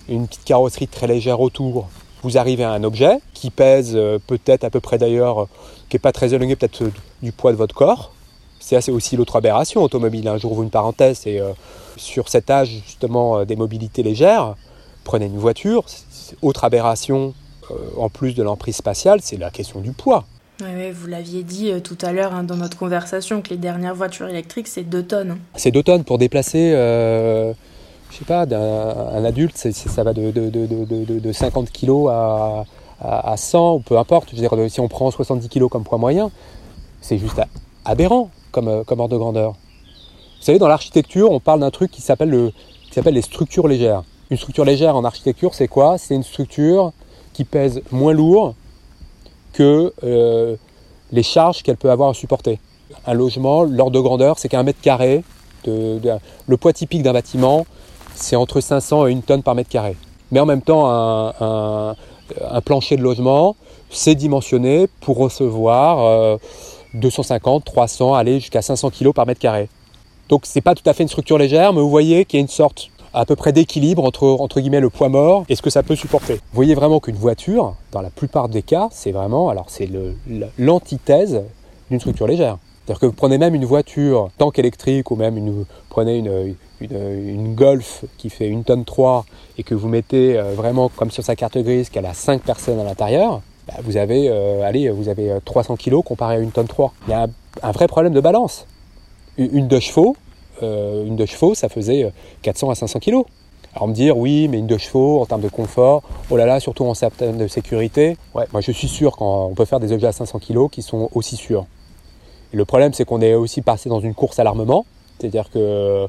une, 0.08 0.26
petite 0.26 0.44
carrosserie 0.44 0.86
très 0.86 1.08
légère 1.08 1.40
autour, 1.40 1.88
vous 2.22 2.38
arrivez 2.38 2.62
à 2.62 2.70
un 2.70 2.84
objet 2.84 3.18
qui 3.34 3.50
pèse 3.50 3.92
euh, 3.96 4.18
peut-être 4.24 4.62
à 4.62 4.70
peu 4.70 4.78
près 4.78 4.98
d'ailleurs, 4.98 5.48
qui 5.88 5.96
n'est 5.96 6.00
pas 6.00 6.12
très 6.12 6.34
éloigné 6.34 6.54
peut-être 6.54 6.84
du 7.20 7.32
poids 7.32 7.50
de 7.50 7.56
votre 7.56 7.74
corps. 7.74 8.12
C'est 8.60 8.90
aussi 8.90 9.16
l'autre 9.16 9.34
aberration 9.34 9.82
automobile. 9.82 10.28
Un 10.28 10.38
jour, 10.38 10.54
vous 10.54 10.62
une 10.62 10.70
parenthèse, 10.70 11.26
et 11.26 11.40
sur 11.96 12.28
cet 12.28 12.48
âge 12.48 12.68
justement 12.86 13.44
des 13.44 13.56
mobilités 13.56 14.04
légères, 14.04 14.54
prenez 15.04 15.26
une 15.26 15.38
voiture, 15.38 15.84
autre 16.40 16.64
aberration, 16.64 17.34
euh, 17.70 17.74
en 17.96 18.08
plus 18.08 18.34
de 18.34 18.42
l'emprise 18.42 18.76
spatiale, 18.76 19.20
c'est 19.22 19.36
la 19.36 19.50
question 19.50 19.80
du 19.80 19.92
poids. 19.92 20.24
Oui, 20.60 20.90
vous 20.92 21.06
l'aviez 21.06 21.42
dit 21.42 21.70
euh, 21.70 21.80
tout 21.80 21.98
à 22.02 22.12
l'heure 22.12 22.34
hein, 22.34 22.44
dans 22.44 22.56
notre 22.56 22.76
conversation 22.76 23.42
que 23.42 23.50
les 23.50 23.56
dernières 23.56 23.94
voitures 23.94 24.28
électriques, 24.28 24.68
c'est 24.68 24.84
2 24.84 25.02
tonnes. 25.02 25.38
C'est 25.56 25.70
2 25.70 25.82
tonnes 25.82 26.04
pour 26.04 26.18
déplacer, 26.18 26.72
euh, 26.74 27.52
je 28.10 28.16
sais 28.18 28.24
pas, 28.24 28.42
un, 28.42 29.24
adulte, 29.24 29.56
ça 29.56 30.02
va 30.02 30.12
de, 30.12 30.30
de, 30.30 31.32
50 31.32 31.72
kg 31.72 32.08
à, 32.10 32.64
à, 33.00 33.36
100, 33.36 33.74
ou 33.74 33.80
peu 33.80 33.98
importe. 33.98 34.30
Je 34.30 34.36
veux 34.36 34.48
dire, 34.48 34.70
si 34.70 34.80
on 34.80 34.88
prend 34.88 35.10
70 35.10 35.48
kg 35.48 35.68
comme 35.68 35.84
poids 35.84 35.98
moyen, 35.98 36.30
c'est 37.00 37.18
juste 37.18 37.40
aberrant 37.84 38.30
comme, 38.52 38.84
comme 38.84 39.00
ordre 39.00 39.14
de 39.14 39.18
grandeur. 39.18 39.52
Vous 39.52 40.46
savez, 40.46 40.58
dans 40.58 40.68
l'architecture, 40.68 41.30
on 41.30 41.40
parle 41.40 41.60
d'un 41.60 41.70
truc 41.70 41.90
qui 41.90 42.02
s'appelle 42.02 42.52
les 42.94 43.22
structures 43.22 43.66
légères. 43.66 44.02
Une 44.32 44.38
structure 44.38 44.64
légère 44.64 44.96
en 44.96 45.04
architecture, 45.04 45.52
c'est 45.52 45.68
quoi? 45.68 45.98
C'est 45.98 46.14
une 46.14 46.22
structure 46.22 46.92
qui 47.34 47.44
pèse 47.44 47.82
moins 47.90 48.14
lourd 48.14 48.54
que 49.52 49.92
euh, 50.04 50.56
les 51.10 51.22
charges 51.22 51.62
qu'elle 51.62 51.76
peut 51.76 51.90
avoir 51.90 52.08
à 52.08 52.14
supporter. 52.14 52.58
Un 53.06 53.12
logement, 53.12 53.62
l'ordre 53.62 53.92
de 53.92 54.00
grandeur, 54.00 54.38
c'est 54.38 54.48
qu'un 54.48 54.62
mètre 54.62 54.80
carré, 54.80 55.22
le 55.66 56.56
poids 56.58 56.72
typique 56.72 57.02
d'un 57.02 57.12
bâtiment, 57.12 57.66
c'est 58.14 58.34
entre 58.34 58.62
500 58.62 59.06
et 59.08 59.12
1 59.12 59.20
tonne 59.20 59.42
par 59.42 59.54
mètre 59.54 59.68
carré. 59.68 59.96
Mais 60.30 60.40
en 60.40 60.46
même 60.46 60.62
temps, 60.62 60.88
un, 60.88 61.94
plancher 62.64 62.96
de 62.96 63.02
logement, 63.02 63.54
c'est 63.90 64.14
dimensionné 64.14 64.88
pour 65.02 65.18
recevoir 65.18 66.38
250, 66.94 67.64
euh, 67.68 67.70
300, 67.70 68.14
aller 68.14 68.40
jusqu'à 68.40 68.62
500 68.62 68.92
kg 68.92 69.12
par 69.12 69.26
mètre 69.26 69.40
carré. 69.40 69.68
Donc 70.30 70.46
c'est 70.46 70.62
pas 70.62 70.74
tout 70.74 70.88
à 70.88 70.94
fait 70.94 71.02
une 71.02 71.10
structure 71.10 71.36
légère, 71.36 71.74
mais 71.74 71.82
vous 71.82 71.90
voyez 71.90 72.24
qu'il 72.24 72.38
y 72.38 72.40
a 72.40 72.44
une 72.44 72.48
sorte 72.48 72.88
à 73.14 73.24
peu 73.24 73.36
près 73.36 73.52
d'équilibre 73.52 74.04
entre, 74.04 74.26
entre 74.26 74.60
guillemets 74.60 74.80
le 74.80 74.90
poids 74.90 75.08
mort 75.08 75.44
et 75.48 75.56
ce 75.56 75.62
que 75.62 75.70
ça 75.70 75.82
peut 75.82 75.96
supporter. 75.96 76.34
Vous 76.34 76.54
voyez 76.54 76.74
vraiment 76.74 77.00
qu'une 77.00 77.16
voiture, 77.16 77.74
dans 77.92 78.00
la 78.00 78.10
plupart 78.10 78.48
des 78.48 78.62
cas, 78.62 78.88
c'est 78.90 79.12
vraiment, 79.12 79.48
alors 79.48 79.66
c'est 79.68 79.88
l'antithèse 80.58 81.42
d'une 81.90 82.00
structure 82.00 82.26
légère. 82.26 82.58
C'est-à-dire 82.84 83.00
que 83.00 83.06
vous 83.06 83.12
prenez 83.12 83.38
même 83.38 83.54
une 83.54 83.64
voiture 83.64 84.30
tank 84.38 84.58
électrique 84.58 85.10
ou 85.10 85.16
même 85.16 85.36
une, 85.36 85.64
prenez 85.88 86.18
une, 86.18 86.56
une, 86.80 87.54
Golf 87.54 88.04
qui 88.18 88.28
fait 88.28 88.48
une 88.48 88.64
tonne 88.64 88.84
3 88.84 89.24
et 89.56 89.62
que 89.62 89.74
vous 89.74 89.88
mettez 89.88 90.36
euh, 90.36 90.54
vraiment 90.54 90.88
comme 90.88 91.12
sur 91.12 91.22
sa 91.22 91.36
carte 91.36 91.58
grise 91.58 91.90
qu'elle 91.90 92.06
a 92.06 92.14
5 92.14 92.42
personnes 92.42 92.80
à 92.80 92.84
l'intérieur, 92.84 93.40
bah, 93.68 93.74
vous 93.84 93.96
avez, 93.96 94.28
euh, 94.28 94.66
allez, 94.66 94.90
vous 94.90 95.08
avez 95.08 95.36
300 95.44 95.76
kg 95.76 96.02
comparé 96.02 96.36
à 96.36 96.38
une 96.38 96.50
tonne 96.50 96.66
3. 96.66 96.92
Il 97.06 97.10
y 97.12 97.14
a 97.14 97.28
un, 97.62 97.70
vrai 97.70 97.86
problème 97.86 98.12
de 98.12 98.20
balance. 98.20 98.66
Une 99.38 99.68
de 99.68 99.78
chevaux, 99.78 100.16
euh, 100.62 101.04
une 101.06 101.16
de 101.16 101.26
chevaux, 101.26 101.54
ça 101.54 101.68
faisait 101.68 102.12
400 102.42 102.68
euh, 102.68 102.72
à 102.72 102.74
500 102.74 103.00
kg. 103.00 103.22
Alors 103.74 103.88
me 103.88 103.94
dire 103.94 104.18
oui, 104.18 104.48
mais 104.48 104.58
une 104.58 104.66
de 104.66 104.76
chevaux 104.76 105.20
en 105.22 105.26
termes 105.26 105.40
de 105.40 105.48
confort, 105.48 106.02
oh 106.30 106.36
là 106.36 106.44
là, 106.44 106.60
surtout 106.60 106.84
en 106.84 106.92
termes 106.92 107.38
de 107.38 107.46
sécurité. 107.46 108.18
Ouais, 108.34 108.44
moi 108.52 108.60
je 108.60 108.70
suis 108.70 108.88
sûr 108.88 109.16
qu'on 109.16 109.54
peut 109.56 109.64
faire 109.64 109.80
des 109.80 109.92
objets 109.92 110.08
à 110.08 110.12
500 110.12 110.40
kg 110.40 110.68
qui 110.70 110.82
sont 110.82 111.08
aussi 111.14 111.36
sûrs. 111.36 111.64
Et 112.52 112.56
le 112.56 112.66
problème 112.66 112.92
c'est 112.92 113.06
qu'on 113.06 113.22
est 113.22 113.34
aussi 113.34 113.62
passé 113.62 113.88
dans 113.88 114.00
une 114.00 114.14
course 114.14 114.38
à 114.38 114.44
l'armement, 114.44 114.84
c'est-à-dire 115.18 115.48
que 115.50 116.06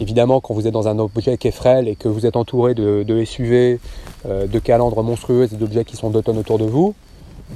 évidemment 0.00 0.40
quand 0.40 0.54
vous 0.54 0.66
êtes 0.66 0.72
dans 0.72 0.88
un 0.88 0.98
objet 0.98 1.36
qui 1.36 1.48
est 1.48 1.52
frêle 1.52 1.88
et 1.88 1.94
que 1.94 2.08
vous 2.08 2.24
êtes 2.24 2.36
entouré 2.36 2.74
de, 2.74 3.24
SUV, 3.24 3.80
euh, 4.24 4.46
de 4.46 4.58
calandres 4.58 5.02
monstrueuses 5.02 5.52
et 5.52 5.56
d'objets 5.56 5.84
qui 5.84 5.96
sont 5.96 6.08
2 6.08 6.22
tonnes 6.22 6.38
autour 6.38 6.58
de 6.58 6.64
vous, 6.64 6.94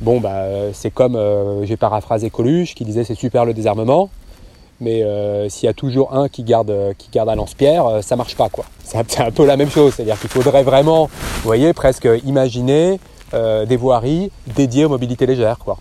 bon 0.03 0.20
bah 0.20 0.45
c'est 0.74 0.91
comme 0.91 1.18
j'ai 1.64 1.79
paraphrasé 1.79 2.29
Coluche 2.29 2.74
qui 2.74 2.85
disait 2.85 3.05
c'est 3.05 3.14
super 3.14 3.47
le 3.47 3.55
désarmement. 3.55 4.11
Mais 4.81 5.03
euh, 5.03 5.49
s'il 5.49 5.66
y 5.66 5.68
a 5.68 5.72
toujours 5.72 6.14
un 6.14 6.29
qui 6.29 6.45
garde, 6.45 6.72
qui 6.97 7.11
garde 7.11 7.29
un 7.29 7.35
lance-pierre, 7.35 7.87
euh, 7.87 8.03
ça 8.03 8.16
marche 8.16 8.37
pas 8.37 8.49
quoi. 8.49 8.64
C'est 8.85 9.20
un 9.20 9.31
peu 9.31 9.45
la 9.45 9.57
même 9.57 9.70
chose, 9.70 9.95
c'est-à-dire 9.95 10.18
qu'il 10.18 10.31
faudrait 10.31 10.62
vraiment, 10.62 11.07
vous 11.07 11.43
voyez, 11.45 11.72
presque 11.72 12.09
imaginer 12.24 13.01
euh, 13.35 13.66
des 13.66 13.76
voiries 13.76 14.31
dédiées 14.47 14.85
aux 14.85 14.89
mobilités 14.89 15.26
légères, 15.26 15.59
quoi. 15.59 15.79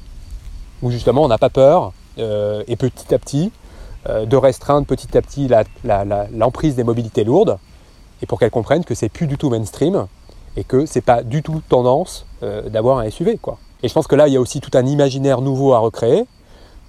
Où 0.82 0.92
justement 0.92 1.24
on 1.24 1.28
n'a 1.28 1.38
pas 1.38 1.50
peur 1.50 1.94
et 2.20 2.76
petit 2.76 3.14
à 3.14 3.20
petit 3.20 3.52
de 4.08 4.36
restreindre 4.36 4.88
petit 4.88 5.16
à 5.18 5.22
petit 5.22 5.50
l'emprise 6.34 6.76
des 6.76 6.84
mobilités 6.84 7.24
lourdes 7.24 7.58
et 8.22 8.26
pour 8.26 8.40
qu'elles 8.40 8.52
comprennent 8.52 8.84
que 8.84 8.96
c'est 8.96 9.10
plus 9.10 9.28
du 9.28 9.38
tout 9.38 9.50
mainstream 9.50 10.08
et 10.56 10.64
que 10.64 10.88
c'est 10.88 11.02
pas 11.02 11.22
du 11.24 11.44
tout 11.44 11.62
tendance 11.68 12.26
d'avoir 12.42 13.00
un 13.00 13.10
SUV, 13.10 13.38
quoi. 13.38 13.58
Et 13.82 13.88
je 13.88 13.94
pense 13.94 14.06
que 14.06 14.16
là 14.16 14.28
il 14.28 14.34
y 14.34 14.38
a 14.38 14.42
aussi 14.42 14.62
tout 14.62 14.72
un 14.76 14.86
imaginaire 14.86 15.42
nouveau 15.42 15.74
à 15.74 15.80
recréer 15.80 16.26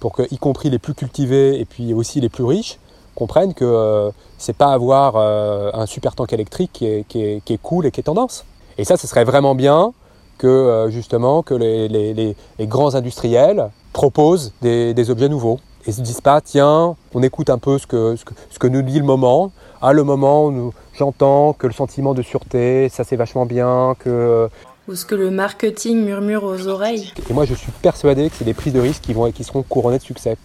pour 0.00 0.12
que, 0.12 0.22
y 0.30 0.38
compris 0.38 0.70
les 0.70 0.78
plus 0.78 0.94
cultivés 0.94 1.60
et 1.60 1.64
puis 1.64 1.92
aussi 1.94 2.20
les 2.20 2.28
plus 2.28 2.44
riches, 2.44 2.78
comprennent 3.18 3.54
que 3.54 3.64
euh, 3.64 4.10
c'est 4.38 4.56
pas 4.56 4.72
avoir 4.72 5.16
euh, 5.16 5.70
un 5.74 5.86
super 5.86 6.14
tank 6.14 6.32
électrique 6.32 6.70
qui 6.72 6.86
est, 6.86 7.04
qui, 7.08 7.20
est, 7.20 7.62
cool 7.62 7.86
et 7.86 7.90
qui 7.90 8.00
est 8.00 8.04
tendance. 8.04 8.44
Et 8.78 8.84
ça, 8.84 8.96
ce 8.96 9.08
serait 9.08 9.24
vraiment 9.24 9.56
bien 9.56 9.92
que 10.38 10.46
euh, 10.46 10.88
justement 10.88 11.42
que 11.42 11.54
les, 11.54 11.88
les, 11.88 12.14
les, 12.14 12.66
grands 12.68 12.94
industriels 12.94 13.70
proposent 13.92 14.52
des, 14.62 14.94
des, 14.94 15.10
objets 15.10 15.28
nouveaux 15.28 15.58
et 15.84 15.90
se 15.90 16.00
disent 16.00 16.20
pas 16.20 16.40
tiens 16.40 16.94
on 17.12 17.22
écoute 17.24 17.50
un 17.50 17.58
peu 17.58 17.76
ce 17.78 17.88
que, 17.88 18.14
ce 18.14 18.24
que, 18.24 18.34
ce 18.50 18.58
que 18.60 18.68
nous 18.68 18.82
dit 18.82 19.00
le 19.00 19.04
moment 19.04 19.50
ah 19.82 19.92
le 19.92 20.04
moment 20.04 20.70
j'entends 20.94 21.54
que 21.54 21.66
le 21.66 21.72
sentiment 21.72 22.14
de 22.14 22.22
sûreté 22.22 22.88
ça 22.88 23.02
c'est 23.02 23.16
vachement 23.16 23.46
bien 23.46 23.96
que 23.98 24.48
ou 24.88 24.94
ce 24.94 25.04
que 25.04 25.14
le 25.14 25.30
marketing 25.30 26.02
murmure 26.02 26.44
aux 26.44 26.66
oreilles. 26.66 27.12
Et 27.28 27.32
moi, 27.32 27.44
je 27.44 27.54
suis 27.54 27.70
persuadé 27.82 28.30
que 28.30 28.36
c'est 28.36 28.44
des 28.44 28.54
prises 28.54 28.72
de 28.72 28.80
risque 28.80 29.02
qui, 29.02 29.12
vont, 29.12 29.30
qui 29.30 29.44
seront 29.44 29.62
couronnées 29.62 29.98
de 29.98 30.02
succès. 30.02 30.36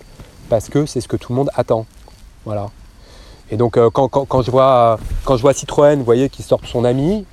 Parce 0.49 0.69
que 0.69 0.85
c'est 0.85 1.01
ce 1.01 1.07
que 1.07 1.15
tout 1.15 1.31
le 1.31 1.37
monde 1.37 1.49
attend. 1.55 1.85
Voilà. 2.45 2.69
Et 3.49 3.57
donc, 3.57 3.77
euh, 3.77 3.89
quand, 3.89 4.09
quand, 4.09 4.25
quand, 4.25 4.41
je 4.41 4.51
vois, 4.51 4.99
quand 5.23 5.37
je 5.37 5.41
vois 5.41 5.53
Citroën, 5.53 5.97
vous 5.97 6.03
voyez, 6.03 6.29
qui 6.29 6.43
sort 6.43 6.59
son 6.65 6.83
ami, 6.83 7.25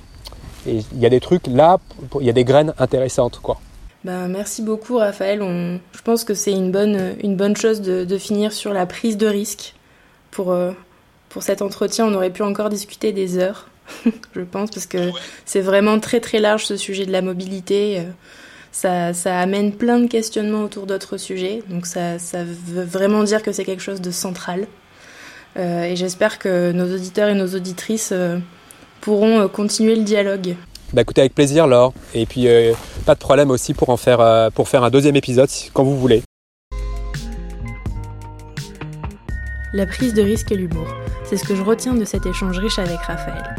et 0.65 0.77
il 0.93 0.99
y 0.99 1.05
a 1.05 1.09
des 1.09 1.19
trucs 1.19 1.47
là, 1.47 1.79
il 2.19 2.25
y 2.25 2.29
a 2.29 2.33
des 2.33 2.45
graines 2.45 2.73
intéressantes, 2.79 3.39
quoi. 3.41 3.59
Ben, 4.03 4.27
merci 4.27 4.61
beaucoup, 4.61 4.97
Raphaël. 4.97 5.41
On, 5.41 5.79
je 5.91 6.01
pense 6.01 6.23
que 6.23 6.33
c'est 6.33 6.51
une 6.51 6.71
bonne, 6.71 7.15
une 7.21 7.35
bonne 7.35 7.55
chose 7.55 7.81
de, 7.81 8.03
de, 8.03 8.17
finir 8.17 8.51
sur 8.51 8.73
la 8.73 8.85
prise 8.85 9.17
de 9.17 9.27
risque. 9.27 9.75
Pour, 10.31 10.51
euh, 10.51 10.71
pour 11.29 11.43
cet 11.43 11.61
entretien, 11.61 12.07
on 12.07 12.13
aurait 12.13 12.29
pu 12.29 12.41
encore 12.41 12.69
discuter 12.69 13.11
des 13.11 13.37
heures. 13.37 13.67
je 14.35 14.41
pense, 14.41 14.71
parce 14.71 14.85
que 14.85 15.11
c'est 15.45 15.61
vraiment 15.61 15.99
très 15.99 16.19
très 16.19 16.39
large 16.39 16.65
ce 16.65 16.77
sujet 16.77 17.05
de 17.05 17.11
la 17.11 17.21
mobilité. 17.21 17.99
Euh, 17.99 18.03
ça, 18.71 19.13
ça 19.13 19.39
amène 19.39 19.73
plein 19.73 19.99
de 19.99 20.07
questionnements 20.07 20.63
autour 20.63 20.85
d'autres 20.85 21.17
sujets, 21.17 21.61
donc 21.69 21.85
ça, 21.85 22.19
ça, 22.19 22.43
veut 22.43 22.83
vraiment 22.83 23.23
dire 23.23 23.43
que 23.43 23.51
c'est 23.51 23.65
quelque 23.65 23.83
chose 23.83 23.99
de 24.01 24.11
central. 24.11 24.67
Euh, 25.57 25.83
et 25.83 25.97
j'espère 25.97 26.39
que 26.39 26.71
nos 26.71 26.93
auditeurs 26.93 27.27
et 27.27 27.33
nos 27.33 27.53
auditrices 27.53 28.11
euh, 28.13 28.37
pourront 29.01 29.49
continuer 29.49 29.95
le 29.95 30.03
dialogue. 30.03 30.55
Bah 30.93 31.01
écoutez, 31.01 31.21
avec 31.21 31.35
plaisir 31.35 31.67
Laure. 31.67 31.93
Et 32.13 32.25
puis 32.25 32.47
pas 33.05 33.13
de 33.13 33.19
problème 33.19 33.49
aussi 33.49 33.73
pour 33.73 33.89
en 33.89 33.97
faire, 33.97 34.51
pour 34.51 34.67
faire 34.67 34.83
un 34.83 34.89
deuxième 34.89 35.15
épisode 35.15 35.49
quand 35.73 35.83
vous 35.83 35.97
voulez. 35.97 36.21
La 39.73 39.85
prise 39.85 40.13
de 40.13 40.21
risque 40.21 40.51
et 40.51 40.57
l'humour, 40.57 40.87
c'est 41.23 41.37
ce 41.37 41.45
que 41.45 41.55
je 41.55 41.61
retiens 41.61 41.93
de 41.93 42.03
cet 42.03 42.25
échange 42.25 42.59
riche 42.59 42.77
avec 42.77 42.99
Raphaël. 42.99 43.55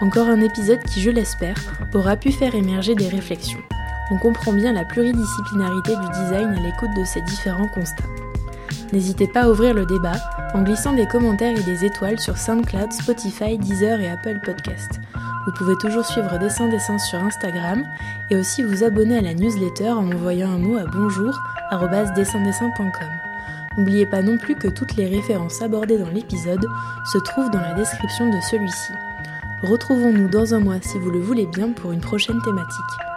Encore 0.00 0.28
un 0.28 0.40
épisode 0.42 0.82
qui, 0.82 1.00
je 1.00 1.10
l'espère, 1.10 1.56
aura 1.94 2.16
pu 2.16 2.30
faire 2.30 2.54
émerger 2.54 2.94
des 2.94 3.08
réflexions. 3.08 3.62
On 4.10 4.18
comprend 4.18 4.52
bien 4.52 4.74
la 4.74 4.84
pluridisciplinarité 4.84 5.96
du 5.96 6.06
design 6.20 6.54
à 6.54 6.60
l'écoute 6.60 6.94
de 6.96 7.04
ces 7.04 7.22
différents 7.22 7.68
constats. 7.68 8.04
N'hésitez 8.92 9.26
pas 9.26 9.44
à 9.44 9.48
ouvrir 9.48 9.72
le 9.74 9.86
débat 9.86 10.16
en 10.54 10.62
glissant 10.62 10.92
des 10.92 11.06
commentaires 11.06 11.58
et 11.58 11.62
des 11.62 11.84
étoiles 11.84 12.20
sur 12.20 12.36
SoundCloud, 12.36 12.92
Spotify, 12.92 13.56
Deezer 13.58 13.98
et 14.00 14.10
Apple 14.10 14.38
Podcast. 14.44 15.00
Vous 15.46 15.52
pouvez 15.52 15.76
toujours 15.76 16.04
suivre 16.04 16.38
Dessin 16.38 16.68
Dessin 16.68 16.98
sur 16.98 17.20
Instagram 17.20 17.82
et 18.30 18.36
aussi 18.36 18.62
vous 18.62 18.84
abonner 18.84 19.16
à 19.16 19.22
la 19.22 19.32
newsletter 19.32 19.88
en 19.90 20.12
envoyant 20.12 20.50
un 20.50 20.58
mot 20.58 20.76
à 20.76 20.84
bonjour@dessindessin.com. 20.84 23.08
N'oubliez 23.78 24.04
pas 24.06 24.22
non 24.22 24.38
plus 24.38 24.56
que 24.56 24.68
toutes 24.68 24.96
les 24.96 25.06
références 25.06 25.62
abordées 25.62 25.98
dans 25.98 26.10
l'épisode 26.10 26.66
se 27.12 27.18
trouvent 27.18 27.50
dans 27.50 27.60
la 27.60 27.74
description 27.74 28.28
de 28.28 28.40
celui-ci. 28.40 28.92
Retrouvons-nous 29.66 30.28
dans 30.28 30.54
un 30.54 30.60
mois 30.60 30.80
si 30.80 30.96
vous 30.96 31.10
le 31.10 31.18
voulez 31.18 31.44
bien 31.46 31.72
pour 31.72 31.90
une 31.90 32.00
prochaine 32.00 32.40
thématique. 32.42 33.15